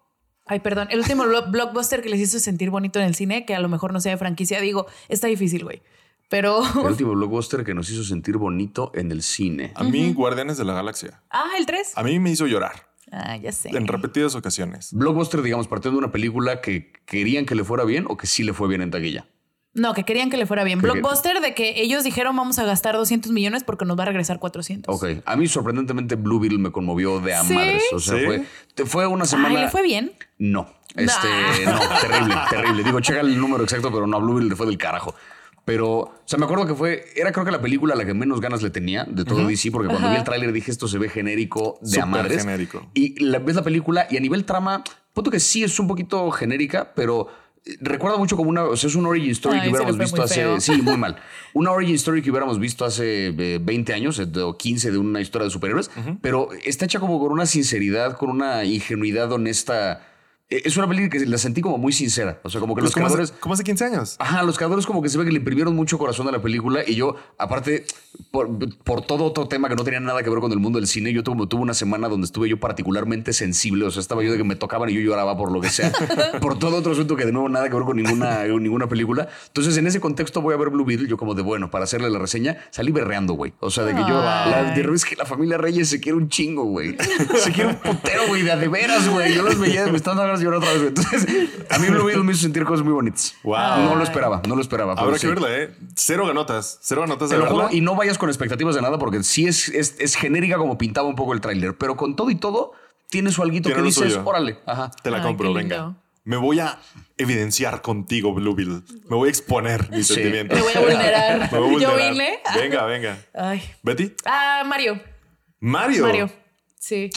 Ay, 0.46 0.60
perdón. 0.60 0.88
El 0.90 1.00
último 1.00 1.24
blo- 1.24 1.50
blockbuster 1.50 2.00
que 2.00 2.08
les 2.08 2.20
hizo 2.20 2.38
sentir 2.38 2.70
bonito 2.70 2.98
en 2.98 3.04
el 3.06 3.14
cine, 3.14 3.44
que 3.44 3.54
a 3.54 3.60
lo 3.60 3.68
mejor 3.68 3.92
no 3.92 4.00
sea 4.00 4.12
de 4.12 4.18
franquicia, 4.18 4.60
digo, 4.62 4.86
está 5.08 5.26
difícil, 5.26 5.64
güey. 5.64 5.82
Pero. 6.30 6.62
El 6.64 6.86
último 6.86 7.12
blockbuster 7.12 7.62
que 7.64 7.74
nos 7.74 7.90
hizo 7.90 8.02
sentir 8.02 8.38
bonito 8.38 8.92
en 8.94 9.12
el 9.12 9.22
cine. 9.22 9.72
A 9.74 9.84
mí, 9.84 10.12
Guardianes 10.14 10.56
de 10.56 10.64
la 10.64 10.72
Galaxia. 10.72 11.22
Ah, 11.28 11.50
el 11.58 11.66
3. 11.66 11.92
A 11.98 12.02
mí 12.02 12.18
me 12.18 12.30
hizo 12.30 12.46
llorar 12.46 12.88
Ah, 13.12 13.36
ya 13.36 13.52
sé. 13.52 13.68
en 13.76 13.86
repetidas 13.88 14.34
ocasiones. 14.36 14.94
Blockbuster, 14.94 15.42
digamos, 15.42 15.68
partiendo 15.68 16.00
de 16.00 16.04
una 16.06 16.12
película 16.12 16.60
que 16.62 16.92
querían 17.04 17.44
que 17.44 17.54
le 17.56 17.64
fuera 17.64 17.84
bien 17.84 18.06
o 18.08 18.16
que 18.16 18.26
sí 18.26 18.42
le 18.42 18.54
fue 18.54 18.68
bien 18.68 18.80
en 18.80 18.90
taquilla. 18.90 19.26
No, 19.72 19.94
que 19.94 20.02
querían 20.04 20.30
que 20.30 20.36
le 20.36 20.46
fuera 20.46 20.64
bien. 20.64 20.80
Que- 20.80 20.86
Blockbuster 20.86 21.40
de 21.40 21.54
que 21.54 21.80
ellos 21.80 22.02
dijeron 22.02 22.34
vamos 22.36 22.58
a 22.58 22.64
gastar 22.64 22.96
200 22.96 23.30
millones 23.30 23.62
porque 23.62 23.84
nos 23.84 23.96
va 23.98 24.02
a 24.02 24.06
regresar 24.06 24.38
400. 24.40 24.92
Ok, 24.94 25.22
a 25.24 25.36
mí 25.36 25.46
sorprendentemente 25.46 26.16
Blue 26.16 26.40
Beetle 26.40 26.58
me 26.58 26.72
conmovió 26.72 27.20
de 27.20 27.34
a 27.34 27.42
¿Sí? 27.44 27.54
madres. 27.54 27.82
O 27.92 28.00
sea, 28.00 28.18
¿Sí? 28.18 28.24
fue, 28.24 28.44
te- 28.74 28.84
fue 28.86 29.06
una 29.06 29.22
Ay, 29.24 29.28
semana. 29.28 29.60
¿le 29.60 29.68
fue 29.68 29.82
bien? 29.82 30.12
No, 30.38 30.66
este, 30.96 31.28
Nah. 31.64 31.72
no, 31.72 31.80
terrible, 32.00 32.34
terrible. 32.50 32.82
Digo, 32.84 33.00
checa 33.00 33.20
el 33.20 33.38
número 33.38 33.62
exacto, 33.62 33.92
pero 33.92 34.06
no, 34.08 34.16
a 34.16 34.20
Blue 34.20 34.34
Beetle 34.34 34.50
le 34.50 34.56
fue 34.56 34.66
del 34.66 34.76
carajo. 34.78 35.14
Pero, 35.64 35.88
o 35.98 36.14
sea, 36.24 36.36
me 36.38 36.46
acuerdo 36.46 36.66
que 36.66 36.74
fue, 36.74 37.04
era 37.14 37.30
creo 37.30 37.44
que 37.44 37.52
la 37.52 37.60
película 37.60 37.94
a 37.94 37.96
la 37.96 38.04
que 38.04 38.14
menos 38.14 38.40
ganas 38.40 38.62
le 38.62 38.70
tenía 38.70 39.04
de 39.04 39.24
todo 39.24 39.46
DC, 39.46 39.70
porque 39.70 39.88
cuando 39.88 40.10
vi 40.10 40.16
el 40.16 40.24
tráiler 40.24 40.52
dije 40.52 40.70
esto 40.72 40.88
se 40.88 40.98
ve 40.98 41.08
genérico 41.08 41.78
de 41.82 42.04
madres. 42.06 42.38
genérico. 42.42 42.90
Y 42.94 43.22
la, 43.22 43.38
ves 43.38 43.54
la 43.54 43.62
película 43.62 44.06
y 44.10 44.16
a 44.16 44.20
nivel 44.20 44.44
trama, 44.46 44.82
punto 45.12 45.30
que 45.30 45.38
sí 45.38 45.62
es 45.62 45.78
un 45.78 45.86
poquito 45.86 46.28
genérica, 46.32 46.92
pero 46.96 47.28
recuerda 47.80 48.16
mucho 48.18 48.36
como 48.36 48.50
una, 48.50 48.64
o 48.64 48.76
sea, 48.76 48.88
es 48.88 48.94
una 48.94 49.08
origin 49.08 49.30
story 49.30 49.56
Ay, 49.56 49.62
que 49.62 49.68
hubiéramos 49.68 49.98
visto 49.98 50.22
hace, 50.22 50.34
feo. 50.36 50.60
sí, 50.60 50.80
muy 50.82 50.96
mal. 50.96 51.16
Una 51.52 51.72
origin 51.72 51.94
story 51.96 52.22
que 52.22 52.30
hubiéramos 52.30 52.58
visto 52.58 52.84
hace 52.84 53.28
eh, 53.28 53.58
20 53.60 53.92
años 53.92 54.18
eh, 54.18 54.28
o 54.40 54.56
15 54.56 54.90
de 54.90 54.98
una 54.98 55.20
historia 55.20 55.44
de 55.44 55.50
superhéroes, 55.50 55.90
pero 56.20 56.48
está 56.64 56.84
hecha 56.84 57.00
como 57.00 57.18
con 57.20 57.32
una 57.32 57.46
sinceridad, 57.46 58.16
con 58.16 58.30
una 58.30 58.64
ingenuidad 58.64 59.30
honesta 59.32 59.92
eh, 59.92 60.09
es 60.50 60.76
una 60.76 60.88
película 60.88 61.10
que 61.10 61.26
la 61.26 61.38
sentí 61.38 61.60
como 61.60 61.78
muy 61.78 61.92
sincera. 61.92 62.40
O 62.42 62.50
sea, 62.50 62.60
como 62.60 62.74
que 62.74 62.80
Pues 62.80 62.88
los 62.88 62.94
como, 62.94 63.06
hace, 63.06 63.14
creadores. 63.14 63.40
como 63.40 63.54
hace 63.54 63.64
15 63.64 63.84
años. 63.84 64.16
Ajá, 64.18 64.42
los 64.42 64.56
creadores 64.56 64.84
como 64.84 65.00
que 65.00 65.08
se 65.08 65.16
ve 65.16 65.24
que 65.24 65.30
le 65.30 65.38
imprimieron 65.38 65.76
mucho 65.76 65.96
corazón 65.96 66.26
a 66.28 66.32
la 66.32 66.42
película 66.42 66.80
y 66.86 66.96
yo, 66.96 67.14
aparte, 67.38 67.84
por, 68.30 68.48
por 68.82 69.02
todo 69.02 69.24
otro 69.24 69.46
tema 69.48 69.68
que 69.68 69.76
no 69.76 69.84
tenía 69.84 70.00
nada 70.00 70.22
que 70.22 70.30
ver 70.30 70.40
con 70.40 70.50
el 70.50 70.58
mundo 70.58 70.78
del 70.78 70.88
cine, 70.88 71.12
yo 71.12 71.22
tuve, 71.22 71.46
tuve 71.46 71.62
una 71.62 71.74
semana 71.74 72.08
donde 72.08 72.24
estuve 72.24 72.48
yo 72.48 72.58
particularmente 72.58 73.32
sensible, 73.32 73.84
o 73.86 73.90
sea, 73.90 74.00
estaba 74.00 74.22
yo 74.22 74.32
de 74.32 74.38
que 74.38 74.44
me 74.44 74.56
tocaban 74.56 74.90
y 74.90 74.94
yo 74.94 75.00
lloraba 75.00 75.36
por 75.36 75.52
lo 75.52 75.60
que 75.60 75.68
sea, 75.68 75.92
por 76.40 76.58
todo 76.58 76.76
otro 76.78 76.92
asunto 76.92 77.16
que 77.16 77.24
de 77.24 77.32
nuevo 77.32 77.48
nada 77.48 77.68
que 77.68 77.74
ver 77.74 77.84
con 77.84 77.96
ninguna, 77.96 78.44
ninguna 78.44 78.88
película. 78.88 79.28
Entonces, 79.46 79.76
en 79.76 79.86
ese 79.86 80.00
contexto 80.00 80.40
voy 80.42 80.54
a 80.54 80.56
ver 80.56 80.70
Blue 80.70 80.84
Beetle, 80.84 81.08
yo 81.08 81.16
como 81.16 81.34
de, 81.34 81.42
bueno, 81.42 81.70
para 81.70 81.84
hacerle 81.84 82.10
la 82.10 82.18
reseña, 82.18 82.58
salí 82.70 82.90
berreando, 82.92 83.34
güey. 83.34 83.52
O 83.60 83.70
sea, 83.70 83.84
de 83.84 83.94
que 83.94 84.00
yo, 84.00 84.20
la, 84.20 84.72
de 84.74 84.80
es 84.94 85.04
que 85.04 85.14
la 85.14 85.26
familia 85.26 85.58
Reyes 85.58 85.88
se 85.88 86.00
quiere 86.00 86.18
un 86.18 86.28
chingo, 86.28 86.64
güey. 86.64 86.96
Se 87.36 87.52
quiere 87.52 87.70
un 87.70 87.76
putero, 87.76 88.26
güey, 88.28 88.42
de 88.42 88.50
a 88.52 88.56
de 88.56 88.68
veras, 88.68 89.08
güey. 89.08 89.34
Yo 89.34 89.42
los 89.42 89.58
veía, 89.58 89.86
me 89.86 89.96
están 89.96 90.18
llorar 90.42 90.58
otra 90.58 90.72
vez. 90.72 90.82
Entonces, 90.82 91.26
a 91.70 91.78
mí 91.78 91.88
Blue 91.88 92.04
Beetle 92.04 92.22
me 92.24 92.32
hizo 92.32 92.42
sentir 92.42 92.64
cosas 92.64 92.84
muy 92.84 92.92
bonitas. 92.92 93.34
Wow. 93.42 93.84
No 93.84 93.94
lo 93.96 94.02
esperaba, 94.04 94.42
no 94.46 94.54
lo 94.56 94.62
esperaba. 94.62 94.94
Habrá 94.94 95.16
sí. 95.16 95.22
que 95.22 95.26
verla, 95.28 95.48
¿eh? 95.58 95.74
Cero 95.94 96.26
ganotas. 96.26 96.78
Cero 96.82 97.02
ganotas 97.02 97.28
Te 97.30 97.36
de 97.36 97.42
juro, 97.42 97.56
verla. 97.56 97.72
y 97.76 97.80
no 97.80 97.94
vayas 97.96 98.18
con 98.18 98.28
expectativas 98.28 98.74
de 98.74 98.82
nada 98.82 98.98
porque 98.98 99.22
sí 99.22 99.46
es, 99.46 99.68
es, 99.68 99.96
es 99.98 100.14
genérica 100.16 100.56
como 100.56 100.76
pintaba 100.78 101.08
un 101.08 101.16
poco 101.16 101.32
el 101.32 101.40
tráiler, 101.40 101.76
pero 101.76 101.96
con 101.96 102.16
todo 102.16 102.30
y 102.30 102.34
todo 102.36 102.72
tiene 103.08 103.32
su 103.32 103.42
alguito 103.42 103.68
que 103.68 103.82
dices, 103.82 104.12
suyo. 104.12 104.22
órale, 104.24 104.58
ajá. 104.66 104.90
Te 105.02 105.10
la 105.10 105.18
Ay, 105.18 105.22
compro, 105.24 105.52
venga. 105.52 105.96
Me 106.22 106.36
voy 106.36 106.60
a 106.60 106.78
evidenciar 107.16 107.80
contigo, 107.82 108.32
Blue. 108.34 108.54
Me 108.54 109.16
voy 109.16 109.28
a 109.28 109.30
exponer 109.30 109.90
mis 109.90 110.06
Sí. 110.06 110.14
sentimientos. 110.14 110.58
Me 110.58 110.62
voy 110.64 110.72
a 110.74 110.80
vulnerar. 110.80 111.38
Me 111.52 111.58
voy 111.58 111.74
a 111.76 111.78
Yo 111.78 111.90
vulnerar. 111.90 112.12
vine. 112.12 112.38
Venga, 112.54 112.84
venga. 112.84 113.18
Ay. 113.34 113.62
Betty. 113.82 114.12
Ah, 114.26 114.62
Mario. 114.66 115.00
Mario. 115.60 116.02
Mario. 116.06 116.30
Sí. 116.78 117.10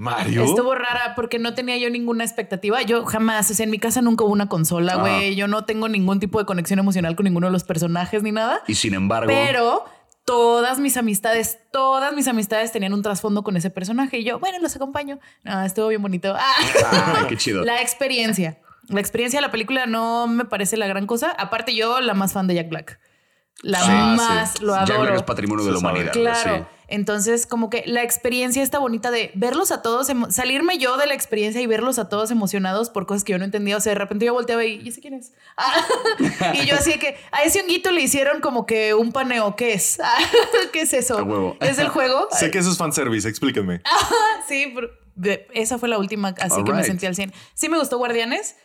Mario. 0.00 0.44
Estuvo 0.44 0.74
rara 0.74 1.12
porque 1.14 1.38
no 1.38 1.52
tenía 1.52 1.76
yo 1.76 1.90
ninguna 1.90 2.24
expectativa. 2.24 2.80
Yo 2.80 3.04
jamás, 3.04 3.50
o 3.50 3.54
sea, 3.54 3.64
en 3.64 3.70
mi 3.70 3.78
casa 3.78 4.00
nunca 4.00 4.24
hubo 4.24 4.32
una 4.32 4.48
consola, 4.48 4.96
güey. 4.96 5.34
Yo 5.34 5.46
no 5.46 5.66
tengo 5.66 5.90
ningún 5.90 6.20
tipo 6.20 6.38
de 6.38 6.46
conexión 6.46 6.78
emocional 6.78 7.16
con 7.16 7.24
ninguno 7.24 7.48
de 7.48 7.52
los 7.52 7.64
personajes 7.64 8.22
ni 8.22 8.32
nada. 8.32 8.62
Y 8.66 8.76
sin 8.76 8.94
embargo, 8.94 9.26
Pero 9.28 9.84
todas 10.24 10.78
mis 10.78 10.96
amistades, 10.96 11.58
todas 11.70 12.14
mis 12.14 12.28
amistades 12.28 12.72
tenían 12.72 12.94
un 12.94 13.02
trasfondo 13.02 13.42
con 13.44 13.58
ese 13.58 13.68
personaje 13.68 14.18
y 14.20 14.24
yo, 14.24 14.38
bueno, 14.38 14.58
los 14.60 14.74
acompaño. 14.74 15.18
No, 15.44 15.62
estuvo 15.62 15.88
bien 15.88 16.00
bonito. 16.00 16.34
Ah. 16.92 17.26
Qué 17.28 17.36
chido. 17.36 17.62
La 17.62 17.82
experiencia. 17.82 18.58
La 18.88 19.00
experiencia 19.00 19.38
de 19.38 19.42
la 19.42 19.50
película 19.50 19.84
no 19.84 20.26
me 20.26 20.46
parece 20.46 20.78
la 20.78 20.86
gran 20.86 21.06
cosa. 21.06 21.30
Aparte, 21.30 21.74
yo 21.74 22.00
la 22.00 22.14
más 22.14 22.32
fan 22.32 22.46
de 22.46 22.54
Jack 22.54 22.70
Black. 22.70 22.98
La 23.62 23.80
Sí, 23.80 23.90
más 23.90 24.52
sí. 24.52 24.64
lo 24.64 24.74
Jack 24.74 24.90
adoro. 24.90 25.02
Black 25.02 25.16
es 25.16 25.22
patrimonio 25.24 25.64
de 25.66 25.72
la 25.72 25.78
humanidad. 25.78 26.12
Claro. 26.12 26.56
sí. 26.56 26.79
Entonces, 26.90 27.46
como 27.46 27.70
que 27.70 27.84
la 27.86 28.02
experiencia 28.02 28.62
está 28.62 28.78
bonita 28.78 29.10
de 29.10 29.30
verlos 29.34 29.70
a 29.70 29.80
todos, 29.80 30.08
salirme 30.30 30.76
yo 30.78 30.96
de 30.96 31.06
la 31.06 31.14
experiencia 31.14 31.60
y 31.60 31.66
verlos 31.66 31.98
a 31.98 32.08
todos 32.08 32.30
emocionados 32.30 32.90
por 32.90 33.06
cosas 33.06 33.24
que 33.24 33.32
yo 33.32 33.38
no 33.38 33.44
entendía. 33.44 33.76
O 33.76 33.80
sea, 33.80 33.92
de 33.92 33.98
repente 33.98 34.26
yo 34.26 34.34
volteaba 34.34 34.64
y, 34.64 34.80
¿y 34.82 34.88
ese 34.88 35.00
quién 35.00 35.14
es? 35.14 35.32
Ah, 35.56 35.86
y 36.54 36.66
yo 36.66 36.74
así 36.74 36.98
que 36.98 37.16
a 37.30 37.44
ese 37.44 37.60
honguito 37.60 37.92
le 37.92 38.02
hicieron 38.02 38.40
como 38.40 38.66
que 38.66 38.92
un 38.94 39.12
paneo. 39.12 39.56
¿Qué 39.56 39.72
es? 39.72 39.98
Ah, 40.10 40.18
¿Qué 40.72 40.82
es 40.82 40.92
eso? 40.92 41.22
Huevo. 41.22 41.56
¿Es 41.60 41.78
el 41.78 41.88
juego? 41.88 42.26
Sé 42.32 42.50
que 42.50 42.58
eso 42.58 42.70
es 42.70 42.76
fanservice, 42.76 43.28
explíquenme. 43.28 43.80
Sí, 44.48 44.72
pero 44.74 44.90
esa 45.52 45.78
fue 45.78 45.88
la 45.88 45.98
última, 45.98 46.34
así 46.40 46.64
que 46.64 46.72
me 46.72 46.82
sentí 46.82 47.06
al 47.06 47.14
100. 47.14 47.32
Sí 47.54 47.68
me 47.68 47.78
gustó 47.78 47.98
Guardianes, 47.98 48.56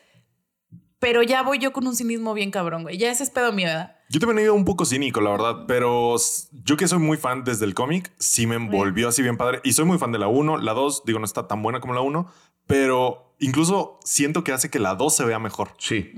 pero 1.00 1.24
ya 1.24 1.44
voy 1.44 1.60
yo 1.60 1.74
con 1.74 1.86
un 1.88 1.96
cinismo 1.96 2.34
bien 2.34 2.52
cabrón, 2.52 2.84
güey. 2.84 2.98
Ya 2.98 3.12
ese 3.12 3.24
es 3.24 3.30
pedo 3.30 3.52
mío, 3.52 3.68
¿verdad? 3.68 3.98
Yo 4.10 4.20
también 4.20 4.40
he 4.40 4.44
ido 4.44 4.54
un 4.54 4.66
poco 4.66 4.86
cínico, 4.86 5.20
la 5.20 5.32
verdad, 5.32 5.66
pero 5.68 6.16
yo 6.64 6.78
que 6.78 6.88
soy 6.88 7.00
muy 7.00 7.18
fan 7.18 7.44
desde 7.44 7.66
el 7.66 7.74
cómic, 7.74 8.14
sí 8.20 8.46
me 8.46 8.56
envolvió 8.56 9.10
así 9.10 9.22
bien 9.22 9.36
padre. 9.36 9.62
Y 9.64 9.74
soy 9.74 9.86
muy 9.86 9.98
fan 9.98 10.12
de 10.12 10.20
la 10.20 10.28
1, 10.28 10.60
la 10.60 10.74
2, 10.74 11.04
digo, 11.06 11.20
no 11.20 11.26
está 11.26 11.48
tan 11.48 11.64
buena 11.64 11.80
como 11.80 11.96
la 11.96 12.02
1, 12.02 12.28
pero 12.68 13.36
incluso 13.40 14.00
siento 14.04 14.44
que 14.44 14.52
hace 14.52 14.70
que 14.70 14.80
la 14.80 14.94
2 14.96 15.16
se 15.16 15.26
vea 15.26 15.40
mejor. 15.40 15.72
Sí. 15.80 16.14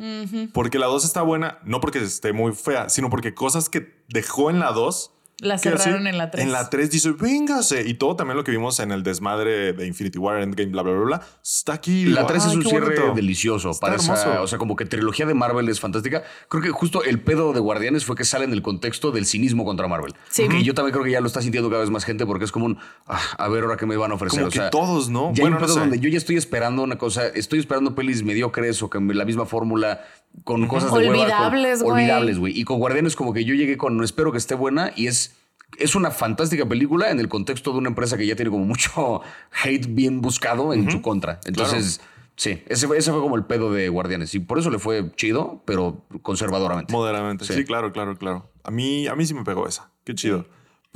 Porque 0.53 0.79
la 0.79 0.87
2 0.87 1.05
está 1.05 1.21
buena, 1.21 1.59
no 1.63 1.79
porque 1.79 1.99
esté 1.99 2.33
muy 2.33 2.51
fea, 2.51 2.89
sino 2.89 3.09
porque 3.09 3.33
cosas 3.33 3.69
que 3.69 4.03
dejó 4.09 4.49
en 4.49 4.59
la 4.59 4.73
2. 4.73 5.13
La 5.39 5.53
así, 5.55 5.69
cerraron 5.69 6.07
en 6.07 6.17
la 6.17 6.31
3. 6.31 6.43
En 6.45 6.51
la 6.51 6.67
3 6.69 6.89
dice, 6.89 7.11
véngase. 7.11 7.87
Y 7.87 7.93
todo 7.93 8.15
también 8.15 8.37
lo 8.37 8.43
que 8.43 8.51
vimos 8.51 8.79
en 8.79 8.91
el 8.91 9.03
desmadre 9.03 9.73
de 9.73 9.85
Infinity 9.85 10.17
War, 10.17 10.41
Endgame, 10.41 10.71
bla, 10.71 10.81
bla, 10.81 10.93
bla, 10.93 11.03
bla. 11.05 11.21
Está 11.43 11.73
aquí. 11.73 12.05
La 12.05 12.21
Digo, 12.21 12.27
3 12.27 12.43
es 12.45 12.49
"Ay, 12.51 12.55
un 12.57 12.63
cierre 12.63 12.95
bonito". 12.95 13.13
delicioso. 13.15 13.69
Está 13.69 13.85
Para 13.87 13.97
esa- 13.97 14.13
hermoso. 14.19 14.41
o 14.43 14.47
sea, 14.47 14.57
como 14.57 14.75
que 14.75 14.85
trilogía 14.85 15.25
de 15.27 15.35
Marvel 15.35 15.69
es 15.69 15.79
fantástica. 15.79 16.23
Creo 16.49 16.63
que 16.63 16.69
justo 16.71 17.03
el 17.03 17.21
pedo 17.21 17.53
de 17.53 17.59
Guardianes 17.59 18.03
fue 18.03 18.15
que 18.15 18.25
sale 18.25 18.45
en 18.45 18.53
el 18.53 18.61
contexto 18.63 19.11
del 19.11 19.27
cinismo 19.27 19.63
contra 19.63 19.87
Marvel. 19.87 20.15
Sí. 20.29 20.47
Que 20.47 20.63
yo 20.63 20.73
también 20.73 20.93
creo 20.93 21.03
que 21.05 21.11
ya 21.11 21.21
lo 21.21 21.27
está 21.27 21.41
sintiendo 21.41 21.69
cada 21.69 21.81
vez 21.81 21.91
más 21.91 22.03
gente 22.03 22.25
porque 22.25 22.45
es 22.45 22.51
como 22.51 22.65
un, 22.65 22.79
"Ah, 23.05 23.21
a 23.37 23.47
ver 23.47 23.63
ahora 23.63 23.77
qué 23.77 23.85
me 23.85 23.95
van 23.95 24.11
a 24.11 24.15
ofrecer. 24.15 24.39
Como 24.39 24.47
o 24.47 24.51
que 24.51 24.59
todos, 24.71 25.09
¿no? 25.09 25.33
Ya 25.33 25.41
Bueno, 25.43 25.45
hay 25.45 25.45
un 25.47 25.51
no 25.53 25.59
pedo 25.59 25.73
sé. 25.75 25.79
donde 25.81 25.99
yo 25.99 26.09
ya 26.09 26.17
estoy 26.17 26.37
esperando 26.37 26.81
una 26.81 26.97
cosa, 26.97 27.27
estoy 27.27 27.59
esperando 27.59 27.93
pelis 27.93 28.23
mediocres 28.23 28.81
o 28.81 28.89
que 28.89 28.99
la 28.99 29.23
misma 29.25 29.45
fórmula 29.45 30.01
con 30.43 30.67
cosas 30.67 30.91
de 30.93 31.07
Olvidables, 31.09 31.83
güey. 31.83 31.93
Olvidables, 31.95 32.39
güey. 32.39 32.59
Y 32.59 32.63
con 32.63 32.79
Guardianes 32.79 33.15
como 33.15 33.33
que 33.33 33.43
yo 33.45 33.53
llegué 33.55 33.77
con, 33.77 33.97
no 33.97 34.03
espero 34.03 34.31
que 34.31 34.37
esté 34.37 34.55
buena 34.55 34.91
y 34.95 35.07
es... 35.07 35.35
Es 35.77 35.95
una 35.95 36.11
fantástica 36.11 36.65
película 36.65 37.11
en 37.11 37.19
el 37.19 37.27
contexto 37.27 37.73
de 37.73 37.79
una 37.79 37.89
empresa 37.89 38.17
que 38.17 38.25
ya 38.25 38.37
tiene 38.37 38.49
como 38.49 38.63
mucho 38.63 39.21
hate 39.63 39.85
bien 39.89 40.21
buscado 40.21 40.73
en 40.73 40.89
su 40.89 41.01
contra. 41.01 41.41
Entonces, 41.43 41.99
sí, 42.37 42.63
ese, 42.67 42.87
fue- 42.87 42.97
ese 42.97 43.11
fue 43.11 43.19
como 43.19 43.35
el 43.35 43.43
pedo 43.43 43.73
de 43.73 43.89
Guardianes. 43.89 44.33
Y 44.33 44.39
por 44.39 44.59
eso 44.59 44.69
le 44.71 44.79
fue 44.79 45.11
chido, 45.17 45.61
pero 45.65 46.05
conservadoramente. 46.21 46.93
Moderadamente. 46.93 47.43
Sí. 47.43 47.53
Sí. 47.53 47.65
claro, 47.65 47.91
claro, 47.91 48.17
claro. 48.17 48.49
A 48.63 48.71
mí, 48.71 49.07
a 49.07 49.15
mí 49.15 49.25
sí 49.25 49.33
me 49.33 49.43
pegó 49.43 49.67
esa. 49.67 49.89
Qué 50.05 50.15
chido. 50.15 50.45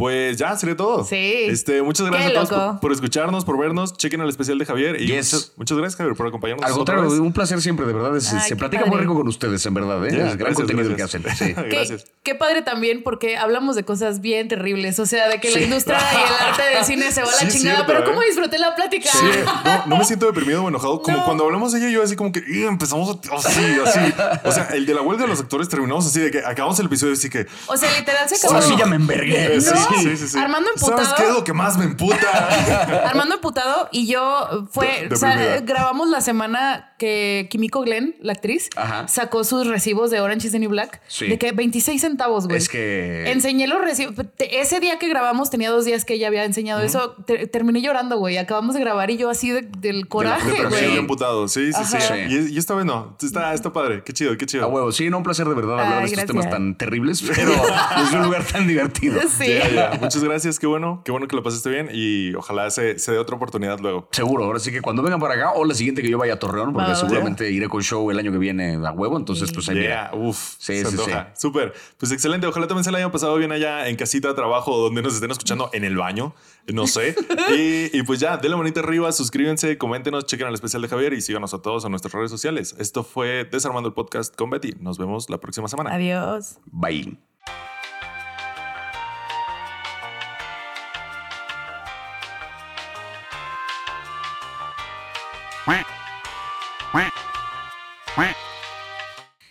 Pues 0.02 0.38
ya 0.38 0.56
sería 0.58 0.76
todo. 0.76 1.04
Sí. 1.06 1.16
Este, 1.48 1.84
muchas 1.84 2.06
Qué 2.10 2.12
gracias 2.12 2.32
a 2.32 2.34
todos 2.34 2.50
loco. 2.52 2.72
por, 2.72 2.80
por 2.80 2.92
escucharnos, 2.92 3.46
por 3.46 3.60
vernos. 3.60 3.96
Chequen 3.98 4.20
el 4.22 4.30
especial 4.30 4.58
de 4.58 4.66
Javier. 4.66 5.00
Y 5.00 5.06
Yes. 5.06 5.32
muchas, 5.32 5.54
muchas 5.58 5.78
gracias, 5.78 5.98
Javier, 5.98 6.16
por 6.18 6.26
acompañarnos. 6.28 6.66
Al 6.66 6.72
otra 6.72 6.96
contrario, 6.96 7.12
vez. 7.12 7.20
un 7.20 7.34
placer 7.34 7.62
siempre, 7.62 7.86
de 7.86 7.94
verdad. 7.94 8.18
Es- 8.18 8.34
Ay, 8.34 8.42
se 8.42 8.48
qué 8.50 8.56
platica 8.56 8.82
muy 8.86 8.92
padre. 8.94 9.04
rico 9.04 9.14
con 9.16 9.28
ustedes, 9.28 9.64
en 9.64 9.74
verdad. 9.76 10.04
¿eh? 10.08 10.10
Ya, 10.12 10.18
es 10.18 10.24
gran 10.24 10.38
gracias, 10.38 10.56
contenido 10.58 10.90
el 10.90 10.96
que 10.96 11.04
hacen. 11.04 11.24
Sí. 11.38 11.54
Qué, 11.54 11.70
Gracias. 11.70 12.06
qué 12.24 12.34
padre 12.34 12.64
también 12.64 13.04
porque 13.04 13.38
hablamos 13.38 13.76
de 13.76 13.84
cosas 13.84 14.22
bien 14.22 14.48
terribles. 14.48 14.98
O 14.98 15.06
sea, 15.06 15.28
de 15.30 15.40
que 15.40 15.52
la 15.52 15.62
industria 15.62 16.00
y 16.00 16.16
el 16.16 16.48
arte 16.50 16.64
del 16.76 16.84
cine 16.86 17.12
se 17.12 17.22
va 17.22 17.28
a 17.30 17.32
Sí, 17.34 17.44
la 17.44 17.48
es 17.50 17.54
chingada. 17.56 17.76
cierto, 17.78 17.94
pero 17.94 18.00
¿eh? 18.00 18.10
cómo 18.10 18.22
disfruté 18.22 18.58
la 18.58 18.74
plática. 18.76 19.10
Sí, 19.12 19.26
no, 19.66 19.86
no 19.86 19.98
me 19.98 20.06
siento 20.06 20.26
deprimido 20.26 20.64
o 20.64 20.68
enojado. 20.70 21.02
Como 21.04 21.18
No. 21.18 21.26
cuando 21.26 21.46
hablamos 21.46 21.74
de 21.74 21.80
ella, 21.80 21.90
yo 21.90 22.02
así 22.02 22.16
como 22.16 22.32
que 22.32 22.40
"Ih, 22.40 22.64
empezamos 22.66 23.08
a- 23.32 23.36
así, 23.36 23.62
así. 23.86 24.00
O 24.46 24.52
sea, 24.52 24.70
el 24.74 24.88
de 24.88 24.94
la 24.96 25.02
huelga 25.04 25.24
de 25.26 25.30
los 25.30 25.40
actores 25.40 25.70
terminamos 25.70 26.08
así 26.08 26.20
de 26.20 26.32
que 26.32 26.40
acabamos 26.40 26.80
el 26.80 26.88
episodio 26.88 27.14
así 27.14 27.30
que. 27.30 27.46
O 27.68 27.78
sea, 27.78 27.90
literal 28.00 28.28
se 28.28 28.36
acabó. 28.36 28.56
Ahora 28.56 28.66
sí 28.66 28.76
ya 28.78 28.86
me 28.88 28.96
envergué. 28.96 29.62
Sí, 29.62 29.70
No. 29.72 29.78
sí, 29.78 29.91
sí, 30.00 30.28
sí. 30.28 30.38
Armando 30.38 30.70
emputado. 30.74 31.04
¿Sabes 31.04 31.14
qué 31.22 31.28
es 31.28 31.34
lo 31.34 31.44
que 31.44 31.54
más 31.54 31.78
me 31.78 31.86
emputa? 31.86 33.06
Armando 33.10 33.36
emputado 33.36 33.90
y 33.92 34.08
yo 34.08 34.68
fue, 34.72 35.08
De- 35.08 35.16
o 35.16 35.18
sea, 35.18 35.60
grabamos 35.62 36.10
la 36.10 36.22
semana 36.22 36.91
que 37.02 37.48
Kimiko 37.50 37.82
Glenn, 37.82 38.16
la 38.22 38.34
actriz, 38.34 38.70
Ajá. 38.76 39.08
sacó 39.08 39.44
sus 39.44 39.66
recibos 39.66 40.12
de 40.12 40.20
Orange 40.22 40.46
is 40.48 40.52
the 40.54 40.60
New 40.60 40.70
Black 40.70 41.02
Sí. 41.08 41.28
de 41.28 41.40
que 41.40 41.52
26 41.52 42.00
centavos, 42.00 42.46
güey. 42.46 42.58
Es 42.60 42.70
que- 42.70 43.32
enseñé 43.32 43.66
los 43.66 43.82
recibos. 43.82 44.14
Ese 44.38 44.80
día 44.80 45.00
que 45.00 45.10
grabamos 45.10 45.50
tenía 45.50 45.72
dos 45.72 45.84
días 45.84 46.06
que 46.06 46.14
ella 46.14 46.28
había 46.28 46.46
enseñado 46.46 46.82
eso. 46.82 47.16
Te- 47.26 47.48
terminé 47.48 47.82
llorando, 47.82 48.18
güey. 48.20 48.38
Acabamos 48.38 48.76
de 48.76 48.82
grabar 48.82 49.10
y 49.10 49.18
yo 49.18 49.32
así 49.32 49.50
de- 49.50 49.64
del 49.80 50.08
coraje, 50.08 50.52
sí, 50.52 50.64
güey. 50.70 50.98
emputado. 50.98 51.48
Sí, 51.48 51.74
sí, 51.74 51.84
sí. 51.86 51.98
Y, 52.30 52.54
y 52.54 52.58
esta 52.60 52.76
vez 52.76 52.86
no. 52.86 53.18
Está, 53.20 53.54
está 53.56 53.74
padre. 53.74 54.04
Qué 54.06 54.14
chido, 54.14 54.38
qué 54.38 54.46
A 54.46 54.48
chido. 54.48 54.68
huevo, 54.68 54.92
sí, 54.92 55.10
no, 55.10 55.18
un 55.18 55.24
placer 55.24 55.48
de 55.48 55.56
verdad 55.56 55.80
hablar 55.80 55.94
Ay, 55.94 56.00
de 56.02 56.06
estos 56.06 56.26
gracias. 56.26 56.28
temas 56.28 56.50
tan 56.50 56.78
terribles, 56.78 57.24
pero 57.36 57.52
es 57.52 58.14
un 58.14 58.24
lugar 58.24 58.44
tan 58.46 58.68
divertido. 58.68 59.20
Sí. 59.28 59.58
Muchas 60.00 60.24
gracias. 60.24 60.60
Qué 60.60 60.68
bueno. 60.68 61.02
Qué 61.04 61.12
bueno 61.12 61.28
que 61.28 61.36
lo 61.36 61.42
pasaste 61.42 61.70
bien. 61.70 61.90
Y 61.92 62.34
ojalá 62.36 62.70
se, 62.70 63.00
se 63.00 63.12
dé 63.12 63.18
otra 63.18 63.36
oportunidad 63.38 63.80
luego. 63.80 64.08
Seguro, 64.12 64.44
ahora 64.46 64.60
sí 64.60 64.72
que 64.72 64.82
cuando 64.82 65.02
vengan 65.02 65.20
para 65.20 65.34
acá 65.34 65.54
o 65.54 65.66
la 65.66 65.74
siguiente 65.74 66.02
que 66.04 66.10
yo 66.10 66.18
vaya 66.18 66.34
a 66.34 66.40
Torreón, 66.40 66.74
porque 66.74 66.91
Seguramente 66.96 67.50
iré 67.52 67.68
con 67.68 67.82
show 67.82 68.10
el 68.12 68.20
año 68.20 68.32
que 68.32 68.38
viene 68.38 68.76
a 68.76 68.92
huevo, 68.92 69.18
entonces 69.18 69.52
pues 69.54 69.68
ahí 69.70 69.78
mira. 69.78 70.12
Uf, 70.14 70.56
Sí, 70.58 70.74
se 70.74 70.86
sí, 70.86 70.88
antoja. 70.88 71.34
Súper. 71.36 71.74
Pues 71.98 72.12
excelente. 72.12 72.48
Ojalá 72.48 72.68
también 72.68 72.84
se 72.84 72.92
la 72.92 72.98
hayan 72.98 73.12
pasado 73.12 73.36
bien 73.38 73.52
allá 73.52 73.88
en 73.88 73.96
casita, 73.96 74.34
trabajo, 74.36 74.78
donde 74.78 75.02
nos 75.02 75.16
estén 75.16 75.32
escuchando 75.32 75.70
en 75.74 75.84
el 75.84 75.98
baño. 75.98 76.34
No 76.72 76.88
sé. 76.88 77.16
y, 77.58 77.98
y 77.98 78.04
pues 78.04 78.20
ya, 78.20 78.38
denle 78.38 78.58
manita 78.58 78.82
arriba, 78.82 79.12
suscríbanse, 79.12 79.78
coméntenos, 79.78 80.26
chequen 80.26 80.48
el 80.48 80.54
especial 80.54 80.82
de 80.82 80.88
Javier 80.88 81.14
y 81.14 81.22
síganos 81.22 81.54
a 81.54 81.62
todos 81.62 81.86
en 81.86 81.92
nuestras 81.92 82.14
redes 82.14 82.32
sociales. 82.32 82.76
Esto 82.80 83.04
fue 83.04 83.46
Desarmando 83.52 83.88
el 83.90 83.94
Podcast 83.94 84.36
con 84.36 84.50
Betty. 84.50 84.76
Nos 84.80 84.98
vemos 84.98 85.30
la 85.30 85.40
próxima 85.40 85.68
semana. 85.68 85.94
Adiós. 85.94 86.58
Bye. 86.66 87.18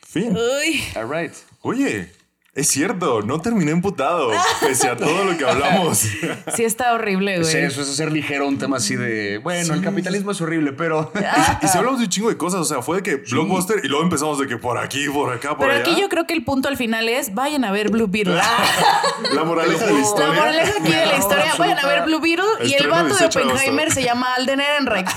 Fin. 0.05 0.35
Uy. 0.35 0.97
All 0.97 1.05
right. 1.05 1.33
Oye, 1.65 2.09
Es 2.53 2.67
cierto, 2.67 3.23
no 3.23 3.41
terminé 3.41 3.71
emputado, 3.71 4.33
pese 4.61 4.89
a 4.89 4.97
todo 4.97 5.25
lo 5.25 5.39
que 5.39 5.45
hablamos. 5.45 6.05
Sí 6.55 6.65
está 6.65 6.95
horrible, 6.95 7.39
güey. 7.39 7.51
Sí, 7.51 7.59
eso 7.59 7.81
es 7.83 7.89
hacer 7.91 8.11
ligero 8.11 8.47
un 8.49 8.59
tema 8.59 8.79
así 8.79 8.97
de, 8.97 9.39
bueno, 9.39 9.73
el 9.75 9.83
capitalismo 9.83 10.33
es 10.33 10.41
horrible, 10.41 10.73
pero... 10.73 11.13
y 11.63 11.69
si 11.69 11.79
hablamos 11.79 12.01
de 12.01 12.07
un 12.07 12.11
chingo 12.11 12.29
de 12.29 12.37
cosas, 12.37 12.61
o 12.61 12.65
sea, 12.65 12.83
fue 12.83 12.97
de 12.97 13.03
que 13.05 13.17
Blockbuster 13.31 13.81
y 13.85 13.89
luego 13.89 14.03
empezamos 14.03 14.39
de 14.39 14.49
que 14.49 14.57
por 14.57 14.79
aquí, 14.79 15.09
por 15.09 15.33
acá, 15.33 15.51
por 15.51 15.69
Pero 15.69 15.73
allá. 15.73 15.83
aquí 15.83 16.01
yo 16.01 16.09
creo 16.09 16.27
que 16.27 16.35
el 16.35 16.45
punto 16.45 16.69
al 16.69 16.77
final 16.77 17.09
es 17.09 17.35
vayan 17.35 17.65
a 17.65 17.71
ver 17.71 17.91
Blue 17.91 18.09
Beetle. 18.09 18.35
La 19.35 19.45
moraleja 19.45 19.87
de 19.87 19.93
la 19.93 19.99
La 19.99 20.01
historia. 20.01 20.33
moraleja 20.33 20.73
aquí 20.81 20.93
de 20.93 21.07
la 21.07 21.17
historia, 21.19 21.55
vayan 21.57 21.79
a 21.79 21.87
ver 21.87 22.03
Blue 22.05 22.21
Beetle 22.21 22.45
y 22.67 22.75
el 22.75 22.89
vato 22.89 23.05
de 23.05 23.11
18 23.29 23.39
de 23.39 23.45
Oppenheimer 23.45 23.93
se 23.93 24.03
llama 24.03 24.35
Alden 24.35 24.61
Ehrenreich. 24.61 25.09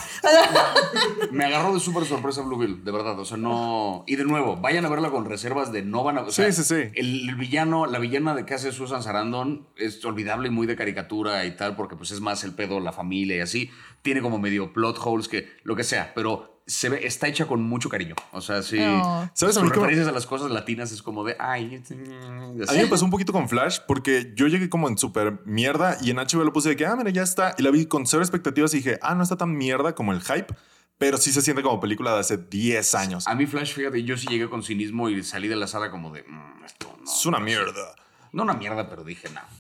Me 1.32 1.46
agarró 1.46 1.74
de 1.74 1.80
súper 1.80 2.06
sorpresa 2.06 2.42
Blue 2.42 2.58
Bill, 2.58 2.84
de 2.84 2.92
verdad. 2.92 3.18
O 3.20 3.26
sea, 3.26 3.38
no. 3.38 4.04
Y 4.08 4.16
de 4.18 4.24
nuevo, 4.26 4.56
vayan 4.58 4.86
a 4.86 4.90
verla 4.90 5.10
con 5.10 5.26
reservas 5.26 5.72
de 5.72 5.82
no 5.82 6.04
van 6.04 6.18
a. 6.20 6.22
o 6.22 6.32
sea, 6.32 6.52
Sí, 6.52 6.64
sí, 6.64 6.76
sí. 6.76 6.92
El, 6.96 7.23
el 7.30 7.36
villano, 7.36 7.86
la 7.86 8.00
villana 8.00 8.36
de 8.36 8.46
que 8.46 8.54
hace 8.54 8.72
Susan 8.72 9.04
Sarandon 9.04 9.68
es 9.78 10.04
olvidable 10.06 10.48
y 10.48 10.52
muy 10.52 10.68
de 10.68 10.76
caricatura 10.76 11.46
y 11.46 11.56
tal, 11.56 11.76
porque 11.76 11.96
pues 11.96 12.12
es 12.12 12.22
más 12.22 12.44
el 12.44 12.54
pedo, 12.54 12.80
la 12.80 12.92
familia 12.92 13.38
y 13.38 13.40
así. 13.42 13.70
Tiene 14.02 14.22
como 14.22 14.40
medio 14.40 14.74
plot 14.74 15.00
holes 15.04 15.28
que 15.28 15.48
lo 15.64 15.76
que 15.76 15.84
sea, 15.84 16.14
pero 16.16 16.62
se 16.66 16.90
ve, 16.90 17.06
está 17.06 17.28
hecha 17.28 17.46
con 17.46 17.62
mucho 17.62 17.90
cariño. 17.90 18.16
O 18.32 18.42
sea, 18.42 18.62
sí. 18.62 18.80
Oh. 18.80 19.30
¿Sabes 19.34 19.58
a 19.58 19.64
mí 19.64 19.70
referencias 19.70 20.08
a 20.08 20.12
las 20.12 20.26
cosas 20.26 20.52
latinas 20.52 20.92
es 20.92 21.02
como 21.02 21.24
de. 21.24 21.36
Ay, 21.40 21.76
este, 21.76 21.96
A 21.96 22.74
mí 22.74 22.80
me 22.80 22.88
pasó 22.88 23.06
un 23.06 23.12
poquito 23.12 23.34
con 23.34 23.50
Flash 23.50 23.80
porque 23.88 24.34
yo 24.36 24.48
llegué 24.48 24.70
como 24.70 24.88
en 24.88 24.98
super 24.98 25.40
mierda 25.46 25.98
y 26.02 26.12
en 26.12 26.18
HBO 26.18 26.44
lo 26.44 26.54
puse 26.54 26.70
de 26.70 26.76
que, 26.76 26.86
ah, 26.86 26.96
mira, 26.96 27.10
ya 27.10 27.24
está. 27.24 27.56
Y 27.58 27.64
la 27.64 27.72
vi 27.72 27.86
con 27.86 28.06
cero 28.06 28.24
expectativas 28.24 28.74
y 28.74 28.78
dije, 28.78 28.98
ah, 29.02 29.16
no 29.16 29.24
está 29.24 29.36
tan 29.36 29.56
mierda 29.56 29.94
como 29.96 30.14
el 30.14 30.22
hype, 30.22 30.54
pero 30.98 31.18
sí 31.18 31.32
se 31.32 31.42
siente 31.42 31.62
como 31.64 31.80
película 31.80 32.14
de 32.14 32.20
hace 32.20 32.38
10 32.38 32.96
años. 32.96 33.28
A 33.28 33.36
mí, 33.36 33.46
Flash, 33.46 33.74
fíjate, 33.74 34.04
yo 34.04 34.18
sí 34.18 34.28
llegué 34.28 34.50
con 34.50 34.64
cinismo 34.64 35.10
y 35.10 35.24
salí 35.24 35.48
de 35.48 35.56
la 35.56 35.68
sala 35.68 35.92
como 35.92 36.12
de. 36.12 36.24
"Mm, 36.24 36.64
esto 36.66 36.96
no. 36.98 37.04
Es 37.12 37.26
una 37.26 37.40
mierda. 37.40 37.96
No 38.32 38.44
una 38.44 38.54
mierda, 38.54 38.90
pero 38.90 39.04
dije, 39.04 39.30
no. 39.30 39.42